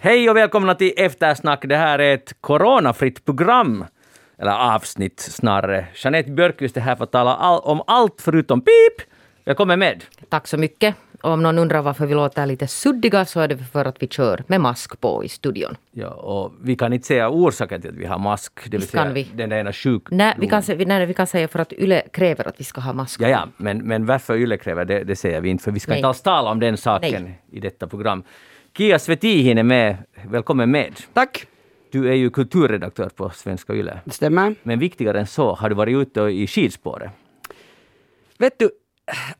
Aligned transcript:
Hej 0.00 0.30
och 0.30 0.36
välkomna 0.36 0.74
till 0.74 0.92
Eftersnack. 0.96 1.64
Det 1.68 1.76
här 1.76 1.98
är 1.98 2.14
ett 2.14 2.34
coronafritt 2.40 3.24
program. 3.24 3.84
Eller 4.38 4.74
avsnitt 4.74 5.20
snarare. 5.20 5.86
Jeanette 5.94 6.30
Björkqvist 6.30 6.76
är 6.76 6.80
här 6.80 6.96
för 6.96 7.04
att 7.04 7.12
tala 7.12 7.34
all, 7.34 7.60
om 7.60 7.82
allt 7.86 8.20
förutom 8.20 8.60
pip. 8.60 9.08
Välkommen 9.44 9.78
med. 9.78 10.04
Tack 10.28 10.46
så 10.46 10.56
mycket. 10.56 10.94
Och 11.22 11.30
om 11.30 11.42
någon 11.42 11.58
undrar 11.58 11.82
varför 11.82 12.06
vi 12.06 12.14
låter 12.14 12.46
lite 12.46 12.66
suddiga 12.66 13.24
så 13.24 13.40
är 13.40 13.48
det 13.48 13.58
för 13.58 13.84
att 13.84 14.02
vi 14.02 14.08
kör 14.08 14.44
med 14.46 14.60
mask 14.60 15.00
på 15.00 15.24
i 15.24 15.28
studion. 15.28 15.76
Ja, 15.92 16.08
och 16.08 16.52
vi 16.62 16.76
kan 16.76 16.92
inte 16.92 17.06
säga 17.06 17.28
orsaken 17.30 17.80
till 17.80 17.90
att 17.90 17.96
vi 17.96 18.06
har 18.06 18.18
mask. 18.18 18.52
Det 18.64 18.70
vill 18.70 18.80
Visst 18.80 18.92
kan 18.92 19.02
säga 19.04 19.14
vi. 19.14 19.28
den 19.34 19.52
ena 19.52 19.72
sjukdomen. 19.72 20.18
Nej 20.18 20.34
vi, 20.38 20.46
kan, 20.48 20.62
nej, 20.86 21.06
vi 21.06 21.14
kan 21.14 21.26
säga 21.26 21.48
för 21.48 21.58
att 21.58 21.72
YLE 21.72 22.02
kräver 22.12 22.48
att 22.48 22.60
vi 22.60 22.64
ska 22.64 22.80
ha 22.80 22.92
mask. 22.92 23.20
Ja, 23.20 23.28
ja, 23.28 23.48
men, 23.56 23.78
men 23.78 24.06
varför 24.06 24.36
Yle 24.36 24.56
kräver 24.56 24.84
det, 24.84 25.04
det 25.04 25.16
säger 25.16 25.40
vi 25.40 25.48
inte, 25.48 25.64
för 25.64 25.70
vi 25.70 25.80
ska 25.80 25.90
Nej. 25.90 25.98
inte 25.98 26.08
alls 26.08 26.22
tala 26.22 26.50
om 26.50 26.60
den 26.60 26.76
saken 26.76 27.22
Nej. 27.22 27.42
i 27.50 27.60
detta 27.60 27.86
program. 27.86 28.22
Kia 28.76 28.98
Svetihin 28.98 29.58
är 29.58 29.62
med. 29.62 29.96
Välkommen 30.24 30.70
med. 30.70 31.00
Tack. 31.12 31.46
Du 31.90 32.08
är 32.08 32.14
ju 32.14 32.30
kulturredaktör 32.30 33.08
på 33.08 33.30
Svenska 33.30 33.74
Yle. 33.74 34.00
Det 34.04 34.10
stämmer. 34.10 34.54
Men 34.62 34.78
viktigare 34.78 35.20
än 35.20 35.26
så, 35.26 35.54
har 35.54 35.68
du 35.68 35.74
varit 35.74 35.96
ute 35.96 36.20
i 36.20 36.46
skidspåret? 36.46 37.10
Vet 38.38 38.58
du, 38.58 38.70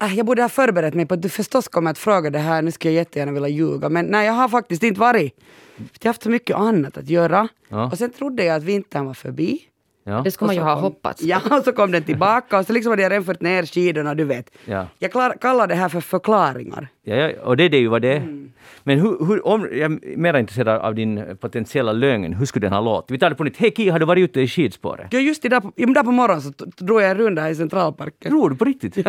äh, 0.02 0.14
jag 0.16 0.26
borde 0.26 0.42
ha 0.42 0.48
förberett 0.48 0.94
mig 0.94 1.06
på 1.06 1.14
att 1.14 1.22
du 1.22 1.28
förstås 1.28 1.68
kommer 1.68 1.90
att 1.90 1.98
fråga 1.98 2.30
det 2.30 2.38
här. 2.38 2.62
Nu 2.62 2.70
skulle 2.70 2.92
jag 2.94 2.98
jättegärna 2.98 3.32
vilja 3.32 3.48
ljuga. 3.48 3.88
Men 3.88 4.06
nej, 4.06 4.26
jag 4.26 4.32
har 4.32 4.48
faktiskt 4.48 4.82
inte 4.82 5.00
varit. 5.00 5.34
Jag 5.76 5.84
har 6.02 6.08
haft 6.08 6.22
så 6.22 6.30
mycket 6.30 6.56
annat 6.56 6.96
att 6.96 7.08
göra. 7.08 7.48
Ja. 7.68 7.90
Och 7.90 7.98
sen 7.98 8.10
trodde 8.10 8.44
jag 8.44 8.56
att 8.56 8.62
vintern 8.62 9.06
var 9.06 9.14
förbi. 9.14 9.60
Ja. 10.08 10.20
Det 10.24 10.30
skulle 10.30 10.46
man 10.46 10.54
ju 10.54 10.60
ha 10.62 10.74
kom- 10.74 10.82
hoppats. 10.82 11.22
Ja, 11.22 11.40
och 11.50 11.64
så 11.64 11.72
kom 11.72 11.90
den 11.92 12.02
tillbaka 12.02 12.58
och 12.58 12.66
så 12.66 12.72
liksom 12.72 12.90
hade 12.92 13.02
jag 13.02 13.12
redan 13.12 13.24
fört 13.24 13.40
ner 13.40 13.62
skidorna, 13.66 14.14
du 14.14 14.24
vet. 14.24 14.50
Ja. 14.64 14.86
Jag 14.98 15.12
klar, 15.12 15.34
kallar 15.40 15.66
det 15.66 15.74
här 15.74 15.88
för 15.88 16.00
förklaringar. 16.00 16.88
Ja, 17.04 17.14
ja, 17.16 17.30
och 17.44 17.56
det 17.56 17.64
är 17.64 17.68
det 17.68 17.78
ju 17.78 17.88
vad 17.88 18.02
det 18.02 18.12
är. 18.12 18.16
Mm. 18.16 18.52
Men 18.84 19.00
hur, 19.00 19.26
hur, 19.26 19.46
om, 19.46 19.60
jag 19.72 19.80
är 19.92 20.16
mer 20.16 20.36
intresserad 20.38 20.80
av 20.80 20.94
din 20.94 21.36
potentiella 21.40 21.92
lögn. 21.92 22.32
Hur 22.34 22.46
skulle 22.46 22.66
den 22.66 22.72
ha 22.72 22.80
låtit? 22.80 23.10
Vi 23.10 23.18
tar 23.18 23.30
det 23.30 23.36
på 23.36 23.44
nytt. 23.44 23.56
Hej 23.56 23.72
Kia, 23.76 23.92
har 23.92 23.98
du 23.98 24.06
varit 24.06 24.22
ute 24.24 24.40
i 24.40 24.48
skidspåret? 24.48 25.06
Ja, 25.10 25.18
just 25.18 25.44
idag 25.44 25.62
på, 25.62 25.72
idag 25.76 26.04
på 26.04 26.10
morgonen 26.12 26.42
så 26.42 26.52
drog 26.84 27.02
jag 27.02 27.10
en 27.10 27.16
runda 27.18 27.42
här 27.42 27.50
i 27.50 27.54
Centralparken. 27.54 28.30
Tror 28.30 28.50
du 28.50 28.56
på 28.56 28.64
riktigt? 28.64 28.96
Hur- 28.96 29.04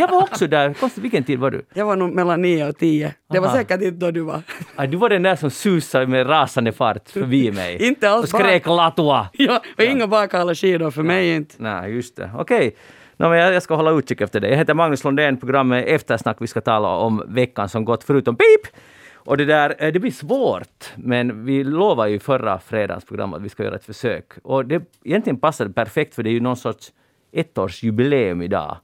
Jag 0.00 0.08
var 0.08 0.22
också 0.22 0.46
där. 0.46 0.74
Konstigt, 0.74 1.04
vilken 1.04 1.24
tid 1.24 1.38
var 1.38 1.50
du? 1.50 1.62
Jag 1.74 1.86
var 1.86 1.96
nog 1.96 2.14
mellan 2.14 2.42
nio 2.42 2.68
och 2.68 2.76
tio. 2.78 3.14
Det 3.32 3.38
var 3.40 3.46
Aha. 3.48 3.56
säkert 3.56 3.82
inte 3.82 4.06
då 4.06 4.10
du 4.10 4.20
var. 4.20 4.42
Ah, 4.76 4.86
Du 4.86 4.96
var 4.96 5.08
den 5.08 5.22
där 5.22 5.36
som 5.36 5.50
susade 5.50 6.06
med 6.06 6.28
rasande 6.28 6.72
fart 6.72 7.10
förbi 7.10 7.52
mig. 7.52 7.76
Inte 7.88 8.10
alls 8.10 8.34
Och 8.34 8.40
skrek 8.40 8.66
latua. 8.66 9.28
ja, 9.32 9.62
och 9.78 9.82
inga 9.84 10.05
bakhala 10.06 10.54
skidor 10.54 10.90
för 10.90 11.02
mig 11.02 11.34
inte. 11.34 11.54
Nej, 11.58 11.94
just 11.94 12.16
det. 12.16 12.30
Okej. 12.38 12.76
Nå, 13.16 13.28
men 13.28 13.38
jag, 13.38 13.62
ska 13.62 13.74
hålla 13.74 13.90
utkik 13.90 14.20
efter 14.20 14.40
det. 14.40 14.48
Jag 14.48 14.56
heter 14.56 14.74
Magnus 14.74 15.04
Lundén, 15.04 15.36
programmet 15.36 15.84
Eftersnack. 15.86 16.36
Vi 16.40 16.46
ska 16.46 16.60
tala 16.60 16.88
om 16.88 17.22
veckan 17.28 17.68
som 17.68 17.84
gått, 17.84 18.04
förutom 18.04 18.36
pip! 18.36 18.76
Och 19.14 19.36
det 19.36 19.44
där, 19.44 19.74
eh, 19.78 19.92
det 19.92 19.98
blir 19.98 20.10
svårt, 20.10 20.92
men 20.96 21.44
vi 21.44 21.64
lovade 21.64 22.10
ju 22.10 22.18
förra 22.18 22.58
fredagens 22.58 23.04
program 23.04 23.34
att 23.34 23.42
vi 23.42 23.48
ska 23.48 23.64
göra 23.64 23.74
ett 23.74 23.84
försök. 23.84 24.32
Och 24.42 24.66
det 24.66 24.82
egentligen 25.04 25.40
passade 25.40 25.72
perfekt, 25.72 26.14
för 26.14 26.22
det 26.22 26.30
är 26.30 26.32
ju 26.32 26.40
någon 26.40 26.56
sorts 26.56 26.92
ettårsjubileum 27.32 28.42
idag. 28.42 28.76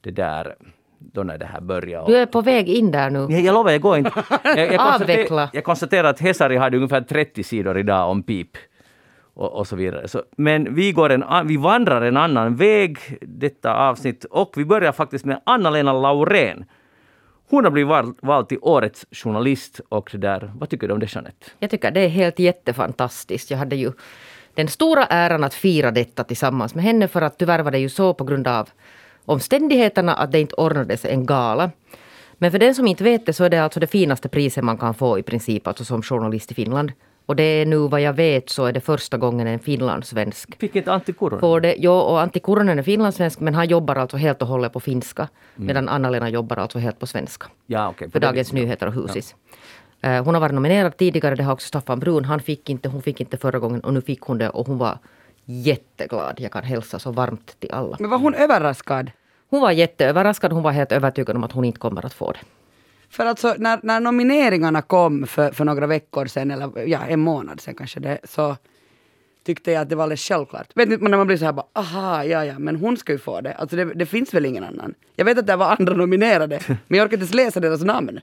Det 0.00 0.10
där, 0.10 0.54
då 0.98 1.22
när 1.22 1.38
det 1.38 1.46
här 1.46 1.60
började. 1.60 2.12
Du 2.12 2.16
är 2.16 2.26
på 2.26 2.40
väg 2.40 2.68
in 2.68 2.90
där 2.90 3.10
nu. 3.10 3.18
Jag, 3.18 3.40
jag 3.40 3.52
lovar, 3.52 3.70
jag 3.70 3.80
går 3.80 3.98
inte. 3.98 4.12
Jag, 4.44 4.72
jag, 4.72 4.94
Avveckla. 4.94 5.50
jag 5.52 5.64
konstaterar 5.64 6.08
att 6.08 6.20
Hesari 6.20 6.56
hade 6.56 6.76
ungefär 6.76 7.00
30 7.00 7.42
sidor 7.42 7.78
idag 7.78 8.10
om 8.10 8.22
pip. 8.22 8.56
Och, 9.38 9.52
och 9.52 9.66
så 9.66 9.76
vidare. 9.76 10.08
Så, 10.08 10.22
men 10.36 10.74
vi, 10.74 10.92
går 10.92 11.10
en, 11.10 11.46
vi 11.46 11.56
vandrar 11.56 12.02
en 12.02 12.16
annan 12.16 12.56
väg 12.56 12.98
detta 13.20 13.74
avsnitt 13.74 14.24
och 14.24 14.52
vi 14.56 14.64
börjar 14.64 14.92
faktiskt 14.92 15.24
med 15.24 15.40
Anna-Lena 15.44 15.92
Laurén. 15.92 16.64
Hon 17.50 17.64
har 17.64 17.70
blivit 17.70 17.88
vald, 17.88 18.16
vald 18.22 18.48
till 18.48 18.58
årets 18.62 19.06
journalist 19.10 19.80
och 19.88 20.08
det 20.12 20.18
där. 20.18 20.52
Vad 20.54 20.68
tycker 20.68 20.88
du 20.88 20.94
om 20.94 21.00
det 21.00 21.14
Jeanette? 21.14 21.46
Jag 21.58 21.70
tycker 21.70 21.90
det 21.90 22.00
är 22.00 22.08
helt 22.08 22.38
jättefantastiskt. 22.38 23.50
Jag 23.50 23.58
hade 23.58 23.76
ju 23.76 23.92
den 24.54 24.68
stora 24.68 25.04
äran 25.04 25.44
att 25.44 25.54
fira 25.54 25.90
detta 25.90 26.24
tillsammans 26.24 26.74
med 26.74 26.84
henne 26.84 27.08
för 27.08 27.22
att 27.22 27.38
tyvärr 27.38 27.62
var 27.62 27.70
det 27.70 27.78
ju 27.78 27.88
så 27.88 28.14
på 28.14 28.24
grund 28.24 28.48
av 28.48 28.68
omständigheterna 29.24 30.14
att 30.14 30.32
det 30.32 30.40
inte 30.40 30.54
ordnades 30.54 31.04
en 31.04 31.26
gala. 31.26 31.70
Men 32.38 32.50
för 32.50 32.58
den 32.58 32.74
som 32.74 32.86
inte 32.86 33.04
vet 33.04 33.26
det 33.26 33.32
så 33.32 33.44
är 33.44 33.50
det 33.50 33.64
alltså 33.64 33.80
det 33.80 33.86
finaste 33.86 34.28
priset 34.28 34.64
man 34.64 34.78
kan 34.78 34.94
få 34.94 35.18
i 35.18 35.22
princip 35.22 35.66
alltså 35.66 35.84
som 35.84 36.02
journalist 36.02 36.50
i 36.50 36.54
Finland. 36.54 36.92
Och 37.28 37.36
det 37.36 37.42
är 37.42 37.66
nu 37.66 37.76
vad 37.78 38.00
jag 38.00 38.12
vet 38.12 38.50
så 38.50 38.64
är 38.64 38.72
det 38.72 38.80
första 38.80 39.16
gången 39.18 39.46
en 39.46 39.58
finlandssvensk 39.58 40.58
Fick 40.58 40.76
inte 40.76 40.92
Antti 40.92 41.12
Kuronen? 41.12 41.40
får 41.40 41.60
det. 41.60 41.74
Jo, 41.78 41.92
och 41.92 42.20
Antti 42.20 42.40
Kuronen 42.40 42.78
är 42.78 42.82
finlandssvensk 42.82 43.40
men 43.40 43.54
han 43.54 43.68
jobbar 43.68 43.96
alltså 43.96 44.16
helt 44.16 44.42
och 44.42 44.48
hållet 44.48 44.72
på 44.72 44.80
finska. 44.80 45.28
Medan 45.56 45.88
Anna-Lena 45.88 46.28
jobbar 46.28 46.56
alltså 46.56 46.78
helt 46.78 46.98
på 46.98 47.06
svenska. 47.06 47.46
Ja, 47.66 47.88
okej. 47.88 48.10
För 48.10 48.20
Dagens 48.20 48.52
Nyheter 48.52 48.86
och 48.86 48.92
Husis. 48.92 49.34
Eh, 50.00 50.24
Hon 50.24 50.34
har 50.34 50.40
varit 50.40 50.54
nominerad 50.54 50.96
tidigare, 50.96 51.34
det 51.34 51.42
har 51.42 51.52
också 51.52 51.66
Staffan 51.68 52.00
Brun. 52.00 52.24
Han 52.24 52.40
fick 52.40 52.70
inte, 52.70 52.88
hon 52.88 53.02
fick 53.02 53.20
inte 53.20 53.36
förra 53.36 53.58
gången 53.58 53.80
och 53.80 53.94
nu 53.94 54.00
fick 54.00 54.20
hon 54.20 54.38
det 54.38 54.48
och 54.50 54.66
hon 54.66 54.78
var 54.78 54.98
jätteglad. 55.44 56.40
Jag 56.40 56.52
kan 56.52 56.64
hälsa 56.64 56.98
så 56.98 57.10
varmt 57.12 57.56
till 57.60 57.72
alla. 57.72 57.96
Men 58.00 58.10
var 58.10 58.18
hon 58.18 58.34
överraskad? 58.34 59.10
Hon 59.50 59.60
var 59.60 59.70
jätteöverraskad, 59.70 60.52
hon 60.52 60.62
var 60.62 60.70
helt 60.72 60.92
övertygad 60.92 61.36
om 61.36 61.44
att 61.44 61.52
hon 61.52 61.64
inte 61.64 61.78
kommer 61.78 62.06
att 62.06 62.12
få 62.12 62.32
det. 62.32 62.38
För 63.10 63.26
alltså 63.26 63.54
när, 63.58 63.80
när 63.82 64.00
nomineringarna 64.00 64.82
kom 64.82 65.26
för, 65.26 65.50
för 65.50 65.64
några 65.64 65.86
veckor 65.86 66.26
sedan, 66.26 66.50
eller 66.50 66.86
ja, 66.86 66.98
en 67.08 67.20
månad 67.20 67.60
sedan 67.60 67.74
kanske 67.74 68.00
det, 68.00 68.18
så 68.24 68.56
tyckte 69.44 69.72
jag 69.72 69.82
att 69.82 69.88
det 69.88 69.96
var 69.96 70.02
alldeles 70.02 70.28
självklart. 70.28 70.66
Vet 70.74 70.88
men 70.88 71.10
när 71.10 71.18
man 71.18 71.26
blir 71.26 71.36
så 71.36 71.44
här 71.44 71.52
bara, 71.52 71.66
aha, 71.72 72.24
ja, 72.24 72.44
ja, 72.44 72.58
men 72.58 72.76
hon 72.76 72.96
ska 72.96 73.12
ju 73.12 73.18
få 73.18 73.40
det. 73.40 73.54
Alltså 73.54 73.76
det, 73.76 73.84
det 73.84 74.06
finns 74.06 74.34
väl 74.34 74.46
ingen 74.46 74.64
annan. 74.64 74.94
Jag 75.16 75.24
vet 75.24 75.38
att 75.38 75.46
det 75.46 75.56
var 75.56 75.76
andra 75.78 75.94
nominerade, 75.94 76.60
men 76.66 76.98
jag 76.98 77.04
orkar 77.04 77.16
inte 77.16 77.24
ens 77.24 77.34
läsa 77.34 77.60
deras 77.60 77.82
namn. 77.82 78.20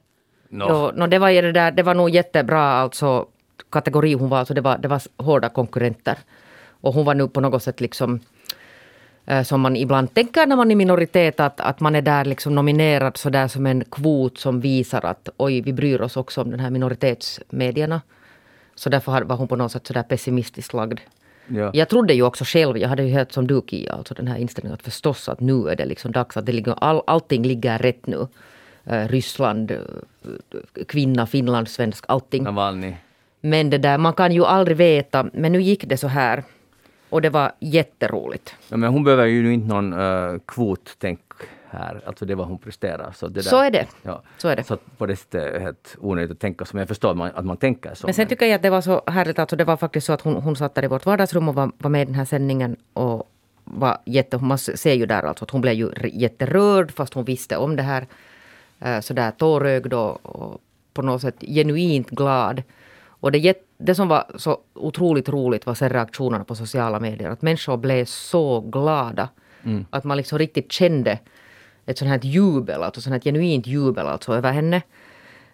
Nå. 0.50 0.66
Jo, 0.70 1.00
no, 1.00 1.08
det, 1.08 1.20
var, 1.20 1.30
ju 1.30 1.42
det, 1.42 1.52
där, 1.52 1.72
det 1.72 1.84
var 1.84 1.94
nog 1.94 2.10
jättebra 2.10 2.62
alltså, 2.62 3.28
kategori 3.70 4.14
hon 4.14 4.30
var. 4.30 4.40
Alltså, 4.40 4.54
det, 4.54 4.62
var 4.62 4.78
det 4.78 4.88
var 4.88 5.02
hårda 5.18 5.50
konkurrenter. 5.50 6.18
Och 6.82 6.94
hon 6.94 7.06
var 7.06 7.16
nu 7.16 7.28
på 7.28 7.42
något 7.42 7.64
sätt 7.64 7.82
liksom 7.82 8.20
som 9.44 9.62
man 9.62 9.76
ibland 9.76 10.14
tänker 10.14 10.46
när 10.46 10.56
man 10.56 10.72
är 10.72 10.76
minoritet, 10.76 11.40
att, 11.40 11.60
att 11.60 11.80
man 11.80 11.96
är 11.96 12.02
där 12.02 12.26
liksom 12.26 12.56
nominerad 12.56 13.18
så 13.18 13.30
där 13.30 13.48
som 13.48 13.66
en 13.66 13.84
kvot 13.84 14.38
som 14.38 14.62
visar 14.62 15.06
att 15.06 15.30
oj, 15.38 15.62
vi 15.62 15.74
bryr 15.74 16.02
oss 16.02 16.18
också 16.18 16.42
om 16.42 16.52
den 16.52 16.60
här 16.60 16.70
minoritetsmedierna. 16.70 18.02
Så 18.76 18.90
därför 18.90 19.22
var 19.22 19.36
hon 19.36 19.48
på 19.48 19.56
något 19.56 19.72
sätt 19.72 19.88
så 19.88 19.94
där 19.94 20.04
pessimistiskt 20.04 20.74
lagd. 20.74 21.00
Ja. 21.48 21.72
Jag 21.74 21.90
trodde 21.90 22.14
ju 22.14 22.24
också 22.24 22.44
själv, 22.44 22.78
jag 22.78 22.90
hade 22.90 23.04
ju 23.04 23.10
helt 23.10 23.32
som 23.32 23.48
du 23.48 23.62
Kia, 23.68 23.94
alltså 23.94 24.14
den 24.14 24.28
här 24.28 24.38
inställningen 24.38 24.74
att 24.74 24.84
förstås 24.84 25.30
att 25.30 25.40
nu 25.40 25.70
är 25.70 25.76
det 25.76 25.86
liksom 25.86 26.12
dags 26.12 26.38
att 26.38 26.46
det 26.46 26.52
ligger, 26.52 26.76
all, 26.82 27.02
allting 27.08 27.44
ligger 27.44 27.78
rätt 27.78 28.08
nu. 28.08 28.28
Eh, 28.86 29.08
Ryssland, 29.08 29.72
eh, 29.72 29.78
kvinna, 30.88 31.28
Finland, 31.28 31.68
svensk, 31.68 32.06
allting. 32.08 32.44
Navalny. 32.44 32.96
Men 33.42 33.70
det 33.70 33.78
där, 33.78 33.98
man 33.98 34.14
kan 34.14 34.32
ju 34.32 34.46
aldrig 34.46 34.78
veta. 34.78 35.30
Men 35.34 35.52
nu 35.52 35.62
gick 35.62 35.86
det 35.86 35.98
så 35.98 36.08
här. 36.08 36.44
Och 37.16 37.22
det 37.22 37.30
var 37.30 37.52
jätteroligt. 37.60 38.56
Ja, 38.70 38.78
men 38.78 38.90
hon 38.94 39.04
behöver 39.04 39.26
ju 39.26 39.54
inte 39.54 39.68
någon 39.68 39.94
uh, 39.94 40.40
kvottänk 40.46 41.22
här. 41.70 42.02
Alltså 42.06 42.26
det 42.26 42.36
var 42.36 42.46
hon 42.46 42.58
presterar. 42.58 43.12
Så, 43.12 43.28
det 43.28 43.44
Så 43.44 43.58
är 43.62 43.72
det. 43.72 43.88
Ja. 44.04 44.22
Så 44.38 44.48
är 44.48 44.56
det. 44.56 44.64
Så 44.64 44.78
på 44.98 45.06
det 45.06 45.16
sättet 45.16 45.44
är 45.44 45.52
det 45.52 45.60
helt 45.60 45.96
onödigt 46.00 46.32
att 46.32 46.40
tänka 46.40 46.66
så. 46.66 46.76
Men 46.76 46.80
jag 46.82 46.88
förstår 46.88 47.12
att 47.12 47.18
man, 47.18 47.32
att 47.36 47.46
man 47.46 47.58
tänker 47.58 47.94
så. 47.94 48.08
Men 48.08 48.14
sen 48.14 48.28
tycker 48.28 48.46
jag 48.46 48.56
att 48.56 48.62
det 48.62 48.70
var 48.70 48.82
så 48.82 49.02
härligt. 49.08 49.40
Alltså 49.40 49.56
det 49.56 49.64
var 49.64 49.78
faktiskt 49.78 50.08
så 50.08 50.14
att 50.14 50.22
hon, 50.22 50.36
hon 50.36 50.56
satt 50.56 50.76
där 50.76 50.84
i 50.84 50.88
vårt 50.88 51.06
vardagsrum 51.06 51.50
och 51.50 51.56
var, 51.56 51.72
var 51.78 51.90
med 51.90 52.02
i 52.02 52.06
den 52.06 52.16
här 52.16 52.26
sändningen. 52.26 52.76
Och 52.94 53.30
var 53.64 53.98
jätte, 54.06 54.38
man 54.38 54.58
ser 54.58 54.94
ju 54.94 55.06
där 55.06 55.24
alltså 55.24 55.46
att 55.46 55.52
hon 55.52 55.62
blev 55.62 55.74
ju 55.74 55.92
jätterörd 56.14 56.92
fast 56.92 57.14
hon 57.14 57.26
visste 57.26 57.58
om 57.58 57.76
det 57.76 57.84
här. 57.84 58.08
Eh, 58.80 59.00
Sådär 59.00 59.32
tårögd 59.32 59.94
och, 59.94 60.26
och 60.26 60.62
på 60.94 61.02
något 61.02 61.22
sätt 61.22 61.36
genuint 61.42 62.10
glad. 62.10 62.64
Och 63.26 63.32
det, 63.32 63.58
det 63.78 63.96
som 63.96 64.08
var 64.08 64.32
så 64.36 64.58
otroligt 64.74 65.30
roligt 65.30 65.66
var 65.66 65.74
sen 65.74 65.90
reaktionerna 65.90 66.44
på 66.44 66.56
sociala 66.56 67.00
medier. 67.00 67.30
Att 67.30 67.42
människor 67.42 67.78
blev 67.78 68.06
så 68.06 68.62
glada. 68.62 69.30
Att 69.90 70.04
man 70.04 70.18
liksom 70.18 70.40
riktigt 70.40 70.72
kände 70.72 71.20
ett 71.86 71.98
sånt 71.98 72.10
här 72.10 72.20
jubel, 72.24 72.84
alltså 72.84 73.02
sånt 73.02 73.14
här 73.14 73.22
genuint 73.22 73.68
jubel 73.68 74.08
alltså 74.08 74.34
över 74.34 74.52
henne. 74.52 74.82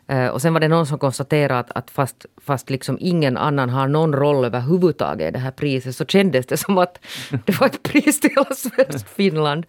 Eh, 0.08 0.28
och 0.28 0.42
sen 0.42 0.54
var 0.54 0.60
det 0.60 0.68
någon 0.68 0.86
som 0.86 1.00
konstaterade 1.00 1.60
att, 1.60 1.72
att 1.72 1.92
fast, 1.92 2.26
fast 2.38 2.70
liksom 2.70 2.98
ingen 3.02 3.38
annan 3.38 3.70
har 3.70 3.88
någon 3.88 4.14
roll 4.14 4.46
överhuvudtaget 4.46 5.28
i 5.28 5.32
det 5.32 5.40
här 5.40 5.52
priset 5.52 5.96
så 5.96 6.06
kändes 6.06 6.46
det 6.46 6.58
som 6.58 6.78
att 6.78 7.00
det 7.46 7.60
var 7.60 7.68
ett 7.68 7.84
pris 7.84 8.20
till 8.20 8.30
hela 8.30 9.00
Finland. 9.16 9.66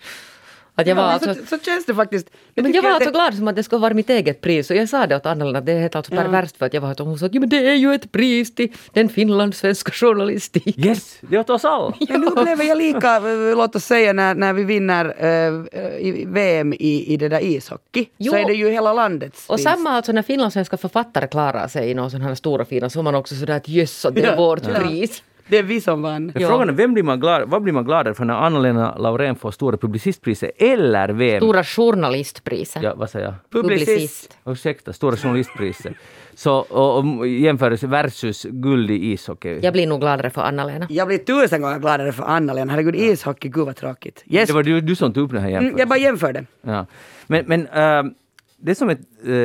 Att 0.74 0.86
jag 0.86 0.94
var 0.94 1.02
Ja, 1.02 1.18
men 1.20 1.28
alltså, 1.28 1.44
så, 1.46 1.56
så 1.58 1.64
känns 1.64 1.86
det 1.86 1.94
faktiskt. 1.94 2.30
men 2.54 2.64
tycker 2.64 2.76
jag 2.78 2.82
var 2.82 2.90
att 2.90 2.94
alltså 2.96 3.10
det- 3.10 3.18
glad 3.18 3.34
som 3.34 3.48
att 3.48 3.56
det 3.56 3.62
skulle 3.62 3.80
vara 3.80 3.94
mitt 3.94 4.10
eget 4.10 4.40
pris. 4.40 4.70
Och 4.70 4.76
jag 4.76 4.88
sa 4.88 5.06
det 5.06 5.16
åt 5.16 5.26
Anna-Lena 5.26 5.58
att 5.58 5.66
det 5.66 5.72
är 5.72 5.80
helt 5.80 5.94
alltså 5.96 6.12
perverst 6.12 6.56
för 6.56 6.66
att 6.66 6.74
jag 6.74 6.80
var 6.80 7.00
och 7.00 7.06
hon 7.06 7.18
sa 7.18 7.26
att 7.26 7.34
ja, 7.34 7.40
men 7.40 7.48
det 7.48 7.68
är 7.68 7.74
ju 7.74 7.94
ett 7.94 8.12
pris 8.12 8.54
till 8.54 8.72
den 8.92 9.08
finlandssvenska 9.08 9.92
journalistiken. 9.92 10.84
Yes, 10.86 11.18
det 11.20 11.36
är 11.36 11.40
åt 11.40 11.50
oss 11.50 11.64
alla. 11.64 11.94
Men 12.08 12.20
nu 12.20 12.26
upplever 12.36 12.64
jag 12.64 12.78
lika, 12.78 13.16
eh, 13.16 13.56
låt 13.56 13.76
oss 13.76 13.84
säga 13.84 14.12
när, 14.12 14.34
när 14.34 14.52
vi 14.52 14.64
vinner 14.64 15.14
eh, 15.18 16.06
i 16.06 16.24
VM 16.28 16.72
i, 16.72 17.04
i 17.12 17.16
det 17.16 17.28
där 17.28 17.40
ishockey. 17.44 18.06
Jo. 18.18 18.32
Så 18.32 18.38
är 18.38 18.44
det 18.46 18.54
ju 18.54 18.70
hela 18.70 18.92
landets 18.92 19.44
Och 19.48 19.58
vinst. 19.58 19.70
samma 19.70 19.90
alltså 19.90 20.12
när 20.12 20.22
finlandssvenska 20.22 20.76
författare 20.76 21.26
klarar 21.28 21.68
sig 21.68 21.90
i 21.90 21.94
någon 21.94 22.10
sån 22.10 22.20
här 22.22 22.34
stora 22.34 22.64
fina 22.64 22.90
så 22.90 23.02
man 23.02 23.14
också 23.14 23.34
sådär 23.34 23.56
att 23.56 23.68
jöss 23.68 24.04
att 24.04 24.14
det 24.14 24.22
är 24.22 24.26
Ja, 24.30 24.36
vårt 24.36 24.66
ja. 24.66 24.74
pris. 24.80 25.22
Det 25.48 25.58
är 25.58 25.62
vi 25.62 25.80
som 25.80 26.02
vann. 26.02 26.26
Men 26.34 26.48
Frågan 26.48 26.68
är, 26.68 26.72
vem 26.72 26.92
blir 26.94 27.02
man 27.02 27.20
glad, 27.20 27.48
vad 27.48 27.62
blir 27.62 27.72
man 27.72 27.84
gladare 27.84 28.14
för 28.14 28.24
när 28.24 28.34
Anna-Lena 28.34 28.96
Laurén 28.98 29.36
får 29.36 29.50
Stora 29.50 29.76
publicistpriset 29.76 30.50
eller 30.58 31.08
vem? 31.08 31.40
Stora 31.40 31.64
journalistpriset. 31.64 32.82
Ja, 32.82 32.94
vad 32.94 33.10
säger 33.10 33.26
jag? 33.26 33.34
Publicist. 33.62 34.38
Ursäkta, 34.46 34.92
Stora 34.92 35.16
journalistpriset. 35.16 35.92
Så, 36.34 36.52
och, 36.58 36.98
och 37.18 37.28
jämförelse 37.28 37.86
versus 37.86 38.46
guld 38.50 38.90
i 38.90 39.12
ishockey. 39.12 39.58
Jag 39.62 39.72
blir 39.72 39.86
nog 39.86 40.00
gladare 40.00 40.30
för 40.30 40.42
Anna-Lena. 40.42 40.86
Jag 40.90 41.06
blir 41.08 41.18
tusen 41.18 41.62
gånger 41.62 41.78
gladare 41.78 42.12
för 42.12 42.22
Anna-Lena. 42.22 42.72
Herregud, 42.72 42.96
ishockey, 42.96 43.48
gud 43.48 43.66
vad 43.66 43.76
tråkigt. 43.76 44.24
Yes. 44.26 44.46
Det 44.46 44.52
var 44.54 44.62
du, 44.62 44.80
du 44.80 44.96
som 44.96 45.12
tog 45.12 45.24
upp 45.24 45.30
den 45.30 45.42
här 45.42 45.48
Mm, 45.48 45.54
jämförelsen. 45.64 45.78
jag 45.78 45.88
bara 45.88 45.98
jämförde. 45.98 46.44
Ja. 46.62 46.86
Men, 47.26 47.44
men 47.46 47.66
äh, 47.66 48.12
det 48.56 48.74
som 48.74 48.90
är 48.90 48.96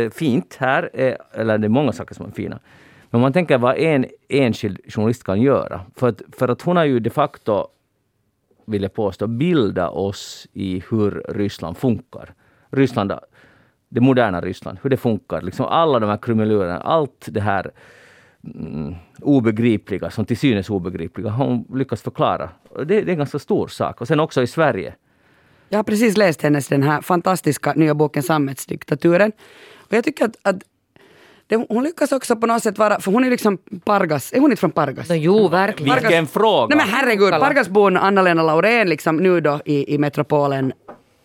äh, 0.05 0.09
fint 0.09 0.55
här, 0.59 0.89
är, 0.93 1.17
eller 1.33 1.57
det 1.57 1.67
är 1.67 1.69
många 1.69 1.91
saker 1.91 2.15
som 2.15 2.25
är 2.25 2.31
fina, 2.31 2.59
men 3.17 3.21
om 3.21 3.21
man 3.21 3.33
tänker 3.33 3.57
vad 3.57 3.77
en 3.77 4.05
enskild 4.29 4.79
journalist 4.87 5.23
kan 5.23 5.41
göra. 5.41 5.81
För 5.95 6.07
att, 6.07 6.21
för 6.31 6.47
att 6.47 6.61
hon 6.61 6.77
har 6.77 6.85
ju 6.85 6.99
de 6.99 7.09
facto, 7.09 7.67
vill 8.65 8.81
jag 8.81 8.93
påstå, 8.93 9.27
bildat 9.27 9.91
oss 9.93 10.47
i 10.53 10.83
hur 10.89 11.25
Ryssland 11.29 11.77
funkar. 11.77 12.33
Ryssland, 12.71 13.13
det 13.89 14.01
moderna 14.01 14.41
Ryssland, 14.41 14.77
hur 14.81 14.89
det 14.89 14.97
funkar. 14.97 15.41
Liksom 15.41 15.65
alla 15.65 15.99
de 15.99 16.09
här 16.09 16.17
krumelurerna, 16.17 16.77
allt 16.79 17.27
det 17.31 17.41
här 17.41 17.71
mm, 18.55 18.95
obegripliga, 19.21 20.09
som 20.11 20.25
till 20.25 20.37
synes 20.37 20.69
obegripliga, 20.69 21.29
har 21.29 21.45
hon 21.45 21.65
lyckats 21.73 22.01
förklara. 22.01 22.49
Det, 22.75 22.85
det 22.85 22.99
är 22.99 23.09
en 23.09 23.17
ganska 23.17 23.39
stor 23.39 23.67
sak. 23.67 24.01
Och 24.01 24.07
sen 24.07 24.19
också 24.19 24.41
i 24.41 24.47
Sverige. 24.47 24.95
Jag 25.69 25.77
har 25.77 25.83
precis 25.83 26.17
läst 26.17 26.41
hennes 26.41 26.67
den 26.67 26.83
här 26.83 27.01
fantastiska 27.01 27.73
nya 27.73 27.93
boken 27.93 28.23
Sammetsdiktaturen. 28.23 29.31
Och 29.75 29.93
jag 29.93 30.03
tycker 30.03 30.25
att, 30.25 30.35
att 30.41 30.63
det, 31.47 31.55
hon 31.69 31.83
lyckas 31.83 32.11
också 32.11 32.35
på 32.35 32.47
något 32.47 32.63
sätt 32.63 32.77
vara, 32.77 32.99
för 32.99 33.11
hon 33.11 33.23
är 33.23 33.29
liksom 33.29 33.57
Pargas, 33.83 34.33
är 34.33 34.39
hon 34.39 34.51
inte 34.51 34.59
från 34.59 34.71
Pargas? 34.71 35.09
No, 35.09 35.15
jo, 35.15 35.47
verkligen. 35.47 35.95
Vilken 35.95 36.27
fråga! 36.27 36.75
Nej 36.75 36.85
men 36.85 36.95
herregud. 36.95 37.31
Pargasbon 37.31 37.97
Anna-Lena 37.97 38.44
Laurén 38.44 38.89
liksom 38.89 39.17
nu 39.17 39.41
då 39.41 39.59
i, 39.65 39.94
i 39.94 39.97
metropolen 39.97 40.73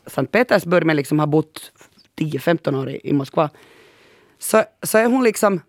Sankt 0.07 0.33
Petersburg 0.33 0.87
men 0.87 0.97
liksom 0.97 1.19
har 1.19 1.27
bott 1.27 1.73
10-15 2.19 2.81
år 2.83 2.91
i, 2.91 3.01
i 3.05 3.13
Moskva. 3.13 3.51
Så, 4.39 4.63
så 4.83 4.99
är 4.99 5.07
hon 5.07 5.25
liksom, 5.25 5.61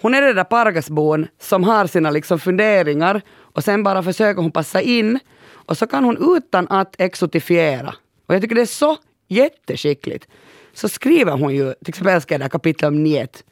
hon 0.00 0.14
är 0.14 0.22
det 0.22 0.32
där 0.32 0.44
Pargasbon 0.44 1.26
som 1.40 1.64
har 1.64 1.86
sina 1.86 2.10
liksom 2.10 2.40
funderingar 2.40 3.22
och 3.38 3.64
sen 3.64 3.82
bara 3.82 4.02
försöker 4.02 4.42
hon 4.42 4.50
passa 4.50 4.80
in 4.80 5.18
och 5.50 5.78
så 5.78 5.86
kan 5.86 6.04
hon 6.04 6.36
utan 6.36 6.68
att 6.68 7.00
exotifiera. 7.00 7.94
Och 8.26 8.34
jag 8.34 8.42
tycker 8.42 8.54
det 8.54 8.60
är 8.60 8.66
så 8.66 8.96
jätteskickligt. 9.28 10.28
Så 10.72 10.88
skriver 10.88 11.32
hon 11.32 11.54
ju, 11.54 11.72
till 11.72 11.88
exempel 11.88 12.14
älskar 12.14 12.34
jag 12.34 12.40
det 12.40 12.44
här 12.44 12.50
kapitlet 12.50 12.88
om 12.88 13.02
njet. 13.02 13.44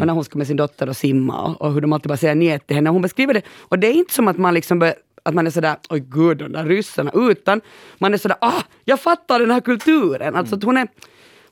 Och 0.00 0.06
när 0.06 0.14
hon 0.14 0.24
ska 0.24 0.38
med 0.38 0.46
sin 0.46 0.56
dotter 0.56 0.88
och 0.88 0.96
simma 0.96 1.42
och, 1.42 1.62
och 1.62 1.72
hur 1.72 1.80
de 1.80 1.92
alltid 1.92 2.08
bara 2.08 2.16
säger 2.16 2.34
njet 2.34 2.66
till 2.66 2.76
henne. 2.76 2.90
Hon 2.90 3.02
beskriver 3.02 3.34
det. 3.34 3.42
Och 3.58 3.78
det 3.78 3.86
är 3.86 3.92
inte 3.92 4.14
som 4.14 4.28
att 4.28 4.38
man 4.38 4.54
liksom 4.54 4.78
bör, 4.78 4.94
att 5.22 5.34
man 5.34 5.46
är 5.46 5.50
sådär, 5.50 5.76
oj 5.88 6.04
gud, 6.08 6.38
de 6.38 6.52
där 6.52 6.64
ryssarna, 6.64 7.10
utan 7.14 7.60
man 7.98 8.14
är 8.14 8.18
sådär, 8.18 8.36
ah, 8.40 8.62
jag 8.84 9.00
fattar 9.00 9.40
den 9.40 9.50
här 9.50 9.60
kulturen. 9.60 10.36
Alltså 10.36 10.58
hon 10.62 10.76
är, 10.76 10.88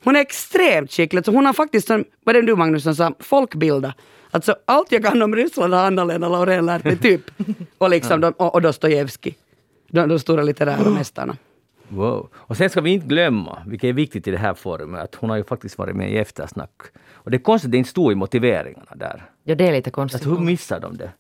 hon 0.05 0.17
är 0.17 0.20
extremt 0.20 0.93
skicklig. 0.93 1.25
Så 1.25 1.32
hon 1.32 1.46
har 1.46 1.52
faktiskt, 1.52 1.87
som, 1.87 2.05
vad 2.25 2.37
är 2.37 2.40
det 2.40 2.46
du 2.46 2.56
Magnus 2.56 2.82
som 2.82 2.94
sa, 2.94 3.14
folkbilda. 3.20 3.94
Alltså 4.31 4.56
allt 4.64 4.93
jag 4.93 5.05
kan 5.05 5.23
om 5.23 5.37
Ryssland 5.37 5.75
har 5.75 5.87
Anna-Lena 5.87 6.29
Laurén 6.29 6.67
lärt 6.67 6.84
mig 6.84 6.96
typ. 7.02 7.23
Och, 7.79 7.91
liksom, 7.91 8.20
de, 8.20 8.32
och, 8.32 8.55
och 8.55 8.62
Dostojevskij. 8.62 9.37
De, 9.91 10.08
de 10.08 10.19
stora 10.19 10.43
litterära 10.43 10.91
mästarna. 10.99 11.37
Wow. 11.88 12.29
Och 12.34 12.56
sen 12.56 12.70
ska 12.70 12.81
vi 12.81 12.91
inte 12.91 13.06
glömma, 13.06 13.62
vilket 13.67 13.88
är 13.88 13.93
viktigt 13.93 14.29
i 14.29 14.31
det 14.31 14.38
här 14.38 14.55
forumet, 14.55 15.02
att 15.02 15.14
hon 15.14 15.31
har 15.31 15.37
ju 15.37 15.44
faktiskt 15.44 15.79
varit 15.79 15.96
med 15.96 16.12
i 16.12 16.19
eftersnack. 16.19 16.82
Och 17.29 17.33
det 17.33 17.37
är 17.37 17.39
konstigt 17.39 17.69
att 17.69 17.73
det 17.73 17.79
inte 17.79 17.91
stod 17.91 18.13
i 18.13 18.15
motiveringarna 18.15 18.93
där. 18.95 19.25
Ja, 19.45 19.55
det 19.55 19.69
är 19.69 19.73
lite 19.73 19.91
konstigt. 19.91 20.21
Alltså, 20.21 20.31
hur 20.31 20.47
missar 20.47 20.81
de 20.81 20.97
det? 20.97 21.11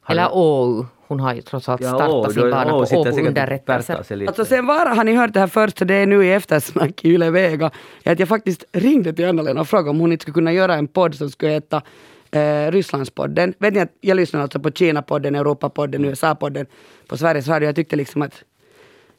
Har 0.00 0.14
Eller 0.14 0.28
OU. 0.32 0.86
Hon 1.06 1.20
har 1.20 1.34
ju 1.34 1.42
trots 1.42 1.68
allt 1.68 1.80
startat 1.84 2.10
åh, 2.10 2.28
sin 2.28 2.42
då- 2.42 2.50
bana 2.50 2.74
åh, 2.74 2.90
på 2.90 3.00
Åbo 3.00 3.20
underrättelser. 3.26 4.26
Alltså 4.26 4.44
sen 4.44 4.66
var, 4.66 4.86
har 4.86 5.04
ni 5.04 5.14
hört 5.14 5.32
det 5.32 5.40
här 5.40 5.46
först, 5.46 5.86
det 5.86 5.94
är 5.94 6.06
nu 6.06 6.24
i 6.26 6.32
eftersnack 6.32 7.04
i 7.04 7.08
Yle 7.08 7.30
Vega, 7.30 7.70
att 8.04 8.18
jag 8.18 8.28
faktiskt 8.28 8.64
ringde 8.72 9.12
till 9.12 9.28
Anna-Lena 9.28 9.60
och 9.60 9.68
frågade 9.68 9.90
om 9.90 10.00
hon 10.00 10.12
inte 10.12 10.22
skulle 10.22 10.34
kunna 10.34 10.52
göra 10.52 10.74
en 10.74 10.86
podd 10.88 11.14
som 11.14 11.30
skulle 11.30 11.52
heta 11.52 11.82
eh, 12.30 12.70
Rysslandspodden. 12.72 13.54
Vet 13.58 13.74
ni 13.74 13.80
att 13.80 13.92
jag 14.00 14.16
lyssnar 14.16 14.40
alltså 14.40 14.60
på 14.60 14.70
Kina-podden, 14.70 15.34
Europapodden, 15.38 16.04
USA-podden 16.04 16.66
på 17.08 17.16
Sveriges 17.16 17.48
Radio. 17.48 17.68
Jag 17.68 17.76
tyckte 17.76 17.96
liksom 17.96 18.22
att 18.22 18.44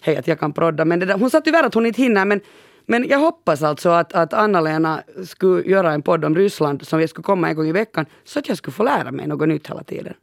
hej, 0.01 0.17
att 0.17 0.27
jag 0.27 0.39
kan 0.39 0.53
prodda. 0.53 0.85
Men 0.85 0.99
det 0.99 1.05
där, 1.05 1.17
hon 1.17 1.29
sa 1.29 1.41
tyvärr 1.41 1.63
att 1.63 1.73
hon 1.73 1.85
inte 1.85 2.01
hinner, 2.01 2.25
men, 2.25 2.41
men 2.85 3.07
jag 3.07 3.19
hoppas 3.19 3.63
alltså 3.63 3.89
att, 3.89 4.13
att 4.13 4.33
Anna-Lena 4.33 5.03
skulle 5.25 5.63
göra 5.63 5.93
en 5.93 6.01
podd 6.01 6.25
om 6.25 6.35
Ryssland 6.35 6.87
som 6.87 6.99
jag 6.99 7.09
skulle 7.09 7.23
komma 7.23 7.49
en 7.49 7.55
gång 7.55 7.67
i 7.67 7.71
veckan, 7.71 8.05
så 8.23 8.39
att 8.39 8.49
jag 8.49 8.57
skulle 8.57 8.73
få 8.73 8.83
lära 8.83 9.11
mig 9.11 9.27
något 9.27 9.47
nytt 9.47 9.69
hela 9.69 9.83
tiden. 9.83 10.13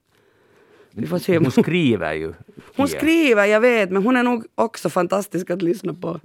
Vi 0.94 1.06
får 1.06 1.18
se. 1.18 1.38
Hon 1.38 1.50
skriver 1.50 2.12
ju. 2.12 2.34
Hon 2.76 2.88
skriver, 2.88 3.44
jag 3.44 3.60
vet, 3.60 3.90
men 3.90 4.02
hon 4.02 4.16
är 4.16 4.22
nog 4.22 4.44
också 4.54 4.90
fantastisk 4.90 5.50
att 5.50 5.62
lyssna 5.62 5.94
på. 5.94 6.20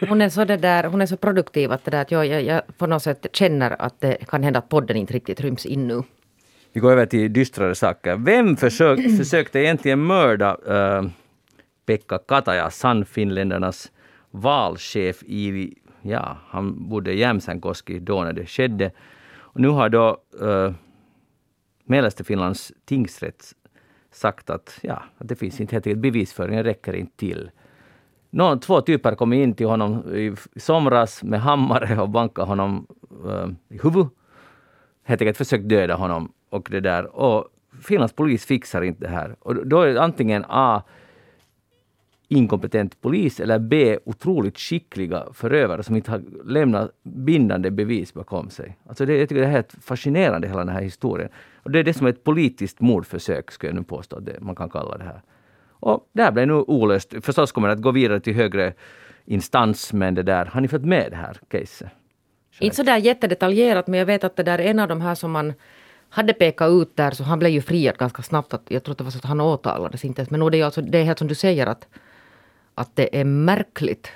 Hon 0.08 0.20
är 0.20 0.28
så, 0.28 0.44
det 0.44 0.56
där, 0.56 0.84
hon 0.84 1.00
är 1.00 1.06
så 1.06 1.16
produktiv 1.16 1.72
att, 1.72 1.84
det 1.84 1.90
där, 1.90 2.02
att 2.02 2.10
jag, 2.10 2.26
jag, 2.26 2.42
jag 2.42 2.62
på 2.78 2.86
något 2.86 3.02
sätt 3.02 3.26
känner 3.32 3.82
att 3.82 4.00
det 4.00 4.16
kan 4.28 4.42
hända 4.42 4.58
att 4.58 4.68
podden 4.68 4.96
inte 4.96 5.14
riktigt 5.14 5.40
ryms 5.40 5.66
in 5.66 5.88
nu. 5.88 6.02
Vi 6.72 6.80
går 6.80 6.92
över 6.92 7.06
till 7.06 7.32
dystrare 7.32 7.74
saker. 7.74 8.16
Vem 8.16 8.56
försök, 8.56 8.98
försökte 9.18 9.58
egentligen 9.58 9.98
mörda 9.98 10.56
äh, 10.66 11.04
Pekka 11.86 12.18
Kataja, 12.18 12.70
Sannfinländarnas 12.70 13.90
valchef 14.32 15.22
i, 15.22 15.74
ja, 16.02 16.36
han 16.48 16.88
bodde 16.88 17.12
i 17.12 17.18
Jämsänkoski 17.18 17.98
då 17.98 18.24
när 18.24 18.32
det 18.32 18.46
skedde. 18.46 18.90
Och 19.38 19.60
nu 19.60 19.68
har 19.68 19.88
då 19.88 20.16
äh, 20.40 20.72
mellersta 21.84 22.24
Finlands 22.24 22.72
tingsrätt 22.84 23.52
sagt 24.10 24.50
att, 24.50 24.78
ja, 24.82 25.02
att 25.18 25.28
det 25.28 25.36
finns 25.36 25.60
inte 25.60 25.74
helt 25.74 25.86
enkelt 25.86 26.02
bevisföringen 26.02 26.64
räcker 26.64 26.92
inte 26.92 27.16
till. 27.16 27.50
Någon, 28.30 28.60
två 28.60 28.80
typer 28.80 29.14
kom 29.14 29.32
in 29.32 29.54
till 29.54 29.66
honom 29.66 30.14
i 30.14 30.34
somras 30.56 31.22
med 31.22 31.40
hammare 31.40 32.00
och 32.00 32.08
bankade 32.08 32.48
honom 32.48 32.86
äh, 33.26 33.76
i 33.76 33.78
huvudet 33.82 34.12
helt 35.02 35.20
enkelt 35.20 35.36
försökt 35.36 35.68
döda 35.68 35.94
honom 35.94 36.32
och 36.50 36.68
det 36.70 36.80
där. 36.80 37.16
Och 37.16 37.48
Finlands 37.80 38.14
polis 38.14 38.46
fixar 38.46 38.82
inte 38.82 39.04
det 39.04 39.10
här. 39.10 39.36
Och 39.40 39.66
då 39.66 39.80
är 39.80 39.94
det 39.94 40.02
antingen 40.02 40.44
A 40.48 40.82
inkompetent 42.32 43.00
polis 43.00 43.40
eller 43.40 43.58
B. 43.58 43.98
otroligt 44.04 44.58
skickliga 44.58 45.26
förövare 45.32 45.82
som 45.82 45.96
inte 45.96 46.10
har 46.10 46.22
lämnat 46.44 46.90
bindande 47.02 47.70
bevis 47.70 48.14
bakom 48.14 48.50
sig. 48.50 48.78
Alltså 48.88 49.06
det, 49.06 49.18
jag 49.18 49.28
tycker 49.28 49.42
det 49.42 49.46
är 49.46 49.50
helt 49.50 49.74
fascinerande 49.80 50.48
hela 50.48 50.64
den 50.64 50.74
här 50.74 50.82
historien. 50.82 51.28
Och 51.62 51.70
det 51.70 51.78
är 51.78 51.84
det 51.84 51.94
som 51.94 52.06
är 52.06 52.10
ett 52.10 52.24
politiskt 52.24 52.80
mordförsök, 52.80 53.50
skulle 53.50 53.70
jag 53.70 53.76
nu 53.76 53.84
påstå 53.84 54.16
att 54.16 54.26
det, 54.26 54.40
man 54.40 54.54
kan 54.54 54.70
kalla 54.70 54.98
det 54.98 55.04
här. 55.04 55.22
Och 55.70 56.08
det 56.12 56.22
här 56.22 56.32
blev 56.32 56.46
nu 56.46 56.54
olöst. 56.54 57.14
Förstås 57.20 57.52
kommer 57.52 57.68
det 57.68 57.74
att 57.74 57.82
gå 57.82 57.90
vidare 57.90 58.20
till 58.20 58.34
högre 58.34 58.74
instans, 59.24 59.92
men 59.92 60.14
det 60.14 60.22
där, 60.22 60.44
har 60.44 60.60
ni 60.60 60.68
fått 60.68 60.84
med 60.84 61.06
det 61.10 61.16
här 61.16 61.36
caset? 61.48 61.88
Inte 62.60 62.76
så 62.76 62.82
där 62.82 62.96
jättedetaljerat 62.96 63.86
men 63.86 63.98
jag 63.98 64.06
vet 64.06 64.24
att 64.24 64.36
det 64.36 64.42
där 64.42 64.58
är 64.58 64.70
en 64.70 64.78
av 64.78 64.88
de 64.88 65.00
här 65.00 65.14
som 65.14 65.30
man 65.32 65.52
hade 66.08 66.32
pekat 66.32 66.70
ut 66.70 66.96
där 66.96 67.10
så 67.10 67.24
han 67.24 67.38
blev 67.38 67.50
ju 67.50 67.62
friad 67.62 67.98
ganska 67.98 68.22
snabbt. 68.22 68.54
Att 68.54 68.62
jag 68.68 68.82
tror 68.82 68.92
att 68.92 68.98
det 68.98 69.04
var 69.04 69.10
så 69.10 69.18
att 69.18 69.24
han 69.24 69.40
åtalades 69.40 70.04
inte 70.04 70.20
ens. 70.20 70.30
Men 70.30 70.50
det 70.50 70.60
är, 70.60 70.64
alltså, 70.64 70.80
det 70.82 70.98
är 70.98 71.04
helt 71.04 71.18
som 71.18 71.28
du 71.28 71.34
säger 71.34 71.66
att, 71.66 71.88
att 72.74 72.90
det 72.96 73.20
är 73.20 73.24
märkligt 73.24 74.08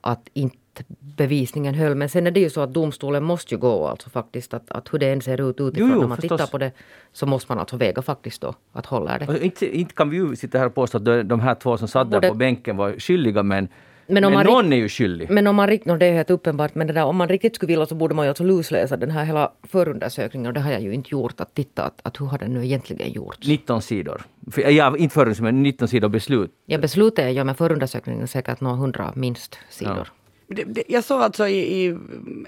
att 0.00 0.28
inte 0.32 0.56
bevisningen 1.00 1.74
höll. 1.74 1.94
Men 1.94 2.08
sen 2.08 2.26
är 2.26 2.30
det 2.30 2.40
ju 2.40 2.50
så 2.50 2.60
att 2.60 2.74
domstolen 2.74 3.22
måste 3.24 3.54
ju 3.54 3.58
gå 3.58 3.86
alltså 3.86 4.10
faktiskt 4.10 4.54
att, 4.54 4.70
att 4.70 4.92
hur 4.94 4.98
det 4.98 5.10
än 5.12 5.20
ser 5.20 5.50
ut 5.50 5.60
utifrån 5.60 5.88
Jo, 5.88 5.94
jo, 5.94 6.00
när 6.00 6.08
man 6.08 6.16
förstås. 6.16 6.40
tittar 6.40 6.50
på 6.50 6.58
det 6.58 6.72
så 7.12 7.26
måste 7.26 7.52
man 7.52 7.58
alltså 7.58 7.76
väga 7.76 8.02
faktiskt 8.02 8.40
då 8.42 8.54
att 8.72 8.86
hålla 8.86 9.18
det. 9.18 9.28
Och 9.28 9.36
inte, 9.36 9.78
inte 9.78 9.94
kan 9.94 10.10
vi 10.10 10.16
ju 10.16 10.36
sitta 10.36 10.58
här 10.58 10.66
och 10.66 10.74
påstå 10.74 10.98
att 10.98 11.04
de- 11.28 11.40
här 11.40 11.54
två 11.54 11.76
som 11.78 11.88
satt 11.88 12.10
där 12.10 12.28
på 12.28 12.34
bänken 12.34 12.76
var 12.76 12.92
skyldiga, 12.98 13.42
men, 13.42 13.68
Men 14.06 14.14
men, 14.14 14.24
om 14.24 14.32
man 14.32 14.46
någon 14.46 14.72
är 14.72 14.76
ju 14.76 14.88
skyldig. 14.88 15.30
Men 15.30 15.46
om 15.46 15.56
man 15.56 15.68
riktigt, 15.68 15.86
no, 15.86 15.96
det 15.96 16.06
är 16.06 16.12
helt 16.12 16.30
uppenbart, 16.30 16.74
men 16.74 16.86
det 16.86 16.92
där, 16.92 17.04
om 17.04 17.16
man 17.16 17.28
riktigt 17.28 17.56
skulle 17.56 17.72
vilja 17.72 17.86
så 17.86 17.94
borde 17.94 18.14
man 18.14 18.24
ju 18.24 18.28
alltså 18.28 18.44
lusläsa 18.44 18.96
den 18.96 19.10
här 19.10 19.24
hela 19.24 19.52
förundersökningen 19.68 20.46
och 20.46 20.54
det 20.54 20.60
har 20.60 20.72
jag 20.72 20.80
ju 20.82 20.94
inte 20.94 21.08
gjort. 21.12 21.40
Att 21.40 21.54
titta 21.54 21.82
att, 21.84 22.00
att 22.02 22.20
hur 22.20 22.26
har 22.26 22.38
den 22.38 22.54
nu 22.54 22.64
egentligen 22.64 23.12
gjorts. 23.12 23.48
19 23.48 23.82
sidor. 23.82 24.22
För, 24.50 24.70
ja, 24.70 24.96
inte 24.96 25.14
förrän, 25.14 25.34
men 25.40 25.62
19 25.62 25.88
sidor 25.88 26.08
beslut. 26.08 26.50
Jag 26.66 26.80
beslutade 26.80 27.30
jag 27.30 27.46
med 27.46 27.56
förundersökningen 27.56 28.28
säkert 28.28 28.60
några 28.60 28.76
hundra 28.76 29.12
minst 29.16 29.58
sidor. 29.70 30.08
Det, 30.48 30.84
jag 30.88 31.04
såg 31.04 31.20
alltså 31.22 31.48
i, 31.48 31.84
i 31.86 31.96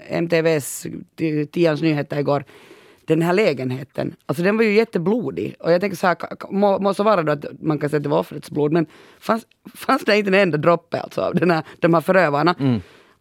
MTVs 0.09 0.85
ti- 1.17 1.45
Tians 1.45 1.81
nyheter 1.81 2.17
igår 2.19 2.43
den 3.07 3.21
här 3.21 3.33
lägenheten. 3.33 4.15
Alltså 4.25 4.43
den 4.43 4.57
var 4.57 4.63
ju 4.63 4.73
jätteblodig. 4.73 5.55
Och 5.59 5.71
jag 5.71 5.81
tänker 5.81 5.97
så 5.97 6.07
här, 6.07 6.17
må, 6.49 6.79
må 6.79 6.93
så 6.93 7.03
vara 7.03 7.23
då 7.23 7.31
att 7.31 7.45
man 7.59 7.79
kan 7.79 7.89
säga 7.89 7.97
att 7.97 8.03
det 8.03 8.09
var 8.09 8.19
offrets 8.19 8.51
blod, 8.51 8.71
men 8.71 8.85
fanns, 9.19 9.45
fanns 9.75 10.05
det 10.05 10.17
inte 10.17 10.29
en 10.29 10.33
enda 10.33 10.57
droppe 10.57 10.99
alltså 11.01 11.21
av 11.21 11.35
den 11.35 11.51
här, 11.51 11.63
de 11.79 11.93
här 11.93 12.01
förövarna? 12.01 12.55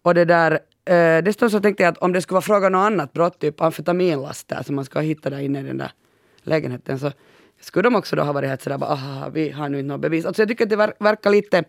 Och 0.03 0.15
det 0.15 0.25
där, 0.25 0.53
eh, 0.85 1.23
dessutom 1.25 1.51
så 1.51 1.61
tänkte 1.61 1.83
jag 1.83 1.93
att 1.93 1.99
om 1.99 2.13
det 2.13 2.23
skulle 2.23 2.35
vara 2.35 2.43
fråga 2.43 2.67
om 2.67 2.73
något 2.73 2.87
annat 2.87 3.13
brott, 3.13 3.39
typ 3.39 3.61
amfetaminlaster 3.61 4.63
som 4.63 4.75
man 4.75 4.85
ska 4.85 5.01
hitta 5.01 5.31
där 5.31 5.39
inne 5.41 5.61
i 5.61 5.63
den 5.63 5.79
där 5.79 5.91
lägenheten, 6.43 6.99
så 6.99 7.13
skulle 7.61 7.83
de 7.83 7.95
också 7.95 8.17
då 8.17 8.23
ha 8.23 8.33
varit 8.33 8.49
helt 8.49 8.63
sådär, 8.63 8.79
bara, 8.79 8.91
aha, 8.91 9.29
vi 9.29 9.51
har 9.51 9.69
nu 9.69 9.79
inte 9.79 9.89
något 9.89 10.01
bevis. 10.01 10.25
Alltså 10.25 10.43
jag 10.43 10.49
tycker 10.49 10.65
att 10.65 10.71
det 10.71 10.77
ver- 10.77 10.93
verkar 10.99 11.31
lite, 11.31 11.65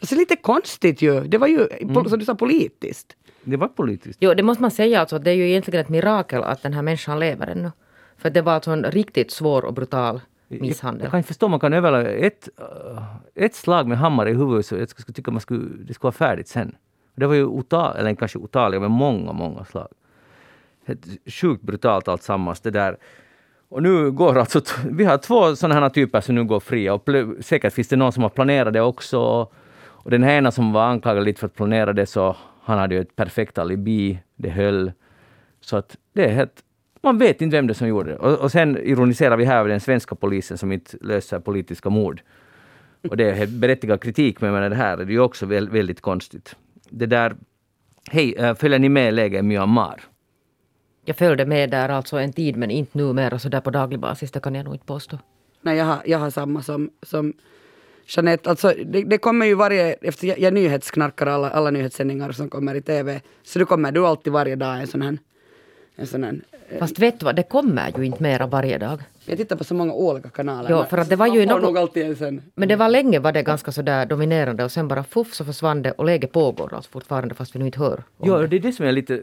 alltså 0.00 0.14
lite 0.14 0.36
konstigt 0.36 1.02
ju. 1.02 1.20
Det 1.20 1.38
var 1.38 1.46
ju, 1.46 1.68
som 2.10 2.18
du 2.18 2.24
sa, 2.24 2.34
politiskt. 2.34 3.16
Det 3.44 3.56
var 3.56 3.68
politiskt. 3.68 4.18
Jo, 4.22 4.34
det 4.34 4.42
måste 4.42 4.62
man 4.62 4.70
säga 4.70 5.00
alltså, 5.00 5.16
att 5.16 5.24
det 5.24 5.30
är 5.30 5.34
ju 5.34 5.48
egentligen 5.48 5.80
ett 5.80 5.88
mirakel 5.88 6.42
att 6.42 6.62
den 6.62 6.72
här 6.72 6.82
människan 6.82 7.20
lever 7.20 7.46
ännu. 7.46 7.70
För 8.16 8.30
det 8.30 8.42
var 8.42 8.52
alltså 8.52 8.70
en 8.70 8.84
riktigt 8.84 9.30
svår 9.30 9.64
och 9.64 9.74
brutal 9.74 10.20
misshandel. 10.48 11.02
Jag 11.02 11.10
kan 11.10 11.18
inte 11.18 11.26
förstå, 11.26 11.48
man 11.48 11.60
kan 11.60 11.72
överleva 11.72 12.10
ett, 12.10 12.48
uh, 12.60 13.04
ett 13.34 13.54
slag 13.54 13.88
med 13.88 13.98
hammare 13.98 14.30
i 14.30 14.34
huvudet 14.34 14.66
så 14.66 14.76
jag 14.76 14.88
skulle 14.88 15.14
tycka 15.14 15.30
man 15.30 15.40
skulle, 15.40 15.84
det 15.84 15.94
skulle 15.94 16.08
vara 16.08 16.12
färdigt 16.12 16.48
sen. 16.48 16.76
Det 17.14 17.26
var 17.26 17.34
ju 17.34 17.44
otal, 17.44 17.96
eller 17.96 18.14
kanske 18.14 18.38
otaliga, 18.38 18.80
men 18.80 18.90
många, 18.90 19.32
många 19.32 19.64
slag. 19.64 19.88
Helt 20.86 21.06
sjukt 21.26 21.62
brutalt 21.62 22.08
alltsammans 22.08 22.60
det 22.60 22.70
där. 22.70 22.96
Och 23.68 23.82
nu 23.82 24.10
går 24.10 24.38
alltså, 24.38 24.60
vi 24.90 25.04
har 25.04 25.18
två 25.18 25.56
sådana 25.56 25.80
här 25.80 25.88
typer 25.88 26.20
som 26.20 26.34
nu 26.34 26.44
går 26.44 26.60
fria 26.60 26.94
och 26.94 27.08
säkert 27.40 27.72
finns 27.72 27.88
det 27.88 27.96
någon 27.96 28.12
som 28.12 28.22
har 28.22 28.30
planerat 28.30 28.72
det 28.72 28.80
också. 28.80 29.48
Och 30.04 30.10
den 30.10 30.24
ena 30.24 30.50
som 30.50 30.72
var 30.72 30.84
anklagad 30.84 31.24
lite 31.24 31.40
för 31.40 31.46
att 31.46 31.54
planera 31.54 31.92
det 31.92 32.06
så 32.06 32.36
han 32.64 32.78
hade 32.78 32.94
ju 32.94 33.00
ett 33.00 33.16
perfekt 33.16 33.58
alibi, 33.58 34.18
det 34.36 34.50
höll. 34.50 34.92
Så 35.60 35.76
att 35.76 35.96
det 36.12 36.24
är 36.24 36.32
helt 36.32 36.64
man 37.04 37.18
vet 37.18 37.42
inte 37.42 37.56
vem 37.56 37.66
det 37.66 37.74
som 37.74 37.88
gjorde 37.88 38.10
det. 38.10 38.16
Och, 38.16 38.38
och 38.38 38.52
sen 38.52 38.78
ironiserar 38.78 39.36
vi 39.36 39.44
här 39.44 39.58
över 39.58 39.70
den 39.70 39.80
svenska 39.80 40.14
polisen 40.14 40.58
som 40.58 40.72
inte 40.72 40.96
löser 41.00 41.40
politiska 41.40 41.90
mord. 41.90 42.22
Och 43.08 43.16
det 43.16 43.30
är 43.30 43.46
berättigad 43.46 44.00
kritik, 44.00 44.40
men 44.40 44.70
det 44.70 44.76
här 44.76 44.98
är 44.98 45.06
ju 45.06 45.20
också 45.20 45.46
väldigt, 45.46 46.00
konstigt. 46.00 46.56
Det 46.90 47.06
där... 47.06 47.36
Hej, 48.10 48.34
äh, 48.34 48.54
följer 48.54 48.78
ni 48.78 48.88
med 48.88 49.14
läget 49.14 49.38
i 49.38 49.42
Myanmar? 49.42 50.00
Jag 51.04 51.16
följde 51.16 51.46
med 51.46 51.70
där 51.70 51.88
alltså 51.88 52.16
en 52.16 52.32
tid, 52.32 52.56
men 52.56 52.70
inte 52.70 52.98
numera 52.98 53.38
så 53.38 53.48
där 53.48 53.60
på 53.60 53.70
daglig 53.70 54.00
basis, 54.00 54.30
det 54.30 54.40
kan 54.40 54.54
jag 54.54 54.64
nog 54.64 54.74
inte 54.74 54.86
påstå. 54.86 55.18
Nej, 55.60 55.76
jag 55.76 55.84
har, 55.84 56.02
jag 56.06 56.18
har 56.18 56.30
samma 56.30 56.62
som, 56.62 56.90
som 57.02 57.32
Jeanette. 58.06 58.50
Alltså, 58.50 58.74
det, 58.84 59.02
det 59.02 59.18
kommer 59.18 59.46
ju 59.46 59.54
varje, 59.54 59.92
efter 59.92 60.26
jag, 60.26 60.38
jag 60.38 60.54
nyhetsknarkar 60.54 61.26
alla, 61.26 61.50
alla 61.50 61.70
nyhetssändningar 61.70 62.32
som 62.32 62.48
kommer 62.48 62.74
i 62.74 62.82
TV, 62.82 63.20
så 63.42 63.58
det 63.58 63.64
kommer 63.64 63.92
du 63.92 64.06
alltid 64.06 64.32
varje 64.32 64.56
dag 64.56 64.80
en 64.80 64.86
sån 64.86 65.02
här 65.02 65.18
en 65.96 66.06
sån 66.06 66.24
här, 66.24 66.40
eh, 66.68 66.78
Fast 66.78 66.98
vet 66.98 67.20
du 67.20 67.24
vad, 67.24 67.36
det 67.36 67.42
kommer 67.42 67.92
ju 67.98 68.04
inte 68.04 68.22
mera 68.22 68.46
varje 68.46 68.78
dag. 68.78 69.02
Jag 69.24 69.38
tittar 69.38 69.56
på 69.56 69.64
så 69.64 69.74
många 69.74 69.92
olika 69.92 70.28
kanaler. 70.28 70.70
Jo, 70.70 70.84
för 70.90 70.98
att 70.98 71.08
det 71.08 71.16
var 71.16 71.26
ju 71.26 71.46
något, 71.46 71.62
nog 71.62 71.78
alltid 71.78 72.22
en 72.22 72.42
Men 72.54 72.68
det 72.68 72.76
var 72.76 72.88
länge 72.88 73.18
var 73.18 73.32
det 73.32 73.42
ganska 73.42 73.72
sådär 73.72 74.06
dominerande 74.06 74.64
och 74.64 74.72
sen 74.72 74.88
bara 74.88 75.04
fuff 75.04 75.34
så 75.34 75.44
försvann 75.44 75.82
det 75.82 75.92
och 75.92 76.04
läget 76.04 76.32
pågår 76.32 76.74
alltså 76.74 76.90
fortfarande 76.90 77.34
fast 77.34 77.54
vi 77.54 77.58
nu 77.58 77.66
inte 77.66 77.78
hör. 77.78 78.02
Ja, 78.22 78.38
det. 78.38 78.46
det 78.46 78.56
är 78.56 78.60
det 78.60 78.72
som 78.72 78.86
jag 78.86 78.94
lite 78.94 79.20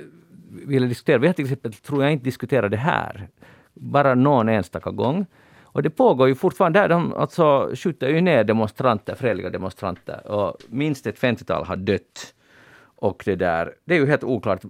ville 0.49 0.87
diskutera. 0.87 1.17
Vi 1.17 1.27
har 1.27 1.33
till 1.33 1.45
exempel, 1.45 1.73
tror 1.73 2.03
jag 2.03 2.11
inte 2.11 2.25
diskuterat 2.25 2.71
det 2.71 2.77
här, 2.77 3.27
bara 3.73 4.15
någon 4.15 4.49
enstaka 4.49 4.91
gång. 4.91 5.25
Och 5.73 5.83
det 5.83 5.89
pågår 5.89 6.27
ju 6.27 6.35
fortfarande. 6.35 6.79
Där 6.79 6.89
de 6.89 7.13
alltså 7.13 7.71
skjuter 7.75 8.09
ju 8.09 8.21
ner 8.21 8.43
demonstranter, 8.43 9.15
fredliga 9.15 9.49
demonstranter. 9.49 10.27
Och 10.27 10.57
minst 10.67 11.07
ett 11.07 11.19
50-tal 11.19 11.65
har 11.65 11.75
dött. 11.75 12.33
Och 12.95 13.23
det 13.25 13.35
där, 13.35 13.73
det 13.85 13.95
är 13.95 13.99
ju 13.99 14.05
helt 14.05 14.23
oklart 14.23 14.61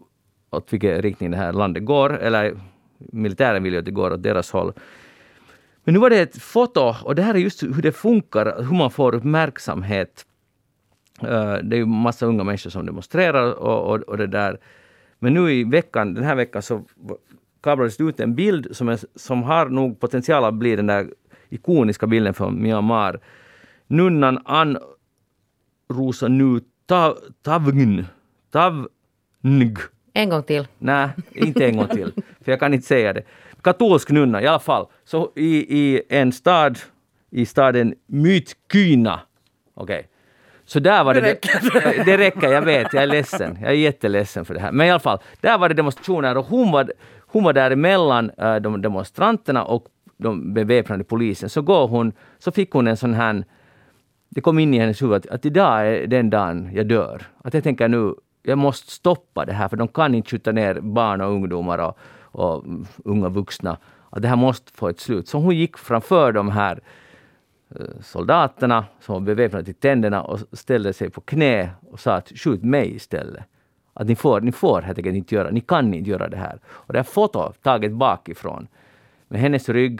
åt 0.49 0.73
vilken 0.73 1.01
riktning 1.01 1.31
det 1.31 1.37
här 1.37 1.53
landet 1.53 1.85
går, 1.85 2.19
eller 2.19 2.57
militären 2.97 3.63
vill 3.63 3.73
ju 3.73 3.79
att 3.79 3.85
det 3.85 3.91
går 3.91 4.13
åt 4.13 4.23
deras 4.23 4.51
håll. 4.51 4.73
Men 5.83 5.93
nu 5.93 5.99
var 5.99 6.09
det 6.09 6.19
ett 6.19 6.41
foto, 6.41 6.95
och 7.03 7.15
det 7.15 7.21
här 7.21 7.33
är 7.33 7.39
just 7.39 7.63
hur 7.63 7.81
det 7.81 7.91
funkar, 7.91 8.63
hur 8.63 8.77
man 8.77 8.91
får 8.91 9.15
uppmärksamhet. 9.15 10.25
Eh, 11.21 11.53
det 11.53 11.75
är 11.75 11.77
ju 11.77 11.85
massa 11.85 12.25
unga 12.25 12.43
människor 12.43 12.69
som 12.69 12.85
demonstrerar 12.85 13.53
och, 13.53 13.93
och, 13.93 14.01
och 14.01 14.17
det 14.17 14.27
där. 14.27 14.59
Men 15.19 15.33
nu 15.33 15.51
i 15.51 15.63
veckan, 15.63 16.13
den 16.13 16.23
här 16.23 16.35
veckan 16.35 16.61
så 16.61 16.85
kablades 17.61 17.97
det 17.97 18.03
ut 18.03 18.19
en 18.19 18.35
bild 18.35 18.67
som, 18.71 18.89
är, 18.89 18.99
som 19.15 19.43
har 19.43 19.65
nog 19.65 19.99
potential 19.99 20.43
att 20.43 20.53
bli 20.53 20.75
den 20.75 20.87
där 20.87 21.07
ikoniska 21.49 22.07
bilden 22.07 22.33
från 22.33 22.61
Myanmar. 22.61 23.19
Nunnan 23.87 24.39
Ann 24.45 24.77
Rosa 25.89 26.27
Nu 26.27 26.59
Tavgn, 27.43 28.05
Tavng 28.51 28.87
en 30.13 30.29
gång 30.29 30.43
till. 30.43 30.67
Nej, 30.77 31.09
inte 31.31 31.65
en 31.65 31.77
gång 31.77 31.87
till. 31.87 32.11
För 32.41 32.51
jag 32.51 32.59
kan 32.59 32.73
inte 32.73 32.87
säga 32.87 33.13
det. 33.13 33.23
Katolsk 33.61 34.09
nunna 34.09 34.41
i 34.41 34.47
alla 34.47 34.59
fall. 34.59 34.85
Så 35.05 35.31
i, 35.35 35.77
i 35.79 36.01
en 36.09 36.31
stad, 36.31 36.79
i 37.29 37.45
staden 37.45 37.95
Mytkyna. 38.05 39.19
Okej. 39.73 39.95
Okay. 39.95 40.07
Så 40.65 40.79
där 40.79 41.03
var 41.03 41.13
det... 41.13 41.21
Det 41.21 41.27
räcker. 41.27 42.05
det 42.05 42.17
räcker, 42.17 42.51
jag 42.51 42.61
vet. 42.61 42.93
Jag 42.93 43.03
är 43.03 43.07
ledsen. 43.07 43.57
Jag 43.61 43.71
är 43.71 43.75
jätteledsen 43.75 44.45
för 44.45 44.53
det 44.53 44.59
här. 44.59 44.71
Men 44.71 44.87
i 44.87 44.89
alla 44.89 44.99
fall, 44.99 45.19
där 45.41 45.57
var 45.57 45.69
det 45.69 45.75
demonstrationer 45.75 46.37
och 46.37 46.45
hon 46.45 46.71
var, 46.71 46.91
hon 47.31 47.43
var 47.43 47.53
däremellan 47.53 48.31
äh, 48.37 48.47
eh, 48.47 48.61
de 48.61 48.81
demonstranterna 48.81 49.63
och 49.63 49.87
de 50.17 50.53
beväpnade 50.53 51.03
polisen. 51.03 51.49
Så 51.49 51.61
går 51.61 51.87
hon, 51.87 52.13
så 52.39 52.51
fick 52.51 52.71
hon 52.71 52.87
en 52.87 52.97
sån 52.97 53.13
här... 53.13 53.43
Det 54.29 54.41
kom 54.41 54.59
in 54.59 54.73
i 54.73 54.79
hennes 54.79 55.01
huvud 55.01 55.15
att, 55.15 55.27
att 55.27 55.45
idag 55.45 55.87
är 55.87 56.07
den 56.07 56.29
dagen 56.29 56.69
jag 56.73 56.87
dör. 56.87 57.21
Att 57.43 57.53
jag 57.53 57.63
tänker 57.63 57.87
nu, 57.87 58.15
jag 58.43 58.57
måste 58.57 58.91
stoppa 58.91 59.45
det 59.45 59.53
här 59.53 59.67
för 59.67 59.77
de 59.77 59.87
kan 59.87 60.15
inte 60.15 60.29
skjuta 60.29 60.51
ner 60.51 60.79
barn 60.81 61.21
och 61.21 61.31
ungdomar 61.31 61.77
och, 61.77 61.97
och 62.21 62.65
unga 63.05 63.29
vuxna. 63.29 63.77
Att 64.09 64.21
det 64.21 64.27
här 64.27 64.35
måste 64.35 64.71
få 64.71 64.89
ett 64.89 64.99
slut. 64.99 65.27
Så 65.27 65.37
hon 65.37 65.55
gick 65.55 65.77
framför 65.77 66.31
de 66.31 66.49
här 66.51 66.79
eh, 67.75 68.01
soldaterna 68.01 68.85
som 68.99 69.13
var 69.13 69.21
beväpnade 69.21 69.65
till 69.65 69.75
tänderna 69.75 70.23
och 70.23 70.39
ställde 70.51 70.93
sig 70.93 71.09
på 71.09 71.21
knä 71.21 71.69
och 71.91 71.99
sa 71.99 72.13
att 72.13 72.29
skjut 72.35 72.63
mig 72.63 72.95
istället. 72.95 73.43
Att 73.93 74.07
ni 74.07 74.15
får, 74.15 74.41
ni 74.41 74.51
får 74.51 74.81
helt 74.81 74.97
enkelt 74.97 75.15
inte 75.15 75.35
göra, 75.35 75.49
ni 75.49 75.61
kan 75.61 75.93
inte 75.93 76.09
göra 76.09 76.27
det 76.29 76.37
här. 76.37 76.59
Och 76.65 76.93
det 76.93 76.99
här 76.99 77.03
fotot 77.03 77.63
taget 77.63 77.91
bakifrån 77.91 78.67
med 79.27 79.41
hennes 79.41 79.69
rygg 79.69 79.99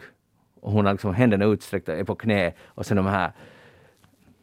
och 0.60 0.72
hon 0.72 0.86
har 0.86 0.92
liksom 0.92 1.14
händerna 1.14 1.44
utsträckta, 1.44 1.96
är 1.96 2.04
på 2.04 2.14
knä 2.14 2.52
och 2.66 2.86
sen 2.86 2.96
de 2.96 3.06
här 3.06 3.32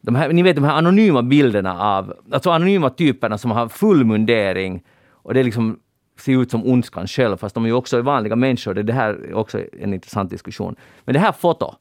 de 0.00 0.14
här, 0.14 0.32
ni 0.32 0.42
vet 0.42 0.56
de 0.56 0.64
här 0.64 0.78
anonyma 0.78 1.22
bilderna 1.22 1.82
av, 1.82 2.14
alltså 2.32 2.50
anonyma 2.50 2.90
typerna 2.90 3.38
som 3.38 3.50
har 3.50 3.68
full 3.68 4.04
mundering 4.04 4.82
och 5.10 5.34
det 5.34 5.42
liksom 5.42 5.80
ser 6.18 6.42
ut 6.42 6.50
som 6.50 6.66
ondskan 6.66 7.06
själv, 7.06 7.36
fast 7.36 7.54
de 7.54 7.64
är 7.64 7.68
ju 7.68 7.74
också 7.74 8.02
vanliga 8.02 8.36
människor. 8.36 8.74
Det 8.74 8.92
här 8.92 9.10
är 9.10 9.34
också 9.34 9.58
en 9.80 9.94
intressant 9.94 10.30
diskussion. 10.30 10.76
Men 11.04 11.12
det 11.12 11.18
här 11.18 11.32
fotot 11.32 11.78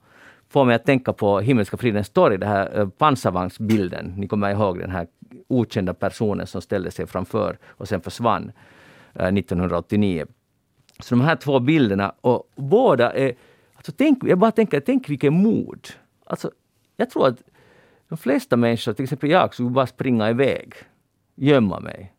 får 0.49 0.65
mig 0.65 0.75
att 0.75 0.85
tänka 0.85 1.13
på 1.13 1.39
Himmelska 1.39 1.77
fridens 1.77 2.09
torg, 2.09 2.37
den 2.37 2.49
här 2.49 2.79
eh, 2.79 2.89
pansarvagnsbilden. 2.89 4.13
Ni 4.17 4.27
kommer 4.27 4.51
ihåg 4.51 4.79
den 4.79 4.91
här 4.91 5.07
okända 5.47 5.93
personen 5.93 6.47
som 6.47 6.61
ställde 6.61 6.91
sig 6.91 7.07
framför 7.07 7.57
och 7.67 7.87
sen 7.87 8.01
försvann 8.01 8.51
eh, 9.13 9.27
1989. 9.27 10.25
Så 10.99 11.15
de 11.15 11.21
här 11.21 11.35
två 11.35 11.59
bilderna, 11.59 12.13
och 12.21 12.51
båda 12.55 13.13
är... 13.13 13.33
Alltså 13.73 13.91
tänk, 13.91 14.23
jag 14.23 14.37
bara 14.37 14.51
tänker, 14.51 14.79
tänk 14.79 15.09
vilket 15.09 15.33
mod! 15.33 15.87
Alltså, 16.25 16.51
jag 16.97 17.09
tror 17.09 17.27
att 17.27 17.41
de 18.09 18.17
flesta 18.17 18.57
människor, 18.57 18.93
till 18.93 19.03
exempel 19.03 19.29
jag, 19.29 19.53
skulle 19.53 19.69
bara 19.69 19.87
springa 19.87 20.29
iväg, 20.29 20.73
gömma 21.35 21.79
mig. 21.79 22.13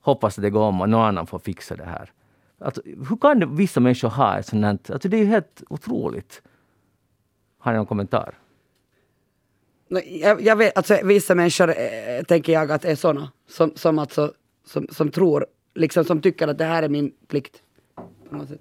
Hoppas 0.00 0.38
att 0.38 0.42
det 0.42 0.50
går 0.50 0.60
om 0.60 0.80
och 0.80 0.88
någon 0.88 1.04
annan 1.04 1.26
får 1.26 1.38
fixa 1.38 1.76
det 1.76 1.84
här. 1.84 2.12
Alltså, 2.58 2.82
hur 2.84 3.16
kan 3.16 3.56
vissa 3.56 3.80
människor 3.80 4.08
ha 4.08 4.38
ett 4.38 4.46
sånt 4.46 4.64
här... 4.64 4.78
Alltså, 4.92 5.08
det 5.08 5.16
är 5.16 5.20
ju 5.20 5.26
helt 5.26 5.62
otroligt. 5.68 6.42
Har 7.64 7.72
ni 7.72 7.76
någon 7.76 7.86
kommentar? 7.86 8.34
Jag, 10.04 10.40
jag 10.40 10.56
vet, 10.56 10.76
alltså 10.76 10.98
vissa 11.04 11.34
människor 11.34 11.68
äh, 11.68 12.22
tänker 12.28 12.52
jag 12.52 12.72
att 12.72 12.84
är 12.84 12.94
såna 12.94 13.30
som, 13.48 13.72
som, 13.74 13.98
alltså, 13.98 14.32
som, 14.66 14.86
som 14.90 15.10
tror, 15.10 15.46
liksom 15.74 16.04
som 16.04 16.20
tycker 16.20 16.48
att 16.48 16.58
det 16.58 16.64
här 16.64 16.82
är 16.82 16.88
min 16.88 17.12
plikt. 17.28 17.62
På 18.30 18.36
något 18.36 18.48
sätt. 18.48 18.60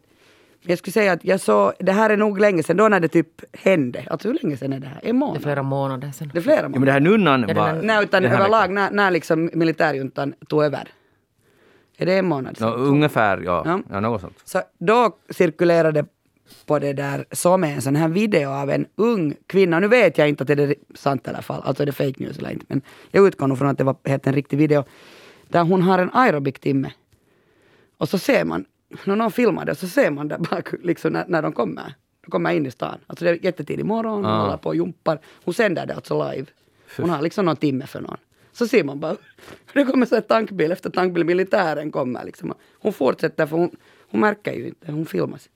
Jag 0.61 0.77
skulle 0.77 0.91
säga 0.91 1.11
att 1.11 1.25
jag 1.25 1.39
såg, 1.39 1.73
det 1.79 1.91
här 1.91 2.09
är 2.09 2.17
nog 2.17 2.39
länge 2.39 2.63
sedan, 2.63 2.77
då 2.77 2.87
när 2.87 2.99
det 2.99 3.07
typ 3.07 3.41
hände. 3.53 4.05
Alltså 4.09 4.27
hur 4.27 4.39
länge 4.43 4.57
sedan 4.57 4.73
är 4.73 4.79
det 4.79 4.87
här? 4.87 4.99
En 5.03 5.15
månad? 5.15 5.35
Det 5.35 5.39
är 5.39 5.43
flera 5.43 5.63
månader 5.63 6.11
sedan. 6.11 6.31
Det 6.33 6.39
är 6.39 6.41
flera 6.41 6.69
månader. 6.69 6.75
Ja, 6.75 6.79
men 6.79 6.85
det 6.85 6.91
här 6.91 6.99
nunnan 6.99 7.41
det 7.41 7.53
var... 7.53 7.73
Nej, 7.73 8.03
utan 8.03 8.25
överlag 8.25 8.71
när, 8.71 8.91
när 8.91 9.11
liksom 9.11 9.49
militärjuntan 9.53 10.33
tog 10.47 10.63
över. 10.63 10.87
Är 11.97 12.05
det 12.05 12.17
en 12.17 12.25
månad 12.25 12.57
sedan? 12.57 12.69
No, 12.69 12.75
ungefär, 12.75 13.37
ja. 13.37 13.63
ja. 13.65 13.79
ja. 13.89 13.99
något 13.99 14.21
sånt. 14.21 14.41
Så 14.43 14.61
då 14.77 15.17
cirkulerade 15.29 16.05
på 16.65 16.79
det 16.79 16.93
där 16.93 17.25
som 17.31 17.63
en 17.63 17.81
sån 17.81 17.95
här 17.95 18.07
video 18.07 18.49
av 18.49 18.69
en 18.69 18.85
ung 18.95 19.35
kvinna. 19.47 19.79
Nu 19.79 19.87
vet 19.87 20.17
jag 20.17 20.29
inte 20.29 20.43
att 20.43 20.47
det 20.47 20.63
är 20.63 20.75
sant 20.95 21.27
i 21.27 21.29
alla 21.29 21.41
fall, 21.41 21.61
alltså 21.65 21.83
är 21.83 21.85
det 21.85 21.91
fake 21.91 22.23
news 22.23 22.37
eller 22.37 22.51
inte. 22.51 22.65
Men 22.67 22.81
jag 23.11 23.27
utgår 23.27 23.47
nog 23.47 23.57
från 23.57 23.67
att 23.67 23.77
det 23.77 23.83
var 23.83 23.95
helt 24.05 24.27
en 24.27 24.33
riktig 24.33 24.57
video. 24.57 24.83
Där 25.47 25.63
hon 25.63 25.81
har 25.81 25.99
en 25.99 26.09
aerobic-timme. 26.13 26.91
Och 27.97 28.09
så 28.09 28.17
ser 28.17 28.45
man 28.45 28.65
när 29.05 29.15
någon 29.15 29.31
filmar 29.31 29.65
det 29.65 29.75
så 29.75 29.87
ser 29.87 30.11
man 30.11 30.27
det 30.27 30.37
bara 30.37 30.61
liksom 30.83 31.13
när, 31.13 31.25
när 31.27 31.41
de 31.41 31.51
kommer. 31.51 31.93
De 32.25 32.31
kommer 32.31 32.51
in 32.51 32.65
i 32.65 32.71
stan. 32.71 32.97
Alltså 33.07 33.25
det 33.25 33.31
är 33.31 33.45
jättetidig 33.45 33.85
morgon, 33.85 34.25
ah. 34.25 34.41
håller 34.41 34.57
på 34.57 34.69
och 34.69 34.75
jumpar. 34.75 35.19
Hon 35.43 35.53
sänder 35.53 35.85
det 35.85 35.95
alltså 35.95 36.31
live. 36.31 36.45
Hon 36.97 37.09
har 37.09 37.21
liksom 37.21 37.45
någon 37.45 37.55
timme 37.55 37.87
för 37.87 38.01
någon. 38.01 38.17
Så 38.51 38.67
ser 38.67 38.83
man 38.83 38.99
bara 38.99 39.15
det 39.73 39.85
kommer 39.85 40.05
så 40.05 40.15
en 40.15 40.21
tankbil 40.21 40.71
efter 40.71 40.89
tankbil, 40.89 41.25
militären 41.25 41.91
kommer 41.91 42.25
liksom. 42.25 42.53
Hon 42.79 42.93
fortsätter 42.93 43.45
för 43.45 43.57
hon, 43.57 43.75
hon 44.09 44.21
märker 44.21 44.53
ju 44.53 44.67
inte, 44.67 44.91
hon 44.91 45.05
filmas. 45.05 45.49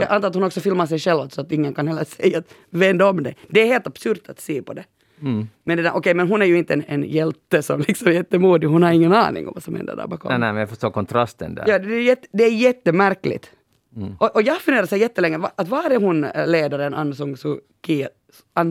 Jag 0.00 0.10
antar 0.10 0.28
att 0.28 0.34
hon 0.34 0.44
också 0.44 0.60
filmar 0.60 0.86
sig 0.86 0.98
själv 0.98 1.28
så 1.28 1.40
att 1.40 1.52
ingen 1.52 1.74
kan 1.74 1.88
heller 1.88 2.04
säga 2.22 2.38
att 2.38 2.54
vänd 2.70 3.02
om 3.02 3.22
det. 3.22 3.34
Det 3.48 3.60
är 3.60 3.66
helt 3.66 3.86
absurt 3.86 4.28
att 4.28 4.40
se 4.40 4.62
på 4.62 4.72
det. 4.72 4.84
Mm. 5.22 5.48
Men, 5.64 5.76
det 5.76 5.82
där, 5.82 5.96
okay, 5.96 6.14
men 6.14 6.28
hon 6.28 6.42
är 6.42 6.46
ju 6.46 6.58
inte 6.58 6.72
en, 6.72 6.84
en 6.86 7.02
hjälte 7.02 7.62
som 7.62 7.80
liksom 7.88 8.08
är 8.08 8.12
jättemodig. 8.12 8.68
Hon 8.68 8.82
har 8.82 8.92
ingen 8.92 9.12
aning 9.12 9.46
om 9.46 9.54
vad 9.54 9.62
som 9.62 9.74
händer 9.74 9.96
där 9.96 10.06
bakom. 10.06 10.28
Nej, 10.28 10.38
nej, 10.38 10.52
men 10.52 10.60
jag 10.60 10.68
förstår 10.68 10.90
kontrasten 10.90 11.54
där. 11.54 11.64
Ja, 11.66 11.78
det 11.78 11.94
är, 11.94 12.00
jätte, 12.00 12.28
det 12.32 12.44
är 12.44 12.50
jättemärkligt. 12.52 13.50
Mm. 13.96 14.16
Och, 14.18 14.34
och 14.34 14.42
jag 14.42 14.56
funderade 14.56 14.88
så 14.88 14.96
jättelänge, 14.96 15.40
att 15.54 15.68
var 15.68 15.90
är 15.90 15.96
hon 15.96 16.24
eh, 16.24 16.46
ledaren 16.46 16.94
Aung 16.94 17.14
San 17.14 17.36
Suu 17.36 17.58
Kyi? 17.86 18.08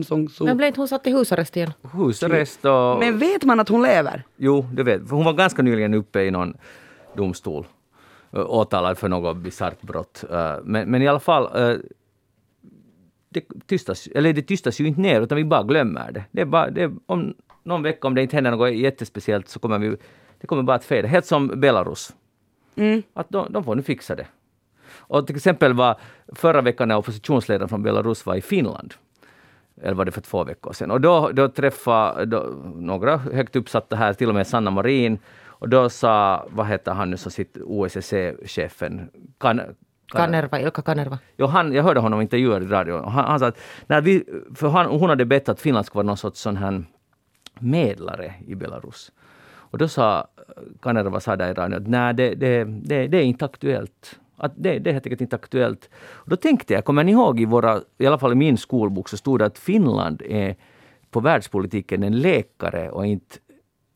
Suu 0.04 0.28
Men 0.40 0.56
blev 0.56 0.66
inte 0.66 0.80
hon 0.80 0.88
satt 0.88 1.06
i 1.06 1.10
husarrest 1.10 1.56
igen? 1.56 1.72
Husarrest 1.92 2.64
och... 2.64 2.98
Men 2.98 3.18
vet 3.18 3.44
man 3.44 3.60
att 3.60 3.68
hon 3.68 3.82
lever? 3.82 4.22
Jo, 4.36 4.66
det 4.72 4.82
vet 4.82 5.10
Hon 5.10 5.24
var 5.24 5.32
ganska 5.32 5.62
nyligen 5.62 5.94
uppe 5.94 6.22
i 6.22 6.30
någon 6.30 6.56
domstol 7.16 7.66
åtalad 8.32 8.98
för 8.98 9.08
något 9.08 9.36
bisarrt 9.36 9.82
brott. 9.82 10.24
Men, 10.62 10.90
men 10.90 11.02
i 11.02 11.08
alla 11.08 11.20
fall, 11.20 11.48
det 13.28 13.44
tystas, 13.66 14.06
eller 14.06 14.32
det 14.32 14.42
tystas 14.42 14.80
ju 14.80 14.86
inte 14.86 15.00
ner, 15.00 15.20
utan 15.20 15.36
vi 15.36 15.44
bara 15.44 15.62
glömmer 15.62 16.12
det. 16.12 16.24
det, 16.30 16.44
bara, 16.44 16.70
det 16.70 16.92
om 17.06 17.34
någon 17.62 17.82
vecka, 17.82 18.06
om 18.06 18.14
det 18.14 18.22
inte 18.22 18.36
händer 18.36 18.50
något 18.50 18.74
jättespeciellt, 18.74 19.48
så 19.48 19.58
kommer 19.58 19.78
vi, 19.78 19.96
det 20.40 20.46
kommer 20.46 20.62
bara 20.62 20.76
att 20.76 20.84
feda. 20.84 21.08
Helt 21.08 21.26
som 21.26 21.60
Belarus. 21.60 22.14
Mm. 22.76 23.02
Att 23.14 23.30
de, 23.30 23.52
de 23.52 23.64
får 23.64 23.74
nu 23.74 23.82
fixa 23.82 24.16
det. 24.16 24.26
Och 24.96 25.26
till 25.26 25.36
exempel 25.36 25.72
var 25.72 25.96
förra 26.34 26.60
veckan 26.60 26.88
när 26.88 26.96
oppositionsledaren 26.96 27.68
från 27.68 27.82
Belarus 27.82 28.26
var 28.26 28.34
i 28.34 28.40
Finland, 28.40 28.94
eller 29.82 29.94
var 29.94 30.04
det 30.04 30.12
för 30.12 30.20
två 30.20 30.44
veckor 30.44 30.72
sedan, 30.72 30.90
och 30.90 31.00
då, 31.00 31.30
då 31.32 31.48
träffade 31.48 32.24
då, 32.24 32.38
några 32.74 33.16
högt 33.16 33.56
uppsatta 33.56 33.96
här, 33.96 34.12
till 34.12 34.28
och 34.28 34.34
med 34.34 34.46
Sanna 34.46 34.70
Marin, 34.70 35.18
och 35.58 35.68
då 35.68 35.88
sa, 35.88 36.46
vad 36.50 36.66
heter 36.66 36.92
han 36.92 37.10
nu 37.10 37.16
som 37.16 37.32
sitter, 37.32 37.62
OSSE-chefen, 37.62 39.10
kan, 39.38 39.60
Kanerva, 40.08 40.60
Ilka 40.60 40.82
Kanerva. 40.82 41.18
Jo, 41.36 41.46
han, 41.46 41.72
jag 41.72 41.82
hörde 41.82 42.00
honom 42.00 42.20
intervjuad 42.20 42.62
i 42.62 42.66
radio. 42.66 43.02
Han, 43.02 43.24
han 43.24 43.38
sa 43.38 43.46
att 43.46 43.58
när 43.86 44.00
vi, 44.00 44.24
för 44.54 44.68
han, 44.68 44.86
hon 44.86 45.10
hade 45.10 45.24
bett 45.24 45.48
att 45.48 45.60
Finland 45.60 45.86
skulle 45.86 45.98
vara 45.98 46.06
någon 46.06 46.16
sorts 46.16 46.40
sån 46.40 46.56
här 46.56 46.84
medlare 47.58 48.34
i 48.46 48.54
Belarus. 48.54 49.12
Och 49.48 49.78
då 49.78 49.88
sa 49.88 50.28
Kanerva 50.82 51.20
sa 51.20 51.36
där 51.36 51.50
i 51.50 51.54
radion 51.54 51.74
att 51.74 51.86
nej, 51.86 52.14
det, 52.14 52.34
det, 52.34 52.64
det, 52.64 53.06
det 53.06 53.18
är 53.18 53.22
inte 53.22 53.44
aktuellt. 53.44 54.18
Att 54.36 54.52
det, 54.56 54.78
det 54.78 54.90
är 54.90 54.92
helt 54.92 55.06
enkelt 55.06 55.20
inte 55.20 55.36
aktuellt. 55.36 55.90
Och 56.12 56.30
då 56.30 56.36
tänkte 56.36 56.74
jag, 56.74 56.84
kommer 56.84 57.04
ni 57.04 57.12
ihåg 57.12 57.40
i 57.40 57.44
våra, 57.44 57.80
i 57.98 58.06
alla 58.06 58.18
fall 58.18 58.32
i 58.32 58.34
min 58.34 58.56
skolbok 58.56 59.08
så 59.08 59.16
stod 59.16 59.38
det 59.38 59.46
att 59.46 59.58
Finland 59.58 60.22
är 60.22 60.56
på 61.10 61.20
världspolitiken 61.20 62.02
en 62.02 62.20
läkare 62.20 62.90
och 62.90 63.06
inte 63.06 63.36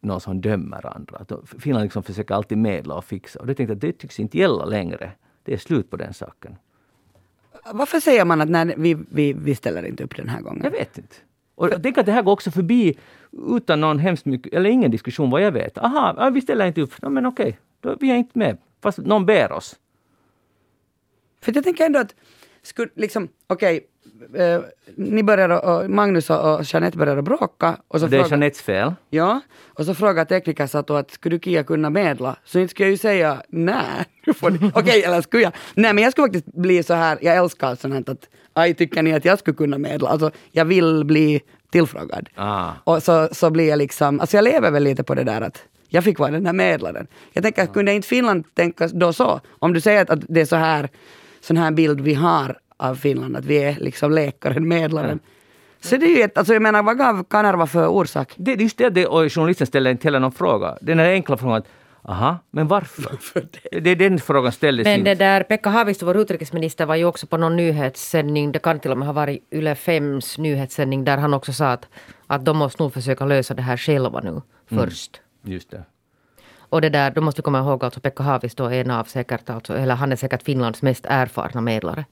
någon 0.02 0.20
som 0.20 0.40
dömer 0.40 0.96
andra. 0.96 1.16
Att 1.16 1.32
Finland 1.58 1.82
liksom 1.82 2.02
försöker 2.02 2.34
alltid 2.34 2.58
medla 2.58 2.94
och 2.94 3.04
fixa. 3.04 3.40
Och 3.40 3.46
det 3.46 3.54
tänkte 3.54 3.70
jag 3.70 3.76
att 3.76 3.80
det 3.80 3.92
tycks 3.92 4.20
inte 4.20 4.38
gälla 4.38 4.64
längre. 4.64 5.12
Det 5.42 5.52
är 5.52 5.58
slut 5.58 5.90
på 5.90 5.96
den 5.96 6.14
saken. 6.14 6.56
Varför 7.72 8.00
säger 8.00 8.24
man 8.24 8.40
att 8.40 8.48
nej, 8.48 8.74
vi, 8.78 8.96
vi, 9.10 9.32
vi 9.32 9.54
ställer 9.54 9.86
inte 9.86 10.04
upp 10.04 10.16
den 10.16 10.28
här 10.28 10.40
gången? 10.40 10.60
Jag 10.64 10.70
vet 10.70 10.98
inte. 10.98 11.16
Och 11.54 11.68
jag 11.68 11.82
tänker 11.82 12.00
att 12.00 12.06
det 12.06 12.12
här 12.12 12.22
går 12.22 12.32
också 12.32 12.50
förbi 12.50 12.98
utan 13.48 13.80
någon 13.80 13.98
hemskt 13.98 14.24
mycket, 14.24 14.52
eller 14.52 14.70
ingen 14.70 14.90
diskussion 14.90 15.30
vad 15.30 15.42
jag 15.42 15.52
vet. 15.52 15.78
Aha, 15.78 16.30
vi 16.30 16.40
ställer 16.40 16.66
inte 16.66 16.80
upp. 16.80 16.92
Ja, 17.02 17.08
men 17.08 17.26
okej, 17.26 17.58
då, 17.80 17.96
vi 18.00 18.10
är 18.10 18.16
inte 18.16 18.38
med. 18.38 18.58
Fast 18.80 18.98
någon 18.98 19.26
ber 19.26 19.52
oss. 19.52 19.78
För 21.40 21.52
jag 21.54 21.64
tänker 21.64 21.86
ändå 21.86 21.98
att, 21.98 22.14
skulle, 22.62 22.90
liksom, 22.94 23.28
okej, 23.46 23.86
eh, 24.34 24.60
ni 24.96 25.22
började, 25.22 25.58
och 25.58 25.90
Magnus 25.90 26.30
och, 26.30 26.54
och 26.54 26.64
Jeanette 26.64 26.98
började 26.98 27.22
bråka. 27.22 27.76
Och 27.88 28.00
så 28.00 28.06
det 28.06 28.16
är 28.16 28.20
fråga- 28.22 28.30
Jeanettes 28.30 28.62
fel. 28.62 28.94
Ja, 29.10 29.40
och 29.66 29.84
så 29.86 29.94
frågar 29.94 30.24
tekniker 30.24 30.66
så 30.66 30.78
att, 30.96 31.10
skulle 31.10 31.36
du 31.36 31.40
Kia 31.44 31.64
kunna 31.64 31.90
medla? 31.90 32.36
Så 32.44 32.58
inte 32.58 32.70
skulle 32.70 32.86
jag 32.86 32.90
ju 32.90 32.96
säga 32.98 33.42
nej. 33.48 34.04
Okej, 34.74 35.02
eller 35.04 35.20
skulle 35.20 35.42
jag? 35.42 35.52
Nej, 35.74 35.92
men 35.94 36.04
jag 36.04 36.12
skulle 36.12 36.26
faktiskt 36.26 36.46
bli 36.56 36.82
så 36.82 36.94
här, 36.94 37.18
jag 37.20 37.36
älskar 37.36 37.74
sånt 37.74 37.94
här 37.94 38.12
att, 38.12 38.28
aj, 38.52 38.74
tycker 38.74 39.02
ni 39.02 39.14
att 39.14 39.24
jag 39.24 39.38
skulle 39.38 39.56
kunna 39.56 39.78
medla? 39.78 40.08
Alltså, 40.08 40.30
jag 40.50 40.64
vill 40.64 41.04
bli 41.04 41.40
tillfrågad. 41.70 42.28
Ah. 42.34 42.70
Och 42.84 43.02
så, 43.02 43.28
så 43.32 43.50
blir 43.50 43.68
jag 43.68 43.78
liksom, 43.78 44.20
alltså 44.20 44.36
jag 44.36 44.44
lever 44.44 44.70
väl 44.70 44.82
lite 44.82 45.04
på 45.04 45.14
det 45.14 45.24
där 45.24 45.40
att 45.40 45.62
jag 45.88 46.04
fick 46.04 46.18
vara 46.18 46.30
den 46.30 46.46
här 46.46 46.52
medlaren. 46.52 47.06
Jag 47.32 47.44
tänker, 47.44 47.62
att 47.62 47.72
kunde 47.72 47.92
inte 47.92 48.08
Finland 48.08 48.54
tänka 48.54 48.88
då 48.88 49.12
så? 49.12 49.40
Om 49.58 49.72
du 49.72 49.80
säger 49.80 50.02
att, 50.02 50.10
att 50.10 50.20
det 50.28 50.40
är 50.40 50.44
så 50.44 50.56
här, 50.56 50.88
sån 51.40 51.56
här 51.56 51.70
bild 51.70 52.00
vi 52.00 52.14
har 52.14 52.58
av 52.82 52.94
Finland, 52.94 53.36
att 53.36 53.44
vi 53.44 53.62
är 53.62 53.76
liksom 53.80 54.12
läkaren, 54.12 54.68
medlaren. 54.68 55.20
Så 55.80 55.96
det 55.96 56.06
är 56.06 56.16
ju 56.16 56.22
ett, 56.22 56.38
alltså 56.38 56.52
jag 56.52 56.62
menar, 56.62 56.82
vad 56.82 56.98
gav 56.98 57.24
Kanerva 57.24 57.66
för 57.66 57.86
orsak? 57.86 58.34
Det 58.36 58.52
är 58.52 58.56
just 58.56 58.78
det, 58.78 58.90
det 58.90 59.06
och 59.06 59.32
journalisten 59.32 59.66
ställer 59.66 59.90
inte 59.90 60.06
heller 60.06 60.20
någon 60.20 60.32
fråga. 60.32 60.78
Den 60.80 61.00
är 61.00 61.12
enkla 61.12 61.36
frågan 61.36 61.56
att 61.56 61.68
aha, 62.02 62.38
men 62.50 62.68
varför? 62.68 63.18
det? 63.70 63.90
är 63.90 63.96
den 63.96 64.18
frågan 64.18 64.52
ställdes 64.52 64.84
Men 64.84 65.04
det 65.04 65.14
där, 65.14 65.42
Pekka 65.42 65.70
Haavisto, 65.70 66.06
vår 66.06 66.16
utrikesminister, 66.16 66.86
var 66.86 66.96
ju 66.96 67.04
också 67.04 67.26
på 67.26 67.36
någon 67.36 67.56
nyhetssändning, 67.56 68.52
det 68.52 68.58
kan 68.58 68.80
till 68.80 68.90
och 68.90 68.98
med 68.98 69.06
ha 69.06 69.12
varit 69.12 69.48
Yle 69.52 69.74
5s 69.74 70.40
nyhetssändning, 70.40 71.04
där 71.04 71.18
han 71.18 71.34
också 71.34 71.52
sa 71.52 71.72
att, 71.72 71.88
att 72.26 72.44
de 72.44 72.56
måste 72.56 72.82
nog 72.82 72.92
försöka 72.92 73.24
lösa 73.24 73.54
det 73.54 73.62
här 73.62 73.76
själva 73.76 74.20
nu 74.20 74.42
först. 74.66 75.20
Just 75.44 75.70
det. 75.70 75.84
Och 76.58 76.80
det 76.80 76.88
där, 76.88 77.10
då 77.10 77.20
måste 77.20 77.38
vi 77.38 77.42
komma 77.42 77.58
ihåg 77.58 77.84
att 77.84 78.02
Pekka 78.02 78.22
Haavisto 78.22 78.64
är 78.64 78.80
en 78.80 78.90
av 78.90 79.04
säkert, 79.04 79.50
alltså, 79.50 79.76
eller 79.76 79.94
han 79.94 80.12
är 80.12 80.16
säkert 80.16 80.42
Finlands 80.42 80.82
mest 80.82 81.06
erfarna 81.08 81.60
medlare. 81.60 82.04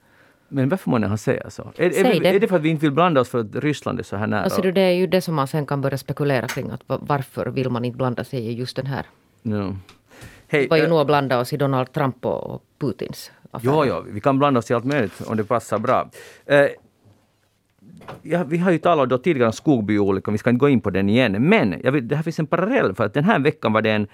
Men 0.52 0.68
varför 0.68 0.90
måste 0.90 1.06
han 1.06 1.18
säga 1.18 1.50
så? 1.50 1.62
Är, 1.76 1.90
Säg 1.90 2.16
är, 2.16 2.20
det. 2.20 2.28
är 2.28 2.40
det 2.40 2.48
för 2.48 2.56
att 2.56 2.62
vi 2.62 2.68
inte 2.68 2.86
vill 2.86 2.92
blanda 2.92 3.20
oss 3.20 3.28
för 3.28 3.38
att 3.38 3.54
Ryssland 3.56 3.98
är 3.98 4.02
så 4.02 4.16
här 4.16 4.26
nära? 4.26 4.42
Alltså 4.42 4.62
det 4.62 4.80
är 4.80 4.90
ju 4.92 5.06
det 5.06 5.20
som 5.20 5.34
man 5.34 5.46
sen 5.46 5.66
kan 5.66 5.80
börja 5.80 5.98
spekulera 5.98 6.46
kring, 6.48 6.70
att 6.70 6.80
va- 6.86 6.98
varför 7.00 7.46
vill 7.46 7.70
man 7.70 7.84
inte 7.84 7.96
blanda 7.96 8.24
sig 8.24 8.40
i 8.40 8.52
just 8.52 8.76
den 8.76 8.86
här? 8.86 9.06
Ja. 9.42 9.74
Hej, 10.48 10.60
Vi 10.62 10.66
var 10.66 10.76
ju 10.76 10.82
eh, 10.82 10.88
nog 10.88 10.98
att 11.00 11.06
blanda 11.06 11.40
oss 11.40 11.52
i 11.52 11.56
Donald 11.56 11.92
Trump 11.92 12.26
och 12.26 12.62
Putins 12.78 13.30
affär. 13.50 13.66
Jo, 13.72 13.84
jo, 13.86 14.04
vi 14.08 14.20
kan 14.20 14.38
blanda 14.38 14.58
oss 14.58 14.70
i 14.70 14.74
allt 14.74 14.84
möjligt 14.84 15.20
om 15.26 15.36
det 15.36 15.44
passar 15.44 15.78
bra. 15.78 16.10
Eh, 16.46 16.66
ja, 18.22 18.44
vi 18.44 18.58
har 18.58 18.70
ju 18.70 18.78
talat 18.78 19.08
då 19.08 19.18
tidigare 19.18 19.46
om 19.46 19.52
Skogbyolyckan, 19.52 20.32
vi 20.34 20.38
ska 20.38 20.50
inte 20.50 20.60
gå 20.60 20.68
in 20.68 20.80
på 20.80 20.90
den 20.90 21.08
igen. 21.08 21.48
Men 21.48 21.80
jag 21.84 21.92
vill, 21.92 22.08
det 22.08 22.16
här 22.16 22.22
finns 22.22 22.38
en 22.38 22.46
parallell, 22.46 22.94
för 22.94 23.04
att 23.04 23.14
den 23.14 23.24
här 23.24 23.38
veckan 23.38 23.72
var 23.72 23.82
det 23.82 23.90
en, 23.90 24.06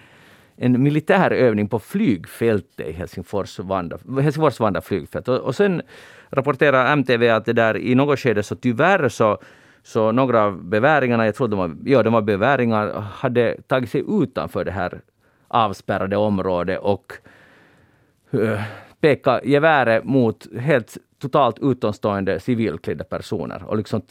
en 0.56 0.82
militär 0.82 1.30
övning 1.30 1.68
på 1.68 1.78
flygfältet 1.78 2.88
i 2.88 2.92
Helsingfors, 2.92 3.58
Vanda, 3.58 3.98
Helsingfors 4.22 4.60
Vanda 4.60 4.80
flygfält. 4.80 5.28
Och, 5.28 5.38
och 5.38 5.54
sen 5.54 5.82
rapporterar 6.30 6.92
MTV 6.92 7.28
att 7.30 7.44
det 7.44 7.52
där 7.52 7.76
i 7.76 7.94
något 7.94 8.18
skede 8.18 8.42
så 8.42 8.56
tyvärr 8.56 9.08
så 9.08 9.38
så 9.86 10.12
några 10.12 10.42
av 10.42 10.64
beväringarna, 10.64 11.26
jag 11.26 11.34
tror 11.34 11.48
de 11.48 11.58
var, 11.58 11.76
ja, 11.84 12.02
de 12.02 12.12
var 12.12 12.22
beväringar, 12.22 13.00
hade 13.00 13.56
tagit 13.66 13.90
sig 13.90 14.04
utanför 14.08 14.64
det 14.64 14.70
här 14.70 15.00
avspärrade 15.48 16.16
området 16.16 16.78
och 16.78 17.12
uh, 18.34 18.60
peka 19.00 19.40
geväret 19.44 20.04
mot 20.04 20.46
helt 20.58 20.96
totalt 21.18 21.58
utomstående 21.62 22.40
civilklädda 22.40 23.04
personer 23.04 23.62
och 23.64 23.76
liksom 23.76 24.02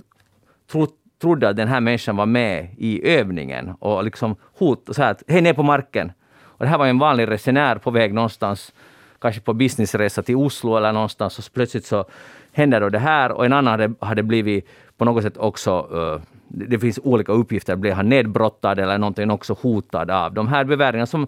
tro, 0.71 0.88
trodde 1.21 1.49
att 1.49 1.55
den 1.55 1.67
här 1.67 1.81
människan 1.81 2.15
var 2.15 2.25
med 2.25 2.75
i 2.77 3.10
övningen 3.10 3.73
och 3.79 4.03
liksom 4.03 4.36
hot 4.60 4.89
så 4.91 5.01
här 5.01 5.12
att 5.12 5.23
hej 5.27 5.41
ner 5.41 5.53
på 5.53 5.63
marken. 5.63 6.12
Och 6.58 6.65
det 6.65 6.68
här 6.68 6.78
var 6.78 6.88
en 6.88 7.00
vanlig 7.00 7.28
resenär 7.28 7.76
på 7.76 7.91
väg 7.91 8.13
någonstans, 8.13 8.74
kanske 9.20 9.41
på 9.41 9.54
businessresa 9.54 10.24
till 10.24 10.36
Oslo 10.36 10.78
eller 10.78 10.94
någonstans 10.94 11.38
och 11.38 11.44
så 11.44 11.52
plötsligt 11.52 11.86
så 11.86 12.06
händer 12.52 12.82
då 12.82 12.89
det 12.89 13.00
här 13.00 13.32
och 13.32 13.46
en 13.46 13.54
annan 13.54 13.72
hade, 13.80 13.94
hade 14.00 14.24
blivit 14.24 14.68
på 14.98 15.06
något 15.06 15.24
sätt 15.24 15.38
också 15.38 15.88
eh, 15.91 16.22
det 16.48 16.65
det 16.65 16.80
finns 16.80 17.00
olika 17.04 17.32
uppgifter, 17.32 17.76
blev 17.76 17.94
han 17.94 18.10
nedbrottad 18.10 18.80
eller 18.80 18.98
någonting 18.98 19.32
också 19.32 19.58
hotad 19.62 20.12
av 20.12 20.34
de 20.34 20.48
här 20.48 20.63
beväringarna 20.63 21.06
som 21.06 21.28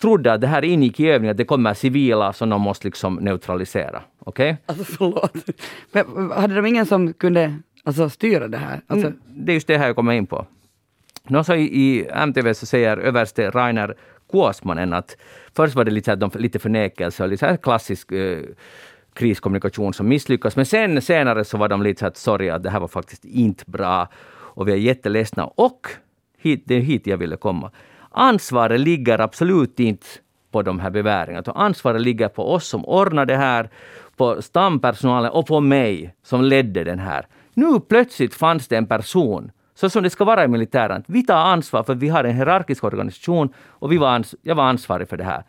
trodde 0.00 0.32
att 0.32 0.40
det 0.40 0.46
här 0.46 0.64
ingick 0.64 1.00
i 1.00 1.08
övningen, 1.08 1.30
att 1.30 1.36
det 1.36 1.44
kommer 1.44 1.74
civila 1.74 2.32
som 2.32 2.48
de 2.48 2.60
måste 2.60 2.86
liksom 2.86 3.14
neutralisera. 3.14 4.02
Okej? 4.18 4.56
Alltså 4.66 4.84
förlåt. 4.84 5.32
Men, 5.92 6.30
hade 6.30 6.54
de 6.54 6.66
ingen 6.66 6.86
som 6.86 7.12
kunde 7.12 7.54
alltså, 7.84 8.10
styra 8.10 8.48
det 8.48 8.58
här? 8.58 8.80
Alltså, 8.86 9.06
Mm, 9.06 9.20
Det 9.28 9.52
är 9.52 9.54
just 9.54 9.66
det 9.66 9.78
här 9.78 9.86
jag 9.86 9.96
kommer 9.96 10.12
in 10.12 10.26
på. 10.26 10.46
Nå, 11.28 11.44
så 11.44 11.54
i, 11.54 11.62
I 11.62 12.06
MTV 12.10 12.54
så 12.54 12.66
säger 12.66 12.96
överste 12.96 13.50
Rainer 13.50 13.94
Kuosmanen 14.30 14.92
att 14.92 15.16
först 15.56 15.74
var 15.74 15.84
det 15.84 15.90
lite, 15.90 16.10
här, 16.10 16.16
de, 16.16 16.30
lite 16.34 16.58
förnekelse 16.58 17.22
och 17.22 17.28
lite 17.28 17.46
här 17.46 17.56
klassisk 17.56 18.12
eh, 18.12 18.42
kriskommunikation 19.14 19.94
som 19.94 20.08
misslyckas. 20.08 20.56
Men 20.56 20.66
sen 20.66 21.02
senare 21.02 21.44
så 21.44 21.58
var 21.58 21.68
de 21.68 21.82
lite 21.82 22.00
så 22.00 22.06
att 22.06 22.16
sorry 22.16 22.50
att 22.50 22.62
det 22.62 22.70
här 22.70 22.80
var 22.80 22.88
faktiskt 22.88 23.24
inte 23.24 23.64
bra 23.66 24.08
och 24.56 24.68
vi 24.68 24.72
är 24.72 24.76
jätteledsna. 24.76 25.44
Och 25.46 25.88
hit, 26.38 26.62
det 26.66 26.74
är 26.74 26.80
hit 26.80 27.06
jag 27.06 27.16
ville 27.16 27.36
komma. 27.36 27.70
Ansvaret 28.10 28.80
ligger 28.80 29.18
absolut 29.18 29.80
inte 29.80 30.06
på 30.50 30.62
de 30.62 30.80
här 30.80 30.90
beväringarna. 30.90 31.40
utan 31.40 31.56
Ansvaret 31.56 32.00
ligger 32.00 32.28
på 32.28 32.52
oss 32.52 32.66
som 32.66 32.84
ordnar 32.84 33.26
det 33.26 33.36
här, 33.36 33.70
på 34.16 34.42
stampersonalen 34.42 35.30
och 35.30 35.46
på 35.46 35.60
mig 35.60 36.14
som 36.22 36.44
ledde 36.44 36.84
den 36.84 36.98
här. 36.98 37.26
Nu 37.54 37.80
plötsligt 37.80 38.34
fanns 38.34 38.68
det 38.68 38.76
en 38.76 38.86
person, 38.86 39.50
så 39.76 39.90
som 39.90 40.02
det 40.02 40.10
ska 40.10 40.24
vara 40.24 40.44
i 40.44 40.48
militären. 40.48 41.04
Vi 41.06 41.22
tar 41.22 41.36
ansvar 41.36 41.82
för 41.82 41.94
vi 41.94 42.08
har 42.08 42.24
en 42.24 42.36
hierarkisk 42.36 42.84
organisation 42.84 43.52
och 43.58 43.92
vi 43.92 43.96
var 43.96 44.24
jag 44.42 44.54
var 44.54 44.64
ansvarig 44.64 45.08
för 45.08 45.16
det 45.16 45.24
här. 45.24 45.44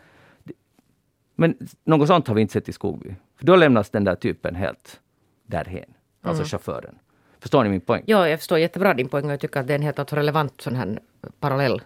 Men 1.35 1.57
något 1.83 2.07
sånt 2.07 2.27
har 2.27 2.35
vi 2.35 2.41
inte 2.41 2.53
sett 2.53 2.69
i 2.69 2.73
Skogby. 2.73 3.15
För 3.37 3.45
då 3.45 3.55
lämnas 3.55 3.89
den 3.89 4.03
där 4.03 4.15
typen 4.15 4.55
helt 4.55 4.99
därhen. 5.45 5.93
Alltså 6.21 6.43
chauffören. 6.43 6.95
Förstår 7.39 7.63
ni 7.63 7.69
min 7.69 7.81
poäng? 7.81 8.03
Ja, 8.05 8.29
jag 8.29 8.39
förstår 8.39 8.59
jättebra 8.59 8.93
din 8.93 9.09
poäng 9.09 9.25
och 9.25 9.31
jag 9.31 9.39
tycker 9.39 9.59
att 9.59 9.67
det 9.67 9.73
är 9.73 9.75
en 9.75 9.81
helt 9.81 9.99
alltså 9.99 10.15
relevant 10.15 10.61
sån 10.61 10.75
här 10.75 10.99
parallell. 11.39 11.81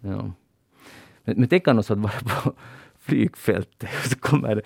Ja. 0.00 0.32
Men, 1.24 1.36
men 1.36 1.48
tänk 1.48 1.68
annars 1.68 1.90
att 1.90 1.98
vara 1.98 2.12
på 2.12 2.52
flygfältet 3.00 3.90
så 4.10 4.18
kommer 4.18 4.54
det... 4.54 4.62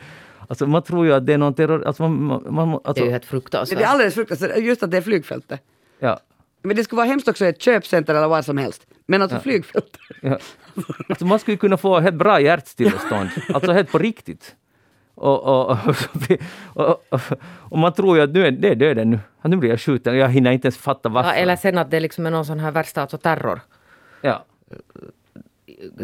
Alltså 0.49 0.67
man 0.67 0.83
tror 0.83 1.07
ju 1.07 1.13
att 1.13 1.27
det 1.27 1.33
är 1.33 1.39
någon 1.39 1.55
terror... 1.55 1.85
Alltså 1.87 2.09
man, 2.09 2.45
man, 2.55 2.69
man, 2.69 2.71
Det 2.71 2.89
alltså, 2.89 3.03
är 3.03 3.07
ju 3.07 3.13
helt 3.13 3.25
fruktansvärt. 3.25 3.79
det 3.79 3.85
är 3.85 3.89
alldeles 3.89 4.15
fruktansvärt, 4.15 4.59
just 4.59 4.83
att 4.83 4.91
det 4.91 4.97
är 4.97 5.03
flygfältet. 5.03 5.61
ja, 5.99 6.21
Men 6.67 6.77
det 6.77 6.85
skulle 6.85 6.97
vara 6.97 7.07
hemskt 7.07 7.29
också 7.29 7.45
i 7.45 7.49
ett 7.49 7.63
köpcenter 7.63 8.15
eller 8.15 8.29
vad 8.29 8.45
som 8.45 8.59
helst. 8.59 8.87
Men 9.07 9.23
alltså 9.23 9.41
flygfältet. 9.41 10.01
ja. 10.23 10.39
Alltså 11.09 11.27
man 11.27 11.39
skulle 11.39 11.57
kunna 11.57 11.77
få 11.77 12.01
helt 12.01 12.17
bra 12.17 12.41
hjärtstillestånd. 12.41 13.29
Alltså 13.55 13.73
helt 13.73 13.93
på 13.93 13.99
riktigt. 13.99 14.57
Och, 15.15 15.43
och, 15.45 15.71
och, 15.71 15.97
och, 16.75 17.03
och, 17.11 17.21
och 17.71 17.79
man 17.79 17.93
tror 17.93 18.17
ju 18.17 18.23
att 18.23 18.31
nu 18.31 18.47
är 18.47 18.51
det 18.51 18.69
är 18.69 18.75
döden 18.75 19.11
nu. 19.11 19.19
Nu 19.43 19.57
blir 19.57 19.71
jag 19.71 19.81
skjuten. 19.81 20.17
Jag 20.17 20.29
hinner 20.29 20.51
inte 20.51 20.67
ens 20.67 20.77
fatta 20.77 21.09
varför. 21.09 21.31
Ja, 21.31 21.37
eller 21.37 21.57
sen 21.57 21.79
att 21.79 21.91
det 21.91 22.01
liksom 22.01 22.27
är 22.27 22.31
någon 22.31 22.45
sån 22.47 22.61
här 22.61 22.71
värsta 22.71 23.03
alltså 23.03 23.19
terror. 23.19 23.61
Ja. 24.21 24.45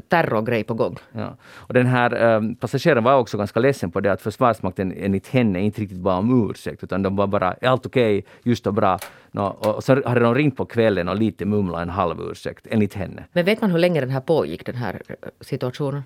Terrorgrej 0.09 0.65
på 0.65 0.75
gång. 0.75 0.97
Ja. 1.13 1.37
Och 1.55 1.75
den 1.75 1.87
här 1.87 2.37
um, 2.37 2.57
passageraren 2.57 3.05
var 3.05 3.19
också 3.19 3.39
ganska 3.39 3.61
ledsen 3.61 3.91
på 3.91 4.01
det 4.01 4.13
att 4.13 4.23
Försvarsmakten 4.23 4.93
enligt 4.97 5.29
henne 5.29 5.61
inte 5.61 5.81
riktigt 5.81 5.99
bad 5.99 6.19
om 6.19 6.51
ursäkt 6.51 6.85
utan 6.85 7.03
de 7.03 7.17
var 7.17 7.27
bara 7.27 7.53
är 7.53 7.69
allt 7.69 7.87
okej, 7.87 8.19
okay, 8.19 8.31
just 8.43 8.67
och 8.67 8.75
bra. 8.75 8.99
No, 9.31 9.41
och 9.41 9.85
så 9.85 10.09
hade 10.09 10.21
de 10.21 10.35
ringt 10.35 10.57
på 10.57 10.65
kvällen 10.65 11.09
och 11.09 11.17
lite 11.17 11.45
mumlat 11.45 11.83
en 11.83 11.91
halv 11.91 12.21
ursäkt 12.21 12.67
enligt 12.71 12.95
henne. 12.95 13.25
Men 13.33 13.45
vet 13.45 13.61
man 13.61 13.71
hur 13.71 13.79
länge 13.79 14.01
den 14.01 14.11
här 14.11 14.21
pågick, 14.21 14.67
den 14.67 14.75
här 14.75 15.03
eh, 15.09 15.15
situationen? 15.41 16.03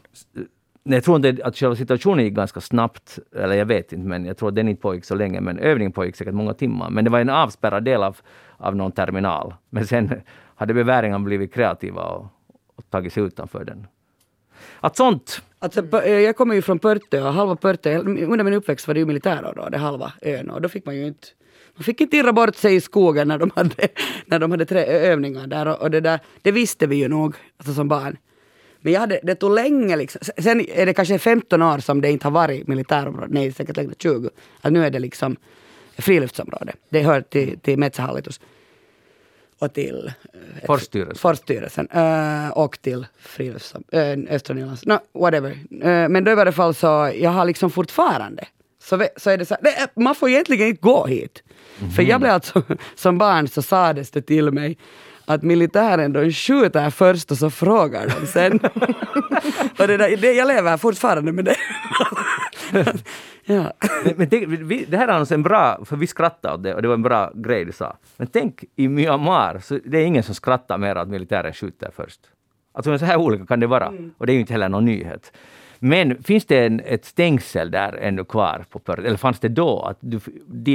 Nej, 0.89 0.97
jag 0.97 1.05
tror 1.05 1.27
inte 1.27 1.45
att 1.45 1.57
själva 1.57 1.77
situationen 1.77 2.25
gick 2.25 2.35
ganska 2.35 2.61
snabbt, 2.61 3.19
eller 3.37 3.55
jag 3.55 3.67
vet 3.67 3.93
inte, 3.93 4.09
men 4.09 4.27
jag 4.27 4.37
tror 4.37 4.49
att 4.49 4.55
den 4.55 4.69
inte 4.69 4.83
pågick 4.83 5.05
så 5.05 5.15
länge, 5.15 5.41
men 5.41 5.59
övningen 5.59 5.93
pågick 5.93 6.17
säkert 6.17 6.35
många 6.35 6.55
timmar. 6.55 6.91
Men 6.91 7.05
det 7.05 7.11
var 7.11 7.21
en 7.21 7.31
avspärrad 7.31 7.85
del 7.85 8.03
av, 8.03 8.17
av 8.57 8.77
någon 8.77 8.93
terminal. 8.93 9.55
Men 9.71 9.87
sen 9.87 10.21
hade 10.55 10.75
beväringarna 10.75 11.25
blivit 11.25 11.55
kreativa 11.55 12.03
och, 12.03 12.27
och 12.77 12.91
tagit 12.91 13.13
sig 13.13 13.23
utanför 13.23 13.65
den. 13.65 13.87
Att 14.81 14.97
sånt... 14.97 15.43
Alltså, 15.59 16.03
jag 16.07 16.37
kommer 16.37 16.55
ju 16.55 16.63
från 16.63 16.79
Pörtö 16.79 17.23
och 17.23 17.33
halva 17.33 17.57
Pörtö, 17.57 17.99
under 17.99 18.45
min 18.45 18.55
uppväxt 18.55 18.87
var 18.87 18.95
det 18.95 19.01
ju 19.01 19.07
militärområde, 19.07 19.79
halva 19.79 20.13
ön. 20.23 20.51
Och 20.51 20.63
då 20.63 20.69
fick 20.69 20.87
man 20.87 20.97
ju 20.97 21.07
inte 21.07 21.29
man 21.77 21.85
fick 21.85 22.01
inte 22.01 22.17
irra 22.17 22.33
bort 22.33 22.57
sig 22.57 22.75
i 22.75 22.81
skogen 22.81 23.29
när 23.29 23.39
de 23.39 23.51
hade, 23.57 23.89
när 24.27 24.39
de 24.39 24.51
hade 24.51 24.67
tre 24.67 24.85
övningar 24.85 25.47
där. 25.47 25.67
Och, 25.67 25.83
och 25.83 25.91
det, 25.91 26.01
där, 26.01 26.21
det 26.43 26.53
visste 26.53 26.87
vi 26.87 26.97
ju 26.97 27.09
nog 27.09 27.35
alltså 27.57 27.75
som 27.75 27.89
barn. 27.89 28.17
Men 28.81 28.93
jag 28.93 29.01
hade, 29.01 29.21
det 29.23 29.35
tog 29.35 29.55
länge 29.55 29.97
liksom. 29.97 30.21
Sen 30.39 30.61
är 30.61 30.87
det 30.87 30.95
kanske 30.95 31.19
15 31.19 31.63
år 31.63 31.79
som 31.79 32.01
det 32.01 32.11
inte 32.11 32.27
har 32.27 32.33
varit 32.33 32.69
militärområde. 32.69 33.27
Nej, 33.31 33.53
säkert 33.53 33.77
längre 33.77 33.95
20. 33.99 34.31
Att 34.61 34.73
nu 34.73 34.85
är 34.85 34.91
det 34.91 34.99
liksom 34.99 35.37
friluftsområde. 35.99 36.73
Det 36.89 37.03
hör 37.03 37.21
till, 37.21 37.59
till 37.61 37.79
Metsähallitus. 37.79 38.41
Och 39.59 39.73
till 39.73 40.13
eh, 40.33 40.67
Forststyrelsen. 40.67 41.17
Forststyrelsen. 41.17 41.89
Uh, 41.97 42.51
och 42.51 42.79
till 42.83 43.07
frilufts... 43.19 43.75
Uh, 43.75 44.35
Östra 44.35 44.55
Nylands. 44.55 44.87
No, 44.87 44.99
whatever. 45.13 45.59
Men 46.09 46.25
då 46.25 46.31
i 46.31 46.35
varje 46.35 46.53
fall 46.53 46.75
så, 46.75 47.13
jag 47.15 47.31
har 47.31 47.45
liksom 47.45 47.71
fortfarande 47.71 48.47
så, 48.87 49.07
så 49.17 49.31
är 49.31 49.39
det 49.39 49.47
så 49.47 49.57
här, 49.63 50.01
man 50.01 50.15
får 50.15 50.29
egentligen 50.29 50.69
inte 50.69 50.81
gå 50.81 51.07
hit. 51.07 51.43
Mm 51.79 51.91
-hmm. 51.91 51.95
För 51.95 52.03
jag 52.03 52.21
blev 52.21 52.33
alltså, 52.33 52.63
som 52.95 53.19
barn 53.19 53.49
så 53.49 53.63
sades 53.63 54.11
det 54.11 54.23
till 54.23 54.51
mig 54.51 54.79
att 55.25 55.43
militären 55.43 56.13
de 56.13 56.33
skjuter 56.33 56.91
först 56.91 57.31
och 57.31 57.39
så 57.39 57.51
frågar 57.51 58.07
de 58.21 58.27
sen. 58.27 58.61
och 59.79 59.87
det, 59.87 59.97
där, 59.97 60.17
det 60.17 60.33
jag 60.33 60.49
lever 60.49 60.77
fortfarande 60.77 61.33
med 61.33 61.45
det. 61.45 61.57
ja. 63.45 63.73
Men, 64.05 64.15
men 64.17 64.29
det, 64.29 64.47
vi, 64.47 64.85
det 64.85 64.97
här 64.97 65.09
är 65.09 65.13
alltså 65.13 65.35
en 65.35 65.43
bra, 65.43 65.85
för 65.85 65.97
vi 65.97 66.07
skrattade 66.07 66.55
åt 66.55 66.63
det 66.63 66.75
och 66.75 66.83
det 66.83 66.89
var 66.89 66.95
en 66.95 67.03
bra 67.03 67.33
grej 67.35 67.65
du 67.65 67.73
sa. 67.73 67.97
Men 68.17 68.27
tänk 68.27 68.65
i 68.77 68.89
Myanmar, 68.89 69.59
så 69.59 69.79
det 69.85 69.99
är 69.99 70.05
ingen 70.05 70.23
som 70.23 70.35
skrattar 70.35 70.79
mer 70.79 70.97
att 70.97 71.09
militären 71.09 71.53
skjuter 71.53 71.91
först. 71.97 72.21
Alltså 72.73 72.99
så 72.99 73.05
här 73.05 73.17
olika 73.17 73.47
kan 73.47 73.61
det 73.61 73.67
vara. 73.67 73.87
Mm. 73.87 74.11
Och 74.19 74.27
det 74.27 74.33
är 74.33 74.35
ju 74.35 74.41
inte 74.41 74.53
heller 74.53 74.69
någon 74.69 74.85
nyhet. 74.85 75.33
Men 75.79 76.23
finns 76.23 76.45
det 76.45 76.67
en, 76.67 76.81
ett 76.81 77.05
stängsel 77.05 77.71
där 77.71 77.93
ännu 77.93 78.25
kvar? 78.25 78.65
På 78.71 78.79
Pörr, 78.79 78.99
eller 78.99 79.17
fanns 79.17 79.41
det 79.41 79.49
då? 79.49 79.81
att 79.81 79.99
du, 80.01 80.21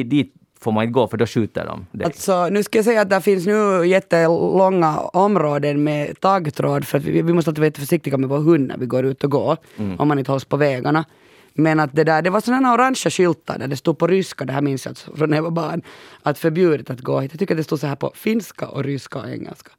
dit, 0.03 0.33
får 0.59 0.71
man 0.71 0.83
inte 0.83 0.93
gå 0.93 1.07
för 1.07 1.17
då 1.17 1.25
skjuter 1.25 1.65
de 1.65 1.87
dig. 1.91 2.05
Alltså, 2.05 2.49
nu 2.49 2.63
ska 2.63 2.77
jag 2.77 2.85
säga 2.85 3.01
att 3.01 3.09
det 3.09 3.21
finns 3.21 3.45
nu 3.45 3.85
jättelånga 3.85 4.99
områden 4.99 5.83
med 5.83 6.19
taggtråd 6.19 6.85
för 6.85 6.99
vi, 6.99 7.21
vi 7.21 7.33
måste 7.33 7.51
alltid 7.51 7.61
vara 7.61 7.71
försiktiga 7.71 8.17
med 8.17 8.29
vår 8.29 8.37
hund 8.39 8.67
när 8.67 8.77
vi 8.77 8.85
går 8.85 9.05
ut 9.05 9.23
och 9.23 9.31
går. 9.31 9.57
Mm. 9.77 9.99
Om 9.99 10.07
man 10.07 10.19
inte 10.19 10.31
hålls 10.31 10.45
på 10.45 10.57
vägarna. 10.57 11.05
Men 11.53 11.79
att 11.79 11.95
det 11.95 12.03
där, 12.03 12.21
det 12.21 12.29
var 12.29 12.41
sådana 12.41 12.73
orangea 12.73 13.11
skyltar 13.11 13.59
där 13.59 13.67
det 13.67 13.77
stod 13.77 13.97
på 13.97 14.07
ryska, 14.07 14.45
det 14.45 14.53
här 14.53 14.61
minns 14.61 14.85
jag 14.85 14.97
från 14.97 15.29
när 15.29 15.37
jag 15.37 15.43
var 15.43 15.51
barn, 15.51 15.81
att 16.23 16.37
förbjudet 16.37 16.89
att 16.89 17.01
gå 17.01 17.19
hit. 17.19 17.31
Jag 17.33 17.39
tycker 17.39 17.55
det 17.55 17.63
stod 17.63 17.79
så 17.79 17.87
här 17.87 17.95
på 17.95 18.11
finska 18.15 18.67
och 18.67 18.83
ryska 18.83 19.19
och 19.19 19.29
engelska. 19.29 19.71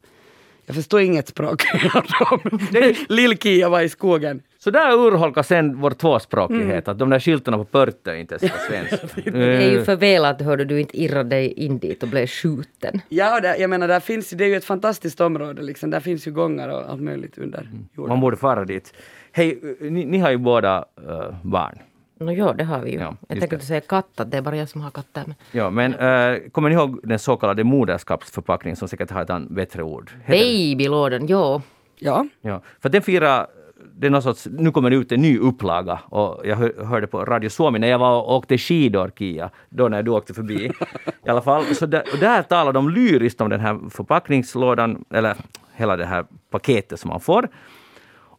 Jag 0.66 0.76
förstår 0.76 1.00
inget 1.00 1.28
språk. 1.28 1.62
Lill-Kia 3.08 3.68
var 3.68 3.80
i 3.80 3.88
skogen. 3.88 4.42
Så 4.58 4.70
där 4.70 4.92
urholkas 4.92 5.48
sen 5.48 5.80
vår 5.80 5.90
tvåspråkighet, 5.90 6.66
mm. 6.66 6.92
att 6.92 6.98
de 6.98 7.11
där 7.11 7.20
skyltarna 7.20 7.58
på 7.58 7.64
Pörtö 7.64 8.16
inte 8.16 8.35
ens 8.35 8.42
var 8.42 8.58
svenska. 8.68 9.30
det 9.30 9.64
är 9.64 9.70
ju 9.70 9.85
för 9.85 9.96
väl 9.96 10.24
att 10.24 10.40
hörde 10.40 10.64
du 10.64 10.80
inte 10.80 11.02
irra 11.02 11.24
dig 11.24 11.52
in 11.52 11.78
dit 11.78 12.02
och 12.02 12.08
blev 12.08 12.26
skjuten. 12.26 13.00
Ja, 13.08 13.40
det, 13.40 13.56
jag 13.56 13.70
menar 13.70 13.88
där 13.88 14.00
finns, 14.00 14.30
det 14.30 14.44
är 14.44 14.48
ju 14.48 14.56
ett 14.56 14.64
fantastiskt 14.64 15.20
område 15.20 15.62
liksom. 15.62 15.90
Där 15.90 16.00
finns 16.00 16.26
ju 16.26 16.30
gångar 16.30 16.68
och 16.68 16.90
allt 16.90 17.00
möjligt 17.02 17.38
under 17.38 17.58
mm. 17.58 17.88
jorden. 17.96 18.08
Man 18.08 18.20
borde 18.20 18.37
fara 18.37 18.64
dit. 18.64 18.94
Hej, 19.32 19.76
ni, 19.80 20.04
ni 20.04 20.18
har 20.18 20.30
ju 20.30 20.36
båda 20.36 20.84
uh, 21.08 21.34
barn. 21.42 21.78
No, 22.18 22.30
ja, 22.30 22.52
det 22.52 22.64
har 22.64 22.80
vi 22.80 22.90
ju. 22.92 22.98
Ja, 22.98 23.16
jag 23.28 23.38
tänkte 23.38 23.56
att 23.56 23.64
säga 23.64 23.80
katt, 23.80 24.20
det 24.26 24.36
är 24.36 24.42
bara 24.42 24.56
jag 24.56 24.68
som 24.68 24.80
har 24.80 24.90
katter. 24.90 25.24
Men... 25.26 25.34
Ja, 25.52 25.70
men 25.70 25.94
äh, 25.94 26.50
kommer 26.50 26.68
ni 26.68 26.74
ihåg 26.74 27.00
den 27.02 27.18
så 27.18 27.36
kallade 27.36 27.64
moderskapsförpackningen 27.64 28.76
som 28.76 28.88
säkert 28.88 29.10
har 29.10 29.22
ett 29.22 29.48
bättre 29.48 29.82
ord? 29.82 30.10
Babylådan, 30.26 31.26
ja. 31.26 31.62
Ja. 31.98 32.26
ja. 32.40 32.62
För 32.80 32.88
den 32.88 33.02
firar 33.02 33.46
det 33.94 34.06
är 34.06 34.10
någon 34.10 34.22
sorts, 34.22 34.48
nu 34.50 34.70
kommer 34.70 34.90
det 34.90 34.96
ut 34.96 35.12
en 35.12 35.22
ny 35.22 35.38
upplaga 35.38 36.00
och 36.08 36.46
jag 36.46 36.56
hörde 36.84 37.06
på 37.06 37.24
Radio 37.24 37.50
Suomi 37.50 37.78
när 37.78 37.88
jag 37.88 37.98
var 37.98 38.22
och 38.22 38.36
åkte 38.36 38.58
skidor, 38.58 39.10
Kia, 39.18 39.50
då 39.68 39.88
när 39.88 40.02
du 40.02 40.10
åkte 40.10 40.34
förbi. 40.34 40.72
I 41.26 41.28
alla 41.28 41.42
fall, 41.42 41.74
så 41.74 41.86
där, 41.86 42.02
och 42.12 42.18
där 42.18 42.42
talar 42.42 42.72
de 42.72 42.90
lyriskt 42.90 43.40
om 43.40 43.50
den 43.50 43.60
här 43.60 43.90
förpackningslådan, 43.90 45.04
eller 45.10 45.36
hela 45.74 45.96
det 45.96 46.06
här 46.06 46.24
paketet 46.50 47.00
som 47.00 47.08
man 47.08 47.20
får. 47.20 47.48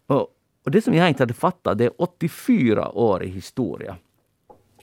Och, 0.07 0.27
och 0.63 0.71
det 0.71 0.81
som 0.81 0.93
jag 0.93 1.09
inte 1.09 1.23
hade 1.23 1.33
fattat, 1.33 1.77
det 1.77 1.85
är 1.85 1.91
84 1.97 2.89
år 2.89 3.23
i 3.23 3.27
historia, 3.27 3.95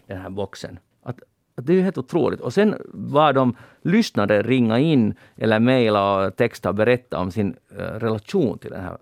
den 0.07 0.21
här 0.21 0.31
boxen. 0.31 0.79
Att, 1.03 1.21
att 1.55 1.67
det 1.67 1.73
är 1.73 1.83
helt 1.83 1.99
otroligt. 1.99 2.41
Och 2.41 2.55
sen 2.55 2.75
var 2.87 3.33
de 3.33 3.57
lyssnade 3.83 4.43
ringa 4.43 4.79
in 4.79 5.15
eller 5.37 5.61
mejla 5.61 6.27
och 6.27 6.37
texta 6.37 6.69
och 6.69 6.75
berätta 6.75 7.19
om 7.19 7.31
sin 7.31 7.57
uh, 7.73 7.79
relation 7.79 8.59
till 8.59 8.71
den 8.71 8.81
här 8.81 8.99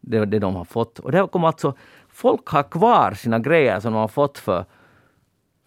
det, 0.00 0.24
det 0.24 0.38
de 0.38 0.56
har 0.56 0.64
fått. 0.64 0.98
Och 0.98 1.12
det 1.12 1.28
kom 1.32 1.44
alltså, 1.44 1.74
folk 2.08 2.48
har 2.48 2.62
kvar 2.62 3.12
sina 3.12 3.38
grejer 3.38 3.80
som 3.80 3.92
de 3.92 3.98
har 3.98 4.08
fått 4.08 4.38
för 4.38 4.64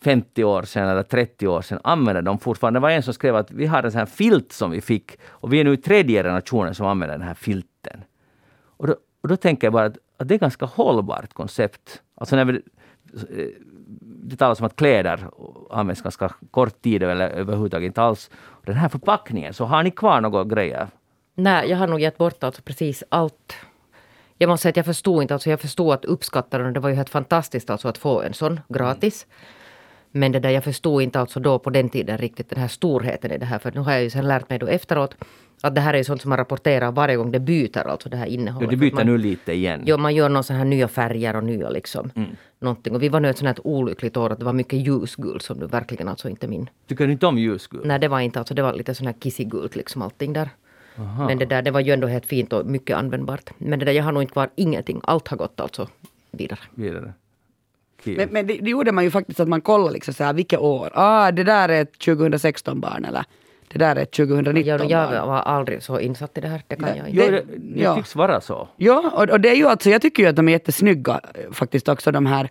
50 0.03 0.43
år 0.43 0.63
sedan 0.63 0.89
eller 0.89 1.03
30 1.03 1.47
år 1.47 1.62
sedan 1.62 1.79
använder 1.84 2.21
de 2.21 2.39
fortfarande. 2.39 2.79
Det 2.79 2.81
var 2.81 2.89
en 2.89 3.03
som 3.03 3.13
skrev 3.13 3.36
att 3.36 3.51
vi 3.51 3.65
har 3.65 3.84
en 3.84 3.91
sån 3.91 3.99
här 3.99 4.05
filt 4.05 4.51
som 4.51 4.71
vi 4.71 4.81
fick 4.81 5.17
och 5.27 5.53
vi 5.53 5.60
är 5.60 5.63
nu 5.63 5.77
tredje 5.77 6.23
generationen 6.23 6.75
som 6.75 6.88
använder 6.88 7.17
den 7.17 7.27
här 7.27 7.34
filten. 7.34 8.03
Och 8.65 8.88
då, 8.88 8.95
och 9.21 9.27
då 9.27 9.36
tänker 9.36 9.67
jag 9.67 9.73
bara 9.73 9.86
att, 9.86 9.97
att 10.21 10.27
det 10.27 10.34
är 10.36 10.39
ganska 10.39 10.65
hållbart 10.65 11.34
koncept. 11.34 12.01
Alltså 12.15 12.36
när 12.36 12.45
vi, 12.45 12.53
eh, 12.53 13.47
det 13.99 14.36
talas 14.36 14.60
om 14.60 14.65
att 14.65 14.75
kläder 14.75 15.27
används 15.71 16.01
ganska 16.01 16.29
kort 16.51 16.81
tid 16.81 17.03
eller 17.03 17.29
överhuvudtaget 17.29 17.86
inte 17.86 18.01
alls. 18.01 18.29
Den 18.65 18.75
här 18.75 18.89
förpackningen, 18.89 19.53
så 19.53 19.65
har 19.65 19.84
ni 19.84 19.91
kvar 19.91 20.21
några 20.21 20.43
grejer? 20.43 20.88
Nej, 21.36 21.69
jag 21.69 21.77
har 21.77 21.88
nog 21.88 21.99
gett 21.99 22.17
bort 22.17 22.43
alltså 22.43 22.62
precis 22.62 23.03
allt 23.10 23.55
jag 24.41 24.47
måste 24.47 24.62
säga 24.62 24.69
att 24.69 24.77
jag 24.77 24.86
förstod 24.86 25.21
inte, 25.21 25.34
alltså 25.34 25.49
jag 25.49 25.60
förstod 25.60 25.93
att 25.93 26.05
uppskatta 26.05 26.57
den. 26.57 26.73
Det 26.73 26.79
var 26.79 26.89
ju 26.89 26.95
helt 26.95 27.10
fantastiskt 27.10 27.69
alltså 27.69 27.88
att 27.88 27.97
få 27.97 28.21
en 28.21 28.34
sån 28.34 28.60
gratis. 28.69 29.27
Men 30.12 30.32
det 30.32 30.39
där, 30.39 30.50
jag 30.50 30.63
förstod 30.63 31.02
inte 31.02 31.19
alltså 31.19 31.39
då 31.39 31.60
på 31.60 31.69
den 31.69 31.89
tiden 31.89 32.17
riktigt 32.17 32.50
den 32.50 32.60
här 32.60 32.67
storheten 32.67 33.32
i 33.32 33.38
det 33.38 33.45
här. 33.45 33.60
För 33.60 33.71
nu 33.71 33.80
har 33.80 33.91
jag 33.91 34.04
ju 34.04 34.10
sen 34.10 34.28
lärt 34.28 34.50
mig 34.50 34.60
då 34.60 34.67
efteråt 34.67 35.15
att 35.62 35.76
det 35.76 35.82
här 35.82 35.93
är 35.93 35.97
ju 35.97 36.04
sånt 36.04 36.21
som 36.21 36.30
man 36.30 36.38
rapporterar 36.38 36.91
varje 36.91 37.15
gång 37.15 37.32
det 37.32 37.39
byter 37.39 37.88
alltså 37.88 38.10
det 38.10 38.17
här 38.17 38.26
innehållet. 38.26 38.67
Ja, 38.67 38.71
det 38.71 38.78
byter 38.78 38.95
man, 38.95 39.06
nu 39.06 39.17
lite 39.17 39.54
igen. 39.54 39.84
Ja, 39.86 39.97
man 39.97 40.15
gör 40.15 40.30
någon 40.30 40.43
sån 40.43 40.56
här 40.56 40.65
nya 40.65 40.88
färger 40.88 41.36
och 41.36 41.43
nya 41.43 41.69
liksom. 41.69 42.12
Mm. 42.15 42.30
Någonting. 42.60 42.95
Och 42.95 43.04
vi 43.04 43.10
var 43.10 43.19
nu 43.19 43.30
ett 43.30 43.38
sånt 43.38 43.47
här 43.47 43.67
olyckligt 43.67 44.17
år 44.17 44.30
att 44.30 44.39
det 44.39 44.45
var 44.45 44.54
mycket 44.54 44.80
ljusgult 44.80 45.41
som 45.41 45.60
du 45.60 45.67
verkligen 45.67 46.08
alltså 46.08 46.30
inte 46.30 46.47
min. 46.47 46.69
Tycker 46.88 47.08
du 47.08 47.13
inte 47.13 47.28
om 47.28 47.38
ljusgult? 47.38 47.86
Nej, 47.86 48.00
det 48.00 48.08
var 48.08 48.19
inte 48.19 48.39
alltså. 48.39 48.54
Det 48.54 48.62
var 48.62 48.74
lite 48.74 48.95
sån 48.95 49.08
här 49.08 49.15
kissigult 49.19 49.76
liksom 49.76 50.02
allting 50.02 50.34
där. 50.34 50.50
Aha. 50.97 51.28
Men 51.28 51.38
det 51.38 51.45
där 51.45 51.62
det 51.62 51.71
var 51.71 51.80
ju 51.80 51.93
ändå 51.93 52.08
helt 52.08 52.26
fint 52.26 52.54
och 52.54 52.65
mycket 52.65 52.97
användbart. 52.97 53.50
Men 53.58 53.80
det 53.80 53.86
där 53.86 53.91
jag 53.91 54.04
har 54.04 54.12
nog 54.12 54.24
inte 54.24 54.34
kvar 54.34 54.50
ingenting. 54.56 55.02
Allt 55.04 55.28
har 55.28 55.38
gått 55.38 55.60
alltså 55.60 55.88
vidare. 56.32 56.60
vidare. 56.76 57.13
Men, 58.03 58.29
men 58.31 58.47
det, 58.47 58.57
det, 58.61 58.69
gjorde 58.69 58.91
man 58.91 59.03
ju 59.03 59.11
faktiskt 59.11 59.39
att 59.39 59.47
man 59.47 59.61
kollade 59.61 59.93
liksom 59.93 60.13
så 60.13 60.23
här, 60.23 60.33
vilket 60.33 60.59
år. 60.59 60.89
Ah, 60.93 61.31
det 61.31 61.43
där 61.43 61.69
är 61.69 61.81
ett 61.81 61.99
2016 61.99 62.79
barn 62.79 63.05
eller 63.05 63.25
det 63.67 63.79
där 63.79 63.95
är 63.95 64.01
ett 64.01 64.11
2019 64.11 64.63
ja, 64.63 64.75
Jag 64.89 65.11
barn. 65.11 65.27
var 65.27 65.39
aldrig 65.39 65.83
så 65.83 65.99
insatt 65.99 66.37
i 66.37 66.41
det 66.41 66.47
här. 66.47 66.63
Det 66.67 66.75
kan 66.75 66.89
ja, 66.89 66.95
jag 66.95 67.09
inte. 67.09 67.31
Det, 67.31 67.31
det, 67.31 67.83
det 67.83 67.95
tycks 67.95 68.15
vara 68.15 68.41
så. 68.41 68.69
Ja, 68.77 69.11
och, 69.15 69.29
och, 69.29 69.41
det 69.41 69.49
är 69.49 69.55
ju 69.55 69.67
alltså, 69.67 69.89
jag 69.89 70.01
tycker 70.01 70.23
ju 70.23 70.29
att 70.29 70.35
de 70.35 70.47
är 70.47 70.51
jättesnygga 70.51 71.21
eh, 71.33 71.51
faktiskt 71.51 71.89
också 71.89 72.11
de 72.11 72.25
här 72.25 72.49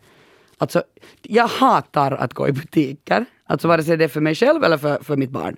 Alltså, 0.60 0.82
jag 1.22 1.46
hatar 1.46 2.12
att 2.12 2.34
gå 2.34 2.48
i 2.48 2.52
butiker. 2.52 3.24
Alltså 3.44 3.68
vare 3.68 3.82
sig 3.82 3.96
det 3.96 4.04
är 4.04 4.08
för 4.08 4.20
mig 4.20 4.34
själv 4.34 4.64
eller 4.64 4.78
för, 4.78 4.98
för 5.02 5.16
mitt 5.16 5.30
barn 5.30 5.56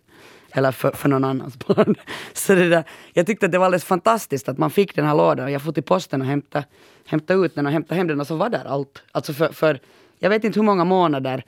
eller 0.53 0.73
för, 0.73 0.91
för 0.91 1.09
någon 1.09 1.25
annans 1.25 1.59
barn. 1.67 1.95
Så 2.33 2.55
det 2.55 2.69
där, 2.69 2.85
jag 3.13 3.27
tyckte 3.27 3.47
att 3.47 3.53
det 3.53 3.59
var 3.59 3.67
alldeles 3.67 3.85
fantastiskt 3.85 4.49
att 4.49 4.59
man 4.59 4.71
fick 4.71 4.97
den 4.97 5.07
här 5.07 5.15
lådan 5.15 5.45
och 5.45 5.51
jag 5.51 5.63
får 5.63 5.73
till 5.73 5.83
posten 5.83 6.21
och 6.21 6.27
hämta, 6.27 6.65
hämta 7.07 7.35
ut 7.35 7.55
den 7.55 7.67
och 7.67 7.73
hämta 7.73 7.95
hem 7.95 8.07
den 8.07 8.21
och 8.21 8.27
så 8.27 8.37
var 8.37 8.49
där 8.49 8.65
allt. 8.65 9.03
Alltså 9.13 9.33
för, 9.33 9.49
för 9.49 9.81
jag 10.19 10.31
vet 10.31 10.45
inte 10.45 10.59
hur 10.59 10.65
många 10.65 10.85
månader 10.85 11.45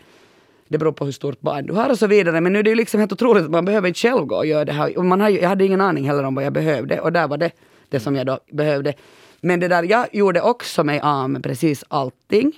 det 0.68 0.78
beror 0.78 0.92
på 0.92 1.04
hur 1.04 1.12
stort 1.12 1.40
barn 1.40 1.66
du 1.66 1.72
har 1.72 1.90
och 1.90 1.98
så 1.98 2.06
vidare. 2.06 2.40
Men 2.40 2.52
nu 2.52 2.58
är 2.58 2.62
det 2.62 2.70
ju 2.70 2.76
liksom 2.76 3.00
helt 3.00 3.12
otroligt 3.12 3.44
att 3.44 3.50
man 3.50 3.64
behöver 3.64 3.88
inte 3.88 4.00
själv 4.00 4.26
gå 4.26 4.36
och 4.36 4.46
göra 4.46 4.64
det 4.64 4.72
här. 4.72 4.98
Och 4.98 5.04
man 5.04 5.20
har, 5.20 5.28
jag 5.28 5.48
hade 5.48 5.64
ingen 5.64 5.80
aning 5.80 6.06
heller 6.06 6.24
om 6.24 6.34
vad 6.34 6.44
jag 6.44 6.52
behövde 6.52 7.00
och 7.00 7.12
där 7.12 7.28
var 7.28 7.36
det 7.36 7.50
det 7.88 8.00
som 8.00 8.16
jag 8.16 8.26
då 8.26 8.38
behövde. 8.52 8.94
Men 9.40 9.60
det 9.60 9.68
där, 9.68 9.82
jag 9.82 10.06
gjorde 10.12 10.40
också 10.40 10.84
mig 10.84 11.00
av 11.00 11.30
med 11.30 11.42
precis 11.42 11.84
allting 11.88 12.52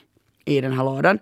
i 0.44 0.60
den 0.60 0.72
här 0.72 0.84
lådan. 0.84 1.18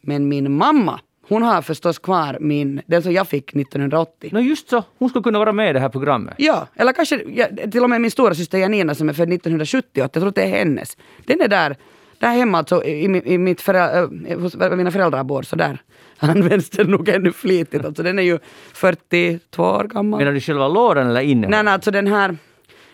Men 0.00 0.28
min 0.28 0.52
mamma 0.52 1.00
hon 1.28 1.42
har 1.42 1.62
förstås 1.62 1.98
kvar 1.98 2.36
min, 2.40 2.82
den 2.86 3.02
som 3.02 3.12
jag 3.12 3.28
fick 3.28 3.56
1980. 3.56 4.30
No 4.32 4.38
just 4.38 4.68
så, 4.68 4.84
hon 4.98 5.08
skulle 5.08 5.22
kunna 5.22 5.38
vara 5.38 5.52
med 5.52 5.70
i 5.70 5.72
det 5.72 5.80
här 5.80 5.88
programmet. 5.88 6.34
Ja, 6.38 6.66
eller 6.76 6.92
kanske 6.92 7.22
ja, 7.34 7.46
till 7.72 7.82
och 7.82 7.90
med 7.90 8.00
min 8.00 8.10
stora 8.10 8.34
syster 8.34 8.58
Janina 8.58 8.94
som 8.94 9.08
är 9.08 9.12
född 9.12 9.32
1978, 9.32 9.88
jag 9.92 10.12
tror 10.12 10.28
att 10.28 10.34
det 10.34 10.42
är 10.42 10.58
hennes. 10.58 10.96
Den 11.26 11.40
är 11.40 11.48
där, 11.48 11.76
där 12.18 12.28
hemma 12.28 12.58
alltså 12.58 12.84
i, 12.84 13.22
i 13.24 13.38
mitt 13.38 13.60
föräldra, 13.60 14.08
äh, 14.28 14.40
hos 14.40 14.56
mina 14.56 14.90
föräldrar 14.90 15.24
bor, 15.24 15.42
så 15.42 15.56
där 15.56 15.82
används 16.18 16.70
den 16.70 16.86
nog 16.86 17.08
ännu 17.08 17.32
flitigt. 17.32 17.84
Alltså 17.84 18.02
den 18.02 18.18
är 18.18 18.22
ju 18.22 18.38
42 18.72 19.62
år 19.62 19.84
gammal. 19.84 20.18
Menar 20.18 20.32
du 20.32 20.40
själva 20.40 20.68
lådan 20.68 21.06
eller 21.10 21.20
innehållet? 21.20 21.50
Nej, 21.50 21.62
nej, 21.62 21.74
alltså 21.74 21.90
den 21.90 22.06
här, 22.06 22.36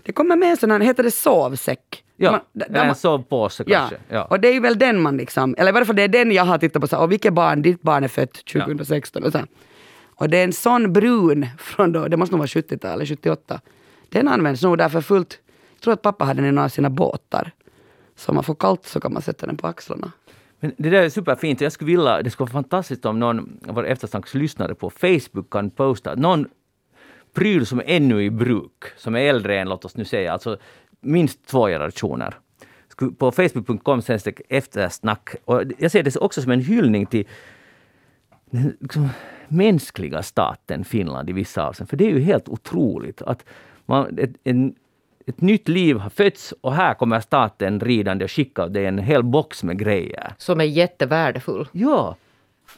det 0.05 0.12
kommer 0.12 0.37
med 0.37 0.51
en 0.51 0.57
sån 0.57 0.71
här, 0.71 0.81
heter 0.81 1.03
det 1.03 1.11
sovsäck? 1.11 2.05
Ja, 2.17 2.31
Man- 2.31 2.40
ja, 2.53 2.64
där 2.69 2.81
man- 2.81 2.88
en 2.88 2.95
sovpåse 2.95 3.64
Ja, 3.67 3.79
kanske. 3.79 3.97
Ja. 4.09 4.25
och 4.25 4.40
det 4.40 4.49
är 4.49 4.61
väl 4.61 4.79
den 4.79 5.03
man 5.03 5.17
liksom, 5.17 5.55
eller 5.59 5.69
i 5.69 5.73
varje 5.73 5.87
fall 5.87 5.97
det 5.97 6.03
är 6.03 6.09
den 6.09 6.33
jag 6.33 6.45
har 6.45 6.59
tittat 6.59 6.81
på, 6.83 6.87
så, 6.88 6.99
och 6.99 7.12
vilket 7.12 7.33
barn, 7.33 7.62
ditt 7.62 7.83
barn 7.83 8.05
är 8.05 8.09
fött 8.09 8.45
2016 8.45 9.25
och 9.25 9.33
så. 9.33 9.40
Och 10.17 10.29
det 10.31 10.38
är 10.38 10.45
en 10.45 10.53
sån 10.53 10.93
brun 10.93 11.47
från 11.59 11.93
då, 11.93 12.09
det 12.09 12.17
måste 12.17 12.33
nog 12.33 12.38
vara 12.38 12.47
70-talet, 12.47 13.09
78. 13.09 13.61
Den 14.09 14.29
används 14.29 14.62
nog 14.62 14.79
därför 14.79 15.01
fullt, 15.01 15.38
jag 15.75 15.81
tror 15.81 15.95
att 15.95 16.03
pappa 16.03 16.25
hade 16.25 16.40
den 16.43 16.49
i 16.49 16.53
några 16.53 16.64
av 16.64 16.69
sina 16.69 16.90
båtar. 16.90 17.51
Så 18.17 18.31
om 18.31 18.35
man 18.35 18.45
får 18.45 18.55
kallt 18.55 18.87
så 18.87 19.01
kan 19.01 19.12
man 19.12 19.23
sätta 19.23 19.47
den 19.47 19.57
på 19.57 19.67
axlarna. 19.67 20.12
Men 20.61 20.73
det 20.77 20.90
där 20.90 21.03
är 21.03 21.09
superfint. 21.09 21.61
Jag 21.61 21.73
skulle 21.73 21.90
vilja, 21.97 22.23
det 22.23 22.31
skulle 22.31 22.45
vara 22.45 22.53
fantastiskt 22.62 23.05
om 23.07 23.19
någon 23.21 23.59
av 23.69 23.75
våra 23.75 23.87
eftersnackslyssnare 23.87 24.75
på 24.75 24.90
Facebook 24.90 25.51
kan 25.51 25.71
posta 25.71 26.14
någon 26.14 26.47
pryl 27.35 27.66
som 27.66 27.79
är 27.79 27.85
ännu 27.87 28.23
i 28.23 28.31
bruk, 28.31 28.85
som 28.97 29.14
är 29.14 29.20
äldre 29.20 29.61
än, 29.61 29.68
låt 29.68 29.85
oss 29.85 29.97
nu 29.97 30.05
säga, 30.05 30.33
alltså 30.33 30.57
minst 31.01 31.47
två 31.47 31.66
generationer. 31.66 32.35
På 33.18 33.33
facebook.com 33.33 34.03
sen 34.03 34.18
det 34.25 34.40
eftersnack. 34.49 35.35
Och 35.44 35.62
jag 35.79 35.90
ser 35.90 36.03
det 36.03 36.16
också 36.16 36.42
som 36.42 36.53
en 36.53 36.61
hyllning 36.61 37.07
till 37.07 37.29
den 38.51 38.77
liksom, 38.81 39.09
mänskliga 39.49 40.23
staten 40.23 40.85
Finland 40.85 41.31
i 41.31 41.33
vissa 41.33 41.66
avseenden. 41.66 41.88
För 41.88 41.97
det 41.97 42.05
är 42.05 42.11
ju 42.11 42.20
helt 42.20 42.49
otroligt 42.49 43.23
att 43.23 43.44
man, 43.87 44.18
ett, 44.18 44.31
en, 44.44 44.75
ett 45.27 45.40
nytt 45.40 45.68
liv 45.68 45.97
har 45.97 46.11
fötts 46.11 46.55
och 46.61 46.75
här 46.75 46.94
kommer 46.94 47.20
staten 47.20 47.81
ridande 47.81 48.25
och 48.25 48.31
skickar 48.31 48.68
dig 48.68 48.87
en 48.87 48.99
hel 48.99 49.23
box 49.23 49.64
med 49.64 49.79
grejer. 49.79 50.33
Som 50.38 50.61
är 50.61 50.64
jättevärdefull. 50.64 51.68
Ja, 51.73 52.16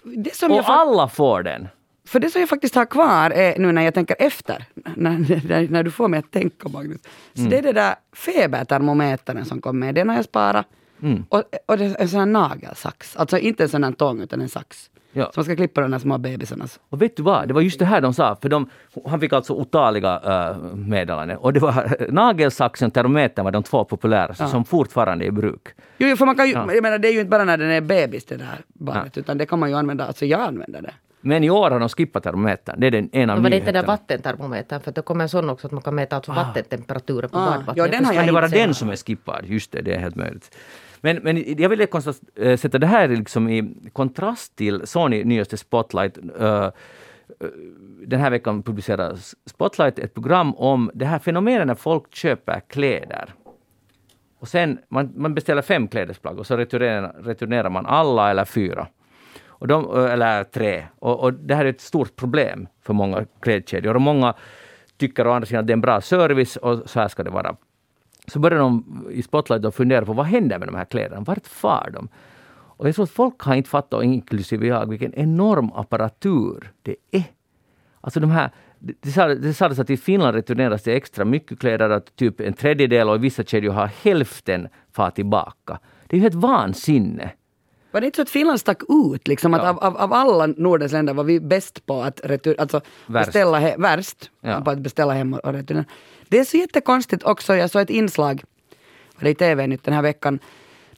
Det 0.02 0.42
och 0.42 0.50
fa- 0.50 0.62
alla 0.66 1.08
får 1.08 1.42
den. 1.42 1.68
För 2.06 2.20
det 2.20 2.30
som 2.30 2.40
jag 2.40 2.48
faktiskt 2.48 2.74
har 2.74 2.84
kvar 2.84 3.30
är 3.30 3.58
nu 3.58 3.72
när 3.72 3.82
jag 3.82 3.94
tänker 3.94 4.16
efter, 4.18 4.64
när, 4.94 5.18
när, 5.48 5.68
när 5.70 5.82
du 5.82 5.90
får 5.90 6.08
mig 6.08 6.18
att 6.18 6.30
tänka 6.30 6.68
Magnus. 6.68 7.00
Så 7.34 7.40
Mm. 7.40 7.50
det 7.50 7.58
är 7.58 7.62
det 7.62 7.72
där 7.72 7.94
febertermometern 8.16 9.44
som 9.44 9.60
kom 9.60 9.78
med, 9.78 9.94
den 9.94 10.08
har 10.08 10.16
jag 10.16 10.24
sparat. 10.24 10.66
Mm. 11.02 11.24
Och, 11.28 11.42
och 11.66 11.80
en 11.80 12.08
sån 12.08 12.18
här 12.18 12.26
nagelsax, 12.26 13.16
alltså 13.16 13.38
inte 13.38 13.62
en 13.62 13.68
sån 13.68 13.84
här 13.84 13.92
tång 13.92 14.20
utan 14.20 14.40
en 14.40 14.48
sax. 14.48 14.90
Ja. 15.12 15.24
Som 15.24 15.32
man 15.36 15.44
ska 15.44 15.56
klippa 15.56 15.80
de 15.80 15.90
där 15.90 15.98
små 15.98 16.18
bebisarnas. 16.18 16.80
Och 16.90 17.02
vet 17.02 17.16
du 17.16 17.22
vad, 17.22 17.48
det 17.48 17.54
var 17.54 17.60
just 17.60 17.78
det 17.78 17.84
här 17.84 18.00
de 18.00 18.14
sa, 18.14 18.36
för 18.42 18.48
de, 18.48 18.70
han 19.06 19.20
fick 19.20 19.32
alltså 19.32 19.52
otaliga 19.52 20.20
uh, 20.50 20.74
meddelanden. 20.74 21.36
Och 21.36 21.52
det 21.52 21.60
var 21.60 21.96
nagelsaxen 22.12 22.90
termometern 22.90 23.44
var 23.44 23.52
de 23.52 23.62
två 23.62 23.84
populäraste 23.84 24.46
som 24.46 24.64
fortfarande 24.64 25.24
är 25.24 25.26
i 25.26 25.30
bruk. 25.30 25.68
Jo, 25.98 26.16
för 26.16 26.26
man 26.26 26.36
kan 26.36 26.46
ju, 26.46 26.52
Ja. 26.52 26.72
jag 26.74 26.82
menar 26.82 26.98
det 26.98 27.08
är 27.08 27.12
ju 27.12 27.20
inte 27.20 27.30
bara 27.30 27.44
när 27.44 27.56
den 27.58 27.70
är 27.70 27.80
bebis 27.80 28.24
det 28.24 28.36
där 28.36 28.60
barnet, 28.68 29.18
utan 29.18 29.38
det 29.38 29.46
kan 29.46 29.58
man 29.58 29.70
ju 29.70 29.76
använda, 29.76 30.06
alltså 30.06 30.26
jag 30.26 30.40
använder 30.40 30.82
det. 30.82 30.92
Men 31.26 31.44
i 31.44 31.50
år 31.50 31.70
har 31.70 31.80
de 31.80 31.88
skippat 31.88 32.22
termometern. 32.22 32.80
Det 32.80 32.86
är 32.86 32.90
den 32.90 33.08
ena 33.16 33.32
av 33.32 33.36
Men 33.36 33.42
var 33.42 33.50
det 33.50 33.56
inte 33.56 33.72
den 33.72 33.82
där 33.82 33.86
vattentermometern? 33.86 34.80
För 34.80 34.92
det 34.92 35.02
kommer 35.02 35.22
en 35.24 35.28
sån 35.28 35.50
också 35.50 35.66
att 35.66 35.72
man 35.72 35.82
kan 35.82 35.94
mäta 35.94 36.16
alltså 36.16 36.32
vattentemperaturen 36.32 37.30
på 37.30 37.38
Ah, 37.38 37.46
badvattnet. 37.50 37.76
ja, 37.76 37.88
den 37.88 38.04
har 38.04 38.12
jag 38.12 38.20
Kan 38.20 38.26
det 38.26 38.32
vara 38.40 38.48
den 38.48 38.74
som 38.74 38.90
är 38.90 38.96
skippad? 38.96 39.44
Just 39.46 39.72
det, 39.72 39.82
det 39.82 39.94
är 39.94 39.98
helt 39.98 40.16
möjligt. 40.16 40.56
Men, 41.00 41.16
men 41.22 41.60
jag 41.62 41.68
vill 41.68 41.86
konstat- 41.86 42.20
äh, 42.40 42.56
sätta 42.56 42.78
det 42.78 42.86
här 42.86 43.08
liksom 43.08 43.48
i 43.48 43.74
kontrast 43.92 44.56
till 44.56 44.86
Sony 44.86 45.24
nyaste 45.24 45.56
Spotlight. 45.56 46.18
Äh, 46.40 46.46
äh, 46.46 46.70
Den 48.06 48.20
här 48.20 48.30
veckan 48.30 48.62
publicerar 48.62 49.16
Spotlight 49.46 49.98
ett 49.98 50.14
program 50.14 50.54
om 50.54 50.90
det 50.94 51.04
här 51.06 51.18
fenomenet 51.18 51.66
när 51.66 51.74
folk 51.74 52.14
köper 52.14 52.60
kläder. 52.68 53.34
Och 54.40 54.48
sen, 54.48 54.78
man, 54.88 55.12
man 55.16 55.34
beställer 55.34 55.62
fem 55.62 55.88
klädesplagg 55.88 56.38
och 56.38 56.46
så 56.46 56.56
returnerar, 56.56 57.14
returnerar 57.22 57.70
man 57.70 57.86
alla 57.86 58.30
eller 58.30 58.44
fyra. 58.44 58.86
Och 59.58 59.68
de, 59.68 59.96
eh, 59.96 60.12
eller 60.12 60.44
tre. 60.44 60.84
Och, 60.98 61.20
och 61.20 61.32
det 61.32 61.54
här 61.54 61.64
är 61.64 61.70
ett 61.70 61.80
stort 61.80 62.16
problem 62.16 62.68
för 62.82 62.94
många 62.94 63.24
klädkedjor. 63.40 63.94
Och 63.94 64.02
många 64.02 64.34
tycker 64.96 65.26
å 65.26 65.32
andra 65.32 65.46
sidan 65.46 65.60
att 65.60 65.66
det 65.66 65.70
är 65.70 65.76
en 65.76 65.80
bra 65.80 66.00
service 66.00 66.56
och 66.56 66.90
så 66.90 67.00
här 67.00 67.08
ska 67.08 67.22
det 67.22 67.30
vara. 67.30 67.56
Så 68.26 68.38
börjar 68.38 68.58
de 68.58 69.04
i 69.10 69.22
Spotlight 69.22 69.62
då 69.62 69.70
fundera 69.70 70.04
på 70.04 70.12
vad 70.12 70.26
händer 70.26 70.58
med 70.58 70.68
de 70.68 70.74
här 70.74 70.84
kläderna? 70.84 71.20
Vart 71.20 71.46
far 71.46 71.90
de? 71.92 72.08
Och 72.76 72.88
jag 72.88 72.94
tror 72.94 73.02
att 73.02 73.10
folk 73.10 73.40
har 73.40 73.54
inte 73.54 73.70
fattat, 73.70 74.04
inklusive 74.04 74.66
jag, 74.66 74.88
vilken 74.88 75.14
enorm 75.14 75.72
apparatur 75.72 76.72
det 76.82 76.96
är. 77.10 77.24
Alltså 78.00 78.20
de 78.20 78.30
här, 78.30 78.50
det, 78.78 79.34
det 79.34 79.54
sades 79.54 79.78
att 79.78 79.90
i 79.90 79.96
Finland 79.96 80.34
returneras 80.34 80.82
det 80.82 80.96
extra 80.96 81.24
mycket 81.24 81.60
kläder, 81.60 81.90
att 81.90 82.16
typ 82.16 82.40
en 82.40 82.52
tredjedel 82.52 83.08
och 83.08 83.16
i 83.16 83.18
vissa 83.18 83.42
kedjor 83.42 83.72
har 83.72 83.86
hälften 83.86 84.68
far 84.92 85.10
tillbaka. 85.10 85.78
Det 86.06 86.16
är 86.16 86.20
ju 86.20 86.26
ett 86.26 86.34
vansinne. 86.34 87.30
Var 87.96 88.00
det 88.00 88.06
inte 88.06 88.16
så 88.16 88.22
att 88.22 88.30
Finland 88.30 88.60
stack 88.60 88.82
ut, 88.88 89.28
liksom, 89.28 89.54
att 89.54 89.62
Ja. 89.62 89.68
av, 89.70 89.78
av, 89.84 89.96
av 89.96 90.12
alla 90.12 90.46
Nordens 90.46 90.92
länder 90.92 91.14
var 91.14 91.24
vi 91.24 91.40
bäst 91.40 91.86
på 91.86 92.02
att 92.02 92.20
retur, 92.24 92.60
alltså 92.60 92.80
Värst. 93.06 93.26
beställa 93.26 93.58
he, 93.58 93.74
värst 93.78 94.30
Ja. 94.40 94.60
på 94.60 94.70
att 94.70 94.78
beställa 94.78 95.12
hem 95.12 95.34
och, 95.34 95.52
returnera. 95.52 95.84
Det 96.28 96.38
är 96.38 96.44
så 96.44 96.56
jättekonstigt 96.56 97.22
också, 97.24 97.56
jag 97.56 97.70
såg 97.70 97.82
ett 97.82 97.90
inslag, 97.90 98.44
var 99.16 99.24
det 99.24 99.30
i 99.30 99.34
TV 99.34 99.66
nytt 99.66 99.84
den 99.84 99.94
här 99.94 100.02
veckan, 100.02 100.38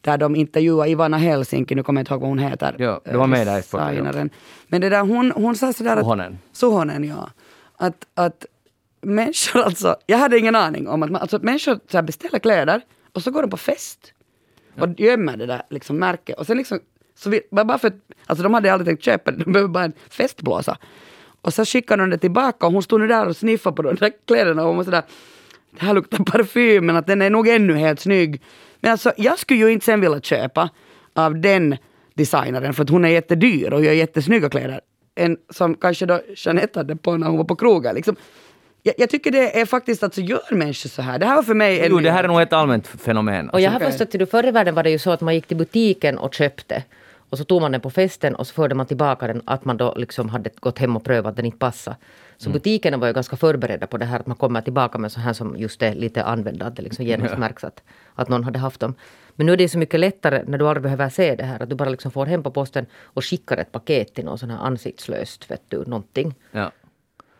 där 0.00 0.18
de 0.18 0.36
intervjuade 0.36 0.90
Ivana 0.90 1.16
Helsinki, 1.18 1.74
nu 1.74 1.82
kommer 1.82 2.00
jag 2.00 2.02
inte 2.02 2.12
ihåg 2.14 2.20
vad 2.20 2.28
hon 2.30 2.38
heter. 2.38 2.74
Ja, 2.78 3.00
det 3.04 3.16
var 3.16 3.26
med 3.26 3.46
där 3.46 3.58
i 3.58 3.62
sporten. 3.62 4.30
Men 4.68 4.80
det 4.80 4.88
där, 4.88 5.00
hon, 5.00 5.30
hon 5.32 5.56
sa 5.56 5.72
sådär 5.72 5.96
att... 5.96 6.02
Suhonen. 6.04 6.38
Suhonen, 6.52 7.04
ja. 7.04 7.30
Att, 7.76 8.06
att 8.14 8.46
människor 9.00 9.60
alltså, 9.62 9.96
jag 10.06 10.18
hade 10.18 10.38
ingen 10.38 10.56
aning 10.56 10.88
om 10.88 11.02
att, 11.02 11.10
man, 11.10 11.20
alltså, 11.20 11.36
att 11.36 11.42
människor 11.42 11.80
så 11.90 12.02
beställer 12.02 12.38
kläder 12.38 12.80
och 13.14 13.22
så 13.22 13.30
går 13.30 13.42
de 13.42 13.50
på 13.50 13.56
fest 13.56 14.12
och 14.80 15.00
gömmer 15.00 15.36
det 15.36 15.46
där 15.46 15.62
liksom, 15.70 15.98
märket. 15.98 16.38
Och 16.38 16.46
sen 16.46 16.56
liksom, 16.56 16.80
så 17.14 17.30
vi, 17.30 17.40
bara 17.50 17.78
för 17.78 17.92
alltså 18.26 18.42
de 18.42 18.54
hade 18.54 18.72
aldrig 18.72 18.86
tänkt 18.86 19.04
köpa 19.04 19.30
det, 19.30 19.44
de 19.44 19.52
behöver 19.52 19.72
bara 19.72 19.84
en 19.84 19.92
festblåsa. 20.10 20.78
Och 21.40 21.54
så 21.54 21.64
skickade 21.64 22.02
de 22.02 22.10
det 22.10 22.18
tillbaka 22.18 22.66
och 22.66 22.72
hon 22.72 22.82
stod 22.82 23.00
nu 23.00 23.06
där 23.06 23.26
och 23.26 23.36
sniffade 23.36 23.76
på 23.76 23.82
de 23.82 23.94
där 23.94 24.12
kläderna 24.26 24.62
och 24.62 24.68
hon 24.68 24.76
var 24.76 24.84
sådär, 24.84 25.02
det 25.70 25.86
här 25.86 25.94
luktar 25.94 26.24
parfym 26.24 26.86
men 26.86 26.96
att 26.96 27.06
den 27.06 27.22
är 27.22 27.30
nog 27.30 27.48
ännu 27.48 27.74
helt 27.74 28.00
snygg. 28.00 28.42
Men 28.80 28.92
alltså 28.92 29.12
jag 29.16 29.38
skulle 29.38 29.60
ju 29.60 29.72
inte 29.72 29.86
sen 29.86 30.00
vilja 30.00 30.20
köpa 30.20 30.70
av 31.14 31.40
den 31.40 31.76
designern 32.14 32.74
för 32.74 32.82
att 32.82 32.90
hon 32.90 33.04
är 33.04 33.08
jättedyr 33.08 33.72
och 33.72 33.84
gör 33.84 33.92
jättesnygga 33.92 34.48
kläder. 34.48 34.80
En 35.14 35.36
som 35.50 35.74
kanske 35.74 36.06
då 36.06 36.20
Jeanette 36.36 36.78
hade 36.78 36.96
på 36.96 37.16
när 37.16 37.26
hon 37.26 37.36
var 37.36 37.44
på 37.44 37.56
krogen. 37.56 37.94
Liksom. 37.94 38.16
Jag, 38.88 38.94
jag 38.98 39.10
tycker 39.10 39.30
det 39.30 39.60
är 39.60 39.66
faktiskt 39.66 40.02
att 40.02 40.14
så 40.14 40.20
gör 40.20 40.54
människor 40.54 40.88
så 40.88 41.02
här. 41.02 41.18
Det 41.18 41.26
här 41.26 41.36
var 41.36 41.42
för 41.42 41.54
mig 41.54 41.80
en 41.80 41.90
Jo, 41.90 42.00
det 42.00 42.10
här 42.10 42.24
är 42.24 42.28
nog 42.28 42.40
ett 42.40 42.52
allmänt 42.52 42.86
fenomen. 42.86 43.50
Och 43.50 43.60
jag 43.60 43.70
har 43.70 43.80
förstått 43.80 44.22
att 44.22 44.30
förr 44.30 44.46
i 44.46 44.50
världen 44.50 44.74
var 44.74 44.82
det 44.82 44.90
ju 44.90 44.98
så 44.98 45.10
att 45.10 45.20
man 45.20 45.34
gick 45.34 45.46
till 45.46 45.56
butiken 45.56 46.18
och 46.18 46.34
köpte. 46.34 46.84
Och 47.30 47.38
så 47.38 47.44
tog 47.44 47.60
man 47.60 47.72
den 47.72 47.80
på 47.80 47.90
festen 47.90 48.34
och 48.34 48.46
så 48.46 48.54
förde 48.54 48.74
man 48.74 48.86
tillbaka 48.86 49.26
den 49.26 49.42
att 49.44 49.64
man 49.64 49.76
då 49.76 49.94
liksom 49.96 50.28
hade 50.28 50.50
gått 50.60 50.78
hem 50.78 50.96
och 50.96 51.04
prövat 51.04 51.30
att 51.30 51.36
den 51.36 51.44
inte 51.44 51.58
passade. 51.58 51.96
Så 52.36 52.50
butikerna 52.50 52.96
var 52.96 53.06
ju 53.06 53.12
ganska 53.12 53.36
förberedda 53.36 53.86
på 53.86 53.96
det 53.96 54.04
här 54.04 54.20
att 54.20 54.26
man 54.26 54.36
kommer 54.36 54.60
tillbaka 54.60 54.98
med 54.98 55.12
så 55.12 55.20
här 55.20 55.32
som 55.32 55.56
just 55.56 55.82
är 55.82 55.94
lite 55.94 56.24
använda, 56.24 56.66
att 56.66 56.76
det 56.76 56.82
liksom 56.82 57.04
genast 57.04 57.38
märks 57.38 57.64
att, 57.64 57.82
att 58.14 58.28
någon 58.28 58.44
hade 58.44 58.58
haft 58.58 58.80
dem. 58.80 58.94
Men 59.36 59.46
nu 59.46 59.52
är 59.52 59.56
det 59.56 59.68
så 59.68 59.78
mycket 59.78 60.00
lättare 60.00 60.42
när 60.46 60.58
du 60.58 60.68
aldrig 60.68 60.82
behöver 60.82 61.08
se 61.08 61.34
det 61.34 61.44
här, 61.44 61.62
att 61.62 61.68
du 61.68 61.74
bara 61.74 61.88
liksom 61.88 62.10
får 62.10 62.26
hem 62.26 62.42
på 62.42 62.50
posten 62.50 62.86
och 63.02 63.24
skickar 63.24 63.56
ett 63.56 63.72
paket 63.72 64.14
till 64.14 64.24
någon 64.24 64.38
sån 64.38 64.50
här 64.50 64.58
ansiktslöst, 64.58 65.50
vet 65.50 65.62
du, 65.68 65.84
någonting. 65.84 66.34
Ja. 66.50 66.70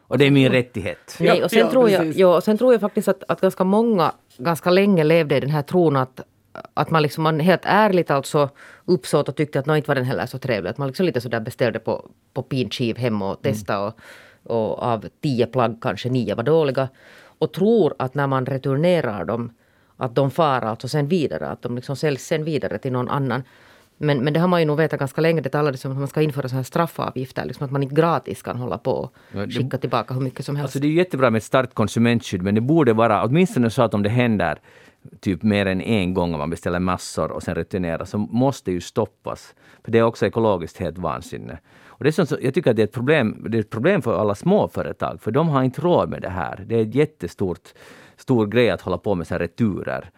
Och 0.08 0.18
det 0.18 0.26
är 0.26 0.30
min 0.30 0.52
rättighet. 0.52 1.16
Nej, 1.20 1.44
och 1.44 1.50
sen, 1.50 1.58
ja, 1.58 1.70
tror 1.70 1.90
jag, 1.90 2.12
ja, 2.12 2.36
och 2.36 2.44
sen 2.44 2.58
tror 2.58 2.72
jag 2.72 2.80
faktiskt 2.80 3.08
att, 3.08 3.24
att 3.28 3.40
ganska 3.40 3.64
många 3.64 4.12
ganska 4.38 4.70
länge 4.70 5.04
levde 5.04 5.36
i 5.36 5.40
den 5.40 5.50
här 5.50 5.62
tron 5.62 5.96
att, 5.96 6.20
att 6.74 6.90
man, 6.90 7.02
liksom, 7.02 7.24
man 7.24 7.40
helt 7.40 7.62
ärligt 7.64 8.10
alltså 8.10 8.50
uppsåt 8.84 9.28
och 9.28 9.36
tyckte 9.36 9.58
att 9.58 9.66
nå 9.66 9.76
inte 9.76 9.88
var 9.88 9.94
den 9.94 10.04
heller 10.04 10.26
så 10.26 10.38
trevlig. 10.38 10.70
Att 10.70 10.78
man 10.78 10.88
liksom 10.88 11.06
lite 11.06 11.20
sådär 11.20 11.40
beställde 11.40 11.78
på, 11.78 12.10
på 12.34 12.42
pinskiv 12.42 12.96
hem 12.96 13.22
och 13.22 13.42
testade 13.42 13.86
och, 13.86 13.94
och 14.44 14.82
av 14.82 15.08
tio 15.22 15.46
plagg 15.46 15.78
kanske 15.82 16.08
nio 16.08 16.34
var 16.34 16.42
dåliga. 16.42 16.88
Och 17.38 17.52
tror 17.52 17.94
att 17.98 18.14
när 18.14 18.26
man 18.26 18.46
returnerar 18.46 19.24
dem 19.24 19.52
att 19.96 20.14
de 20.14 20.30
far 20.30 20.62
alltså 20.62 20.88
sen 20.88 21.08
vidare, 21.08 21.48
att 21.48 21.62
de 21.62 21.76
liksom 21.76 21.96
säljs 21.96 22.26
sen 22.26 22.44
vidare 22.44 22.78
till 22.78 22.92
någon 22.92 23.08
annan. 23.08 23.42
Men, 23.98 24.24
men 24.24 24.32
det 24.32 24.40
har 24.40 24.48
man 24.48 24.60
ju 24.60 24.66
nog 24.66 24.76
vetat 24.76 24.98
ganska 24.98 25.20
länge. 25.20 25.40
Det 25.40 25.48
talas 25.48 25.84
om 25.84 25.92
att 25.92 25.98
man 25.98 26.08
ska 26.08 26.22
införa 26.22 26.48
så 26.48 26.56
här 26.56 26.62
straffavgifter. 26.62 27.44
Liksom 27.44 27.64
att 27.64 27.70
man 27.70 27.82
inte 27.82 27.94
gratis 27.94 28.42
kan 28.42 28.56
hålla 28.58 28.78
på 28.78 28.92
och 28.92 29.12
det- 29.32 29.50
skicka 29.50 29.78
tillbaka 29.78 30.14
hur 30.14 30.20
mycket 30.20 30.44
som 30.44 30.56
helst. 30.56 30.66
Alltså 30.66 30.78
det 30.78 30.86
är 30.86 30.92
jättebra 30.92 31.30
med 31.30 31.38
ett 31.38 31.44
starkt 31.44 31.74
konsumentskydd, 31.74 32.42
men 32.42 32.54
det 32.54 32.60
borde 32.60 32.92
vara 32.92 33.24
åtminstone 33.24 33.70
så 33.70 33.82
att 33.82 33.94
om 33.94 34.02
det 34.02 34.08
händer 34.08 34.58
typ 35.20 35.42
mer 35.42 35.66
än 35.66 35.80
en 35.80 36.14
gång 36.14 36.32
om 36.34 36.38
man 36.38 36.50
beställer 36.50 36.78
massor 36.78 37.30
och 37.32 37.42
sen 37.42 37.54
returnerar, 37.54 38.04
så 38.04 38.18
måste 38.18 38.72
ju 38.72 38.80
stoppas. 38.80 39.54
För 39.84 39.92
det 39.92 39.98
är 39.98 40.02
också 40.02 40.26
ekologiskt 40.26 40.78
helt 40.78 40.98
vansinne. 40.98 41.58
Och 41.86 42.04
det 42.04 42.10
är 42.10 42.12
sånt, 42.12 42.32
jag 42.42 42.54
tycker 42.54 42.70
att 42.70 42.76
det 42.76 42.82
är 42.82 42.86
ett 42.86 42.92
problem, 42.92 43.46
det 43.48 43.58
är 43.58 43.60
ett 43.60 43.70
problem 43.70 44.02
för 44.02 44.20
alla 44.20 44.34
småföretag, 44.34 45.20
för 45.20 45.30
de 45.30 45.48
har 45.48 45.62
inte 45.62 45.80
råd 45.80 46.08
med 46.08 46.22
det 46.22 46.28
här. 46.28 46.64
Det 46.66 46.76
är 46.76 46.82
ett 46.82 46.94
jättestort 46.94 47.68
stor 48.16 48.46
grej 48.46 48.70
att 48.70 48.80
hålla 48.80 48.98
på 48.98 49.14
med 49.14 49.26
så 49.26 49.34
här 49.34 49.38
returer. 49.38 50.10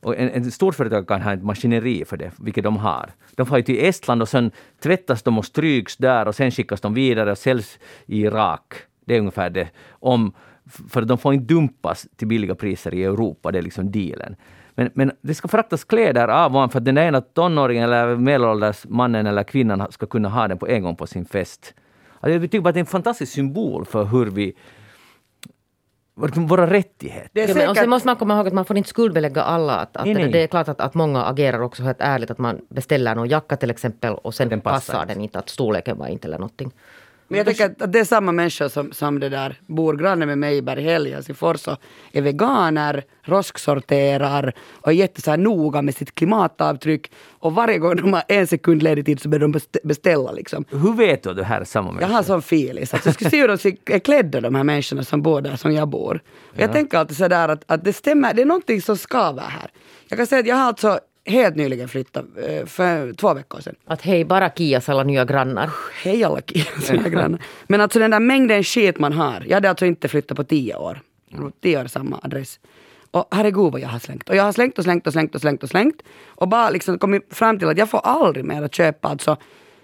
Och 0.00 0.16
en, 0.16 0.30
en 0.30 0.50
storföretag 0.50 1.08
kan 1.08 1.22
ha 1.22 1.32
ett 1.32 1.42
maskineri 1.42 2.04
för 2.04 2.16
det, 2.16 2.30
vilket 2.38 2.64
de 2.64 2.76
har. 2.76 3.10
De 3.36 3.46
får 3.46 3.56
ju 3.58 3.62
till 3.62 3.84
Estland 3.84 4.22
och 4.22 4.28
sen 4.28 4.50
tvättas 4.82 5.22
de 5.22 5.38
och 5.38 5.44
stryks 5.44 5.96
där 5.96 6.28
och 6.28 6.34
sen 6.34 6.50
skickas 6.50 6.80
de 6.80 6.94
vidare 6.94 7.30
och 7.30 7.38
säljs 7.38 7.78
i 8.06 8.20
Irak. 8.20 8.74
Det 9.04 9.14
är 9.14 9.18
ungefär 9.18 9.50
det. 9.50 9.68
Om, 9.90 10.32
för 10.88 11.02
de 11.02 11.18
får 11.18 11.34
inte 11.34 11.54
dumpas 11.54 12.06
till 12.16 12.28
billiga 12.28 12.54
priser 12.54 12.94
i 12.94 13.04
Europa, 13.04 13.50
det 13.50 13.58
är 13.58 13.62
liksom 13.62 13.90
dealen. 13.90 14.36
Men, 14.74 14.90
men 14.94 15.12
det 15.20 15.34
ska 15.34 15.48
fraktas 15.48 15.84
kläder 15.84 16.28
av 16.28 16.56
och 16.56 16.62
an 16.62 16.70
för 16.70 16.78
att 16.78 16.84
den 16.84 16.98
ena 16.98 17.20
tonåringen 17.20 17.84
eller 17.84 18.16
medelålders 18.16 18.84
mannen 18.88 19.26
eller 19.26 19.42
kvinnan 19.42 19.92
ska 19.92 20.06
kunna 20.06 20.28
ha 20.28 20.48
den 20.48 20.58
på 20.58 20.68
en 20.68 20.82
gång 20.82 20.96
på 20.96 21.06
sin 21.06 21.24
fest. 21.24 21.74
Alltså 22.20 22.30
jag 22.30 22.42
tycker 22.42 22.60
bara 22.60 22.68
att 22.68 22.74
det 22.74 22.78
är 22.78 22.82
en 22.82 22.86
fantastisk 22.86 23.32
symbol 23.32 23.84
för 23.84 24.04
hur 24.04 24.26
vi 24.26 24.54
våra 26.20 26.70
rättigheter. 26.70 27.30
Det 27.32 27.42
är 27.42 27.48
Ja, 27.48 27.54
men, 27.54 27.68
och 27.68 27.76
säkert, 27.76 27.82
sen 27.82 27.90
måste 27.90 28.08
man 28.08 28.16
komma 28.16 28.36
ihåg 28.36 28.46
att 28.46 28.52
man 28.52 28.64
får 28.64 28.76
inte 28.76 28.88
skuldbelägga 28.88 29.42
alla. 29.42 29.76
Att, 29.76 29.96
att 29.96 30.04
Nej, 30.04 30.14
det, 30.14 30.20
nej. 30.20 30.32
det 30.32 30.42
är 30.42 30.46
klart 30.46 30.68
att, 30.68 30.80
att 30.80 30.94
många 30.94 31.24
agerar 31.24 31.60
också 31.62 31.82
helt 31.82 32.00
ärligt. 32.00 32.30
Att 32.30 32.38
man 32.38 32.60
beställer 32.68 33.14
någon 33.14 33.28
jacka 33.28 33.56
till 33.56 33.70
exempel 33.70 34.14
och 34.14 34.34
sen 34.34 34.48
Den 34.48 34.60
passar 34.60 34.92
passar 34.92 35.06
den 35.06 35.20
inte. 35.20 35.38
Att 35.38 35.48
storleken 35.48 35.98
var 35.98 36.06
inte 36.06 36.28
eller 36.28 36.38
någonting. 36.38 36.72
Men 37.30 37.36
jag 37.36 37.46
tänker 37.46 37.66
att, 37.66 37.82
att 37.82 37.92
det 37.92 37.98
är 38.00 38.04
samma 38.04 38.32
människor 38.32 38.68
som, 38.68 38.92
som 38.92 39.20
det 39.20 39.28
där 39.28 39.60
bor 39.66 39.96
granne 39.96 40.26
med 40.26 40.38
mig 40.38 40.56
i 40.56 40.62
Berghäll 40.62 41.06
i 41.06 41.10
Helsingfors 41.12 41.68
och 41.68 41.76
är 42.12 42.22
veganer, 42.22 43.04
rosksorterar 43.22 44.52
och 44.72 44.88
är 44.88 44.92
jätte 44.92 45.22
så 45.22 45.30
här 45.30 45.38
noga 45.38 45.82
med 45.82 45.94
sitt 45.94 46.14
klimatavtryck. 46.14 47.10
Och 47.28 47.54
varje 47.54 47.78
gång 47.78 47.96
de 47.96 48.12
har 48.12 48.22
en 48.28 48.46
sekund 48.46 48.82
ledig 48.82 49.06
tid 49.06 49.20
så 49.20 49.28
börjar 49.28 49.40
de 49.40 49.54
bestä- 49.54 49.80
beställa 49.84 50.32
liksom. 50.32 50.64
Hur 50.70 50.92
vet 50.96 51.22
du 51.22 51.30
att 51.30 51.36
det 51.36 51.44
här 51.44 51.60
är 51.60 51.64
samma 51.64 51.88
Jag 51.88 51.94
människa? 51.94 52.12
har 52.14 52.22
sån 52.22 52.42
filis. 52.42 52.94
Alltså, 52.94 53.08
jag 53.08 53.14
skulle 53.14 53.30
se 53.30 53.40
hur 53.40 53.48
de 53.48 53.94
är 53.94 53.98
klädda 53.98 54.40
de 54.40 54.54
här 54.54 54.64
människorna 54.64 55.04
som 55.04 55.22
bor 55.22 55.40
där 55.40 55.56
som 55.56 55.72
jag 55.74 55.88
bor. 55.88 56.20
Och 56.52 56.60
Jag 56.60 56.72
tänker 56.72 56.98
alltid 56.98 57.16
sådär 57.16 57.48
att, 57.48 57.64
att 57.66 57.84
det 57.84 57.92
stämmer, 57.92 58.34
det 58.34 58.42
är 58.42 58.46
någonting 58.46 58.82
som 58.82 58.96
skaver 58.96 59.42
här. 59.42 59.70
Jag 60.08 60.16
kan 60.16 60.26
säga 60.26 60.40
att 60.40 60.46
jag 60.46 60.56
har 60.56 60.64
alltså 60.64 60.98
helt 61.30 61.56
nyligen 61.56 61.88
flyttat, 61.88 62.24
eh, 62.48 62.66
för 62.66 63.12
två 63.12 63.34
veckor 63.34 63.60
sedan. 63.60 63.74
Att 63.86 64.02
hej, 64.02 64.24
bara 64.24 64.50
Kias 64.50 64.88
alla 64.88 65.02
nya 65.02 65.24
grannar. 65.24 65.70
Hej 66.02 66.24
alla 66.24 66.40
killar, 66.40 67.08
grannar. 67.08 67.42
Men 67.66 67.80
alltså 67.80 67.98
den 67.98 68.10
där 68.10 68.20
mängden 68.20 68.64
skit 68.64 68.98
man 68.98 69.12
har. 69.12 69.44
Jag 69.48 69.56
hade 69.56 69.68
alltså 69.68 69.86
inte 69.86 70.08
flyttat 70.08 70.36
på 70.36 70.44
tio 70.44 70.76
år. 70.76 71.00
Tio 71.62 71.80
år 71.80 71.86
samma 71.86 72.20
adress. 72.22 72.60
Och 73.10 73.28
herregud 73.30 73.72
vad 73.72 73.80
jag 73.80 73.88
har 73.88 73.98
slängt. 73.98 74.28
Och 74.28 74.36
jag 74.36 74.42
har 74.42 74.52
slängt 74.52 74.78
och 74.78 74.84
slängt 74.84 75.06
och 75.06 75.12
slängt 75.12 75.34
och 75.34 75.40
slängt 75.40 75.62
och 75.62 75.68
slängt. 75.68 76.02
Och 76.26 76.48
bara 76.48 76.70
liksom 76.70 76.98
kommit 76.98 77.26
fram 77.30 77.58
till 77.58 77.68
att 77.68 77.78
jag 77.78 77.90
får 77.90 77.98
aldrig 77.98 78.44
mer 78.44 78.62
att 78.62 78.74
köpa. 78.74 79.08
Alltså, 79.08 79.36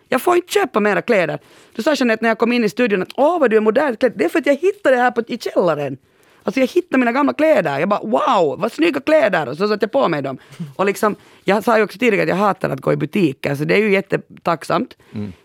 jag 0.09 0.23
får 0.23 0.37
inte 0.37 0.53
köpa 0.53 0.81
mera 0.81 1.03
kläder. 1.03 1.39
Du 1.75 1.83
sa 1.83 1.95
Jeanette 1.95 2.23
när 2.23 2.31
jag 2.31 2.39
kom 2.39 2.53
in 2.53 2.65
i 2.65 2.69
studion 2.69 3.03
att 3.03 3.13
åh 3.15 3.41
vad 3.41 3.51
du 3.51 3.57
är 3.57 3.61
modernt 3.61 3.99
klädd. 3.99 4.13
Det 4.17 4.25
är 4.25 4.29
för 4.29 4.39
att 4.39 4.47
jag 4.47 4.57
hittade 4.57 4.97
det 4.97 5.03
här 5.03 5.11
på, 5.11 5.23
i 5.29 5.39
källaren. 5.39 5.99
Alltså 6.47 6.61
jag 6.61 6.67
hittade 6.67 6.99
mina 6.99 7.13
gamla 7.13 7.33
kläder. 7.33 7.79
Jag 7.79 7.89
bara 7.89 8.01
wow, 8.01 8.61
vad 8.61 8.73
snygga 8.73 9.01
kläder! 9.01 9.49
Och 9.49 9.57
så 9.57 9.69
satte 9.69 9.85
jag 9.85 9.93
på 9.93 10.09
mig 10.09 10.23
dem. 10.23 10.39
Och 10.77 10.87
liksom, 10.87 11.17
jag 11.45 11.65
sa 11.65 11.77
ju 11.77 11.85
också 11.85 11.99
tidigare 11.99 12.23
att 12.23 12.29
jag 12.29 12.37
hatar 12.37 12.71
att 12.71 12.81
gå 12.81 12.93
i 12.93 12.97
butiker, 12.97 13.55
så 13.55 13.65
det 13.65 13.75
är 13.75 13.79
ju 13.79 13.93
jättetacksamt. 13.93 14.97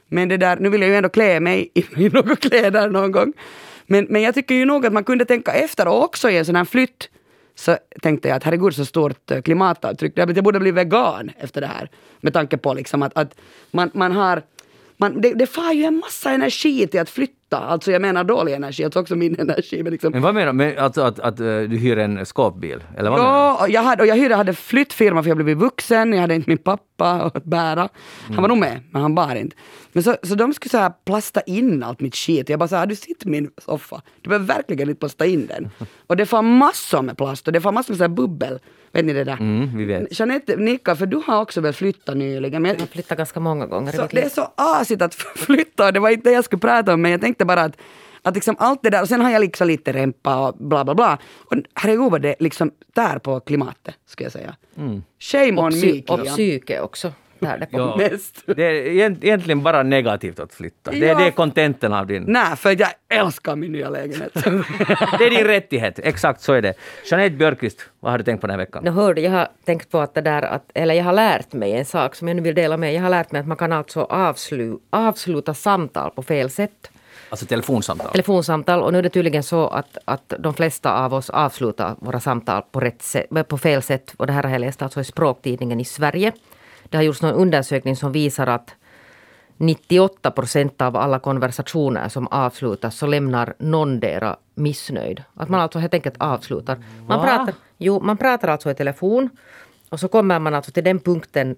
Men 0.08 0.30
det 0.30 0.38
där, 0.38 0.58
nu 0.58 0.70
vill 0.70 0.82
jag 0.82 0.90
ju 0.90 0.96
ändå 0.96 1.10
klä 1.10 1.40
mig 1.40 1.72
i, 1.74 1.80
i 2.06 2.10
några 2.10 2.36
kläder 2.36 2.90
någon 2.90 3.12
gång. 3.12 3.34
Men, 3.86 4.08
men 4.10 4.22
jag 4.22 4.36
tycker 4.36 4.56
ju 4.56 4.66
nog 4.66 4.86
att 4.86 4.94
man 4.94 5.04
kunde 5.04 5.26
tänka 5.26 5.52
efter 5.52 5.88
och 5.88 6.04
också 6.04 6.30
i 6.30 6.38
en 6.38 6.46
sån 6.46 6.56
här 6.56 6.66
flytt 6.66 7.10
så 7.56 7.78
tänkte 8.02 8.28
jag 8.28 8.36
att 8.36 8.44
herregud 8.44 8.76
så 8.76 8.86
stort 8.86 9.32
eh, 9.32 9.42
klimatavtryck. 9.42 10.14
Jag 10.16 10.44
borde 10.44 10.60
bli 10.60 10.72
vegan 10.72 11.32
efter 11.40 11.62
det 11.62 11.68
här. 11.68 11.90
Med 12.20 12.34
tanke 12.34 12.58
på 12.58 12.74
liksom 12.74 13.04
att, 13.04 13.18
att 13.18 13.36
man, 13.72 13.92
man 13.94 14.12
har 14.12 14.42
man, 15.02 15.22
det, 15.22 15.34
det 15.34 15.48
far 15.48 15.74
ju 15.74 15.84
en 15.84 15.98
massa 15.98 16.32
energi 16.32 16.88
till 16.88 17.00
att 17.00 17.10
flytta. 17.10 17.58
Alltså 17.58 17.92
jag 17.92 18.02
menar 18.02 18.24
dålig 18.24 18.54
energi, 18.54 18.84
alltså 18.84 19.00
också 19.00 19.16
min 19.16 19.40
energi. 19.40 19.84
Men 19.84 19.92
liksom, 19.92 20.12
Men 20.12 20.22
vad 20.22 20.34
menar 20.34 20.48
du? 20.48 20.54
Men 20.54 20.78
Alltså 20.78 21.02
att, 21.02 21.20
att, 21.20 21.40
eh, 21.40 21.46
du 21.46 21.78
hyr 21.78 21.98
en 21.98 22.26
skåpbil? 22.26 22.84
Eller 22.98 23.10
vad? 23.10 23.20
Ja, 23.20 23.68
jag 23.70 23.82
hade, 23.82 24.04
och 24.04 24.08
jag 24.08 24.16
hyrde, 24.16 24.36
hade 24.36 24.54
flyttfirma 24.54 25.24
för 25.24 25.30
jag 25.30 25.38
blev 25.38 25.58
vuxen, 25.58 26.14
jag 26.14 26.22
hade 26.22 26.36
inte 26.36 26.50
min 26.50 26.58
pappa 26.58 27.12
att 27.12 27.44
bära. 27.44 27.90
Han 28.28 28.42
var 28.42 28.48
nog 28.48 28.58
med, 28.58 28.80
men 28.92 29.02
han 29.02 29.16
bar 29.16 29.36
inte. 29.36 29.56
Men 29.92 30.04
så, 30.04 30.16
så 30.24 30.36
de 30.36 30.54
skulle 30.54 30.70
så 30.70 30.78
här 30.78 30.94
plasta 31.06 31.42
in 31.42 31.84
allt 31.84 32.00
mitt 32.00 32.16
skit. 32.16 32.50
Jag 32.50 32.60
bara 32.60 32.68
så 32.68 32.76
här, 32.76 32.86
du 32.86 32.96
sitter 32.96 33.28
i 33.28 33.30
min 33.30 33.52
soffa. 33.58 34.02
Du 34.22 34.30
behöver 34.30 34.46
verkligen 34.46 34.90
inte 34.90 35.00
plasta 35.00 35.26
in 35.26 35.48
den. 35.48 35.70
Och 36.08 36.18
det 36.18 36.26
får 36.26 36.42
massor 36.42 37.02
med 37.02 37.18
plast 37.18 37.48
och 37.48 37.54
det 37.54 37.62
får 37.62 37.72
massor 37.72 37.94
med 37.94 37.98
så 37.98 38.04
här 38.04 38.10
bubbel. 38.10 38.60
Vet 38.92 39.06
ni 39.06 39.14
det 39.14 39.24
där? 39.24 39.38
Mm, 39.40 39.78
vi 39.78 39.86
vet. 39.86 40.20
Jeanette 40.20 40.56
nickar, 40.56 40.96
för 40.96 41.06
du 41.06 41.22
har 41.26 41.42
också 41.42 41.62
väl 41.62 41.74
flyttat 41.74 42.18
nyligen. 42.18 42.62
Men 42.62 42.72
Jag 42.72 42.80
har 42.80 42.88
flyttat 42.88 43.18
ganska 43.18 43.40
många 43.40 43.66
gånger 43.66 43.92
så 43.92 44.08
det 44.12 44.22
är 44.22 44.30
så 44.30 44.52
asigt 44.56 45.02
att 45.02 45.14
flytta 45.36 45.92
det 45.92 46.00
var 46.00 46.10
inte 46.10 46.30
det 46.30 46.34
jag 46.34 46.46
skulle 46.46 46.60
prata 46.60 46.94
om 46.94 47.02
men 47.02 47.12
jag 47.12 47.22
tänkte 47.22 47.46
bara 47.46 47.62
att, 47.62 47.78
att 48.22 48.36
liksom 48.36 48.56
allt 48.60 48.80
det 48.84 48.90
där 48.90 49.02
och 49.02 49.08
sen 49.08 49.22
har 49.22 49.32
jag 49.32 49.40
liksom 49.42 49.68
lite 49.68 49.94
rempa 49.94 50.48
och 50.48 50.56
bla 50.58 50.84
bla 50.86 50.96
bla. 50.96 51.18
Och 51.38 51.58
herregud 51.74 52.12
vad 52.12 52.22
det 52.22 52.36
liksom 52.40 52.72
tär 52.96 53.20
på 53.20 53.40
klimatet 53.40 53.96
skulle 54.06 54.26
jag 54.26 54.34
säga. 54.34 54.56
Shame 55.20 55.52
on 55.52 55.58
Och, 55.58 55.64
me 55.74 55.78
psy- 55.78 56.04
och 56.10 56.26
psyke 56.26 56.80
också. 56.82 57.12
Där 57.42 57.58
det 57.58 57.66
kom. 57.66 57.80
Ja. 57.80 57.96
Mest. 57.98 58.44
Det 58.46 58.64
är 58.64 58.74
egent- 58.74 59.24
egentligen 59.24 59.64
bara 59.64 59.84
negativt 59.84 60.40
att 60.40 60.54
flytta. 60.54 60.92
Det 60.92 60.98
är 60.98 61.08
Ja. 61.08 61.16
det 61.20 61.26
är 61.28 61.32
kontentan 61.32 61.94
av 61.94 62.08
din... 62.08 62.24
Nej, 62.28 62.56
för 62.56 62.80
jag 62.80 62.90
älskar 63.10 63.56
min 63.56 63.72
nya 63.72 63.90
lägenhet. 63.90 64.34
Det 65.20 65.26
är 65.26 65.30
din 65.30 65.46
rättighet. 65.48 66.00
Exakt 66.04 66.42
så 66.42 66.54
är 66.54 66.62
det. 66.62 66.74
Jeanette 67.12 67.36
Björkqvist, 67.36 67.90
vad 68.00 68.12
har 68.12 68.18
du 68.18 68.24
tänkt 68.24 68.42
på 68.42 68.48
den 68.48 68.52
här 68.60 68.66
veckan? 68.66 68.84
Nu 68.84 68.92
hörde, 68.92 69.22
jag 69.22 69.32
har 69.32 69.48
tänkt 69.66 69.92
på 69.92 70.00
att 70.00 70.14
det 70.14 70.22
där 70.22 70.42
att, 70.42 70.64
eller 70.74 70.94
jag 70.96 71.04
har 71.04 71.14
lärt 71.14 71.54
mig 71.54 71.72
en 71.74 71.86
sak 71.86 72.16
som 72.16 72.28
jag 72.28 72.36
nu 72.36 72.42
vill 72.42 72.56
dela 72.56 72.78
med. 72.78 72.94
Jag 72.94 73.02
har 73.02 73.10
lärt 73.10 73.32
mig 73.32 73.40
att 73.42 73.48
man 73.48 73.58
kan 73.58 73.72
alltså 73.72 74.02
avslu, 74.02 74.78
avsluta 74.90 75.54
samtal 75.54 76.12
på 76.12 76.24
fel 76.24 76.50
sätt. 76.50 76.92
Alltså 77.30 77.46
telefonsamtal. 77.46 78.12
Telefonsamtal 78.12 78.82
och 78.82 78.92
nu 78.94 79.00
är 79.00 79.04
det 79.04 79.10
tydligen 79.10 79.44
så 79.44 79.68
att, 79.68 79.98
att 80.06 80.34
de 80.40 80.54
flesta 80.54 80.94
av 81.06 81.14
oss 81.14 81.30
avslutar 81.30 81.96
våra 82.00 82.20
samtal 82.20 82.62
på, 82.72 82.80
rätt 82.80 83.02
sätt, 83.02 83.26
på 83.48 83.58
fel 83.58 83.82
sätt. 83.82 84.14
Och 84.18 84.28
det 84.28 84.34
här 84.34 84.44
har 84.44 84.50
jag 84.50 84.62
läst 84.62 84.82
alltså 84.82 85.02
i 85.02 85.04
språktidningen 85.04 85.80
i 85.80 85.86
Sverige. 85.86 86.32
Det 86.92 86.98
har 86.98 87.04
gjorts 87.04 87.22
någon 87.22 87.34
undersökning 87.34 87.96
som 87.96 88.12
visar 88.12 88.48
att 88.48 88.76
98 89.58 90.32
procent 90.32 90.82
av 90.82 90.98
alla 90.98 91.20
konversationer 91.20 92.10
som 92.10 92.28
avslutas 92.28 92.98
så 92.98 93.08
lämnar 93.08 93.54
någondera 93.58 94.38
missnöjd. 94.56 95.24
Att 95.34 95.50
man 95.50 95.60
alltså 95.60 95.80
helt 95.80 95.94
enkelt 95.94 96.16
avslutar. 96.18 96.78
Man 97.08 97.20
Va? 97.20 97.26
pratar, 97.26 97.56
jo, 97.78 98.00
man 98.00 98.18
pratar 98.18 98.48
alltså 98.48 98.72
i 98.72 98.76
telefon 98.76 99.30
och 99.90 100.00
så 100.00 100.08
kommer 100.08 100.40
man 100.40 100.56
alltså 100.56 100.72
till 100.72 100.84
den 100.84 101.00
punkten 101.00 101.56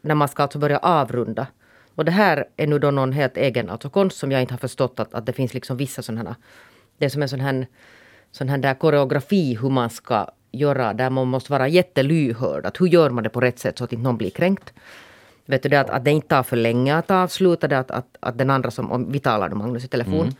när 0.00 0.14
man 0.14 0.28
ska 0.28 0.42
alltså 0.42 0.58
börja 0.58 0.78
avrunda. 0.78 1.46
Och 1.94 2.04
det 2.04 2.12
här 2.12 2.44
är 2.56 2.66
nu 2.66 2.78
då 2.78 2.90
någon 2.90 3.12
helt 3.12 3.36
egen 3.36 3.70
alltså 3.70 3.90
konst 3.90 4.18
som 4.18 4.32
jag 4.32 4.40
inte 4.40 4.54
har 4.54 4.58
förstått 4.58 5.00
att, 5.00 5.14
att 5.14 5.26
det 5.26 5.32
finns 5.32 5.54
liksom 5.54 5.76
vissa 5.76 6.02
sådana 6.02 6.30
här... 6.30 6.36
Det 6.98 7.04
är 7.04 7.08
som 7.08 7.22
en 7.22 7.28
sån 7.28 7.40
här, 7.40 7.66
sån 8.32 8.48
här 8.48 8.58
där 8.58 8.74
koreografi 8.74 9.58
hur 9.60 9.70
man 9.70 9.90
ska 9.90 10.26
göra 10.54 10.92
där 10.92 11.10
man 11.10 11.28
måste 11.28 11.52
vara 11.52 11.68
jättelyhörd. 11.68 12.66
Att 12.66 12.80
hur 12.80 12.86
gör 12.86 13.10
man 13.10 13.24
det 13.24 13.30
på 13.30 13.40
rätt 13.40 13.58
sätt 13.58 13.78
så 13.78 13.84
att 13.84 13.92
inte 13.92 14.02
någon 14.02 14.16
blir 14.16 14.30
kränkt. 14.30 14.72
Vet 15.46 15.62
du, 15.62 15.68
det 15.68 15.80
att, 15.80 15.90
att 15.90 16.04
det 16.04 16.10
inte 16.10 16.28
tar 16.28 16.42
för 16.42 16.56
länge 16.56 16.96
att 16.96 17.10
avsluta 17.10 17.68
det, 17.68 17.78
att, 17.78 17.90
att, 17.90 18.16
att 18.20 18.38
den 18.38 18.50
andra 18.50 18.70
som, 18.70 18.92
om 18.92 19.12
vi 19.12 19.18
talar 19.18 19.48
då 19.48 19.56
Magnus 19.56 19.84
i 19.84 19.88
telefon, 19.88 20.34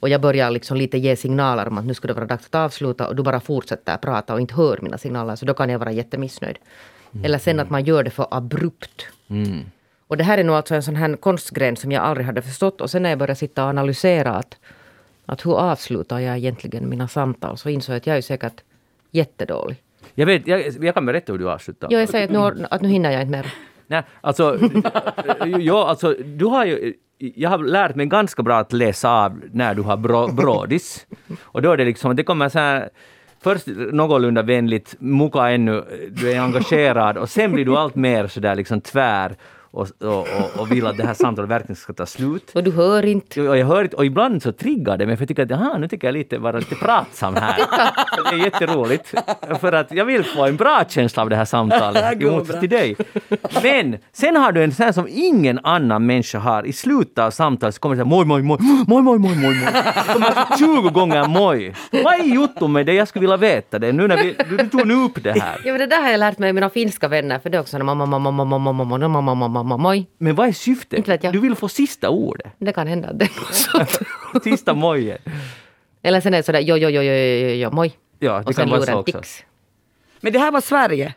och 0.00 0.08
jag 0.08 0.20
börjar 0.20 0.50
liksom 0.50 0.76
lite 0.76 0.98
ge 0.98 1.16
signaler 1.16 1.68
om 1.68 1.78
att 1.78 1.84
nu 1.84 1.94
skulle 1.94 2.12
det 2.12 2.20
vara 2.20 2.26
dags 2.26 2.46
att 2.46 2.54
avsluta 2.54 3.08
och 3.08 3.16
du 3.16 3.22
bara 3.22 3.40
fortsätter 3.40 3.96
prata 3.96 4.34
och 4.34 4.40
inte 4.40 4.54
hör 4.54 4.78
mina 4.82 4.98
signaler, 4.98 5.36
så 5.36 5.46
då 5.46 5.54
kan 5.54 5.70
jag 5.70 5.78
vara 5.78 5.92
jättemissnöjd. 5.92 6.58
Eller 7.24 7.38
sen 7.38 7.60
att 7.60 7.70
man 7.70 7.84
gör 7.84 8.04
det 8.04 8.10
för 8.10 8.26
abrupt. 8.30 9.06
Och 10.06 10.16
det 10.16 10.24
här 10.24 10.38
är 10.38 10.44
nog 10.44 10.56
alltså 10.56 10.74
en 10.74 10.82
sån 10.82 10.96
här 10.96 11.16
konstgren 11.16 11.76
som 11.76 11.92
jag 11.92 12.02
aldrig 12.02 12.26
hade 12.26 12.42
förstått. 12.42 12.80
Och 12.80 12.90
sen 12.90 13.02
när 13.02 13.10
jag 13.10 13.18
började 13.18 13.34
sitta 13.34 13.62
och 13.62 13.68
analysera 13.68 14.34
att, 14.34 14.56
att 15.26 15.46
hur 15.46 15.58
avslutar 15.58 16.18
jag 16.18 16.36
egentligen 16.36 16.88
mina 16.88 17.08
samtal, 17.08 17.58
så 17.58 17.68
insåg 17.68 17.92
jag 17.92 17.96
att 17.96 18.06
jag 18.06 18.16
är 18.16 18.22
säkert 18.22 18.62
jättedålig. 19.10 19.76
Jag, 20.14 20.26
vet, 20.26 20.46
jag, 20.46 20.62
jag 20.80 20.94
kan 20.94 21.06
berätta 21.06 21.32
hur 21.32 21.38
du 21.38 21.50
avslutar. 21.50 21.88
Jo, 21.90 21.98
jag 21.98 22.08
säger 22.08 22.44
att 22.44 22.56
nu, 22.56 22.66
att 22.70 22.80
nu 22.80 22.88
hinner 22.88 23.10
jag 23.10 23.22
inte 23.22 23.30
mer. 23.30 23.54
Nej, 23.86 24.02
alltså, 24.20 24.58
ja, 25.58 25.88
alltså, 25.88 26.14
du 26.24 26.44
har 26.44 26.64
ju, 26.64 26.94
jag 27.18 27.50
har 27.50 27.58
lärt 27.58 27.94
mig 27.94 28.06
ganska 28.06 28.42
bra 28.42 28.56
att 28.56 28.72
läsa 28.72 29.10
av 29.10 29.40
när 29.52 29.74
du 29.74 29.82
har 29.82 29.96
bro, 29.96 30.32
brådis. 30.32 31.06
Och 31.42 31.62
då 31.62 31.72
är 31.72 31.76
det 31.76 31.84
liksom, 31.84 32.16
det 32.16 32.22
kommer 32.22 32.48
så 32.48 32.58
här, 32.58 32.90
först 33.42 33.66
någorlunda 33.92 34.42
vänligt, 34.42 34.94
muka 34.98 35.48
ännu, 35.48 35.84
du 36.10 36.32
är 36.32 36.40
engagerad 36.40 37.18
och 37.18 37.28
sen 37.28 37.52
blir 37.52 37.64
du 37.64 37.76
allt 37.76 37.94
mer 37.94 38.26
så 38.26 38.40
där 38.40 38.54
liksom 38.54 38.80
tvär 38.80 39.36
och, 39.76 39.88
och, 40.02 40.26
och, 40.60 40.72
vill 40.72 40.86
att 40.86 40.96
det 40.96 41.06
här 41.06 41.14
samtalet 41.14 41.50
verkligen 41.50 41.76
ska 41.76 41.92
ta 41.92 42.06
slut. 42.06 42.50
Och 42.54 42.64
du 42.64 42.72
hör 42.72 43.04
inte. 43.04 43.48
Och 43.48 43.56
jag 43.58 43.66
hör 43.66 43.84
inte, 43.84 43.96
och 43.96 44.06
ibland 44.06 44.42
så 44.42 44.52
triggar 44.52 44.96
det 44.96 45.06
mig 45.06 45.16
för 45.16 45.22
jag 45.22 45.28
tycker 45.28 45.42
att 45.42 45.50
jaha, 45.50 45.78
nu 45.78 45.88
tycker 45.88 46.06
jag 46.06 46.12
lite 46.12 46.38
vara 46.38 46.58
lite 46.58 46.74
pratsam 46.74 47.34
här. 47.34 47.56
det 48.30 48.36
är 48.36 48.44
jätteroligt. 48.44 49.14
För 49.60 49.72
att 49.72 49.92
jag 49.92 50.04
vill 50.04 50.24
få 50.24 50.46
en 50.46 50.56
bra 50.56 50.84
känsla 50.88 51.22
av 51.22 51.30
det 51.30 51.36
här 51.36 51.44
samtalet 51.44 52.22
i 52.22 52.24
motsats 52.24 52.60
till 52.60 52.68
dig. 52.68 52.96
Men 53.62 53.98
sen 54.12 54.36
har 54.36 54.52
du 54.52 54.64
en 54.64 54.72
sån 54.72 54.84
här 54.84 54.92
som 54.92 55.06
ingen 55.10 55.58
annan 55.62 56.06
människa 56.06 56.38
har. 56.38 56.66
I 56.66 56.72
slutet 56.72 57.18
av 57.18 57.30
samtalet 57.30 57.74
så 57.74 57.80
kommer 57.80 57.96
det 57.96 58.02
så 58.02 58.04
här 58.04 58.10
moj, 58.10 58.26
moj, 58.26 58.42
moj, 58.42 58.58
moj, 58.60 59.02
moj, 59.02 59.18
moj, 59.18 59.18
moj, 59.18 59.36
moj. 59.36 59.56
Det 59.72 60.12
kommer 60.12 60.58
20 60.58 60.90
gånger 60.90 61.28
moj. 61.28 61.74
Vad 62.04 62.14
är 62.14 62.24
jotton 62.24 62.72
med 62.72 62.86
det? 62.86 62.92
Jag 62.92 63.08
skulle 63.08 63.20
vilja 63.20 63.36
veta 63.36 63.78
det. 63.78 63.92
Nu 63.92 64.08
när 64.08 64.16
vi, 64.16 64.36
du, 64.48 64.56
du 64.56 64.68
tog 64.68 64.86
nu 64.86 64.94
upp 64.94 65.22
det 65.22 65.40
här. 65.40 65.60
Ja, 65.64 65.72
men 65.72 65.78
det 65.78 65.86
där 65.86 66.02
har 66.02 66.10
jag 66.10 66.18
lärt 66.18 66.38
mig 66.38 66.48
av 66.48 66.54
mina 66.54 66.70
finska 66.70 67.08
vänner, 67.08 67.38
för 67.38 67.50
det 67.50 67.56
är 67.56 67.60
också 67.60 67.78
mamma, 67.78 68.06
mamma, 68.06 68.30
mamma, 68.30 68.58
mamma, 68.58 68.72
mamma, 68.72 69.08
mamma, 69.08 69.20
mamma, 69.20 69.48
mamma, 69.48 69.65
moj. 69.66 70.06
Men 70.18 70.34
vad 70.34 70.48
är 70.48 70.52
syftet? 70.52 70.98
Inte 70.98 71.10
vet 71.10 71.24
jag. 71.24 71.32
Du 71.32 71.40
vill 71.40 71.54
få 71.54 71.68
sista 71.68 72.08
ordet. 72.10 72.52
Det 72.58 72.72
kan 72.72 72.86
hända 72.86 73.08
att 73.08 73.18
det 73.18 73.24
är 73.24 73.40
något 73.40 73.54
sånt. 73.54 74.08
Sista 74.44 74.74
mojen. 74.74 75.18
Eller 76.02 76.20
sen 76.20 76.34
är 76.34 76.38
det 76.38 76.42
sådär 76.42 76.60
jo, 76.60 76.76
jo, 76.76 76.88
jo, 76.88 77.02
jo, 77.02 77.12
jo, 77.12 77.48
jo, 77.48 77.70
moj. 77.70 77.92
Ja, 78.18 78.38
det 78.38 78.44
Och 78.44 78.54
sen 78.54 78.68
kan 78.68 78.70
vara 78.70 78.82
så 78.82 78.98
också. 78.98 79.42
Men 80.20 80.32
det 80.32 80.38
här 80.38 80.52
var 80.52 80.60
Sverige. 80.60 81.14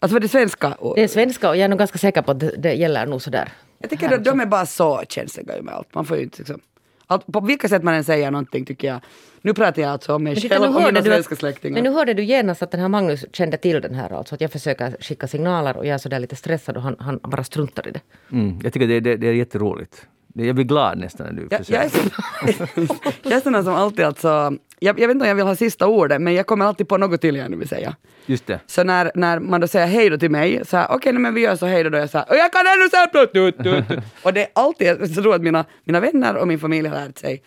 Alltså 0.00 0.14
för 0.14 0.20
det 0.20 0.28
svenska. 0.28 0.76
Det 0.94 1.02
är 1.02 1.08
svenska 1.08 1.48
och 1.48 1.56
jag 1.56 1.64
är 1.64 1.68
nog 1.68 1.78
ganska 1.78 1.98
säker 1.98 2.22
på 2.22 2.30
att 2.30 2.40
det, 2.40 2.54
det 2.58 2.74
gäller 2.74 3.06
nog 3.06 3.22
sådär. 3.22 3.52
Jag 3.78 3.90
tycker 3.90 4.14
att 4.14 4.24
de 4.24 4.40
är 4.40 4.46
bara 4.46 4.66
så 4.66 5.02
känsliga 5.08 5.62
med 5.62 5.74
allt. 5.74 5.94
Man 5.94 6.04
får 6.04 6.16
ju 6.16 6.22
inte 6.22 6.38
liksom... 6.38 6.60
Allt, 7.06 7.26
på 7.26 7.40
vilka 7.40 7.68
sätt 7.68 7.82
man 7.82 7.94
än 7.94 8.04
säger 8.04 8.30
någonting 8.30 8.64
tycker 8.64 8.88
jag. 8.88 9.00
Nu 9.42 9.54
pratar 9.54 9.82
jag 9.82 9.90
alltså 9.90 10.14
om 10.14 10.24
mig 10.24 10.34
Men 10.34 10.50
själv 10.50 10.76
och 10.76 10.82
mina 10.82 11.02
svenska 11.02 11.36
släktingar. 11.36 11.74
Men 11.74 11.82
nu 11.84 11.90
hörde 11.90 12.14
du 12.14 12.22
genast 12.24 12.62
att 12.62 12.70
den 12.70 12.80
här 12.80 12.88
Magnus 12.88 13.24
kände 13.32 13.56
till 13.56 13.80
den 13.80 13.94
här 13.94 14.12
alltså. 14.12 14.34
Att 14.34 14.40
jag 14.40 14.52
försöker 14.52 14.96
skicka 15.00 15.28
signaler 15.28 15.76
och 15.76 15.86
jag 15.86 15.94
är 15.94 15.98
sådär 15.98 16.18
lite 16.18 16.36
stressad 16.36 16.76
och 16.76 16.82
han, 16.82 16.96
han 16.98 17.20
bara 17.22 17.44
struntar 17.44 17.88
i 17.88 17.90
det. 17.90 18.00
Mm, 18.32 18.60
jag 18.62 18.72
tycker 18.72 18.86
det, 18.86 19.00
det, 19.00 19.16
det 19.16 19.26
är 19.26 19.32
jätteroligt. 19.32 20.06
Jag 20.36 20.54
blir 20.54 20.64
glad 20.64 20.98
nästan 20.98 21.26
när 21.26 21.32
du 21.32 21.48
Jag, 21.50 21.60
jag, 21.68 21.90
försöker. 21.90 22.86
så, 22.86 22.94
jag 23.22 23.32
är 23.32 23.40
sån 23.40 23.64
som 23.64 23.74
alltid 23.74 24.04
alltså, 24.04 24.52
jag, 24.78 25.00
jag 25.00 25.08
vet 25.08 25.14
inte 25.14 25.22
om 25.22 25.28
jag 25.28 25.34
vill 25.34 25.44
ha 25.44 25.56
sista 25.56 25.86
ordet, 25.86 26.20
men 26.22 26.34
jag 26.34 26.46
kommer 26.46 26.64
alltid 26.64 26.88
på 26.88 26.96
något 26.96 27.20
till 27.20 27.36
jag 27.36 27.50
nu 27.50 27.56
vill 27.56 27.68
säga. 27.68 27.96
Just 28.26 28.46
det. 28.46 28.60
Så 28.66 28.84
när, 28.84 29.12
när 29.14 29.40
man 29.40 29.60
då 29.60 29.66
säger 29.66 29.86
hej 29.86 30.10
då 30.10 30.18
till 30.18 30.30
mig, 30.30 30.62
så 30.64 30.76
här, 30.76 30.86
okej 30.90 31.12
nej, 31.12 31.22
men 31.22 31.34
vi 31.34 31.40
gör 31.40 31.56
så 31.56 31.66
hej 31.66 31.84
då, 31.84 31.90
då 31.90 31.98
jag 31.98 32.10
så 32.10 32.18
här, 32.18 32.30
och 32.30 32.36
jag 32.36 32.52
kan 32.52 32.62
ännu 32.66 32.88
säga 32.90 33.06
tut. 33.06 33.94
Och 34.22 34.32
det 34.32 34.42
är 34.42 34.48
alltid, 34.52 35.14
så 35.14 35.22
tror 35.22 35.26
jag 35.26 35.34
att 35.34 35.42
mina, 35.42 35.64
mina 35.84 36.00
vänner 36.00 36.36
och 36.36 36.48
min 36.48 36.58
familj 36.58 36.88
har 36.88 36.96
lärt 36.96 37.18
sig 37.18 37.42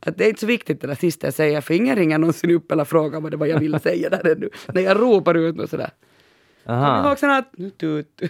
att 0.00 0.18
det 0.18 0.24
är 0.24 0.28
inte 0.28 0.40
så 0.40 0.46
viktigt 0.46 0.80
det 0.80 0.86
där 0.86 0.94
sista 0.94 1.26
jag 1.26 1.34
säger, 1.34 1.60
för 1.60 1.74
ingen 1.74 1.96
ringer 1.96 2.18
någonsin 2.18 2.50
upp 2.50 2.72
eller 2.72 2.84
frågar 2.84 3.20
vad 3.20 3.30
det 3.30 3.36
var 3.36 3.46
jag 3.46 3.60
ville 3.60 3.78
säga 3.78 4.10
där 4.10 4.32
ännu. 4.32 4.50
När 4.66 4.82
jag 4.82 5.00
ropar 5.00 5.34
ut 5.34 5.56
något 5.56 5.70
sådär. 5.70 5.90
Kom 6.68 6.76
Aha. 6.76 7.16
ihåg 7.18 7.18
tut. 7.78 8.22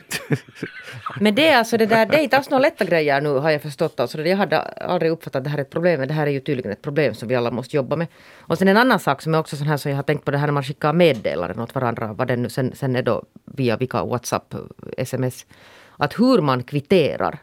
Men 1.21 1.35
det 1.35 1.49
är 1.49 1.59
alltså 1.59 1.77
det 1.77 1.87
där, 1.87 2.07
det 2.07 2.17
är 2.17 2.23
inte 2.23 2.37
alls 2.37 2.51
några 2.51 2.63
lätta 2.63 2.85
grejer 2.85 3.21
nu 3.21 3.29
har 3.29 3.51
jag 3.51 3.63
förstått. 3.63 4.01
Alltså 4.01 4.23
jag 4.23 4.37
hade 4.37 4.61
aldrig 4.61 5.13
uppfattat 5.13 5.37
att 5.37 5.45
det 5.45 5.51
här 5.51 5.59
är 5.59 5.63
ett 5.63 5.71
problem, 5.71 5.99
men 5.99 6.09
det 6.09 6.15
här 6.15 6.27
är 6.27 6.31
ju 6.31 6.41
tydligen 6.41 6.73
ett 6.73 6.83
problem 6.83 7.15
som 7.15 7.29
vi 7.29 7.35
alla 7.37 7.51
måste 7.51 7.77
jobba 7.77 7.97
med. 7.97 8.07
Och 8.39 8.59
sen 8.59 8.69
en 8.69 8.77
annan 8.77 9.01
sak 9.01 9.23
som 9.23 9.35
är 9.35 9.39
också 9.39 9.57
sån 9.57 9.67
här 9.67 9.77
som 9.77 9.91
jag 9.91 9.99
har 9.99 10.03
tänkt 10.03 10.25
på 10.25 10.31
det 10.31 10.39
här 10.39 10.47
när 10.47 10.53
man 10.53 10.63
skickar 10.63 10.93
meddelanden 10.93 11.61
åt 11.61 11.75
varandra, 11.75 12.13
vad 12.13 12.29
det 12.29 12.37
nu 12.37 12.49
sen, 12.49 12.73
sen 12.75 12.97
är 12.97 13.03
då 13.03 13.23
via 13.45 13.77
vilka 13.77 14.05
WhatsApp, 14.05 14.55
sms. 14.97 15.47
Att 15.97 16.21
hur 16.21 16.41
man 16.41 16.63
kvitterar. 16.63 17.39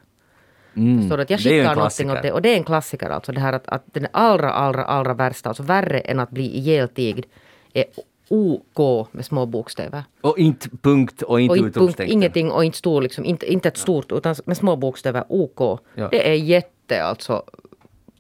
Förstår 1.00 1.18
du? 1.18 1.24
Att 1.24 1.30
jag 1.30 1.40
Mm. 1.40 1.44
det 1.44 1.50
är 1.50 1.54
ju 1.54 1.60
en 1.60 1.66
skickar 1.66 1.76
någonting 1.76 2.12
åt 2.12 2.22
det 2.22 2.32
och 2.32 2.42
det 2.42 2.50
är 2.54 2.58
en 2.58 2.64
klassiker 2.64 3.10
alltså 3.10 3.32
det 3.32 3.40
här 3.40 3.54
att, 3.54 3.68
att 3.68 3.84
den 3.94 4.08
allra, 4.12 4.52
allra, 4.52 4.86
allra 4.86 5.14
värsta, 5.14 5.50
alltså 5.50 5.64
värre 5.64 6.00
än 6.00 6.20
att 6.20 6.30
bli 6.32 6.58
ihjältigd 6.58 7.26
är 7.74 7.86
OK 8.30 9.08
med 9.12 9.26
små 9.26 9.46
bokstäver. 9.46 10.04
Och 10.22 10.38
inte 10.38 10.70
punkt 10.70 11.22
och 11.22 11.42
inte 11.42 11.52
Och 11.52 11.58
inte 11.58 11.80
punkt, 11.80 12.00
ingenting 12.00 12.52
och 12.52 12.66
inte 12.66 12.78
stor, 12.78 13.02
liksom, 13.02 13.26
inte, 13.26 13.52
inte 13.52 13.68
ett 13.68 13.78
stort 13.78 14.12
utan 14.12 14.36
med 14.46 14.58
små 14.58 14.76
bokstäver 14.76 15.24
OK. 15.30 15.80
Ja. 15.96 16.08
Det 16.12 16.30
är 16.30 16.34
jätte 16.34 17.04
alltså 17.04 17.44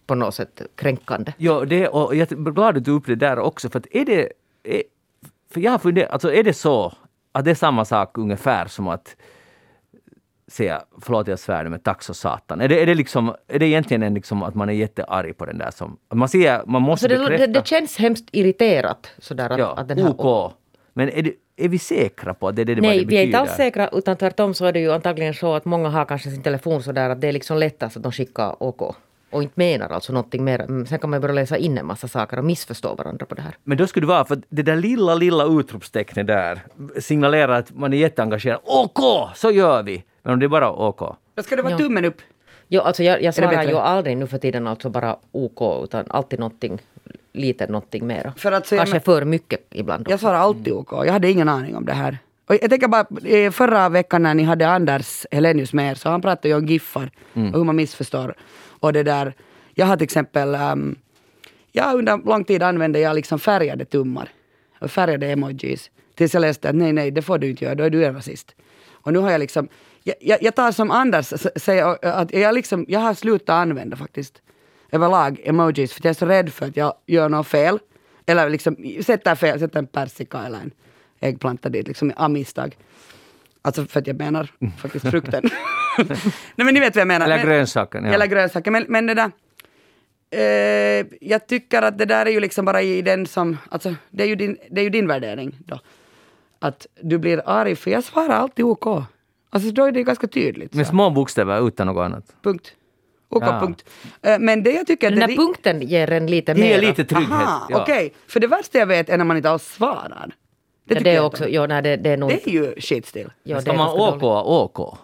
på 0.07 0.15
något 0.15 0.35
sätt 0.35 0.61
kränkande. 0.75 1.33
Ja, 1.37 1.65
det, 1.65 1.87
och 1.87 2.15
jag 2.15 2.31
är 2.31 2.35
glad 2.35 2.77
att 2.77 2.85
du 2.85 2.91
upp 2.91 3.05
det 3.05 3.15
där 3.15 3.39
också, 3.39 3.69
för 3.69 3.79
att 3.79 3.87
är 3.91 4.05
det... 4.05 4.29
Är, 4.63 4.83
för 5.51 5.61
jag 5.61 5.71
har 5.71 5.79
funderat, 5.79 6.11
alltså 6.11 6.33
är 6.33 6.43
det 6.43 6.53
så 6.53 6.93
att 7.31 7.45
det 7.45 7.51
är 7.51 7.55
samma 7.55 7.85
sak 7.85 8.17
ungefär 8.17 8.67
som 8.67 8.87
att 8.87 9.15
säga, 10.47 10.81
förlåt 11.01 11.27
jag 11.27 11.39
svär 11.39 11.65
men 11.65 11.79
tack 11.79 12.03
så 12.03 12.13
satan. 12.13 12.61
Är 12.61 12.67
det, 12.67 12.81
är 12.81 12.85
det 12.85 12.95
liksom, 12.95 13.35
är 13.47 13.59
det 13.59 13.65
egentligen 13.65 14.03
en 14.03 14.13
liksom 14.13 14.43
att 14.43 14.55
man 14.55 14.69
är 14.69 14.73
jättearg 14.73 15.37
på 15.37 15.45
den 15.45 15.57
där 15.57 15.71
som... 15.71 15.97
Man 16.13 16.29
säger, 16.29 16.61
man 16.65 16.81
måste 16.81 17.09
Så 17.09 17.29
det, 17.29 17.37
det, 17.37 17.47
det 17.47 17.67
känns 17.67 17.97
hemskt 17.97 18.25
irriterat 18.31 19.11
sådär 19.17 19.49
att, 19.49 19.59
ja, 19.59 19.73
att 19.77 19.87
den 19.87 19.97
här... 19.97 20.09
OK. 20.09 20.53
Men 20.93 21.09
är, 21.09 21.21
det, 21.21 21.33
är 21.57 21.69
vi 21.69 21.79
säkra 21.79 22.33
på 22.33 22.47
att 22.47 22.55
det 22.55 22.61
är 22.61 22.65
det, 22.65 22.81
Nej, 22.81 22.99
det 22.99 23.05
vi 23.05 23.17
är 23.17 23.23
inte 23.23 23.39
alls 23.39 23.51
säkra 23.51 23.89
utan 23.91 24.17
tvärtom 24.17 24.53
så 24.53 24.65
är 24.65 24.73
det 24.73 24.79
ju 24.79 24.91
antagligen 24.91 25.33
så 25.33 25.53
att 25.53 25.65
många 25.65 25.89
har 25.89 26.05
kanske 26.05 26.29
sin 26.29 26.43
telefon 26.43 26.83
sådär 26.83 27.09
att 27.09 27.21
det 27.21 27.27
är 27.27 27.31
liksom 27.31 27.57
lättast 27.57 27.97
att 27.97 28.03
de 28.03 28.11
skickar 28.11 28.63
OK. 28.63 28.95
Och 29.31 29.43
inte 29.43 29.53
menar 29.55 29.89
alltså 29.89 30.13
någonting 30.13 30.43
mer. 30.43 30.59
Mm, 30.59 30.85
Sen 30.85 30.99
kan 30.99 31.09
man 31.09 31.21
börja 31.21 31.33
läsa 31.35 31.57
in 31.57 31.77
en 31.77 31.85
massa 31.85 32.07
saker 32.07 32.39
och 32.39 32.45
missförstå 32.45 32.95
varandra 32.95 33.25
på 33.25 33.35
det 33.35 33.41
här. 33.41 33.57
Men 33.63 33.77
då 33.77 33.87
skulle 33.87 34.03
det 34.03 34.07
vara, 34.07 34.25
för 34.25 34.35
att 34.35 34.43
det 34.49 34.63
där 34.63 34.75
lilla, 34.75 35.15
lilla 35.15 35.45
utropstecknet 35.45 36.27
där 36.27 36.59
signalerar 36.99 37.59
att 37.59 37.75
man 37.75 37.93
är 37.93 37.97
jätteengagerad. 37.97 38.59
OK, 38.63 39.29
så 39.35 39.51
gör 39.51 39.83
vi! 39.83 40.03
Men 40.25 40.33
om 40.33 40.39
det 40.39 40.45
är 40.45 40.47
bara 40.47 40.71
OK. 40.71 40.99
Då 41.35 41.43
ska 41.43 41.55
det 41.55 41.61
vara 41.61 41.71
Ja. 41.73 41.77
tummen 41.77 42.05
upp. 42.05 42.21
Jo, 42.67 42.81
alltså 42.81 43.03
jag, 43.03 43.21
jag 43.23 43.33
svarar 43.33 43.63
ju 43.63 43.77
aldrig 43.77 44.17
nu 44.17 44.27
för 44.27 44.37
tiden 44.37 44.67
alltså 44.67 44.89
bara 44.89 45.15
OK 45.31 45.83
utan 45.83 46.05
alltid 46.09 46.39
någonting, 46.39 46.81
lite 47.33 47.67
någonting 47.67 48.07
mera. 48.07 48.33
För 48.37 48.51
att 48.51 48.67
säga- 48.67 48.79
Kanske 48.81 48.99
för 48.99 49.25
mycket 49.25 49.59
ibland. 49.71 50.07
Jag 50.09 50.19
svarar 50.19 50.35
alltid 50.37 50.73
OK. 50.73 50.91
Jag 51.05 51.13
hade 51.13 51.31
ingen 51.31 51.49
aning 51.49 51.75
om 51.75 51.85
det 51.85 51.93
här. 51.93 52.17
Och 52.47 52.55
jag 52.61 52.69
tänker 52.69 52.87
bara, 52.87 53.05
eh, 53.23 53.51
förra 53.51 53.89
veckan 53.89 54.23
när 54.23 54.33
ni 54.33 54.43
hade 54.43 54.67
Anders 54.67 55.25
Helenius 55.31 55.73
med 55.73 55.91
er, 55.91 55.95
så 55.95 56.09
han 56.09 56.21
pratade 56.21 56.47
ju 56.47 56.55
om 56.55 56.65
giffar 56.65 57.11
och 57.33 57.57
hur 57.57 57.63
man 57.63 57.75
missförstår. 57.75 58.35
Och 58.79 58.93
det 58.93 59.03
där, 59.03 59.33
jag 59.73 59.85
har 59.85 59.97
till 59.97 60.03
exempel, 60.03 60.55
um, 60.55 60.95
ja 61.71 61.91
under 61.93 62.17
lång 62.17 62.43
tid 62.43 62.63
använde 62.63 62.99
jag 62.99 63.15
liksom 63.15 63.39
färgade 63.39 63.85
tummar. 63.85 64.29
Och 64.81 64.91
färgade 64.91 65.27
emojis. 65.31 65.91
Tills 66.15 66.33
jag 66.33 66.41
läste 66.41 66.69
att 66.69 66.75
nej, 66.75 66.93
nej, 66.93 67.11
det 67.11 67.21
får 67.21 67.37
du 67.37 67.49
inte 67.49 67.65
göra, 67.65 67.75
då 67.75 67.83
är 67.83 67.89
du 67.89 68.05
en 68.05 68.15
rasist. 68.15 68.55
Och 68.91 69.13
nu 69.13 69.19
har 69.19 69.31
jag 69.31 69.39
liksom, 69.39 69.67
jag, 70.07 70.15
jag, 70.21 70.43
jag 70.43 70.55
tar 70.55 70.71
som 70.71 70.91
Anders 70.91 71.33
säger, 71.55 72.05
att 72.05 72.33
jag 72.33 72.55
liksom, 72.55 72.85
jag 72.87 72.99
har 72.99 73.13
slutat 73.13 73.49
använda 73.53 73.97
faktiskt 73.97 74.41
överlag 74.91 75.41
emojis 75.43 75.93
för 75.93 76.01
jag 76.03 76.09
är 76.09 76.13
så 76.13 76.25
rädd 76.25 76.53
för 76.53 76.65
att 76.65 76.77
jag 76.77 76.93
gör 77.05 77.29
något 77.29 77.47
fel. 77.47 77.79
Eller 78.25 78.49
liksom 78.49 78.75
sätter 79.05 79.35
fel, 79.35 79.59
sätter 79.59 79.79
en 79.79 79.87
persika 79.87 80.37
eller 80.45 80.59
en 80.59 80.71
äggplanta 81.19 81.69
dit 81.69 81.87
liksom 81.87 82.13
av 82.15 82.31
misstag. 82.31 82.77
Alltså 83.61 83.85
för 83.85 83.99
att 83.99 84.07
jag 84.07 84.17
menar 84.17 84.49
faktiskt 84.81 85.09
frukten. 85.09 85.43
Nej 86.55 86.65
men 86.65 86.73
ni 86.73 86.79
vet 86.79 86.95
vad 86.95 87.01
jag 87.01 87.07
menar. 87.07 87.25
Eller 87.25 87.37
Men- 87.37 87.45
grönsaken. 87.45 88.05
Ja. 88.05 88.13
Eller 88.13 88.25
grönsaker. 88.27 88.71
Men, 88.71 88.85
men 88.87 89.05
det 89.05 89.13
där... 89.13 89.31
Eh, 90.31 91.05
jag 91.21 91.47
tycker 91.47 91.81
att 91.81 91.97
det 91.97 92.05
där 92.05 92.25
är 92.25 92.29
ju 92.29 92.39
liksom 92.39 92.65
bara 92.65 92.81
i 92.81 93.01
den 93.01 93.25
som... 93.25 93.57
Alltså, 93.69 93.95
det 94.09 94.23
är 94.23 94.27
ju 94.27 94.35
din, 94.35 94.57
det 94.71 94.81
är 94.81 94.83
ju 94.83 94.89
din 94.89 95.07
värdering 95.07 95.55
då. 95.59 95.79
Att 96.59 96.87
du 97.01 97.17
blir 97.17 97.41
arg, 97.45 97.75
för 97.75 97.91
jag 97.91 98.03
svarar 98.03 98.35
alltid 98.35 98.65
OK. 98.65 99.03
Alltså 99.55 99.71
då 99.71 99.83
är 99.85 99.91
det 99.91 100.03
ganska 100.03 100.27
tydligt. 100.27 100.73
Med 100.73 100.87
små 100.87 101.09
bokstäver 101.09 101.67
utan 101.67 101.87
något 101.87 102.05
annat. 102.05 102.23
Punkt. 102.43 102.71
OK, 103.29 103.43
Ja. 103.43 103.59
punkt. 103.59 103.85
Eh, 104.21 104.39
men 104.39 104.63
det 104.63 104.71
jag 104.71 104.87
tycker... 104.87 105.11
Den 105.11 105.19
där 105.19 105.35
punkten 105.35 105.81
ger 105.81 106.11
en 106.11 106.27
lite 106.27 106.53
Det 106.53 106.61
ger 106.67 106.81
mer. 106.81 106.87
lite 106.87 107.05
trygghet. 107.05 107.31
Aha, 107.31 107.67
ja. 107.69 107.81
okej. 107.81 108.13
För 108.27 108.39
det 108.39 108.47
värsta 108.47 108.77
jag 108.77 108.85
vet 108.87 109.09
är 109.09 109.17
när 109.17 109.25
man 109.25 109.37
inte 109.37 109.49
alls 109.49 109.63
svarar. 109.63 110.31
Det 110.87 110.93
Ja, 110.95 111.01
det 111.03 111.09
är 111.15 111.23
också, 111.25 111.47
jo, 111.47 111.65
nej, 111.65 111.81
det, 111.81 111.95
det 111.95 112.09
är 112.09 112.17
nog... 112.17 112.29
Det 112.29 112.47
är 112.47 112.51
ju 112.51 112.75
shit 112.81 113.05
still. 113.05 113.31
jo, 113.43 113.55
det 113.55 113.61
Ska 113.61 113.71
är 113.71 113.77
man 113.77 113.89
OK. 113.99 114.79
OK? 114.79 114.99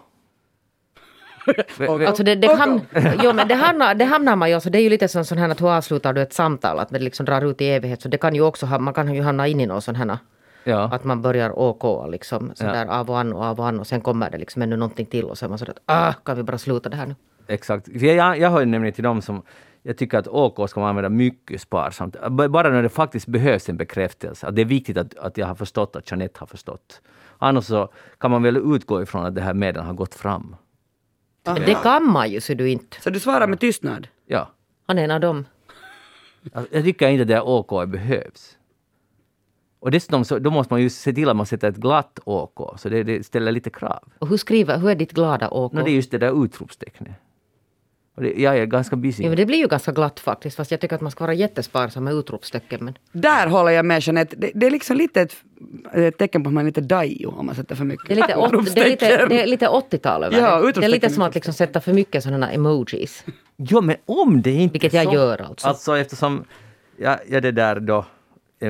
Alltså 2.06 2.22
det, 2.22 2.34
det, 2.34 2.54
ham, 2.54 2.80
jo, 3.22 3.32
men 3.32 3.48
det, 3.48 3.54
hamnar, 3.54 3.94
det 3.94 4.04
hamnar 4.04 4.36
man 4.36 4.48
ju, 4.48 4.54
alltså 4.54 4.70
det 4.70 4.78
är 4.78 4.82
ju 4.82 4.88
lite 4.90 5.08
som 5.08 5.24
sån 5.24 5.38
här 5.38 5.48
att 5.48 5.60
hur 5.60 5.76
avslutar 5.76 6.12
du 6.12 6.22
ett 6.22 6.32
samtal, 6.32 6.78
att 6.78 6.88
det 6.88 6.98
liksom 6.98 7.26
drar 7.26 7.44
ut 7.50 7.60
i 7.60 7.66
evighet. 7.68 8.02
Så 8.02 8.08
det 8.08 8.18
kan 8.18 8.34
ju 8.34 8.40
också 8.40 8.66
ha, 8.66 8.78
man 8.78 8.94
kan 8.94 9.14
ju 9.14 9.22
hamna 9.22 9.46
in 9.48 9.60
i 9.60 9.66
någon 9.66 9.82
sån 9.82 9.94
här, 9.94 10.18
Ja. 10.64 10.82
att 10.92 11.04
man 11.04 11.22
börjar 11.22 11.58
OK 11.58 12.10
liksom 12.10 12.52
sådär 12.54 12.86
av 12.86 13.10
och 13.10 13.18
an 13.18 13.32
och 13.32 13.44
av 13.44 13.60
och 13.60 13.66
an 13.68 13.80
och 13.80 13.86
sen 13.86 14.00
kommer 14.00 14.30
det 14.30 14.38
liksom 14.38 14.62
ännu 14.62 14.76
någonting 14.76 15.06
till 15.06 15.24
och 15.24 15.38
så 15.38 15.44
är 15.44 15.48
man 15.48 15.58
sådär 15.58 15.72
att 15.72 15.82
ah, 15.86 16.12
kan 16.12 16.36
vi 16.36 16.42
bara 16.42 16.58
sluta 16.58 16.88
det 16.88 16.96
här 16.96 17.06
nu? 17.06 17.14
Exakt. 17.46 17.88
Jag, 17.88 18.38
jag 18.38 18.50
hör 18.50 18.60
ju 18.60 18.66
nämligen 18.66 18.94
till 18.94 19.04
dem 19.04 19.22
som 19.22 19.42
jag 19.82 19.96
tycker 19.98 20.18
att 20.18 20.28
OK 20.28 20.70
ska 20.70 20.80
man 20.80 20.88
använda 20.88 21.08
mycket 21.08 21.60
sparsamt. 21.60 22.16
Bara 22.30 22.70
när 22.70 22.82
det 22.82 22.88
faktiskt 22.88 23.26
behövs 23.26 23.68
en 23.68 23.76
bekräftelse. 23.76 24.46
Att 24.46 24.56
det 24.56 24.62
är 24.62 24.66
viktigt 24.66 24.96
att, 24.96 25.16
att 25.16 25.36
jag 25.38 25.46
har 25.46 25.54
förstått 25.54 25.96
att 25.96 26.10
Jeanette 26.10 26.40
har 26.40 26.46
förstått. 26.46 27.00
Annars 27.38 27.64
så 27.64 27.92
kan 28.18 28.30
man 28.30 28.42
väl 28.42 28.56
utgå 28.56 29.02
ifrån 29.02 29.24
att 29.24 29.34
det 29.34 29.40
här 29.40 29.54
meddelandet 29.54 29.86
har 29.86 29.94
gått 29.94 30.14
fram. 30.14 30.56
Men 31.44 31.54
Det 31.54 31.74
kan 31.82 32.10
man 32.10 32.30
ju 32.30 32.40
så 32.40 32.54
du 32.54 32.70
inte. 32.70 33.00
Så 33.00 33.10
du 33.10 33.20
svarar 33.20 33.46
med 33.46 33.60
tystnad? 33.60 34.08
Ja. 34.26 34.50
Han 34.86 34.98
är 34.98 35.04
en 35.04 35.10
av 35.10 35.20
dem. 35.20 35.44
Jag 36.70 36.84
tycker 36.84 37.08
inte 37.08 37.22
att 37.22 37.28
det 37.28 37.34
här 37.34 37.48
OK 37.48 37.88
behövs. 37.88 38.56
Och 39.82 39.90
dessutom 39.90 40.24
så, 40.24 40.38
då 40.38 40.50
måste 40.50 40.72
man 40.72 40.82
ju 40.82 40.90
se 40.90 41.12
till 41.12 41.28
att 41.28 41.36
man 41.36 41.46
sätter 41.46 41.68
ett 41.68 41.76
glatt 41.76 42.18
OK, 42.24 42.80
så 42.80 42.88
det, 42.88 43.02
det 43.02 43.26
ställer 43.26 43.52
lite 43.52 43.70
krav. 43.70 44.02
Och 44.18 44.28
hur 44.28 44.36
skriver, 44.36 44.78
hur 44.78 44.90
är 44.90 44.94
ditt 44.94 45.12
glada 45.12 45.48
OK? 45.48 45.72
No, 45.72 45.82
det 45.82 45.90
är 45.90 45.94
just 45.94 46.10
det 46.10 46.18
där 46.18 46.44
utropstecknet. 46.44 47.12
Och 48.16 48.22
det, 48.22 48.32
jag 48.32 48.58
är 48.58 48.66
ganska 48.66 48.96
busy. 48.96 49.22
Jo, 49.22 49.28
men 49.28 49.36
det 49.36 49.46
blir 49.46 49.58
ju 49.58 49.66
ganska 49.66 49.92
glatt 49.92 50.20
faktiskt, 50.20 50.56
fast 50.56 50.70
jag 50.70 50.80
tycker 50.80 50.94
att 50.94 51.00
man 51.00 51.10
ska 51.10 51.24
vara 51.24 51.34
jättesparsam 51.34 52.04
med 52.04 52.14
utropstecken. 52.14 52.84
Men 52.84 52.98
Där 53.12 53.46
håller 53.46 53.70
jag 53.70 53.84
med 53.84 54.02
Jeanette. 54.02 54.36
Det, 54.36 54.50
det 54.54 54.66
är 54.66 54.70
liksom 54.70 54.96
lite 54.96 55.20
ett, 55.20 55.36
ett 55.92 56.18
tecken 56.18 56.42
på 56.42 56.48
att 56.48 56.54
man 56.54 56.60
är 56.60 56.66
lite 56.66 56.80
dajo 56.80 57.30
om 57.30 57.46
man 57.46 57.54
sätter 57.54 57.74
för 57.74 57.84
mycket 57.84 58.08
det 58.08 58.14
är 58.14 58.16
lite, 58.16 58.36
åt, 58.36 58.74
det 58.74 58.80
är 58.80 58.88
lite, 58.88 59.26
det 59.26 59.42
är 59.42 59.46
lite 59.46 59.66
80-tal 59.66 60.24
över 60.24 60.38
Ja, 60.38 60.42
det. 60.42 60.48
Det 60.50 60.54
är 60.54 60.58
utropstecken 60.58 60.90
lite 60.90 61.10
som 61.10 61.22
att 61.22 61.34
liksom 61.34 61.54
sätta 61.54 61.80
för 61.80 61.92
mycket 61.92 62.22
sådana 62.22 62.50
emojis. 62.52 63.24
Jo, 63.56 63.80
men 63.80 63.96
om 64.06 64.42
det 64.42 64.50
inte 64.50 64.72
Vilket 64.72 64.92
jag 64.92 65.04
så, 65.04 65.14
gör 65.14 65.42
alltså. 65.42 65.68
Alltså 65.68 65.96
eftersom 65.98 66.44
jag, 66.96 67.18
jag 67.28 67.42
det 67.42 67.52
där 67.52 67.80
då 67.80 68.04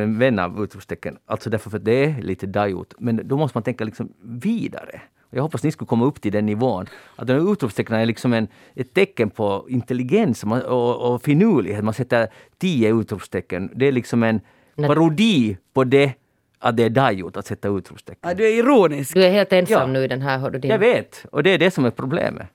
en 0.01 0.19
vän 0.19 0.39
av 0.39 0.65
utropstecken, 0.65 1.19
alltså 1.27 1.51
därför 1.51 1.71
för 1.71 1.79
att 1.79 1.85
det 1.85 2.05
är 2.05 2.23
lite 2.23 2.47
dajot, 2.47 2.95
men 2.99 3.29
då 3.29 3.37
måste 3.37 3.57
man 3.57 3.63
tänka 3.63 3.85
liksom 3.85 4.13
vidare. 4.23 5.01
Jag 5.31 5.43
hoppas 5.43 5.63
ni 5.63 5.73
skulle 5.73 5.89
komma 5.89 6.05
upp 6.05 6.21
till 6.21 6.33
den 6.33 6.47
nivån. 6.47 6.87
Att 7.17 7.27
de 7.27 7.33
här 7.33 7.53
utropstecknen 7.53 8.01
är 8.01 8.07
liksom 8.07 8.33
en, 8.33 8.49
ett 8.75 8.95
tecken 8.95 9.31
på 9.31 9.67
intelligens 9.69 10.45
och, 10.45 11.13
och, 11.13 11.23
finurlighet. 11.23 11.85
Man 11.85 11.95
sätter 11.95 12.29
tio 12.59 13.01
utropstecken. 13.01 13.71
Det 13.75 13.89
är 13.89 13.93
liksom 13.93 14.23
en 14.23 14.41
Nej. 14.75 14.89
parodi 14.89 15.57
på 15.75 15.85
det 15.85 16.13
att 16.59 16.77
det 16.77 16.83
är 16.83 16.91
dajot 16.91 17.37
att 17.37 17.47
sätta 17.47 17.69
utropstecken. 17.69 18.29
Ja, 18.31 18.35
du 18.35 18.47
är 18.47 18.59
ironisk. 18.59 19.15
Du 19.15 19.25
är 19.25 19.31
helt 19.31 19.53
ensam 19.53 19.81
Ja. 19.81 19.87
nu 19.87 20.05
i 20.05 20.09
den 20.09 20.23
här, 20.23 20.39
hör 20.39 20.51
du 20.51 20.59
din... 20.59 20.71
Jag 20.71 20.79
vet, 20.79 21.27
och 21.33 21.43
det 21.43 21.51
är 21.51 21.59
det 21.59 21.71
som 21.71 21.85
är 21.85 21.91
problemet. 21.91 22.47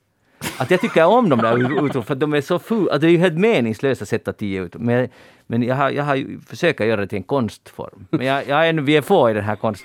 Att 0.58 0.70
jag 0.70 0.80
tycker 0.80 1.06
om 1.06 1.28
de 1.28 1.38
där 1.38 1.84
utrop 1.86 2.06
för 2.06 2.14
de 2.14 2.34
är 2.34 2.40
så 2.40 2.58
fula. 2.58 2.92
Alltså 2.92 2.98
det 2.98 3.06
är 3.06 3.10
ju 3.10 3.18
helt 3.18 3.38
meningslöst 3.38 4.02
att 4.02 4.08
sätta 4.08 4.32
tio 4.32 4.62
utrop. 4.62 4.82
Men, 4.82 5.08
men 5.46 5.62
jag 5.62 5.74
har, 5.74 5.90
jag 5.90 6.04
har 6.04 6.44
försökt 6.46 6.80
göra 6.80 7.00
det 7.00 7.06
till 7.06 7.18
en 7.18 7.22
konstform. 7.22 8.06
Men 8.10 8.26
jag, 8.26 8.48
jag 8.48 8.68
är 8.68 8.72
vi 8.72 8.96
är 8.96 9.02
få 9.02 9.30
i 9.30 9.34
den 9.34 9.44
här 9.44 9.56
konst 9.56 9.84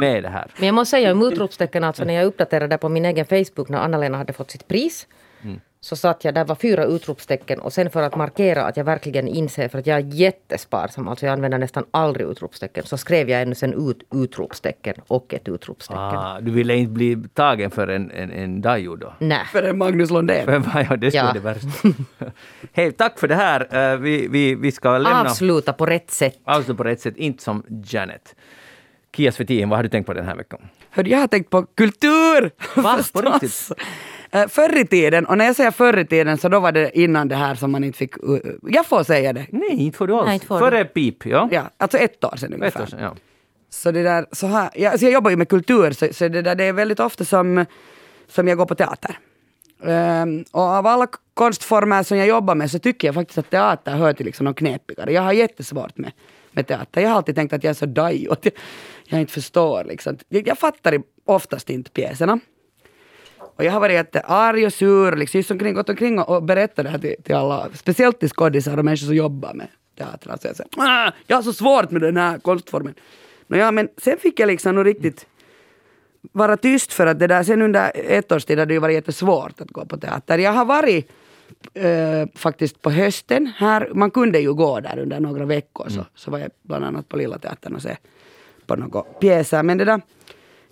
med 0.00 0.22
det 0.22 0.28
här. 0.28 0.46
Men 0.56 0.66
jag 0.66 0.74
måste 0.74 0.90
säga 0.90 1.12
om 1.12 1.22
utropstecken, 1.22 1.84
alltså 1.84 2.04
när 2.04 2.14
jag 2.14 2.24
uppdaterade 2.24 2.78
på 2.78 2.88
min 2.88 3.04
egen 3.04 3.26
Facebook 3.26 3.68
när 3.68 3.78
Anna-Lena 3.78 4.18
hade 4.18 4.32
fått 4.32 4.50
sitt 4.50 4.68
pris. 4.68 5.06
Så 5.84 5.96
satt 5.96 6.24
jag, 6.24 6.34
där 6.34 6.44
var 6.44 6.54
fyra 6.54 6.84
utropstecken 6.84 7.58
och 7.60 7.72
sen 7.72 7.90
för 7.90 8.02
att 8.02 8.16
markera 8.16 8.64
att 8.64 8.76
jag 8.76 8.84
verkligen 8.84 9.28
inser, 9.28 9.68
för 9.68 9.78
att 9.78 9.86
jag 9.86 9.96
är 9.98 10.04
jättesparsam, 10.14 11.08
alltså 11.08 11.26
jag 11.26 11.32
använder 11.32 11.58
nästan 11.58 11.84
aldrig 11.90 12.26
utropstecken, 12.28 12.84
så 12.86 12.96
skrev 12.96 13.30
jag 13.30 13.42
ännu 13.42 13.54
sen 13.54 13.88
ut 13.90 14.02
utropstecken 14.14 14.94
och 15.06 15.34
ett 15.34 15.48
utropstecken. 15.48 16.02
Ah, 16.02 16.40
du 16.40 16.50
ville 16.50 16.74
inte 16.76 16.92
bli 16.92 17.16
tagen 17.34 17.70
för 17.70 17.88
en, 17.88 18.10
en, 18.10 18.30
en 18.30 18.60
dajo 18.60 18.96
då? 18.96 19.14
Nej. 19.18 19.44
För 19.52 19.62
en 19.62 19.78
Magnus 19.78 20.10
Lundén. 20.10 20.44
För 20.62 20.86
ja, 20.90 20.96
det 20.96 21.10
skulle 21.10 21.24
Ja. 21.26 21.32
det 21.32 21.40
värsta. 21.40 21.68
Hej, 22.72 22.92
tack 22.92 23.18
för 23.18 23.28
det 23.28 23.34
här. 23.34 23.92
Eh, 23.92 23.98
Vi, 23.98 24.28
vi, 24.28 24.54
vi 24.54 24.72
ska 24.72 24.98
lämna... 24.98 25.20
Avsluta 25.20 25.72
på 25.72 25.86
rätt 25.86 26.10
sätt. 26.10 26.38
Avsluta 26.44 26.76
på 26.76 26.84
rätt 26.84 27.00
sätt, 27.00 27.16
inte 27.16 27.42
som 27.42 27.62
Janet. 27.86 28.34
Kia 29.16 29.32
Svetin, 29.32 29.68
vad 29.68 29.78
har 29.78 29.82
du 29.82 29.88
tänkt 29.88 30.06
på 30.06 30.12
den 30.12 30.24
här 30.26 30.36
veckan? 30.36 30.60
Hörde, 30.90 31.10
jag 31.10 31.18
har 31.18 31.26
tänkt 31.26 31.50
på 31.50 31.66
kultur! 31.74 32.50
Va? 32.80 32.98
På 33.12 33.20
riktigt? 33.32 33.72
Eh, 34.32 34.48
Förr 34.48 34.78
i 34.78 34.86
tiden, 34.86 35.26
och 35.26 35.38
när 35.38 35.44
jag 35.44 35.56
säger 35.56 35.70
förr 35.70 35.98
i 35.98 36.06
tiden 36.06 36.38
så 36.38 36.48
då 36.48 36.60
var 36.60 36.72
det 36.72 36.98
innan 36.98 37.28
det 37.28 37.36
här 37.36 37.54
som 37.54 37.72
man 37.72 37.84
inte 37.84 37.98
fick... 37.98 38.16
uh, 38.28 38.38
jag 38.62 38.86
får 38.86 39.04
säga 39.04 39.32
det. 39.32 39.46
Nej, 39.50 39.70
inte 39.70 39.98
får 39.98 40.06
du 40.06 40.14
alls. 40.14 40.26
Nej, 40.26 40.34
inte 40.34 40.46
får 40.46 40.54
du. 40.60 40.64
Före 40.64 40.84
pip, 40.84 41.26
ja. 41.26 41.48
Ja, 41.52 41.70
alltså 41.76 41.98
ett 41.98 42.24
år 42.24 42.36
sedan 42.36 42.52
Ett 42.52 42.58
ungefär. 42.58 42.82
år 42.82 42.86
sedan, 42.86 43.00
ja. 43.02 43.14
Så 43.70 43.90
det 43.90 44.02
där, 44.02 44.26
så 44.32 44.46
här, 44.46 44.70
ja, 44.74 44.90
alltså 44.90 45.06
jag 45.06 45.12
jobbar 45.12 45.30
ju 45.30 45.36
med 45.36 45.48
kultur, 45.48 45.90
så, 45.90 46.08
så 46.12 46.28
det, 46.28 46.42
där, 46.42 46.54
det 46.54 46.64
är 46.64 46.72
väldigt 46.72 47.00
ofta 47.00 47.24
som, 47.24 47.64
som 48.28 48.48
jag 48.48 48.58
går 48.58 48.66
på 48.66 48.74
teater. 48.74 49.18
Ehm, 49.84 50.44
och 50.50 50.62
av 50.62 50.86
alla 50.86 51.06
konstformer 51.34 52.02
som 52.02 52.18
jag 52.18 52.26
jobbar 52.28 52.54
med 52.54 52.70
så 52.70 52.78
tycker 52.78 53.08
jag 53.08 53.14
faktiskt 53.14 53.38
att 53.38 53.50
teater 53.50 53.92
hör 53.92 54.12
till 54.12 54.26
liksom 54.26 54.44
de 54.44 54.54
knepigare. 54.54 55.12
Jag 55.12 55.22
har 55.22 55.32
jättesvårt 55.32 55.98
med, 55.98 56.12
med 56.52 56.66
teater. 56.66 57.00
Jag 57.00 57.08
har 57.08 57.16
alltid 57.16 57.34
tänkt 57.34 57.52
att 57.52 57.64
jag 57.64 57.70
är 57.70 57.74
så 57.74 57.86
dajo, 57.86 58.32
att 58.32 58.44
jag, 58.44 58.54
jag 59.04 59.20
inte 59.20 59.32
förstår. 59.32 59.84
Liksom. 59.84 60.18
Jag, 60.28 60.48
jag 60.48 60.58
fattar 60.58 61.02
oftast 61.24 61.70
inte 61.70 61.90
pjäserna. 61.90 62.40
Och 63.56 63.64
jag 63.64 63.72
har 63.72 63.80
varit 63.80 63.94
jättearg 63.94 64.66
och 64.66 64.72
sur, 64.72 65.16
liksom, 65.16 65.38
just 65.38 65.50
omkring, 65.50 65.74
gått 65.74 65.88
omkring 65.88 66.18
och, 66.18 66.36
och 66.36 66.42
berättat 66.42 66.84
det 66.84 66.90
här 66.90 66.98
till, 66.98 67.14
till 67.22 67.34
alla, 67.34 67.68
speciellt 67.74 68.20
till 68.20 68.28
skådisar 68.28 68.76
och 68.78 68.84
människor 68.84 69.06
som 69.06 69.14
jobbar 69.16 69.54
med 69.54 69.68
teater. 69.98 70.30
Alltså 70.30 70.48
jag, 70.48 70.56
säger, 70.56 70.70
"Ah, 70.76 71.12
jag 71.26 71.36
har 71.36 71.42
så 71.42 71.52
svårt 71.52 71.90
med 71.90 72.00
den 72.02 72.16
här 72.16 72.38
konstformen. 72.38 72.94
Nå 73.46 73.56
ja, 73.56 73.70
men 73.70 73.88
sen 74.02 74.18
fick 74.18 74.40
jag 74.40 74.46
liksom 74.46 74.74
nog 74.74 74.86
riktigt 74.86 75.26
vara 76.32 76.56
tyst 76.56 76.92
för 76.92 77.06
att 77.06 77.18
det 77.18 77.26
där, 77.26 77.42
sen 77.42 77.62
under 77.62 77.92
ett 77.94 78.32
års 78.32 78.44
tid 78.44 78.58
hade 78.58 78.68
det 78.68 78.74
ju 78.74 78.80
varit 78.80 78.94
jättesvårt 78.94 79.60
att 79.60 79.70
gå 79.70 79.84
på 79.86 79.96
teater. 79.96 80.38
Jag 80.38 80.52
har 80.52 80.64
varit 80.64 81.10
eh, 81.74 82.26
faktiskt 82.34 82.82
på 82.82 82.90
hösten 82.90 83.52
här, 83.56 83.90
man 83.94 84.10
kunde 84.10 84.38
ju 84.40 84.54
gå 84.54 84.80
där 84.80 84.98
under 84.98 85.20
några 85.20 85.44
veckor 85.44 85.88
så, 85.88 86.04
så 86.14 86.30
var 86.30 86.38
jag 86.38 86.50
bland 86.62 86.84
annat 86.84 87.08
på 87.08 87.16
Lilla 87.16 87.38
Teatern 87.38 87.74
och 87.74 87.82
se 87.82 87.96
på 88.66 88.76
några 88.76 89.02
pjäser. 89.02 89.62
Men 89.62 89.78
det 89.78 89.84
där, 89.84 90.00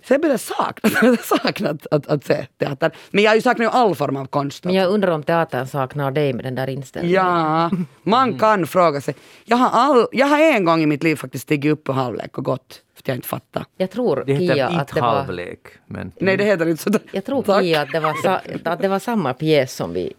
började 0.07 0.27
jag 0.27 0.39
sakna, 0.39 0.89
jag 1.01 1.23
sakna 1.23 1.69
att, 1.69 1.87
att, 1.91 2.07
att 2.07 2.25
se 2.25 2.45
teater. 2.57 2.91
Men 3.11 3.23
jag 3.23 3.31
har 3.31 3.59
ju 3.61 3.67
all 3.67 3.95
form 3.95 4.17
av 4.17 4.25
konst. 4.25 4.63
Men 4.63 4.75
jag 4.75 4.89
undrar 4.89 5.11
om 5.11 5.23
teatern 5.23 5.67
saknar 5.67 6.11
dig 6.11 6.33
med 6.33 6.45
den 6.45 6.55
där 6.55 6.69
inställningen. 6.69 7.15
Ja, 7.15 7.71
man 8.03 8.39
kan 8.39 8.67
fråga 8.67 9.01
sig. 9.01 9.15
Jag 9.43 9.57
har, 9.57 9.69
all, 9.69 10.07
jag 10.11 10.27
har 10.27 10.39
en 10.39 10.65
gång 10.65 10.81
i 10.81 10.85
mitt 10.85 11.03
liv 11.03 11.15
faktiskt 11.15 11.43
stigit 11.43 11.71
upp 11.71 11.83
på 11.83 11.93
halvlek 11.93 12.37
och 12.37 12.43
gått 12.43 12.81
för 12.95 13.01
att 13.01 13.07
jag 13.07 13.17
inte 13.17 13.27
fattar. 13.27 13.65
Jag 13.77 13.91
tror, 13.91 14.23
Det 14.25 14.33
heter 14.33 14.53
Kia, 14.55 14.67
att 14.67 14.73
inte 14.73 14.93
det 14.93 15.01
var... 15.01 15.15
halvlek, 15.15 15.59
men... 15.85 16.11
Nej, 16.19 16.37
det 16.37 16.43
heter 16.43 16.67
inte 16.69 16.83
så. 16.83 16.99
Jag 17.11 17.25
tror 17.25 17.43
Tack. 17.43 17.63
Kia, 17.63 17.81
att 17.81 17.91
det, 17.91 17.99
var 17.99 18.13
sa, 18.13 18.39
att 18.65 18.81
det 18.81 18.87
var 18.87 18.99
samma 18.99 19.33
pjäs 19.33 19.75
som 19.75 19.93
vi 19.93 20.13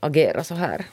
agerade 0.00 0.44
så 0.44 0.54
här. 0.54 0.84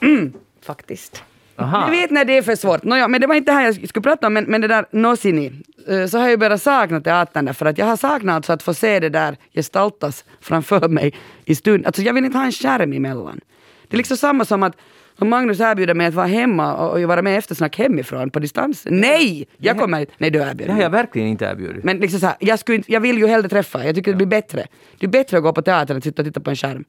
Faktiskt. 0.62 1.22
Aha. 1.58 1.90
Ni 1.90 2.00
vet 2.00 2.10
när 2.10 2.24
det 2.24 2.36
är 2.36 2.42
för 2.42 2.56
svårt. 2.56 2.82
Nåja, 2.82 3.08
men 3.08 3.20
det 3.20 3.26
var 3.26 3.34
inte 3.34 3.52
det 3.52 3.56
här 3.56 3.64
jag 3.64 3.88
skulle 3.88 4.02
prata 4.02 4.26
om, 4.26 4.32
men, 4.32 4.44
men 4.44 4.60
det 4.60 4.68
där 4.68 4.86
Nosini, 4.90 5.52
eh, 5.88 6.06
så 6.06 6.18
har 6.18 6.24
jag 6.24 6.30
ju 6.30 6.36
börjat 6.36 6.62
sakna 6.62 7.00
teatern 7.00 7.44
där, 7.44 7.52
för 7.52 7.66
att 7.66 7.78
jag 7.78 7.86
har 7.86 7.96
saknat 7.96 8.34
alltså 8.36 8.52
att 8.52 8.62
få 8.62 8.74
se 8.74 9.00
det 9.00 9.08
där 9.08 9.36
gestaltas 9.54 10.24
framför 10.40 10.88
mig 10.88 11.14
i 11.44 11.54
stund. 11.54 11.86
Alltså 11.86 12.02
jag 12.02 12.14
vill 12.14 12.24
inte 12.24 12.38
ha 12.38 12.44
en 12.44 12.52
skärm 12.52 12.92
emellan. 12.92 13.40
Det 13.88 13.94
är 13.94 13.98
liksom 13.98 14.16
samma 14.16 14.44
som 14.44 14.62
att 14.62 14.76
om 15.20 15.28
Magnus 15.28 15.60
erbjuder 15.60 15.94
mig 15.94 16.06
att 16.06 16.14
vara 16.14 16.26
hemma 16.26 16.74
och, 16.74 16.92
och 16.92 17.02
vara 17.02 17.22
med 17.22 17.34
i 17.34 17.36
eftersnack 17.36 17.78
hemifrån 17.78 18.30
på 18.30 18.38
distans. 18.38 18.86
Nej! 18.90 19.48
Jag 19.56 19.78
kommer 19.78 20.00
inte. 20.00 20.12
Nej, 20.18 20.30
du 20.30 20.38
Det 20.38 20.44
erbjuder 20.44 20.72
har 20.72 20.82
jag 20.82 20.90
verkligen 20.90 21.28
inte 21.28 21.44
erbjudit. 21.44 21.84
Men 21.84 21.98
liksom 21.98 22.20
så 22.20 22.26
här, 22.26 22.36
jag, 22.40 22.58
skulle 22.58 22.76
inte, 22.76 22.92
jag 22.92 23.00
vill 23.00 23.18
ju 23.18 23.26
hellre 23.26 23.48
träffa 23.48 23.84
Jag 23.84 23.94
tycker 23.94 24.10
det 24.10 24.16
blir 24.16 24.26
bättre. 24.26 24.66
Det 24.98 25.06
är 25.06 25.10
bättre 25.10 25.36
att 25.36 25.42
gå 25.42 25.52
på 25.52 25.62
teatern 25.62 25.94
än 25.94 25.98
att 25.98 26.04
sitta 26.04 26.22
och 26.22 26.26
titta 26.26 26.40
på 26.40 26.50
en 26.50 26.56
skärm. 26.56 26.84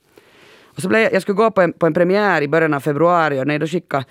Och 0.63 0.82
så 0.82 0.89
blev 0.89 1.01
jag, 1.01 1.13
jag 1.13 1.22
skulle 1.22 1.36
gå 1.36 1.51
på 1.51 1.61
en, 1.61 1.74
på 1.74 1.86
en 1.86 1.93
premiär 1.93 2.41
i 2.41 2.47
början 2.47 2.74
av 2.74 2.80
februari 2.80 3.41
och 3.41 3.47
nej, 3.47 3.59
då 3.59 3.67
skickade 3.67 4.05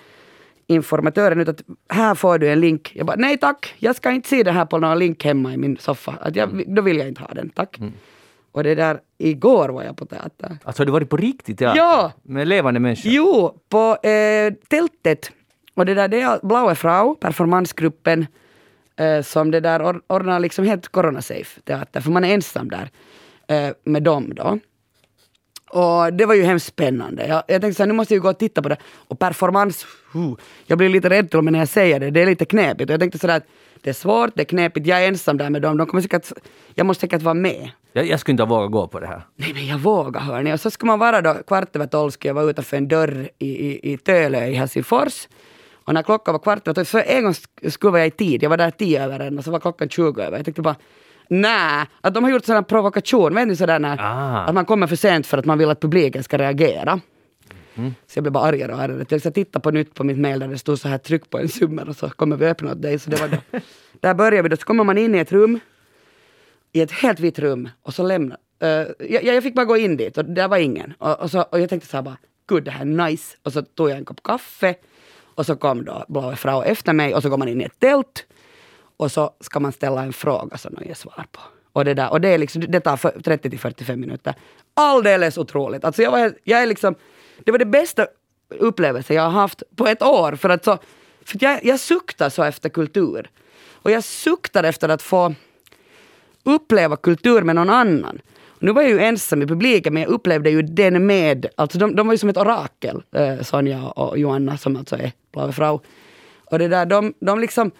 informatören 0.71 1.41
ut 1.41 1.49
att 1.49 1.62
här 1.89 2.14
får 2.14 2.39
du 2.39 2.49
en 2.51 2.61
link. 2.61 2.93
Jag 2.95 3.07
bara 3.07 3.16
nej 3.16 3.39
tack, 3.39 3.75
jag 3.79 3.97
ska 3.97 4.11
inte 4.11 4.29
se 4.29 4.43
det 4.43 4.53
här 4.53 4.64
på 4.64 4.79
någon 4.79 4.99
link 4.99 5.25
hemma 5.25 5.55
i 5.55 5.57
min 5.57 5.77
soffa. 5.77 6.14
Att 6.21 6.37
jag, 6.37 6.64
då 6.75 6.83
vill 6.83 6.99
jag 6.99 7.09
inte 7.09 7.23
ha 7.23 7.35
den, 7.35 7.51
tack. 7.51 7.79
Och 8.53 8.64
det 8.64 8.75
där, 8.75 9.01
igår 9.19 9.69
var 9.69 9.83
jag 9.83 9.97
på 9.97 10.07
teater. 10.07 10.59
Alltså 10.64 10.81
har 10.81 10.87
du 10.87 10.93
varit 10.93 11.09
på 11.11 11.16
riktigt 11.16 11.59
teater? 11.59 11.79
Ja! 11.79 12.12
Med 12.23 12.49
levande 12.49 12.81
människor? 12.81 13.12
Jo, 13.12 13.61
på 13.69 13.97
eh, 14.09 14.55
tältet. 14.69 15.31
Och 15.75 15.87
det 15.87 15.95
där, 15.95 16.09
det 16.09 16.21
är 16.21 16.47
Blaue 16.47 16.75
Frau, 16.75 17.14
performansgruppen, 17.14 18.27
eh, 18.97 19.23
som 19.23 19.51
det 19.51 19.61
där 19.61 19.81
or- 19.81 20.01
ordnar 20.07 20.41
liksom 20.41 20.64
helt 20.64 20.89
coronasafe 20.89 21.61
teater, 21.61 22.01
för 22.01 22.11
man 22.11 22.25
är 22.25 22.35
ensam 22.35 22.69
där 22.71 22.91
eh, 23.49 23.73
med 23.85 24.03
dem 24.03 24.35
då. 24.35 24.59
Och 25.71 26.12
det 26.12 26.27
var 26.27 26.35
ju 26.35 26.43
hemskt 26.43 26.66
spännande. 26.66 27.27
Jag, 27.27 27.43
jag 27.49 27.61
tänkte 27.61 27.75
så 27.75 27.83
här, 27.83 27.89
nu 27.89 27.95
måste 27.95 28.14
jag 28.14 28.16
ju 28.19 28.23
gå 28.23 28.29
och 28.31 28.39
titta 28.39 28.62
på 28.62 28.69
det. 28.69 28.77
Och 29.09 29.19
performance, 29.19 29.87
huh, 30.12 30.33
jag 30.66 30.79
blir 30.79 30.89
lite 30.89 31.11
rädd 31.11 31.31
till 31.31 31.39
och 31.39 31.45
med 31.45 31.53
när 31.53 31.59
jag 31.59 31.69
säger 31.69 32.01
det, 32.01 32.11
det 32.11 32.23
är 32.23 32.27
lite 32.27 32.45
knepigt. 32.45 32.91
Och 32.91 32.95
jag 32.95 33.01
tänkte 33.01 33.19
sådär 33.19 33.37
att 33.37 33.47
det 33.83 33.91
är 33.91 33.95
svårt, 33.95 34.31
det 34.35 34.43
är 34.43 34.45
knepigt, 34.45 34.87
jag 34.87 35.05
är 35.05 35.09
ensam 35.09 35.37
där 35.37 35.51
med 35.51 35.62
dem, 35.62 35.77
de 35.77 35.87
kommer 35.87 36.03
säkert, 36.03 36.33
jag 36.75 36.87
måste 36.87 37.01
säkert 37.01 37.23
vara 37.23 37.35
med. 37.35 37.71
Jag, 37.93 38.07
jag 38.07 38.21
skulle 38.21 38.33
inte 38.33 38.43
ha 38.43 38.49
vågat 38.57 38.73
gå 38.73 38.89
på 38.89 39.01
det 39.01 39.07
här. 39.07 39.23
Nej 39.37 39.53
men 39.55 39.66
jag 39.66 39.79
vågar 39.79 40.21
hörni. 40.21 40.55
Och 40.55 40.61
så 40.61 40.71
ska 40.71 40.87
man 40.87 40.99
vara 40.99 41.21
då 41.23 41.35
kvart 41.47 41.77
över 41.77 41.87
tolv 41.87 42.11
ska 42.11 42.29
jag 42.29 42.35
vara 42.35 42.51
utanför 42.51 42.77
en 42.77 42.89
dörr 42.89 43.29
i, 43.39 43.49
i, 43.66 43.93
i 43.93 43.97
Tölö 43.99 44.47
i 44.47 44.55
Helsingfors. 44.55 45.29
Och 45.85 45.95
när 45.95 46.03
klockan 46.03 46.33
var 46.33 46.39
kvart 46.39 46.69
över 46.69 46.75
tolv, 46.75 46.85
så 46.85 46.99
en 47.07 47.23
gång 47.25 47.33
sk- 47.33 47.71
skulle 47.71 47.99
jag 47.99 48.07
i 48.07 48.11
tid, 48.11 48.43
jag 48.43 48.51
var 48.51 48.57
där 48.57 48.71
tio 48.71 49.05
över 49.05 49.21
en 49.21 49.39
och 49.39 49.45
så 49.45 49.51
var 49.51 49.61
klockan 49.61 49.89
20 49.89 50.23
över. 50.23 50.37
Jag 50.37 50.45
tänkte 50.45 50.62
bara 50.62 50.77
Nej, 51.29 51.87
att 52.01 52.14
de 52.14 52.24
har 52.24 52.31
gjort 52.31 52.49
här 52.49 52.62
provokation, 52.62 53.35
vet 53.35 53.49
ni 53.49 53.57
sådär 53.57 53.79
när 53.79 53.97
Ah. 54.01 54.45
att 54.45 54.55
man 54.55 54.64
kommer 54.64 54.87
för 54.87 54.97
sent 54.97 55.26
för 55.26 55.39
att 55.39 55.45
man 55.45 55.59
vill 55.59 55.70
att 55.70 55.81
publiken 55.81 56.24
ska 56.24 56.39
reagera. 56.39 57.01
Så 58.07 58.18
jag 58.18 58.22
blev 58.22 58.33
bara 58.33 58.45
argare 58.45 58.72
och 58.72 58.81
argare. 58.81 59.20
Jag 59.24 59.35
tittade 59.35 59.62
på 59.62 59.70
nytt 59.70 59.95
på 59.95 60.05
mitt 60.05 60.18
mail 60.18 60.41
där 60.41 60.49
det 60.49 60.59
stod 60.59 60.79
så 60.79 60.89
här 60.89 60.99
tryck 60.99 61.31
på 61.31 61.39
en 61.39 61.49
summa 61.49 61.83
och 61.83 61.97
så 61.97 62.11
kommer 62.11 62.37
vi 62.37 62.47
öppna 62.47 62.72
åt 62.72 62.83
dig. 62.83 62.99
Så 62.99 63.11
det 63.11 63.20
var 63.20 63.29
då. 63.29 63.59
där 64.01 64.14
börjar 64.14 64.43
vi 64.43 64.49
då, 64.49 64.57
så 64.57 64.64
kommer 64.64 64.85
man 64.85 64.99
in 64.99 65.14
i 65.14 65.18
ett 65.18 65.33
rum 65.33 65.61
i 66.72 66.81
ett 66.81 66.93
helt 66.93 67.20
vitt 67.20 67.39
rum 67.39 67.68
och 67.83 67.95
så 67.95 68.03
lämna. 68.03 68.37
Uh, 68.62 68.68
jag, 69.09 69.24
jag 69.24 69.43
fick 69.43 69.55
bara 69.55 69.64
gå 69.64 69.76
in 69.76 69.97
dit 69.97 70.18
och 70.18 70.24
där 70.24 70.49
var 70.49 70.57
ingen. 70.57 70.95
Och, 70.99 71.20
och, 71.20 71.31
så, 71.31 71.43
och 71.43 71.61
jag 71.61 71.68
tänkte 71.68 71.89
så 71.89 71.97
här 71.97 72.03
bara, 72.03 72.16
gud 72.49 72.64
det 72.64 72.70
här 72.70 72.81
är 72.81 73.11
nice. 73.11 73.37
Och 73.43 73.53
så 73.53 73.62
tog 73.62 73.91
jag 73.91 73.97
en 73.99 74.05
kopp 74.05 74.22
kaffe 74.22 74.74
och 75.35 75.47
så 75.47 75.57
kom 75.57 75.85
då 75.85 76.05
Blaue 76.09 76.37
Frau 76.37 76.62
efter 76.62 76.93
mig 76.93 77.14
och 77.14 77.22
så 77.22 77.29
går 77.29 77.37
man 77.37 77.49
in 77.49 77.61
i 77.61 77.64
ett 77.64 77.81
tält 77.81 78.24
och 78.99 79.12
så 79.12 79.30
ska 79.40 79.61
man 79.61 79.72
ställa 79.72 80.03
en 80.03 80.12
fråga 80.12 80.59
som 80.59 80.74
de 80.74 80.84
ger 80.84 80.94
svar 80.94 81.26
på. 81.32 81.40
Och 81.72 81.84
det, 81.84 81.94
där, 81.94 82.11
och 82.11 82.20
det, 82.20 82.28
är 82.28 82.38
liksom, 82.38 82.64
det 82.68 82.80
tar 82.80 83.20
30 83.20 83.51
till 83.51 83.59
45 83.59 84.01
minuter. 84.01 84.34
Alldeles 84.74 85.38
otroligt. 85.38 85.84
Alltså 85.84 86.03
jag, 86.03 86.11
var, 86.11 86.32
jag 86.44 86.62
är 86.62 86.66
liksom, 86.66 86.94
det 87.44 87.51
var 87.51 87.59
det 87.59 87.66
bästa 87.66 88.07
upplevelsen 88.49 89.16
jag 89.16 89.22
har 89.22 89.30
haft 89.30 89.62
på 89.76 89.86
ett 89.86 90.03
år. 90.03 90.32
För 90.32 90.49
att, 90.49 90.64
så, 90.64 90.78
för 91.24 91.36
att 91.36 91.42
jag, 91.42 91.64
jag 91.64 91.80
suktar 91.80 92.28
så 92.28 92.42
efter 92.42 92.68
kultur. 92.68 93.30
Och 93.72 93.90
jag 93.90 94.05
suktar 94.05 94.64
efter 94.64 94.88
att 94.88 95.03
få 95.03 95.34
uppleva 96.42 96.96
kultur 96.96 97.42
med 97.42 97.55
någon 97.55 97.70
annan. 97.70 98.20
Nu 98.59 98.72
var 98.72 98.82
jag 98.82 98.90
ju 98.90 99.01
ensam 99.01 99.42
i 99.42 99.46
publiken 99.46 99.94
men 99.94 100.03
jag 100.03 100.11
upplevde 100.11 100.51
ju 100.51 100.62
den 100.62 101.07
med, 101.07 101.46
alltså 101.57 101.78
de, 101.78 101.96
de 101.96 102.07
var 102.07 102.14
ju 102.14 102.18
som 102.18 102.28
ett 102.28 102.36
orakel, 102.36 103.03
eh, 103.12 103.40
Sonja 103.40 103.86
och 103.88 104.18
Joanna 104.18 104.59
som 104.59 104.76
alltså 104.76 104.96
är 104.96 105.12
Blaue 105.32 105.53
Frau. 105.53 105.80
Och 106.44 106.59
det 106.59 106.68
där, 106.68 106.86
de, 106.86 107.14
de 107.20 107.40
liksom, 107.40 107.70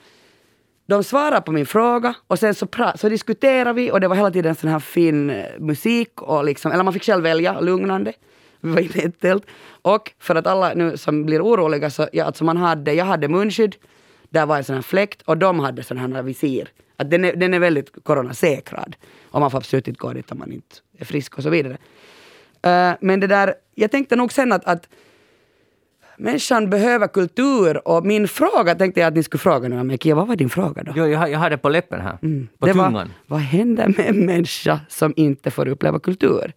de 0.89 1.05
svarade 1.05 1.41
på 1.41 1.53
min 1.53 1.67
fråga 1.67 2.15
och 2.27 2.39
sen 2.39 2.55
så, 2.55 2.67
så 2.95 3.09
diskuterade 3.09 3.73
vi 3.73 3.91
och 3.91 4.01
det 4.01 4.09
var 4.09 4.17
hela 4.17 4.31
tiden 4.31 4.55
sån 4.55 4.71
här 4.71 4.79
fin 4.79 5.31
eh, 5.31 5.45
musik 5.59 6.23
och 6.23 6.45
liksom, 6.45 6.73
eller 6.73 6.85
man 6.85 6.93
fick 6.93 7.05
själv 7.05 7.23
välja, 7.23 7.61
lugnande. 7.61 8.13
Vi 8.61 8.71
var 8.71 8.81
inne 8.81 9.03
i 9.03 9.05
ett 9.05 9.21
tält. 9.21 9.47
Och 9.83 10.13
för 10.19 10.35
att 10.35 10.47
alla 10.47 10.75
nu 10.75 10.97
som 10.97 11.27
blir 11.27 11.43
oroliga 11.43 11.91
så, 11.91 12.09
ja, 12.13 12.25
alltså 12.25 12.45
man 12.45 12.57
hade, 12.57 12.93
jag 12.93 13.05
hade 13.05 13.29
munskydd, 13.29 13.77
där 14.31 14.47
var 14.47 14.57
en 14.57 14.65
sån 14.65 14.75
här 14.75 14.83
fläkt 14.83 15.23
och 15.23 15.37
de 15.37 15.61
hade 15.61 15.83
sån 15.83 15.99
här 15.99 16.23
visir. 16.23 16.69
Att 16.97 17.11
den, 17.11 17.25
är, 17.25 17.37
den 17.37 17.55
är 17.55 17.59
väldigt 17.59 18.05
coronasäkrad. 18.05 18.97
Och 19.31 19.41
man 19.41 19.51
får 19.51 19.59
absolut 19.59 19.89
inte 19.89 19.99
gå 19.99 20.13
dit 20.13 20.33
om 20.33 20.39
man 20.39 20.53
inte 20.53 20.77
är 20.99 21.05
frisk 21.05 21.39
och 21.39 21.43
så 21.43 21.51
vidare. 21.51 21.79
Uh, 22.67 22.97
men 23.01 23.21
det 23.21 23.27
där, 23.27 23.55
jag 23.75 23.91
tänkte 23.91 24.17
nog 24.17 24.33
sen 24.33 24.53
att, 24.53 24.65
att 24.65 24.89
människan 26.19 26.71
behöver 26.71 27.07
kultur 27.09 27.89
och 27.89 28.07
min 28.07 28.29
fråga 28.29 28.75
tänkte 28.75 29.01
jag 29.01 29.09
att 29.09 29.15
ni 29.15 29.23
skulle 29.23 29.39
fråga 29.39 29.69
nu 29.69 29.83
mig. 29.83 29.99
Kia, 29.99 30.15
vad 30.15 30.29
var 30.29 30.37
din 30.37 30.51
fråga 30.51 30.83
då? 30.83 30.93
Jo, 30.97 31.07
jag, 31.07 31.31
jag 31.31 31.39
har 31.39 31.51
det 31.51 31.59
på 31.59 31.69
läppen 31.69 32.01
här. 32.01 32.17
På 32.17 32.27
Mm. 32.27 32.49
det 32.59 32.73
var, 32.73 32.87
tungan. 32.87 33.13
vad 33.27 33.41
händer 33.41 33.89
med 33.97 34.09
en 34.09 34.27
människa 34.27 34.81
som 34.89 35.13
inte 35.17 35.51
får 35.51 35.69
uppleva 35.69 35.99
kultur? 35.99 36.53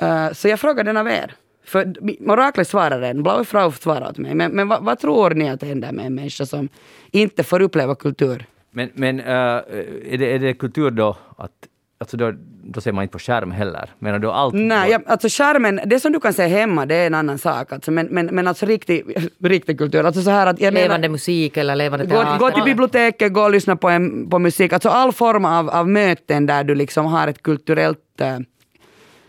Eh, 0.00 0.32
så 0.32 0.48
jag 0.48 0.60
frågar 0.60 0.84
den 0.84 0.96
av 0.96 1.08
er. 1.08 1.34
För 1.64 1.94
oraklet 2.30 2.68
svarar 2.68 3.02
en, 3.02 3.22
Blaue 3.22 3.44
Frau 3.44 3.72
svarar 3.72 4.10
åt 4.10 4.18
mig. 4.18 4.34
Men, 4.34 4.52
men 4.52 4.68
vad, 4.68 4.84
vad 4.84 4.98
tror 4.98 5.30
ni 5.30 5.50
att 5.50 5.62
händer 5.62 5.92
med 5.92 6.06
en 6.06 6.14
människa 6.14 6.46
som 6.46 6.68
inte 7.10 7.42
får 7.44 7.62
uppleva 7.62 7.94
kultur? 7.94 8.46
Men, 8.70 8.90
men 8.94 9.20
äh, 9.20 9.26
är, 9.26 10.18
det, 10.18 10.34
är 10.34 10.38
det 10.38 10.54
kultur 10.54 10.90
då 10.90 11.16
att 11.36 11.50
Alltså 11.98 12.16
då, 12.16 12.32
då 12.64 12.80
ser 12.80 12.92
man 12.92 13.02
inte 13.02 13.12
på 13.12 13.18
skärm 13.18 13.50
heller. 13.50 13.90
Menar 13.98 14.18
du 14.18 14.30
allt? 14.30 14.54
Nej, 14.54 14.90
jag, 14.90 15.02
alltså 15.06 15.28
skärmen, 15.28 15.80
det 15.86 16.00
som 16.00 16.12
du 16.12 16.20
kan 16.20 16.32
se 16.32 16.46
hemma 16.46 16.86
det 16.86 16.94
är 16.94 17.06
en 17.06 17.14
annan 17.14 17.38
sak. 17.38 17.72
Alltså, 17.72 17.90
men, 17.90 18.06
men, 18.06 18.26
men 18.26 18.48
alltså 18.48 18.66
riktig, 18.66 19.04
riktig 19.42 19.78
kultur. 19.78 20.04
Alltså 20.04 20.22
så 20.22 20.30
här 20.30 20.46
att 20.46 20.60
jag 20.60 20.74
Levande 20.74 20.98
menar, 20.98 21.12
musik 21.12 21.56
eller 21.56 21.76
levande 21.76 22.06
gå, 22.06 22.10
teater. 22.10 22.38
gå 22.38 22.50
till 22.50 22.62
biblioteket, 22.62 23.32
gå 23.32 23.42
och 23.42 23.50
lyssna 23.50 23.76
på, 23.76 23.88
en, 23.88 24.30
på 24.30 24.38
musik. 24.38 24.72
Alltså 24.72 24.88
all 24.88 25.12
form 25.12 25.44
av, 25.44 25.70
av 25.70 25.88
möten 25.88 26.46
där 26.46 26.64
du 26.64 26.74
liksom 26.74 27.06
har 27.06 27.28
ett 27.28 27.42
kulturellt... 27.42 28.20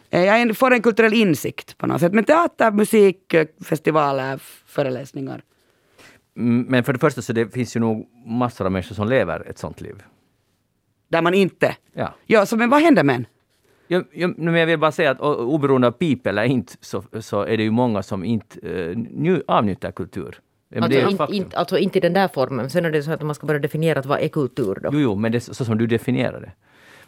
Eh, 0.10 0.24
jag 0.24 0.58
får 0.58 0.74
en 0.74 0.82
kulturell 0.82 1.14
insikt 1.14 1.78
på 1.78 1.88
något 1.88 2.00
sätt. 2.00 2.14
Men 2.14 2.24
teater, 2.24 2.72
musik, 2.72 3.34
eh, 3.34 3.46
festivaler, 3.66 4.40
föreläsningar. 4.66 5.42
Men 6.68 6.84
för 6.84 6.94
det 6.94 7.00
första 7.00 7.22
så 7.22 7.34
det 7.34 7.54
finns 7.54 7.76
ju 7.76 7.80
nog 7.80 8.08
massor 8.26 8.66
av 8.66 8.72
människor 8.72 8.96
som 8.96 9.08
lever 9.08 9.50
ett 9.50 9.58
sånt 9.58 9.82
liv. 9.82 10.04
Där 11.16 11.22
man 11.22 11.34
inte... 11.34 11.76
Ja. 11.94 12.14
Ja, 12.26 12.46
så 12.46 12.58
men 12.58 12.70
vad 12.70 12.82
händer 12.82 13.04
med 13.04 13.16
en? 13.16 13.26
Jag, 13.88 14.06
jag, 14.14 14.40
men 14.40 14.56
jag 14.56 14.68
vill 14.68 14.80
bara 14.80 14.92
säga 14.92 15.12
att 15.12 15.20
oberoende 15.22 15.88
av 15.88 15.92
pip 15.92 16.28
eller 16.28 16.44
inte 16.44 16.74
så, 16.82 17.04
så 17.20 17.42
är 17.42 17.58
det 17.58 17.64
ju 17.64 17.72
många 17.72 18.04
som 18.04 18.24
inte 18.24 18.68
uh, 18.68 18.98
nju, 18.98 19.44
avnjuter 19.48 19.92
kultur. 19.92 20.40
Men 20.70 20.90
det 20.90 21.02
är 21.02 21.06
Alltså, 21.06 21.28
in, 21.28 21.34
in, 21.34 21.52
alltså 21.54 21.78
inte 21.78 21.98
i 21.98 22.02
den 22.02 22.14
där 22.14 22.28
formen. 22.28 22.70
Sen 22.70 22.86
är 22.86 22.92
det 22.92 23.04
så 23.04 23.12
att 23.12 23.22
man 23.22 23.36
ska 23.36 23.48
börja 23.48 23.60
definiera 23.60 24.00
att 24.00 24.06
vad 24.06 24.20
är 24.20 24.28
kultur 24.28 24.80
då? 24.84 24.90
Jo, 24.94 25.00
jo, 25.00 25.16
men 25.16 25.32
det 25.32 25.38
är 25.38 25.54
så 25.54 25.66
som 25.66 25.78
du 25.78 25.88
definierar 25.88 26.42
det. 26.42 26.52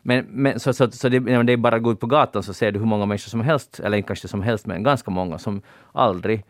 Men, 0.02 0.26
men 0.30 0.60
så, 0.60 0.74
så, 0.74 0.92
så 0.92 1.10
det, 1.10 1.20
när 1.20 1.44
det 1.44 1.54
är 1.54 1.58
bara 1.58 1.76
att 1.76 1.84
gå 1.84 1.92
ut 1.92 2.00
på 2.00 2.08
gatan 2.08 2.44
så 2.44 2.54
ser 2.54 2.72
du 2.72 2.80
hur 2.80 2.86
många 2.86 3.06
människor 3.06 3.30
som 3.30 3.42
helst, 3.42 3.80
eller 3.80 3.98
inte 3.98 4.08
kanske 4.08 4.28
som 4.28 4.42
helst, 4.42 4.66
men 4.66 4.84
ganska 4.84 5.12
många 5.12 5.38
som 5.38 5.62
aldrig 5.92 6.44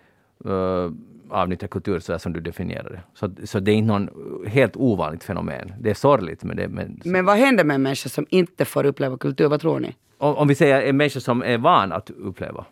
uh, 0.46 0.92
avnyttjar 1.30 1.68
kultur 1.68 2.00
så 2.00 2.20
som 2.20 2.34
du 2.34 2.40
definierar 2.40 2.90
det. 2.90 3.02
Så, 3.14 3.48
så 3.48 3.60
det 3.60 3.72
är 3.72 3.76
inte 3.76 3.88
någon 3.88 4.10
helt 4.48 4.76
ovanligt 4.76 5.24
fenomen. 5.24 5.74
Det 5.80 5.90
är 5.90 5.94
sorgligt, 5.94 6.44
men 6.44 6.58
det... 6.58 6.68
Men, 6.68 7.02
Men 7.06 7.26
vad 7.26 7.38
händer 7.38 7.64
med 7.64 7.76
en 7.76 7.82
människa 7.82 8.10
som 8.10 8.26
inte 8.30 8.66
får 8.66 8.86
uppleva 8.86 9.18
kultur? 9.18 9.48
Vad 9.48 9.62
tror 9.62 9.80
ni? 9.80 9.96
om, 10.18 10.36
om 10.36 10.48
vi 10.48 10.56
säger 10.56 10.82
en 10.82 10.98
människa 10.98 11.20
som 11.20 11.44
är 11.44 11.58
van 11.58 11.92
att 11.92 12.10
uppleva. 12.10 12.66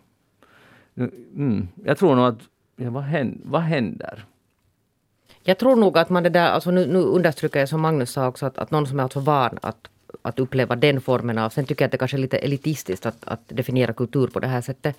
Mm, 1.35 1.67
jag 1.85 1.97
tror 1.97 2.15
nog 2.15 2.25
att... 2.25 2.39
Ja, 2.75 2.89
vad, 2.89 3.03
händer, 3.03 3.39
vad 3.43 3.61
händer? 3.61 4.25
Jag 5.43 5.57
tror 5.57 5.75
nog 5.75 5.97
att 5.97 6.09
man 6.09 6.23
det 6.23 6.29
där, 6.29 6.49
alltså 6.49 6.71
nu, 6.71 6.85
nu 6.85 6.99
understryker 6.99 7.59
jag 7.59 7.69
som 7.69 7.81
Magnus 7.81 8.11
sa 8.11 8.27
också 8.27 8.45
att, 8.45 8.57
att 8.57 8.71
någon 8.71 8.87
som 8.87 8.99
är 8.99 9.03
alltså 9.03 9.19
van 9.19 9.57
att, 9.61 9.87
att 10.21 10.39
uppleva 10.39 10.75
den 10.75 11.01
formen 11.01 11.37
av, 11.37 11.49
sen 11.49 11.65
tycker 11.65 11.83
jag 11.83 11.87
att 11.87 11.91
det 11.91 11.97
kanske 11.97 12.17
är 12.17 12.21
lite 12.21 12.37
elitistiskt 12.37 13.05
att, 13.05 13.27
att 13.27 13.41
definiera 13.47 13.93
kultur 13.93 14.27
på 14.27 14.39
det 14.39 14.47
här 14.47 14.61
sättet. 14.61 14.97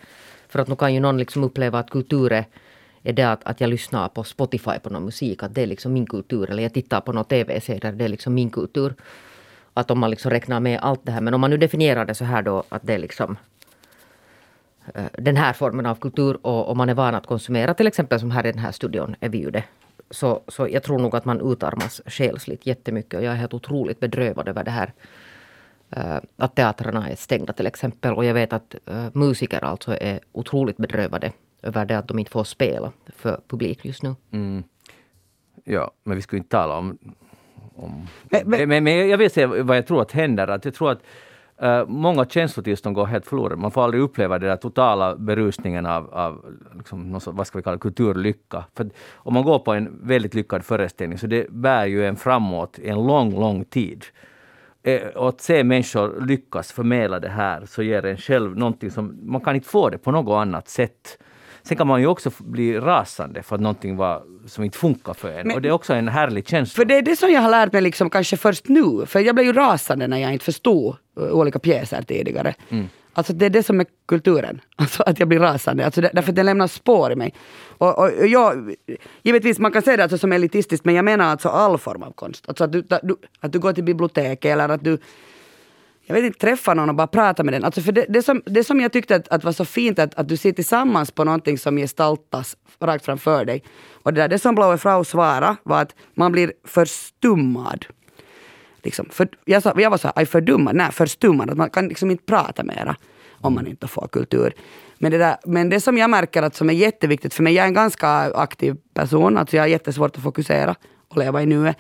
För 0.48 0.58
att 0.58 0.68
nu 0.68 0.76
kan 0.76 0.94
ju 0.94 1.00
någon 1.00 1.18
liksom 1.18 1.44
uppleva 1.44 1.78
att 1.78 1.90
kultur 1.90 2.32
är, 2.32 2.44
är 3.06 3.12
det 3.12 3.22
att, 3.22 3.44
att 3.44 3.60
jag 3.60 3.70
lyssnar 3.70 4.08
på 4.08 4.24
Spotify 4.24 4.78
på 4.82 4.90
någon 4.90 5.04
musik, 5.04 5.42
att 5.42 5.54
det 5.54 5.62
är 5.62 5.66
liksom 5.66 5.92
min 5.92 6.06
kultur. 6.06 6.50
Eller 6.50 6.62
jag 6.62 6.72
tittar 6.72 7.00
på 7.00 7.12
någon 7.12 7.24
tv-serie, 7.24 7.92
det 7.92 8.04
är 8.04 8.08
liksom 8.08 8.34
min 8.34 8.50
kultur. 8.50 8.94
Att 9.74 9.90
om 9.90 9.98
man 9.98 10.10
liksom 10.10 10.30
räknar 10.30 10.60
med 10.60 10.80
allt 10.82 11.00
det 11.04 11.12
här. 11.12 11.20
Men 11.20 11.34
om 11.34 11.40
man 11.40 11.50
nu 11.50 11.56
definierar 11.56 12.04
det 12.04 12.14
så 12.14 12.24
här 12.24 12.42
då 12.42 12.62
att 12.68 12.86
det 12.86 12.94
är 12.94 12.98
liksom 12.98 13.36
eh, 14.94 15.04
den 15.18 15.36
här 15.36 15.52
formen 15.52 15.86
av 15.86 15.94
kultur 15.94 16.46
och, 16.46 16.68
om 16.68 16.78
man 16.78 16.88
är 16.88 16.94
van 16.94 17.14
att 17.14 17.26
konsumera, 17.26 17.74
till 17.74 17.86
exempel 17.86 18.20
som 18.20 18.30
här 18.30 18.46
i 18.46 18.52
den 18.52 18.60
här 18.60 18.72
studion 18.72 19.16
är 19.20 19.28
vi 19.28 19.38
ju 19.38 19.50
det. 19.50 19.64
Så, 20.10 20.40
så 20.48 20.68
jag 20.68 20.82
tror 20.82 20.98
nog 20.98 21.16
att 21.16 21.24
man 21.24 21.52
utarmas 21.52 22.02
själsligt 22.06 22.66
jättemycket 22.66 23.14
och 23.14 23.24
jag 23.24 23.32
är 23.32 23.36
helt 23.36 23.54
otroligt 23.54 24.00
bedrövad 24.00 24.48
över 24.48 24.64
det 24.64 24.70
här. 24.70 24.92
Eh, 25.90 26.18
att 26.36 26.54
teatrarna 26.54 27.10
är 27.10 27.16
stängda 27.16 27.52
till 27.52 27.66
exempel 27.66 28.14
och 28.14 28.24
jag 28.24 28.34
vet 28.34 28.52
att 28.52 28.74
eh, 28.86 29.06
musiker 29.12 29.64
alltså 29.64 29.96
är 30.00 30.20
otroligt 30.32 30.76
bedrövade 30.76 31.32
över 31.66 31.84
det 31.84 31.98
att 31.98 32.08
de 32.08 32.18
inte 32.18 32.30
får 32.30 32.44
spela 32.44 32.92
för 33.16 33.40
publik 33.48 33.84
just 33.84 34.02
nu. 34.02 34.14
Ja, 35.64 35.90
men 36.04 36.16
vi 36.16 36.22
skulle 36.22 36.38
inte 36.38 36.50
tala 36.50 36.76
om... 36.78 36.98
om 37.76 38.06
Men- 38.30 38.50
men- 38.50 38.68
men, 38.68 38.84
men, 38.84 39.08
jag 39.08 39.18
vill 39.18 39.30
säga 39.30 39.62
vad 39.62 39.76
jag 39.76 39.86
tror 39.86 40.02
att 40.02 40.12
händer. 40.12 40.48
Att 40.48 40.64
jag 40.64 40.74
tror 40.74 40.90
att 40.90 41.02
eh, 41.58 41.86
många 41.86 42.24
känslotillstånd 42.24 42.94
går 42.96 43.06
helt 43.06 43.26
förlorade. 43.26 43.56
Man 43.56 43.70
får 43.70 43.84
aldrig 43.84 44.02
uppleva 44.02 44.38
den 44.38 44.48
där 44.48 44.56
totala 44.56 45.16
berusningen 45.16 45.86
av, 45.86 46.14
av 46.14 46.54
liksom, 46.76 47.20
vad 47.26 47.46
ska 47.46 47.58
vi 47.58 47.62
kalla 47.62 47.78
kulturlycka. 47.78 48.64
För 48.76 48.90
om 49.14 49.34
man 49.34 49.42
går 49.44 49.58
på 49.58 49.72
en 49.72 49.98
väldigt 50.02 50.34
lyckad 50.34 50.64
föreställning 50.64 51.18
så 51.18 51.26
det 51.26 51.50
bär 51.50 51.86
ju 51.86 52.06
en 52.06 52.16
framåt 52.16 52.78
i 52.78 52.88
en 52.88 53.06
lång, 53.06 53.40
lång 53.40 53.64
tid. 53.64 54.04
Eh, 54.82 55.06
och 55.06 55.28
att 55.28 55.40
se 55.40 55.64
människor 55.64 56.20
lyckas 56.20 56.72
förmedla 56.72 57.20
det 57.20 57.28
här 57.28 57.66
så 57.66 57.82
ger 57.82 58.04
en 58.06 58.16
själv 58.16 58.56
någonting 58.56 58.90
som 58.90 59.18
man 59.22 59.40
kan 59.40 59.54
inte 59.54 59.68
få 59.68 59.90
det 59.90 59.98
på 59.98 60.10
något 60.10 60.36
annat 60.36 60.68
sätt. 60.68 61.18
Sen 61.66 61.76
kan 61.76 61.86
man 61.86 62.00
ju 62.00 62.06
också 62.06 62.30
bli 62.38 62.80
rasande 62.80 63.42
för 63.42 63.54
att 63.54 63.60
någonting 63.60 63.96
var, 63.96 64.22
som 64.46 64.64
inte 64.64 64.78
funkar 64.78 65.14
för 65.14 65.28
en. 65.28 65.46
Men- 65.46 65.56
och 65.56 65.62
det 65.62 65.68
är 65.68 65.72
också 65.72 65.94
en 65.94 66.08
härlig 66.08 66.48
känsla. 66.48 66.76
För 66.76 66.84
det 66.84 66.98
är 66.98 67.02
det 67.02 67.16
som 67.16 67.30
jag 67.30 67.40
har 67.40 67.50
lärt 67.50 67.72
mig 67.72 67.82
liksom 67.82 68.10
kanske 68.10 68.36
först 68.36 68.68
nu. 68.68 69.06
För 69.06 69.20
jag 69.20 69.34
blev 69.34 69.46
ju 69.46 69.52
rasande 69.52 70.06
när 70.06 70.18
jag 70.18 70.32
inte 70.32 70.44
förstod 70.44 70.96
uh, 71.20 71.30
olika 71.30 71.58
pjäser 71.58 72.02
tidigare. 72.02 72.54
Alltså 73.12 73.32
det 73.32 73.46
är 73.46 73.50
det 73.50 73.62
som 73.62 73.80
är 73.80 73.86
kulturen. 74.08 74.60
Alltså 74.76 75.02
att 75.02 75.18
jag 75.18 75.28
blir 75.28 75.38
rasande. 75.38 75.84
Alltså 75.84 76.00
det, 76.00 76.10
därför 76.12 76.32
att 76.32 76.36
det 76.36 76.42
lämnar 76.42 76.66
spår 76.66 77.12
i 77.12 77.16
mig. 77.16 77.34
Och, 77.78 77.98
och, 77.98 78.12
och 78.20 78.26
jag, 78.26 78.74
givetvis 79.22 79.58
man 79.58 79.72
kan 79.72 79.82
säga 79.82 79.96
det 79.96 80.02
alltså 80.02 80.18
som 80.18 80.32
elitistiskt 80.32 80.84
men 80.84 80.94
jag 80.94 81.04
menar 81.04 81.24
alltså 81.24 81.48
all 81.48 81.78
form 81.78 82.02
av 82.02 82.12
konst. 82.12 82.44
Alltså 82.48 82.64
att 82.64 82.72
du, 82.72 82.84
att 83.40 83.52
du 83.52 83.58
går 83.58 83.72
till 83.72 83.84
biblioteket 83.84 84.52
eller 84.52 84.68
att 84.68 84.84
du 84.84 84.98
jag 86.06 86.14
vet 86.14 86.24
inte, 86.24 86.38
träffa 86.38 86.74
någon 86.74 86.88
och 86.88 86.94
bara 86.94 87.06
prata 87.06 87.44
med 87.44 87.54
den. 87.54 87.64
Alltså 87.64 87.80
för 87.80 87.92
det, 87.92 88.06
det, 88.08 88.22
som, 88.22 88.42
det 88.46 88.64
som 88.64 88.80
jag 88.80 88.92
tyckte 88.92 89.16
att, 89.16 89.28
att 89.28 89.44
var 89.44 89.52
så 89.52 89.64
fint 89.64 89.98
att, 89.98 90.14
att 90.14 90.28
du 90.28 90.36
ser 90.36 90.52
tillsammans 90.52 91.10
på 91.10 91.24
någonting 91.24 91.58
som 91.58 91.76
gestaltas 91.76 92.56
rakt 92.80 93.04
framför 93.04 93.44
dig. 93.44 93.62
Och 93.92 94.14
det, 94.14 94.20
där, 94.20 94.28
det 94.28 94.38
som 94.38 94.54
Blaue 94.54 94.78
Frau 94.78 95.04
svarade 95.04 95.56
var 95.62 95.82
att 95.82 95.94
man 96.14 96.32
blir 96.32 96.52
förstummad. 96.64 97.86
Liksom, 98.82 99.08
för, 99.10 99.28
jag, 99.44 99.62
sa, 99.62 99.74
jag 99.76 99.90
var 99.90 99.98
så 99.98 100.10
här, 100.16 100.24
fördummad, 100.24 100.76
nej 100.76 100.92
förstummad, 100.92 101.50
att 101.50 101.56
man 101.56 101.70
kan 101.70 101.88
liksom 101.88 102.10
inte 102.10 102.24
prata 102.24 102.62
mera 102.62 102.96
om 103.40 103.54
man 103.54 103.66
inte 103.66 103.88
får 103.88 104.08
kultur. 104.08 104.52
Men 104.98 105.12
det, 105.12 105.18
där, 105.18 105.36
men 105.44 105.68
det 105.68 105.80
som 105.80 105.98
jag 105.98 106.10
märker 106.10 106.42
att 106.42 106.54
som 106.54 106.70
är 106.70 106.74
jätteviktigt 106.74 107.34
för 107.34 107.42
mig, 107.42 107.54
jag 107.54 107.62
är 107.62 107.68
en 107.68 107.74
ganska 107.74 108.08
aktiv 108.34 108.76
person, 108.94 109.38
alltså 109.38 109.56
jag 109.56 109.62
har 109.62 109.68
jättesvårt 109.68 110.16
att 110.16 110.22
fokusera 110.22 110.74
och 111.08 111.16
leva 111.16 111.42
i 111.42 111.46
nuet 111.46 111.76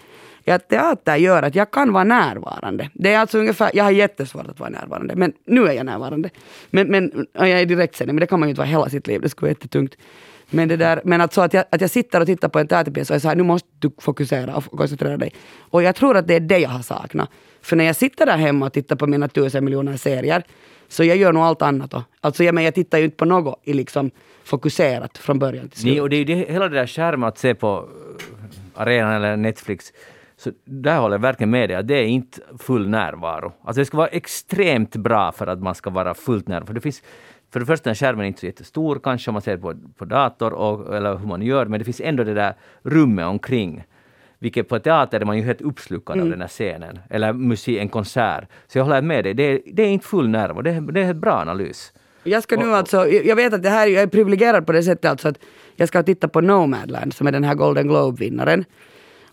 är 0.50 0.54
att 0.54 0.68
teater 0.68 1.16
gör 1.16 1.42
att 1.42 1.54
jag 1.54 1.70
kan 1.70 1.92
vara 1.92 2.04
närvarande. 2.04 2.90
Det 2.94 3.12
är 3.12 3.18
alltså 3.18 3.38
ungefär, 3.38 3.70
jag 3.74 3.84
har 3.84 3.90
jättesvårt 3.90 4.46
att 4.46 4.60
vara 4.60 4.70
närvarande, 4.70 5.16
men 5.16 5.32
nu 5.46 5.66
är 5.66 5.72
jag 5.72 5.86
närvarande. 5.86 6.30
Men, 6.70 6.88
men 6.88 7.26
jag 7.32 7.50
är 7.50 7.66
direktsändning, 7.66 8.14
men 8.14 8.20
det 8.20 8.26
kan 8.26 8.40
man 8.40 8.48
ju 8.48 8.50
inte 8.50 8.60
vara 8.60 8.68
hela 8.68 8.88
sitt 8.88 9.06
liv, 9.06 9.20
det 9.20 9.28
skulle 9.28 9.46
vara 9.46 9.50
jättetungt. 9.50 9.96
Men, 10.50 10.68
det 10.68 10.76
där, 10.76 11.00
men 11.04 11.20
att, 11.20 11.32
så 11.32 11.40
att, 11.40 11.54
jag, 11.54 11.64
att 11.70 11.80
jag 11.80 11.90
sitter 11.90 12.20
och 12.20 12.26
tittar 12.26 12.48
på 12.48 12.58
en 12.58 12.68
teaterpjäs 12.68 13.10
och 13.10 13.22
så 13.22 13.28
här, 13.28 13.36
nu 13.36 13.42
måste 13.42 13.68
du 13.78 13.90
fokusera 13.98 14.56
och 14.56 14.64
koncentrera 14.64 15.16
dig. 15.16 15.32
Och 15.58 15.82
jag 15.82 15.94
tror 15.94 16.16
att 16.16 16.26
det 16.26 16.34
är 16.34 16.40
det 16.40 16.58
jag 16.58 16.70
har 16.70 16.82
saknat. 16.82 17.30
För 17.62 17.76
när 17.76 17.84
jag 17.84 17.96
sitter 17.96 18.26
där 18.26 18.36
hemma 18.36 18.66
och 18.66 18.72
tittar 18.72 18.96
på 18.96 19.06
mina 19.06 19.28
tusen 19.28 19.64
miljoner 19.64 19.96
serier, 19.96 20.44
så 20.88 21.04
jag 21.04 21.16
gör 21.16 21.32
nog 21.32 21.42
allt 21.42 21.62
annat 21.62 21.90
då. 21.90 22.04
Alltså 22.20 22.44
jag, 22.44 22.54
men 22.54 22.64
jag 22.64 22.74
tittar 22.74 22.98
ju 22.98 23.04
inte 23.04 23.16
på 23.16 23.24
något 23.24 23.60
i 23.64 23.72
liksom 23.72 24.10
fokuserat 24.44 25.18
från 25.18 25.38
början 25.38 25.68
till 25.68 25.80
slut. 25.80 25.92
Nej, 25.92 26.00
och 26.00 26.10
det 26.10 26.16
är 26.16 26.18
ju 26.18 26.24
det, 26.24 26.52
hela 26.52 26.68
det 26.68 26.76
där 26.76 26.86
skärmen 26.86 27.28
att 27.28 27.38
se 27.38 27.54
på 27.54 27.88
eh, 28.76 28.82
arenan 28.82 29.12
eller 29.12 29.36
Netflix. 29.36 29.92
Så 30.38 30.50
där 30.64 30.98
håller 30.98 31.14
jag 31.14 31.22
verkligen 31.22 31.50
med 31.50 31.68
dig, 31.70 31.76
att 31.76 31.88
det 31.88 31.94
är 31.94 32.04
inte 32.04 32.40
full 32.58 32.88
närvaro. 32.88 33.52
Alltså 33.62 33.80
det 33.80 33.84
ska 33.84 33.96
vara 33.96 34.08
extremt 34.08 34.96
bra 34.96 35.32
för 35.32 35.46
att 35.46 35.62
man 35.62 35.74
ska 35.74 35.90
vara 35.90 36.14
fullt 36.14 36.48
närvarande. 36.48 36.66
För 36.66 36.74
det 36.74 36.80
finns, 36.80 37.02
för 37.52 37.60
det 37.60 37.66
första 37.66 37.90
är 37.90 37.94
skärmen 37.94 38.26
inte 38.26 38.40
så 38.40 38.46
jättestor 38.46 39.00
kanske 39.02 39.30
om 39.30 39.32
man 39.32 39.42
ser 39.42 39.56
på, 39.56 39.74
på 39.96 40.04
dator 40.04 40.52
och, 40.52 40.96
eller 40.96 41.16
hur 41.16 41.26
man 41.26 41.42
gör, 41.42 41.66
men 41.66 41.78
det 41.78 41.84
finns 41.84 42.00
ändå 42.00 42.24
det 42.24 42.34
där 42.34 42.54
rummet 42.82 43.26
omkring. 43.26 43.84
Vilket 44.38 44.68
på 44.68 44.78
teater 44.78 45.20
är 45.20 45.24
man 45.24 45.36
ju 45.36 45.42
helt 45.42 45.60
uppslukad 45.60 46.20
av 46.20 46.28
den 46.28 46.40
här 46.40 46.48
scenen. 46.48 46.98
Eller 47.10 47.32
musik, 47.32 47.78
en 47.78 47.88
konsert. 47.88 48.44
Så 48.66 48.78
jag 48.78 48.84
håller 48.84 49.02
med 49.02 49.24
dig, 49.24 49.34
det 49.34 49.42
är, 49.42 49.60
det 49.72 49.82
är 49.82 49.88
inte 49.88 50.06
full 50.06 50.28
närvaro. 50.28 50.62
Det 50.62 50.70
är, 50.70 50.80
det 50.80 51.00
är 51.00 51.10
en 51.10 51.20
bra 51.20 51.32
analys. 51.32 51.92
Jag 52.22 52.42
ska 52.42 52.56
nu 52.56 52.74
alltså, 52.74 53.08
jag 53.08 53.36
vet 53.36 53.54
att 53.54 53.62
det 53.62 53.68
här, 53.68 53.86
jag 53.86 54.02
är 54.02 54.06
privilegierad 54.06 54.66
på 54.66 54.72
det 54.72 54.82
sättet 54.82 55.10
alltså 55.10 55.28
att 55.28 55.38
jag 55.76 55.88
ska 55.88 56.02
titta 56.02 56.28
på 56.28 56.40
Nomadland 56.40 57.14
som 57.14 57.26
är 57.26 57.32
den 57.32 57.44
här 57.44 57.54
Golden 57.54 57.88
Globe-vinnaren. 57.88 58.64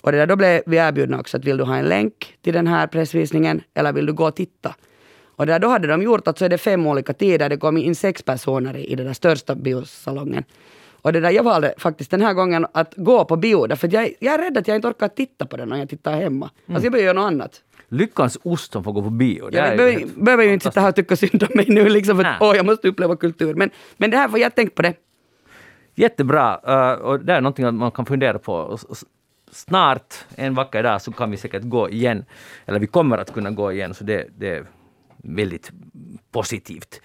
Och 0.04 0.12
det 0.12 0.18
där, 0.18 0.28
då 0.28 0.36
blev 0.36 0.62
vi 0.66 0.78
erbjudna 0.78 1.20
också 1.20 1.38
att 1.38 1.45
vill 1.45 1.58
du 1.58 1.64
ha 1.64 1.78
en 1.78 1.86
länk 1.86 2.38
till 2.41 2.54
den 2.54 2.68
här 2.68 2.88
pressvisningen 2.88 3.62
eller 3.74 3.93
vill 3.93 4.06
du 4.06 4.14
gå 4.14 4.28
och 4.28 4.36
titta? 4.36 4.76
Och 5.36 5.45
där, 5.45 5.60
då 5.60 5.68
hade 5.68 5.88
de 5.88 6.01
gjort 6.01 6.28
att 6.28 6.38
så 6.38 6.45
är 6.45 6.49
det 6.49 6.58
fem 6.58 6.88
olika 6.88 7.14
tider, 7.14 7.49
det 7.49 7.58
kom 7.58 7.78
in 7.78 7.95
sex 7.95 8.24
personer 8.24 8.78
i, 8.78 8.91
i 8.91 8.95
den 8.95 9.06
där 9.06 9.14
största 9.14 9.56
biosalongen. 9.56 10.43
Och 11.01 11.14
det 11.14 11.20
där, 11.20 11.30
jag 11.32 11.43
valde 11.43 11.74
faktiskt 11.78 12.12
den 12.12 12.22
här 12.22 12.34
gången 12.34 12.66
att 12.74 12.93
gå 12.95 13.26
på 13.26 13.36
bio, 13.36 13.68
därför 13.68 13.88
att 13.88 13.93
jag, 13.93 14.14
jag 14.20 14.34
är 14.34 14.38
rädd 14.38 14.58
att 14.58 14.68
jag 14.68 14.76
inte 14.76 14.88
orkar 14.88 15.08
titta 15.08 15.45
på 15.45 15.58
den 15.58 15.70
när 15.70 15.78
jag 15.78 15.89
tittar 15.89 16.14
hemma. 16.14 16.49
Alltså 16.68 16.86
jag 16.86 16.91
behöver 16.91 17.06
göra 17.06 17.22
något 17.22 17.32
annat. 17.32 17.62
Lyckans 17.89 18.38
ost 18.43 18.72
som 18.72 18.84
får 18.84 18.91
gå 18.91 19.01
på 19.01 19.10
bio. 19.10 19.49
det 19.49 19.58
Jag 19.58 19.78
behöver, 20.16 20.43
ju 20.43 20.54
inte 20.54 20.66
sitta 20.66 20.82
här 20.82 20.89
och 20.89 20.95
tycka 20.95 21.16
synd 21.16 21.43
om 21.43 21.49
mig 21.56 21.66
nu 21.68 21.89
liksom 21.89 22.18
för 22.18 22.26
att 22.26 22.41
åh, 22.41 22.56
jag 22.56 22.66
måste 22.66 22.88
uppleva 22.88 23.16
kultur. 23.16 23.54
Men, 23.54 23.70
men 23.97 24.12
det 24.12 24.18
här, 24.18 24.28
för 24.28 24.38
jag 24.38 24.56
tänkt 24.56 24.76
på 24.76 24.82
det. 24.82 24.93
Jättebra. 25.95 26.60
Uh, 26.68 27.01
och 27.01 27.20
det 27.20 27.34
är 27.34 27.41
någonting 27.41 27.76
man 27.76 27.91
kan 27.91 28.06
fundera 28.06 28.39
på. 28.39 28.78
Snart, 29.54 30.16
en 30.36 30.54
vacker 30.54 30.84
dag, 30.84 31.01
så 31.01 31.12
kan 31.12 31.32
vi 31.32 31.38
säkert 31.38 31.64
gå 31.64 31.89
igen. 31.89 32.26
Eller 32.66 32.80
vi 32.80 32.88
kommer 32.88 33.18
att 33.18 33.34
kunna 33.34 33.51
gå 33.51 33.72
igen, 33.72 33.93
så 33.93 34.04
det, 34.04 34.28
det 34.38 34.49
är 34.49 34.66
väldigt 35.18 35.72
positivt. 36.32 37.01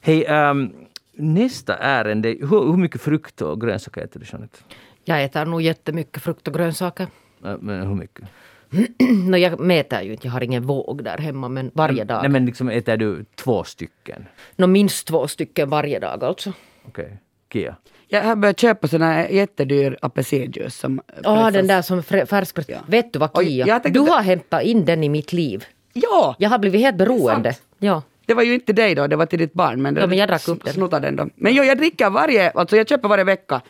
Hej, 0.00 0.24
ehm, 0.24 0.72
nästa 1.12 1.76
ärende. 1.76 2.28
Hur, 2.28 2.70
hur 2.70 2.76
mycket 2.76 3.00
frukt 3.00 3.42
och 3.42 3.60
grönsaker 3.60 4.00
äter 4.00 4.20
du 4.20 4.26
Jeanette? 4.32 4.58
Jag 5.04 5.24
äter 5.24 5.44
nog 5.44 5.62
jättemycket 5.62 6.22
frukt 6.22 6.48
och 6.48 6.54
grönsaker. 6.54 7.06
Äh, 7.44 7.56
Men 7.60 7.86
hur 7.86 7.94
mycket? 7.94 8.24
no, 9.28 9.36
jag 9.36 9.60
mäter 9.60 10.02
ju 10.02 10.12
inte, 10.12 10.26
jag 10.26 10.32
har 10.32 10.42
ingen 10.42 10.62
våg 10.62 11.04
där 11.04 11.18
hemma, 11.18 11.48
men 11.48 11.70
varje 11.74 12.04
dag. 12.04 12.22
Nej 12.22 12.30
men 12.30 12.46
liksom 12.46 12.68
äter 12.68 12.96
du 12.96 13.24
två 13.34 13.64
stycken? 13.64 14.26
No, 14.56 14.66
minst 14.66 15.06
två 15.06 15.28
stycken 15.28 15.70
varje 15.70 15.98
dag 15.98 16.24
alltså. 16.24 16.52
Okej. 16.84 17.18
Kia? 17.52 17.76
Jag 18.14 18.22
har 18.22 18.36
börjat 18.36 18.60
köpa 18.60 18.88
sån 18.88 19.02
här 19.02 19.28
jättedyr 19.28 19.96
apelsinjuice 20.02 20.74
som 20.74 21.00
Ja, 21.22 21.34
pressas. 21.36 21.52
den 21.52 21.66
där 21.66 21.82
som 21.82 22.02
fr- 22.02 22.26
färskpress. 22.26 22.68
Ja. 22.68 22.78
Vet 22.86 23.12
du 23.12 23.18
vad 23.18 23.30
Kia? 23.44 23.78
Du 23.84 24.00
att- 24.00 24.08
har 24.08 24.22
hämtat 24.22 24.62
in 24.62 24.84
den 24.84 25.04
i 25.04 25.08
mitt 25.08 25.32
liv. 25.32 25.64
Ja! 25.92 26.36
Jag 26.38 26.50
har 26.50 26.58
blivit 26.58 26.80
helt 26.80 26.96
beroende. 26.96 27.54
Ja. 27.78 28.02
Det 28.26 28.34
var 28.34 28.42
ju 28.42 28.54
inte 28.54 28.72
dig 28.72 28.94
då, 28.94 29.06
det 29.06 29.16
var 29.16 29.26
till 29.26 29.38
ditt 29.38 29.52
barn. 29.52 29.82
Men, 29.82 29.96
Ja, 29.96 30.06
men 30.06 30.18
jag 30.18 30.28
drack 30.28 30.48
upp 30.48 30.64
den. 30.64 30.88
Den 31.02 31.16
då. 31.16 31.28
Men 31.36 31.54
jo, 31.54 31.64
jag 31.64 31.78
dricker 31.78 32.10
varje, 32.10 32.50
alltså 32.50 32.76
jag 32.76 32.88
köper 32.88 33.08
varje 33.08 33.24
vecka. 33.24 33.60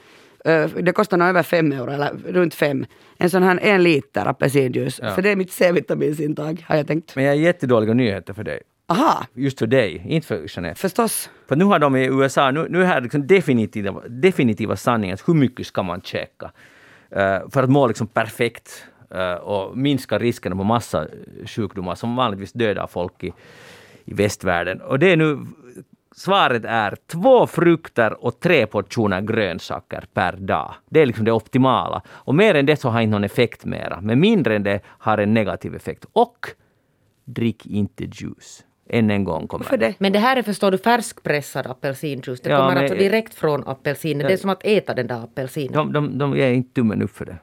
Eh, 0.45 0.67
Det 0.69 0.93
kostar 0.93 1.17
nog 1.17 1.29
över 1.29 1.43
fem 1.43 1.73
euro, 1.73 1.91
eller 1.91 2.11
runt 2.29 2.55
fem. 2.55 2.87
En 3.19 3.31
sån 3.31 3.43
här 3.43 3.59
en 3.63 3.83
liter 3.83 4.27
apelsinjuice. 4.27 5.01
Ja. 5.03 5.15
För 5.15 5.23
det 5.23 5.31
är 5.31 5.37
mitt 5.37 5.53
C-vitaminsintag, 5.53 6.65
har 6.69 6.77
jag 6.77 6.87
tänkt. 6.87 7.17
Men 7.17 7.25
jag 7.25 7.31
har 7.33 7.37
jättedåliga 7.37 7.95
nyheter 7.95 8.35
för 8.35 8.45
dig. 8.45 8.61
Aha, 8.93 9.27
Just 9.35 9.59
för 9.59 9.67
dig, 9.67 10.03
inte 10.07 10.27
för 10.27 10.47
Jeanette. 10.49 10.81
förstås. 10.81 11.31
För 11.49 11.57
nu 11.57 11.65
har 11.65 11.79
de 11.79 11.97
i 11.97 12.07
USA, 12.07 12.51
nu, 12.51 12.67
nu 12.69 12.83
är 12.83 12.87
här 12.87 13.01
liksom 13.01 13.27
definitiva, 13.27 14.01
definitiva 14.09 14.77
sanningen, 14.77 15.17
hur 15.27 15.35
mycket 15.35 15.67
ska 15.67 15.83
man 15.83 16.01
käka? 16.01 16.53
Eh, 17.11 17.39
för 17.51 17.63
att 17.63 17.71
må 17.71 17.87
liksom 17.87 18.07
perfekt 18.07 18.85
eh, 19.11 19.35
och 19.35 19.79
minska 19.79 20.19
riskerna 20.19 20.57
på 20.57 20.65
massa 20.65 21.07
sjukdomar 21.47 21.95
som 21.95 22.17
vanligtvis 22.17 22.53
dödar 22.53 22.87
folk 22.87 23.25
i, 23.25 23.33
i 24.05 24.15
västvärlden. 24.15 24.81
Och 24.81 24.99
det 24.99 25.13
är 25.13 25.17
nu, 25.17 25.47
svaret 26.17 26.65
är 26.65 26.97
två 27.07 27.47
frukter 27.47 28.25
och 28.25 28.41
tre 28.41 28.67
portioner 28.67 29.21
grönsaker 29.21 30.05
per 30.15 30.33
dag. 30.33 30.75
Det 30.91 31.01
är 31.03 31.07
liksom 31.07 31.25
det 31.25 31.33
optimala. 31.33 32.03
Och 32.09 32.35
mer 32.35 32.55
än 32.55 32.67
det 32.67 32.77
så 32.77 32.89
har 32.89 33.01
inte 33.01 33.11
någon 33.11 33.25
effekt 33.25 33.65
mera. 33.65 34.01
Men 34.01 34.21
mindre 34.21 34.57
än 34.57 34.63
det 34.63 34.81
har 34.87 35.19
en 35.19 35.35
negativ 35.35 35.75
effekt. 35.75 36.05
Och 36.13 36.49
drick 37.25 37.67
inte 37.67 38.05
juice. 38.05 38.65
Än 38.89 39.11
en 39.11 39.25
gång 39.25 39.47
kommer 39.49 39.65
För 39.65 39.77
det. 39.77 39.95
Men 39.99 40.13
det 40.13 40.19
här 40.19 40.37
är 40.37 40.43
förstår 40.43 40.71
du 40.71 40.79
färskpressad 40.79 41.67
apelsinjuice. 41.67 42.41
Det 42.41 42.51
Ja, 42.51 42.57
kommer 42.57 42.75
men- 42.75 42.79
alltså 42.83 42.99
direkt 42.99 43.35
från 43.35 43.69
apelsinen. 43.69 44.19
Det 44.19 44.27
är 44.27 44.31
Ja. 44.31 44.37
som 44.37 44.51
att 44.51 44.65
äta 44.65 44.95
den 44.95 45.07
där 45.07 45.25
apelsinen. 45.25 45.73
De, 45.73 45.93
de, 45.93 46.19
de 46.19 46.37
ger 46.37 46.51
inte 46.53 46.75
tummen 46.75 47.03
upp 47.03 47.11
för 47.11 47.25
det. 47.25 47.37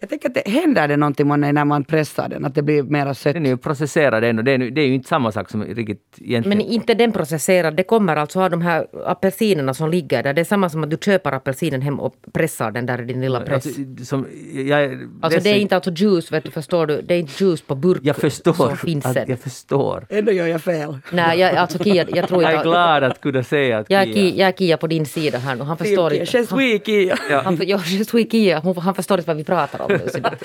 Jag 0.00 0.10
tänker 0.10 0.28
att 0.28 0.34
det 0.34 0.48
händer 0.50 0.88
det 0.88 0.96
någonting 0.96 1.26
månne 1.26 1.52
när 1.52 1.64
man 1.64 1.84
pressar 1.84 2.28
den, 2.28 2.44
att 2.44 2.54
det 2.54 2.62
blir 2.62 2.82
mera 2.82 3.14
sött. 3.14 3.34
Den 3.34 3.46
är 3.46 3.50
ju 3.50 3.56
processerad 3.56 4.24
ändå. 4.24 4.42
Det 4.42 4.52
är, 4.52 4.58
nu- 4.58 4.70
det 4.70 4.80
är 4.80 4.86
ju 4.86 4.94
inte 4.94 5.08
samma 5.08 5.32
sak 5.32 5.50
som 5.50 5.64
riktigt 5.64 6.02
egentligen. 6.20 6.58
Men 6.58 6.66
inte 6.66 6.94
den 6.94 7.12
processerad, 7.12 7.76
det 7.76 7.82
kommer 7.82 8.16
alltså 8.16 8.40
av 8.40 8.50
de 8.50 8.62
här 8.62 8.86
apelsinerna 9.06 9.74
som 9.74 9.90
ligger 9.90 10.22
där. 10.22 10.32
Det 10.34 10.40
är 10.40 10.44
samma 10.44 10.68
som 10.70 10.84
att 10.84 10.90
du 10.90 10.96
köper 11.04 11.32
apelsinen 11.32 11.82
hem 11.82 12.00
och 12.00 12.14
pressar 12.32 12.70
den 12.70 12.86
där 12.86 13.02
i 13.02 13.04
din 13.04 13.20
lilla 13.20 13.40
press. 13.40 13.66
Alltså, 13.66 14.04
som, 14.04 14.26
jag, 14.68 14.98
Alltså 15.22 15.40
det 15.40 15.50
är 15.50 15.54
inte 15.58 15.74
alltså 15.76 15.90
juice, 15.90 16.32
vet 16.32 16.44
du, 16.44 16.50
förstår 16.50 16.86
du? 16.86 17.02
Det 17.02 17.14
är 17.14 17.18
inte 17.18 17.44
juice 17.44 17.62
på 17.62 17.74
burk 17.74 18.00
Jag 18.02 18.16
förstår. 18.16 18.52
som 18.52 18.76
finns 18.76 19.06
att, 19.06 19.28
jag 19.28 19.38
förstår. 19.38 20.06
Ändå 20.08 20.32
gör 20.32 20.46
jag 20.46 20.62
fel. 20.62 20.98
Nej, 21.12 21.38
jag, 21.40 21.54
alltså 21.56 21.84
Kia, 21.84 22.06
jag 22.14 22.28
tror 22.28 22.42
Jag 22.42 22.52
är 22.52 22.56
inte... 22.56 22.68
glad 22.68 23.04
att 23.04 23.20
kunna 23.20 23.42
säga 23.42 23.78
att 23.78 23.90
Jag 23.90 24.02
är, 24.02 24.06
Kia- 24.06 24.12
Kia, 24.14 24.34
jag 24.36 24.48
är 24.48 24.52
Kia 24.52 24.76
på 24.76 24.86
din 24.86 25.06
sida 25.06 25.38
här 25.38 25.56
nu. 25.56 25.62
Han 25.64 25.76
förstår 25.76 26.12
Je 26.12 26.20
inte. 26.20 26.36
Han, 26.38 26.46
suis 26.46 26.82
Kia. 26.86 27.16
han, 27.44 27.58
ja, 27.66 27.80
je 27.86 28.04
suis 28.04 28.30
Kia. 28.30 28.60
Han 28.80 28.94
förstår 28.94 29.18
inte 29.18 29.26
vad 29.28 29.36
vi 29.36 29.44
pratar 29.44 29.80
om 29.82 29.87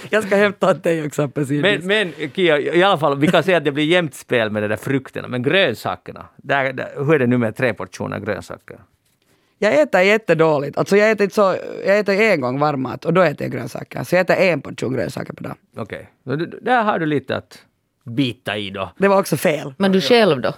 Jag 0.09 0.23
ska 0.23 0.35
hämta 0.35 0.71
åt 0.71 0.83
dig 0.83 1.05
också 1.05 1.23
apelsinjuice. 1.23 1.83
Men, 1.83 2.11
men 2.17 2.29
Kia, 2.35 2.59
i 2.59 2.83
alla 2.83 2.97
fall, 2.97 3.19
vi 3.19 3.27
kan 3.27 3.43
säga 3.43 3.57
att 3.57 3.65
det 3.65 3.71
blir 3.71 3.85
jämnt 3.85 4.15
spel 4.15 4.49
med 4.49 4.63
de 4.63 4.67
där 4.67 4.77
frukterna. 4.77 5.27
Men 5.27 5.43
grönsakerna, 5.43 6.25
där, 6.35 6.73
där, 6.73 6.89
hur 6.97 7.13
är 7.13 7.19
det 7.19 7.27
nu 7.27 7.37
med 7.37 7.55
tre 7.55 7.73
portioner 7.73 8.19
grönsaker? 8.19 8.77
Jag 9.59 9.81
äter 9.81 10.01
jättedåligt. 10.01 10.77
Alltså 10.77 10.97
jag 10.97 11.11
äter, 11.11 11.29
så, 11.29 11.55
jag 11.85 11.99
äter 11.99 12.21
en 12.21 12.41
gång 12.41 12.59
varmmat 12.59 13.05
och 13.05 13.13
då 13.13 13.21
äter 13.21 13.41
jag 13.41 13.51
grönsaker. 13.51 14.03
Så 14.03 14.15
jag 14.15 14.21
äter 14.21 14.35
en 14.35 14.61
portion 14.61 14.93
grönsaker 14.93 15.33
per 15.33 15.43
dag. 15.43 15.55
Okej, 15.77 16.09
okay. 16.23 16.47
där 16.61 16.83
har 16.83 16.99
du 16.99 17.05
lite 17.05 17.37
att 17.37 17.59
bita 18.03 18.57
i 18.57 18.69
då. 18.69 18.91
Det 18.97 19.07
var 19.07 19.19
också 19.19 19.37
fel. 19.37 19.73
Men 19.77 19.91
du 19.91 20.01
själv 20.01 20.41
då? 20.41 20.53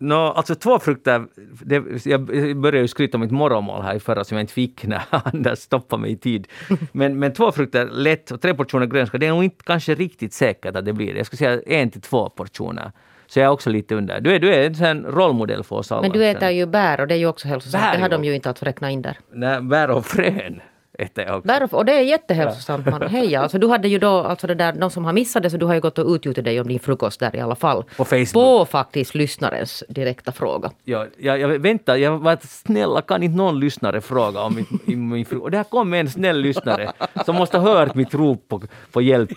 Nå, 0.00 0.16
alltså 0.16 0.54
två 0.54 0.78
frukter, 0.78 1.26
det, 1.64 2.06
jag 2.06 2.20
började 2.56 2.78
ju 2.78 2.88
skryta 2.88 3.16
om 3.16 3.20
mitt 3.20 3.30
morgonmål 3.30 3.82
här 3.82 3.94
i 3.94 4.00
förra 4.00 4.24
som 4.24 4.36
jag 4.36 4.42
inte 4.42 4.52
fick 4.52 4.84
när 4.84 5.02
Anders 5.10 5.58
stoppade 5.58 6.02
mig 6.02 6.12
i 6.12 6.16
tid. 6.16 6.48
Men, 6.92 7.18
men 7.18 7.32
två 7.32 7.52
frukter 7.52 7.88
lätt 7.92 8.30
och 8.30 8.40
tre 8.40 8.54
portioner 8.54 8.86
grönsaker, 8.86 9.18
det 9.18 9.26
är 9.26 9.30
nog 9.30 9.44
inte 9.44 9.64
kanske 9.64 9.94
riktigt 9.94 10.32
säkert 10.32 10.76
att 10.76 10.84
det 10.84 10.92
blir 10.92 11.12
det. 11.12 11.18
Jag 11.18 11.26
skulle 11.26 11.38
säga 11.38 11.60
en 11.66 11.90
till 11.90 12.00
två 12.00 12.28
portioner. 12.28 12.92
Så 13.26 13.38
jag 13.38 13.46
är 13.46 13.50
också 13.50 13.70
lite 13.70 13.94
under. 13.94 14.20
Du 14.20 14.34
är, 14.34 14.38
du 14.38 14.54
är 14.54 14.82
en 14.84 15.04
rollmodell 15.04 15.64
för 15.64 15.76
oss 15.76 15.92
alla. 15.92 16.02
Men 16.02 16.10
du 16.10 16.26
äter 16.26 16.48
ju 16.48 16.66
bär 16.66 17.00
och 17.00 17.06
det 17.06 17.14
är 17.14 17.18
ju 17.18 17.26
också 17.26 17.48
hälsosamt. 17.48 17.84
Bär 17.84 17.92
Det 17.92 18.02
har 18.02 18.08
de 18.08 18.24
ju 18.24 18.34
inte 18.34 18.50
att 18.50 18.62
räkna 18.62 18.90
in 18.90 19.02
där. 19.02 19.18
Nej, 19.32 19.62
bär 19.62 19.90
och 19.90 20.06
frön 20.06 20.60
äter 20.98 21.24
jag 21.24 21.36
också. 21.36 21.46
Bär 21.46 21.74
och, 21.74 21.84
det 21.84 21.92
är 21.92 22.00
jättehälsosamt. 22.00 22.86
Man. 22.86 23.02
Hej, 23.02 23.36
alltså, 23.36 23.58
du 23.58 23.68
hade 23.68 23.88
ju 23.88 23.98
då, 23.98 24.08
alltså 24.08 24.46
det 24.46 24.54
där, 24.54 24.72
de 24.72 24.90
som 24.90 25.04
har 25.04 25.12
missat 25.12 25.42
det, 25.42 25.50
så 25.50 25.56
du 25.56 25.66
har 25.66 25.74
ju 25.74 25.80
gått 25.80 25.98
och 25.98 26.14
utgjutit 26.14 26.44
dig 26.44 26.60
om 26.60 26.68
din 26.68 26.80
frukost 26.80 27.20
där 27.20 27.36
i 27.36 27.40
alla 27.40 27.54
fall. 27.54 27.84
På 27.96 28.04
Facebook. 28.04 28.32
På 28.32 28.66
faktiskt 28.66 29.14
lyssnarens 29.14 29.84
direkta 29.88 30.32
fråga. 30.32 30.70
Ja, 30.84 31.06
jag, 31.18 31.40
jag 31.40 31.48
väntar, 31.58 31.96
jag 31.96 32.18
var 32.18 32.38
snälla 32.42 33.02
kan 33.02 33.22
inte 33.22 33.36
någon 33.36 33.60
lyssnare 33.60 34.00
fråga 34.00 34.40
om 34.40 34.66
i 34.86 34.96
min 34.96 35.24
fru... 35.24 35.38
Och 35.38 35.50
där 35.50 35.64
kom 35.64 35.94
en 35.94 36.10
snäll 36.10 36.40
lyssnare 36.40 36.92
som 37.24 37.36
måste 37.36 37.58
ha 37.58 37.74
hört 37.74 37.94
mitt 37.94 38.14
rop 38.14 38.48
på, 38.48 38.62
på 38.92 39.02
hjälp. 39.02 39.30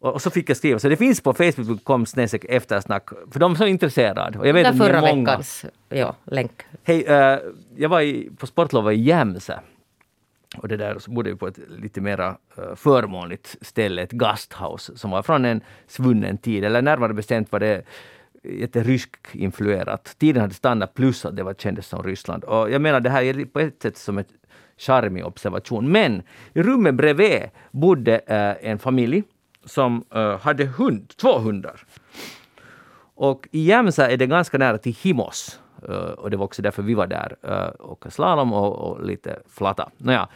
Och, 0.00 0.22
så 0.22 0.30
fick 0.30 0.50
jag 0.50 0.56
skriva. 0.56 0.78
Så 0.78 0.88
det 0.88 0.96
finns 0.96 1.20
på 1.20 1.34
facebook.com 1.34 2.06
eftersnack 2.48 3.08
för 3.32 3.40
de 3.40 3.56
som 3.56 3.66
är 3.66 3.70
intresserade. 3.70 4.38
Och 4.38 4.48
jag 4.48 4.54
vet 4.54 4.66
är 4.66 4.72
förra 4.72 5.00
veckans 5.00 5.64
ja, 5.88 6.14
länk. 6.24 6.62
Hej, 6.84 7.04
eh, 7.04 7.38
jag 7.76 7.88
var 7.88 8.00
i, 8.00 8.30
på 8.38 8.46
sportlov 8.46 8.92
i 8.92 8.96
Jämse. 8.96 9.60
Och 10.60 10.68
det 10.68 10.76
där 10.76 10.98
så 10.98 11.10
bodde 11.10 11.30
vi 11.30 11.36
på 11.36 11.46
ett 11.46 11.58
lite 11.68 12.00
mera 12.00 12.36
eh, 12.56 12.74
förmånligt 12.74 13.56
ställe, 13.60 14.02
ett 14.02 14.12
gasthouse 14.12 14.96
som 14.96 15.10
var 15.10 15.22
från 15.22 15.44
en 15.44 15.60
svunnen 15.86 16.38
tid, 16.38 16.64
eller 16.64 16.82
närmare 16.82 17.14
bestämt 17.14 17.52
var 17.52 17.60
det 17.60 17.82
jätterysk-influerat. 18.42 20.16
Tiden 20.18 20.40
hade 20.40 20.54
stannat 20.54 20.94
plus 20.94 21.24
att 21.24 21.36
det 21.36 21.42
var, 21.42 21.54
kändes 21.54 21.86
som 21.86 22.02
Ryssland. 22.02 22.44
Och 22.44 22.70
jag 22.70 22.82
menar 22.82 23.00
det 23.00 23.10
här 23.10 23.22
är 23.22 23.44
på 23.44 23.60
ett 23.60 23.82
sätt 23.82 23.96
som 23.96 24.18
en 24.18 24.24
charmig 24.78 25.26
observation. 25.26 25.92
Men 25.92 26.22
i 26.52 26.62
rummet 26.62 26.94
bredvid 26.94 27.42
bodde 27.70 28.18
eh, 28.18 28.70
en 28.70 28.78
familj 28.78 29.22
som 29.64 30.04
eh, 30.14 30.38
hade 30.38 30.64
hund, 30.64 31.12
två 31.16 31.38
hundar. 31.38 31.86
Och 33.14 33.48
i 33.50 33.60
Jämsa 33.60 34.10
är 34.10 34.16
det 34.16 34.26
ganska 34.26 34.58
nära 34.58 34.78
till 34.78 34.96
Himos. 35.02 35.60
Uh, 35.88 35.96
och 35.96 36.30
det 36.30 36.36
var 36.36 36.44
också 36.44 36.62
därför 36.62 36.82
vi 36.82 36.94
var 36.94 37.06
där 37.06 37.36
uh, 37.48 37.68
och 37.68 38.06
slalom 38.08 38.52
och, 38.52 38.74
och 38.74 39.04
lite 39.04 39.38
flata. 39.48 39.90
Nåja. 39.96 40.28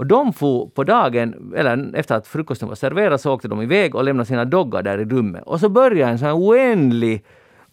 Och 0.00 0.06
de 0.06 0.32
får 0.32 0.66
på 0.66 0.84
dagen, 0.84 1.52
eller 1.56 1.90
efter 1.94 2.14
att 2.14 2.26
frukosten 2.26 2.68
var 2.68 2.74
serverad, 2.74 3.20
så 3.20 3.32
åkte 3.32 3.48
de 3.48 3.62
iväg 3.62 3.94
och 3.94 4.04
lämnade 4.04 4.26
sina 4.26 4.44
doggar 4.44 4.82
där 4.82 4.98
i 4.98 5.04
rummet. 5.04 5.42
Och 5.46 5.60
så 5.60 5.68
började 5.68 6.12
en 6.12 6.18
sån 6.18 6.28
här 6.28 6.36
oändlig 6.36 7.24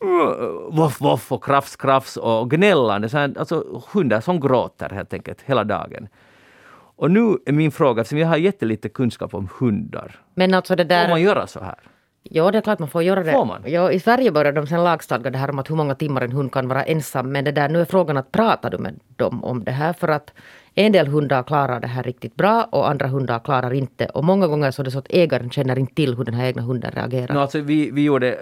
uh, 0.03 0.75
voff, 0.77 1.01
voff 1.01 1.31
och 1.31 1.43
krafs, 1.43 1.75
krafs 1.75 2.17
och 2.17 2.51
gnällande. 2.51 3.09
Så 3.09 3.17
här, 3.17 3.33
alltså 3.39 3.83
hundar 3.93 4.21
som 4.21 4.39
gråter 4.39 4.89
helt 4.89 5.13
enkelt 5.13 5.41
hela 5.45 5.63
dagen. 5.63 6.07
Och 6.95 7.11
nu 7.11 7.37
är 7.45 7.51
min 7.51 7.71
fråga, 7.71 8.01
eftersom 8.01 8.19
jag 8.19 8.27
har 8.27 8.37
jättelite 8.37 8.89
kunskap 8.89 9.33
om 9.33 9.49
hundar. 9.59 10.15
Men 10.35 10.53
alltså 10.53 10.75
det 10.75 10.83
Får 10.83 10.89
där... 10.89 11.09
man 11.09 11.21
göra 11.21 11.47
så 11.47 11.59
här? 11.59 11.79
Ja, 12.23 12.51
det 12.51 12.57
är 12.57 12.61
klart 12.61 12.79
man 12.79 12.89
får 12.89 13.03
göra 13.03 13.23
det. 13.23 13.31
Får 13.31 13.45
man? 13.45 13.61
Ja, 13.65 13.91
I 13.91 13.99
Sverige 13.99 14.31
började 14.31 14.61
de 14.61 14.67
sen 14.67 14.83
lagstadga 14.83 15.29
det 15.29 15.37
här 15.37 15.49
om 15.49 15.59
att 15.59 15.69
hur 15.69 15.75
många 15.75 15.95
timmar 15.95 16.21
en 16.21 16.31
hund 16.31 16.51
kan 16.51 16.67
vara 16.67 16.83
ensam. 16.83 17.31
Men 17.31 17.45
det 17.45 17.51
där, 17.51 17.69
nu 17.69 17.81
är 17.81 17.85
frågan 17.85 18.17
att 18.17 18.31
pratar 18.31 18.69
du 18.69 18.77
med 18.77 18.99
dem 19.15 19.43
om 19.43 19.63
det 19.63 19.71
här? 19.71 19.93
För 19.93 20.07
att 20.07 20.33
en 20.79 20.91
del 20.91 21.07
hundar 21.07 21.43
klarar 21.43 21.79
det 21.79 21.87
här 21.87 22.03
riktigt 22.03 22.35
bra 22.35 22.67
och 22.71 22.89
andra 22.89 23.07
hundar 23.07 23.39
klarar 23.39 23.73
inte. 23.73 24.05
Och 24.05 24.23
många 24.23 24.47
gånger 24.47 24.71
så 24.71 24.81
är 24.81 24.83
det 24.83 24.91
så 24.91 24.99
att 24.99 25.07
ägaren 25.09 25.49
känner 25.49 25.79
inte 25.79 25.95
till 25.95 26.15
hur 26.15 26.23
den 26.23 26.33
här 26.33 26.45
egna 26.45 26.61
hunden 26.61 26.91
reagerar. 26.91 27.33
No, 27.33 27.39
alltså, 27.39 27.61
vi, 27.61 27.91
vi 27.91 28.03
gjorde... 28.03 28.39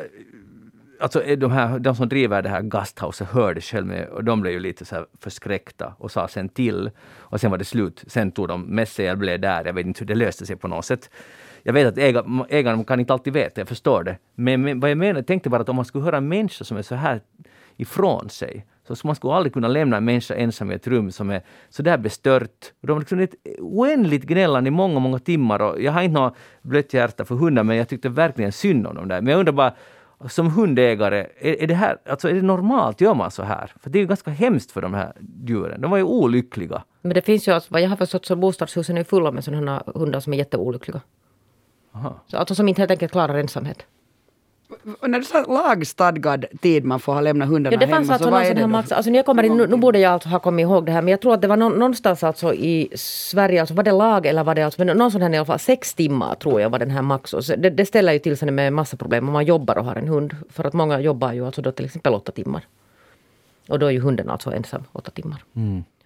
Alltså 1.00 1.24
eh, 1.24 1.38
de, 1.38 1.52
här, 1.52 1.80
de 1.80 1.96
som 1.96 2.10
driver 2.10 2.42
det 2.42 2.50
här 2.50 2.62
gasthuset 2.62 3.28
hörde 3.28 3.62
själv 3.62 3.88
med 3.88 4.08
och 4.08 4.24
de 4.24 4.42
blev 4.42 4.54
ju 4.54 4.60
lite 4.60 4.86
så 4.86 4.96
här 4.96 5.06
förskräckta 5.20 5.94
och 5.98 6.12
sa 6.12 6.28
sen 6.28 6.50
till. 6.50 6.92
Och 7.18 7.42
sen 7.42 7.52
var 7.52 7.58
det 7.58 7.66
slut. 7.66 8.04
Sen 8.08 8.32
tog 8.32 8.48
de 8.48 8.62
med 8.62 8.88
sig, 8.88 9.06
jag 9.06 9.18
blev 9.18 9.40
där. 9.40 9.66
Jag 9.66 9.74
vet 9.74 9.86
inte 9.86 10.00
hur 10.00 10.08
det 10.08 10.16
löste 10.16 10.46
sig 10.46 10.56
på 10.56 10.68
något 10.68 10.86
sätt. 10.86 11.10
Jag 11.64 11.74
vet 11.74 11.88
att 11.88 11.98
ägaren 12.50 12.84
kan 12.84 13.00
inte 13.00 13.14
alltid 13.14 13.34
veta, 13.34 13.62
jag 13.62 13.68
förstår 13.68 14.04
det. 14.04 14.18
Men, 14.36 14.62
men 14.62 14.80
vad 14.80 14.92
jag 14.92 14.98
menar, 14.98 15.16
jag 15.16 15.28
tänkte 15.28 15.50
bara 15.50 15.62
att 15.62 15.70
om 15.70 15.76
man 15.76 15.86
skulle 15.86 16.04
höra 16.04 16.18
en 16.18 16.28
människa 16.28 16.64
som 16.64 16.78
är 16.78 16.82
så 16.82 16.96
här 16.96 17.22
ifrån 17.78 18.30
sig, 18.30 18.66
så 18.88 19.08
man 19.08 19.16
skulle 19.16 19.34
aldrig 19.34 19.54
kunna 19.54 19.68
lämna 19.68 19.98
en 19.98 20.06
människa 20.06 20.36
ensam 20.36 20.72
i 20.72 20.76
ett 20.76 20.88
rum 20.88 21.12
som 21.12 21.30
är 21.30 21.42
så 21.70 21.84
där 21.84 21.98
bestört. 21.98 22.72
De 22.82 22.92
har 22.92 23.00
liksom 23.00 23.20
ett 23.20 23.36
oändligt 23.60 24.24
gnällande 24.24 24.68
i 24.68 24.72
många, 24.72 25.00
många 25.00 25.20
timmar 25.20 25.62
och 25.62 25.82
jag 25.82 25.92
har 25.92 26.02
inte 26.02 26.20
något 26.20 26.36
blött 26.62 26.94
hjärta 26.94 27.26
för 27.26 27.36
hundar, 27.36 27.64
men 27.64 27.78
jag 27.78 27.90
tyckte 27.90 28.10
verkligen 28.10 28.52
synd 28.52 28.88
om 28.88 28.96
dem 28.96 29.08
där. 29.08 29.22
Men 29.22 29.32
jag 29.32 29.40
undrar 29.40 29.54
bara, 29.54 29.74
som 30.28 30.52
hundägare, 30.52 31.28
är, 31.40 31.64
är, 31.64 31.68
det 31.68 31.74
här, 31.74 31.98
alltså 32.10 32.30
är 32.30 32.34
det 32.34 32.42
normalt? 32.42 33.02
Gör 33.02 33.14
man 33.14 33.32
så 33.32 33.44
här? 33.44 33.72
För 33.80 33.90
det 33.90 33.98
är 33.98 34.02
ju 34.02 34.08
ganska 34.08 34.32
hemskt 34.32 34.72
för 34.72 34.82
de 34.82 34.94
här 34.94 35.14
djuren. 35.46 35.82
De 35.82 35.92
var 35.92 35.98
ju 35.98 36.04
olyckliga. 36.04 36.84
Men 37.02 37.14
det 37.14 37.22
finns 37.22 37.48
ju, 37.48 37.52
alltså, 37.52 37.74
vad 37.74 37.82
jag 37.82 37.90
har 37.90 37.98
förstått 37.98 38.26
så 38.26 38.36
bostadshusen 38.36 38.98
är 38.98 39.04
fulla 39.04 39.32
med 39.32 39.44
sådana 39.44 39.84
hundar 39.96 40.20
som 40.20 40.34
är 40.34 40.38
jätteolyckliga. 40.38 41.02
Aha. 41.92 42.22
Så, 42.28 42.38
alltså 42.38 42.56
som 42.56 42.68
inte 42.68 42.82
helt 42.82 42.92
enkelt 42.92 43.12
klarar 43.12 43.36
ensamhet. 43.36 43.86
Och 45.00 45.10
när 45.10 45.20
du 45.20 45.26
sa 45.26 45.42
lagstadgad 45.48 46.46
tid 46.62 46.86
man 46.86 47.00
får 47.00 47.14
ha 47.14 47.22
lämnat 47.22 47.48
hundarna 47.50 47.74
Ja, 47.76 47.80
det 47.80 47.86
hemma, 47.86 47.96
fanns 47.98 48.10
alltså 48.10 48.24
så 48.24 48.30
någon 48.30 48.40
vad 48.40 48.50
är 48.50 48.54
det 48.54 48.60
här 48.62 48.68
då? 48.68 48.72
max, 48.72 48.92
alltså 48.92 49.12
jag 49.12 49.26
kommer 49.26 49.44
in, 49.44 49.58
nu, 49.58 49.68
nu 49.68 49.76
borde 49.78 50.00
jag 50.00 50.14
alltså 50.14 50.30
ha 50.30 50.40
kommit 50.40 50.64
ihåg 50.64 50.86
det 50.86 50.92
här, 50.92 51.02
men 51.02 51.12
jag 51.12 51.22
tror 51.22 51.34
att 51.34 51.42
det 51.42 51.48
var 51.48 51.58
nå- 51.58 51.70
någonstans 51.70 52.24
alltså 52.24 52.54
i 52.54 52.90
Sverige, 52.96 53.60
alltså 53.62 53.74
var 53.74 53.84
det 53.84 53.92
lag 53.92 54.26
eller 54.26 54.44
var 54.44 54.56
det 54.56 54.62
alltså, 54.64 54.86
men 54.86 54.98
någon 54.98 55.12
sån 55.12 55.22
här 55.22 55.30
i 55.34 55.38
alla 55.38 55.46
fall, 55.46 55.60
sex 55.60 55.94
timmar 55.94 56.36
tror 56.36 56.62
jag 56.62 56.70
var 56.70 56.80
den 56.80 56.92
här 56.92 57.02
max. 57.02 57.34
Och 57.34 57.46
så 57.46 57.56
det, 57.56 57.70
det 57.70 57.86
ställer 57.86 58.14
ju 58.14 58.20
till 58.20 58.38
sig 58.38 58.52
med 58.52 58.68
en 58.68 58.74
massa 58.74 58.98
problem 58.98 59.28
om 59.28 59.34
man 59.34 59.46
jobbar 59.46 59.78
och 59.78 59.86
har 59.86 59.96
en 59.96 60.08
hund. 60.08 60.36
För 60.50 60.64
att 60.64 60.74
många 60.74 61.00
jobbar 61.00 61.34
ju 61.34 61.46
alltså 61.46 61.62
då 61.62 61.72
till 61.72 61.86
exempel 61.86 62.14
åtta 62.14 62.32
timmar. 62.32 62.68
Och 63.70 63.80
då 63.80 63.86
är 63.86 63.92
ju 63.92 64.00
hunden 64.00 64.30
alltså 64.30 64.54
ensam 64.54 64.84
åtta 64.92 65.12
timmar. 65.12 65.44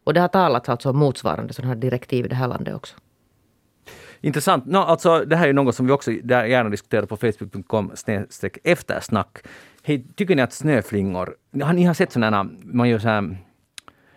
Och 0.04 0.14
det 0.14 0.22
har 0.22 0.28
talats 0.28 0.70
alltså 0.70 0.90
om 0.90 0.98
motsvarande 0.98 1.54
sådana 1.54 1.74
här 1.74 1.80
direktiv 1.82 2.26
i 2.26 2.28
det 2.28 2.36
här 2.36 2.48
landet 2.48 2.76
också. 2.76 2.96
Intressant. 4.22 4.66
No, 4.66 4.78
alltså, 4.78 5.26
det 5.26 5.36
här 5.36 5.48
är 5.48 5.54
något 5.54 5.76
som 5.76 5.86
vi 5.86 5.92
också 5.92 6.12
gärna 6.12 6.70
diskuterar 6.70 7.06
på 7.06 7.18
facebook.com 7.18 7.92
eftersnack. 8.64 9.38
Hej, 9.84 10.06
tycker 10.16 10.36
ni 10.36 10.42
att 10.42 10.54
snöflingor, 10.54 11.36
har 11.64 11.74
ni 11.74 11.84
har 11.84 11.94
sett 11.94 12.12
sådana, 12.12 12.50
man 12.64 12.90
gör 12.90 13.00
sådana 13.00 13.36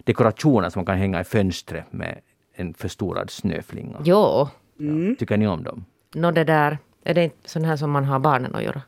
dekorationer 0.05 0.70
som 0.70 0.80
man 0.80 0.86
kan 0.86 0.96
hänga 0.96 1.20
i 1.20 1.24
fönstret 1.24 1.92
med 1.92 2.18
en 2.55 2.74
förstorad 2.74 3.30
snöflinga. 3.30 3.96
Jo, 4.05 4.48
Mm. 4.80 5.16
Tycker 5.16 5.36
ni 5.36 5.46
om 5.46 5.62
dem? 5.62 5.84
nå 6.14 6.30
det 6.30 6.44
där, 6.44 6.78
är 7.05 7.14
det 7.14 7.24
inte 7.24 7.50
sån 7.50 7.64
här 7.64 7.76
som 7.76 7.90
man 7.90 8.05
har 8.05 8.18
barnen 8.18 8.55
att 8.55 8.62
göra? 8.62 8.82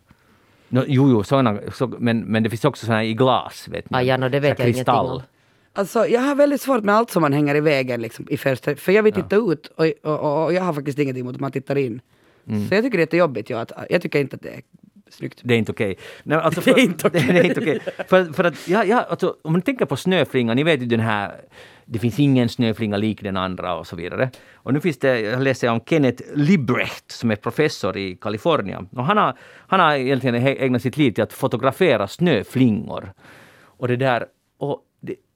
No, 0.68 0.84
jo, 0.86 1.10
jo, 1.10 1.22
såna, 1.22 1.58
så, 1.72 1.86
men, 1.98 2.20
men 2.20 2.42
det 2.42 2.50
finns 2.50 2.64
också 2.64 2.86
sådana 2.86 3.04
i 3.04 3.14
glas. 3.14 3.68
Vet 3.68 3.90
ni? 3.90 3.96
Ah, 3.96 4.02
ja, 4.02 4.16
no, 4.16 4.28
det 4.28 4.40
vet 4.40 4.58
jag 4.58 4.68
ingenting 4.68 4.94
om. 4.94 5.22
Alltså, 5.76 6.06
jag 6.06 6.20
har 6.20 6.34
väldigt 6.34 6.60
svårt 6.60 6.84
med 6.84 6.94
allt 6.94 7.10
som 7.10 7.22
man 7.22 7.32
hänger 7.32 7.54
i 7.54 7.60
vägen 7.60 8.02
liksom, 8.02 8.26
i 8.30 8.36
fönstret. 8.36 8.80
För 8.80 8.92
jag 8.92 9.02
vill 9.02 9.12
titta 9.12 9.36
ut 9.36 9.66
och, 9.66 9.86
och, 10.02 10.44
och, 10.44 10.52
jag 10.52 10.62
har 10.62 10.72
faktiskt 10.72 10.98
ingenting 10.98 11.20
emot 11.20 11.34
att 11.34 11.40
man 11.40 11.52
tittar 11.52 11.78
in. 11.78 12.00
Mm. 12.48 12.68
Så 12.68 12.74
jag 12.74 12.84
tycker 12.84 12.98
det 12.98 13.00
är 13.00 13.04
jättejobbigt. 13.04 13.50
Ja, 13.50 13.60
att, 13.60 13.72
jag 13.90 14.02
tycker 14.02 14.20
inte 14.20 14.36
att 14.36 14.42
det 14.42 14.48
är 14.48 14.62
snyggt. 15.10 15.40
Det 15.44 15.54
är 15.54 15.58
inte 15.58 15.72
okej. 15.72 15.96
Nej, 16.22 16.38
alltså 16.38 16.60
Det 16.64 16.70
är 16.70 16.78
inte 16.78 17.06
okej. 17.06 17.26
det 17.28 17.38
är 17.38 17.44
inte 17.44 17.60
okej. 17.60 17.80
För, 18.08 18.32
för 18.32 18.44
att, 18.44 18.68
ja, 18.68 18.84
ja, 18.84 19.06
alltså, 19.10 19.36
om 19.42 19.52
man 19.52 19.62
tänker 19.62 19.84
på 19.84 19.96
snöflingan, 19.96 20.56
ni 20.56 20.62
vet 20.62 20.82
ju 20.82 20.86
den 20.86 21.00
här, 21.00 21.32
det 21.84 21.98
finns 21.98 22.18
ingen 22.18 22.48
snöflinga 22.48 22.96
lik 22.96 23.22
den 23.22 23.36
andra 23.36 23.76
och 23.76 23.86
så 23.86 23.96
vidare. 23.96 24.30
Och 24.54 24.72
nu 24.72 24.80
finns 24.80 24.98
det, 24.98 25.20
jag 25.20 25.42
läser 25.42 25.70
om 25.70 25.80
Kenneth 25.80 26.22
Librecht 26.34 27.10
som 27.12 27.30
är 27.30 27.36
professor 27.36 27.96
i 27.96 28.16
Kalifornien. 28.16 28.88
Och 28.92 29.04
han, 29.04 29.16
har, 29.16 29.38
han 29.66 29.80
har 29.80 29.94
egentligen 29.94 30.34
ägnat 30.46 30.82
sitt 30.82 30.96
liv 30.96 31.12
till 31.12 31.24
att 31.24 31.32
fotografera 31.32 32.08
snöflingor. 32.08 33.12
Och 33.62 33.88
det 33.88 33.96
där, 33.96 34.26
och 34.58 34.80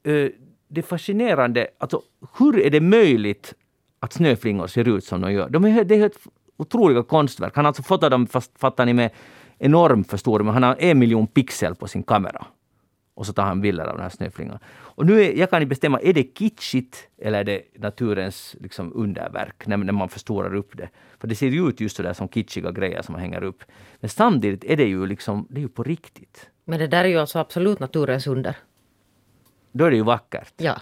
Eh, 0.08 0.30
det, 0.68 0.80
är 0.80 0.82
fascinerande, 0.82 1.68
alltså 1.78 2.02
hur 2.38 2.58
är 2.58 2.70
det 2.70 2.80
möjligt 2.80 3.54
att 4.00 4.12
snöflingor 4.12 4.66
ser 4.66 4.88
ut 4.88 5.04
som 5.04 5.20
de 5.20 5.32
gör? 5.32 5.48
De 5.48 5.64
är, 5.64 5.84
det 5.84 5.94
är 5.94 5.98
helt 5.98 6.18
otroliga 6.56 7.02
konstverk. 7.02 7.56
Han 7.56 7.64
har 7.64 7.68
alltså 7.68 7.82
fotat 7.82 8.10
dem, 8.10 8.26
fast, 8.26 8.58
fattar 8.58 8.86
ni, 8.86 8.92
med 8.92 9.10
enorm 9.58 10.04
förstoring. 10.04 10.48
Han 10.48 10.62
har 10.62 10.76
en 10.78 10.98
miljon 10.98 11.26
pixel 11.26 11.74
på 11.74 11.88
sin 11.88 12.02
kamera. 12.02 12.46
Och 13.14 13.26
så 13.26 13.32
tar 13.32 13.42
han 13.42 13.60
bilder 13.60 13.84
av 13.84 13.94
den 13.94 14.02
här 14.02 14.10
snöflingan. 14.10 14.58
Och 14.66 15.06
nu 15.06 15.22
är, 15.22 15.32
jag 15.32 15.50
kan 15.50 15.62
inte 15.62 15.68
bestämma, 15.68 16.00
är 16.00 16.12
det 16.12 16.38
kitschigt 16.38 17.08
eller 17.18 17.40
är 17.40 17.44
det 17.44 17.62
naturens 17.78 18.56
liksom, 18.60 18.92
underverk 18.94 19.66
när, 19.66 19.76
när 19.76 19.92
man 19.92 20.08
förstorar 20.08 20.54
upp 20.54 20.76
det? 20.76 20.88
För 21.20 21.28
det 21.28 21.34
ser 21.34 21.48
ju 21.48 21.68
ut 21.68 21.80
just 21.80 21.96
sådär 21.96 22.12
som 22.12 22.28
kitschiga 22.28 22.70
grejer 22.70 23.02
som 23.02 23.12
man 23.12 23.20
hänger 23.20 23.42
upp. 23.42 23.62
Men 24.00 24.10
samtidigt 24.10 24.64
är 24.64 24.76
det 24.76 24.84
ju 24.84 25.06
liksom, 25.06 25.46
det 25.50 25.58
är 25.58 25.62
ju 25.62 25.68
på 25.68 25.82
riktigt. 25.82 26.50
Men 26.64 26.78
det 26.78 26.86
där 26.86 27.04
är 27.04 27.08
ju 27.08 27.18
alltså 27.18 27.38
absolut 27.38 27.80
naturens 27.80 28.26
under. 28.26 28.56
Då 29.78 29.84
är 29.84 29.90
det 29.90 29.96
ju 29.96 30.02
vackert. 30.02 30.52
Ja. 30.56 30.76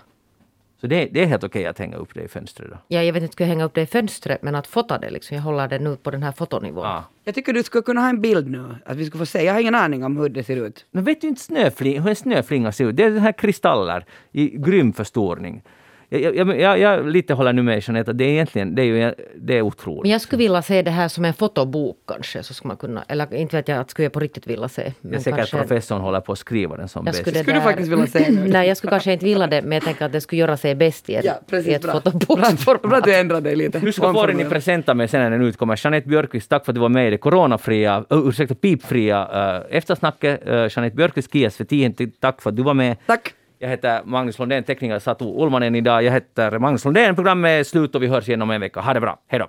Så 0.81 0.87
det, 0.87 1.09
det 1.13 1.23
är 1.23 1.27
helt 1.27 1.45
okej 1.45 1.67
att 1.67 1.79
hänga 1.79 1.97
upp 1.97 2.15
det 2.15 2.23
i 2.23 2.29
fönstret 2.29 2.71
då. 2.71 2.77
Ja, 2.89 3.03
jag 3.03 3.13
vet 3.13 3.23
inte, 3.23 3.33
ska 3.33 3.45
jag 3.45 3.49
hänga 3.49 3.65
upp 3.65 3.75
det 3.75 3.83
i 3.83 3.87
fönstret, 3.87 4.43
men 4.43 4.55
att 4.55 4.67
fota 4.67 4.99
det 4.99 5.11
liksom. 5.11 5.37
Jag 5.37 5.43
håller 5.43 5.69
det 5.69 5.79
nu 5.79 5.97
på 5.97 6.11
den 6.11 6.23
här 6.23 6.33
fotonivån. 6.33 6.85
Ja. 6.85 7.05
Jag 7.25 7.35
tycker 7.35 7.53
du 7.53 7.63
skulle 7.63 7.83
kunna 7.83 8.01
ha 8.01 8.09
en 8.09 8.21
bild 8.21 8.51
nu. 8.51 8.77
Att 8.85 8.97
vi 8.97 9.07
skulle 9.07 9.19
få 9.19 9.27
se. 9.27 9.45
Jag 9.45 9.53
har 9.53 9.61
ingen 9.61 9.75
aning 9.75 10.05
om 10.05 10.17
hur 10.17 10.29
det 10.29 10.45
ser 10.45 10.57
ut. 10.57 10.87
Men 10.91 11.05
vet 11.05 11.21
du 11.21 11.29
inte 11.29 11.41
snöfling, 11.41 12.01
hur 12.01 12.11
en 12.11 12.17
snöflinga 12.17 12.73
ser 12.73 12.85
ut? 12.85 12.97
Det 12.97 13.05
är 13.05 13.11
den 13.11 13.23
här 13.23 13.33
kristaller 13.33 14.05
i 14.33 14.49
grym 14.49 14.93
förstoring. 14.93 15.63
Jag, 16.09 16.23
jag, 16.23 16.37
jag, 16.37 16.59
jag, 16.59 16.79
jag 16.79 17.07
lite 17.07 17.35
håller 17.35 17.53
nu 17.53 17.63
med 17.63 17.83
Jeanette 17.83 18.11
att 18.11 18.19
det 18.19 18.25
är 18.25 18.29
egentligen 18.29 18.75
det 18.75 18.83
är, 18.83 18.87
ju, 18.87 19.15
det 19.37 19.59
är 19.59 19.63
otroligt. 19.63 20.03
Men 20.03 20.11
jag 20.11 20.21
skulle 20.21 20.39
vilja 20.39 20.63
se 20.63 20.83
det 20.83 20.91
här 20.91 21.09
som 21.09 21.25
en 21.25 21.35
fotobok 21.35 21.97
kanske. 22.07 22.43
Så 22.43 22.55
skulle 22.55 22.69
man 22.69 22.77
kunna, 22.77 23.05
eller 23.09 23.35
inte 23.35 23.57
vet 23.57 23.69
jag, 23.69 23.79
att 23.79 23.91
skulle 23.91 24.05
jag 24.07 24.13
på 24.13 24.21
riktigt 24.21 24.47
vilja 24.47 24.69
se. 24.69 24.93
det 25.01 25.17
är 25.17 25.19
säkert 25.19 25.37
kanske- 25.37 25.57
professorn 25.57 26.01
håller 26.01 26.21
på 26.21 26.33
att 26.33 26.39
skriva 26.39 26.77
den 26.77 26.89
som 26.89 26.99
jag 26.99 27.05
bäst. 27.05 27.19
skulle, 27.19 27.39
det 27.39 27.43
Skulle 27.43 27.57
du 27.57 27.63
faktiskt 27.63 27.93
vilja 27.93 28.07
se? 28.07 28.31
Nej, 28.47 28.69
jag 28.69 28.77
skulle 28.77 28.91
kanske 28.91 29.13
inte 29.13 29.25
vilja 29.25 29.47
det, 29.47 29.63
men 29.63 29.73
jag 29.73 29.83
tänker 29.83 30.05
att 30.05 30.13
det 30.13 30.21
skulle 30.21 30.41
göra 30.41 30.57
sig 30.57 30.75
bäst 30.75 31.11
i, 31.11 31.15
en, 31.15 31.23
Ja, 31.25 31.41
precis. 31.51 31.69
i 31.69 31.75
ett 31.75 31.85
fotoboksformat. 31.91 32.83
bra 32.83 32.99
att 32.99 33.05
du 33.05 33.15
ändrade 33.15 33.49
dig 33.49 33.57
lite. 33.57 33.79
Du 33.79 33.93
ska 33.93 34.13
få 34.13 34.27
den 34.27 34.41
i 34.41 34.45
present 34.45 34.89
av 34.89 34.97
mig 34.97 35.09
sen 35.09 35.21
när 35.21 35.31
den 35.31 35.43
utkommer. 35.43 35.81
Jeanette 35.85 36.09
Björkqvist, 36.09 36.51
tack 36.51 36.65
för 36.65 36.73
att 36.73 36.75
du 36.75 36.81
var 36.81 36.89
med 36.89 37.07
i 37.07 37.11
det 37.11 37.19
coronafria, 37.19 38.05
uh, 38.13 38.29
ursäkta, 38.29 38.55
pipfria 38.55 39.57
uh, 39.59 39.65
eftersnacket. 39.71 40.49
Uh, 40.49 40.53
Jeanette 40.53 40.97
Björkqvist, 40.97 41.33
Kia 41.33 41.51
Svetin, 41.51 41.95
tack 42.21 42.43
för 42.43 42.51
att 42.51 42.57
du 42.57 42.63
var 42.63 42.75
med. 42.75 42.97
Tack. 43.07 43.35
Jag 43.59 43.69
heter 43.69 44.03
Magnus 44.05 44.39
Lundén, 44.39 44.65
tekniker 44.65 44.99
Satu 44.99 45.25
Ulmanen 45.25 45.75
idag. 45.75 46.03
Jag 46.03 46.13
heter 46.13 46.59
Magnus 46.59 46.85
Lundén. 46.85 47.15
Programmet 47.15 47.49
är 47.49 47.65
slut 47.65 47.95
och 47.95 48.03
vi 48.03 48.07
hörs 48.07 48.29
igen 48.29 48.43
om 48.43 48.51
en 48.51 48.61
vecka. 48.61 48.81
Ha 48.81 48.95
det 48.95 49.01
bra. 49.01 49.19
Hej 49.29 49.39
då! 49.39 49.47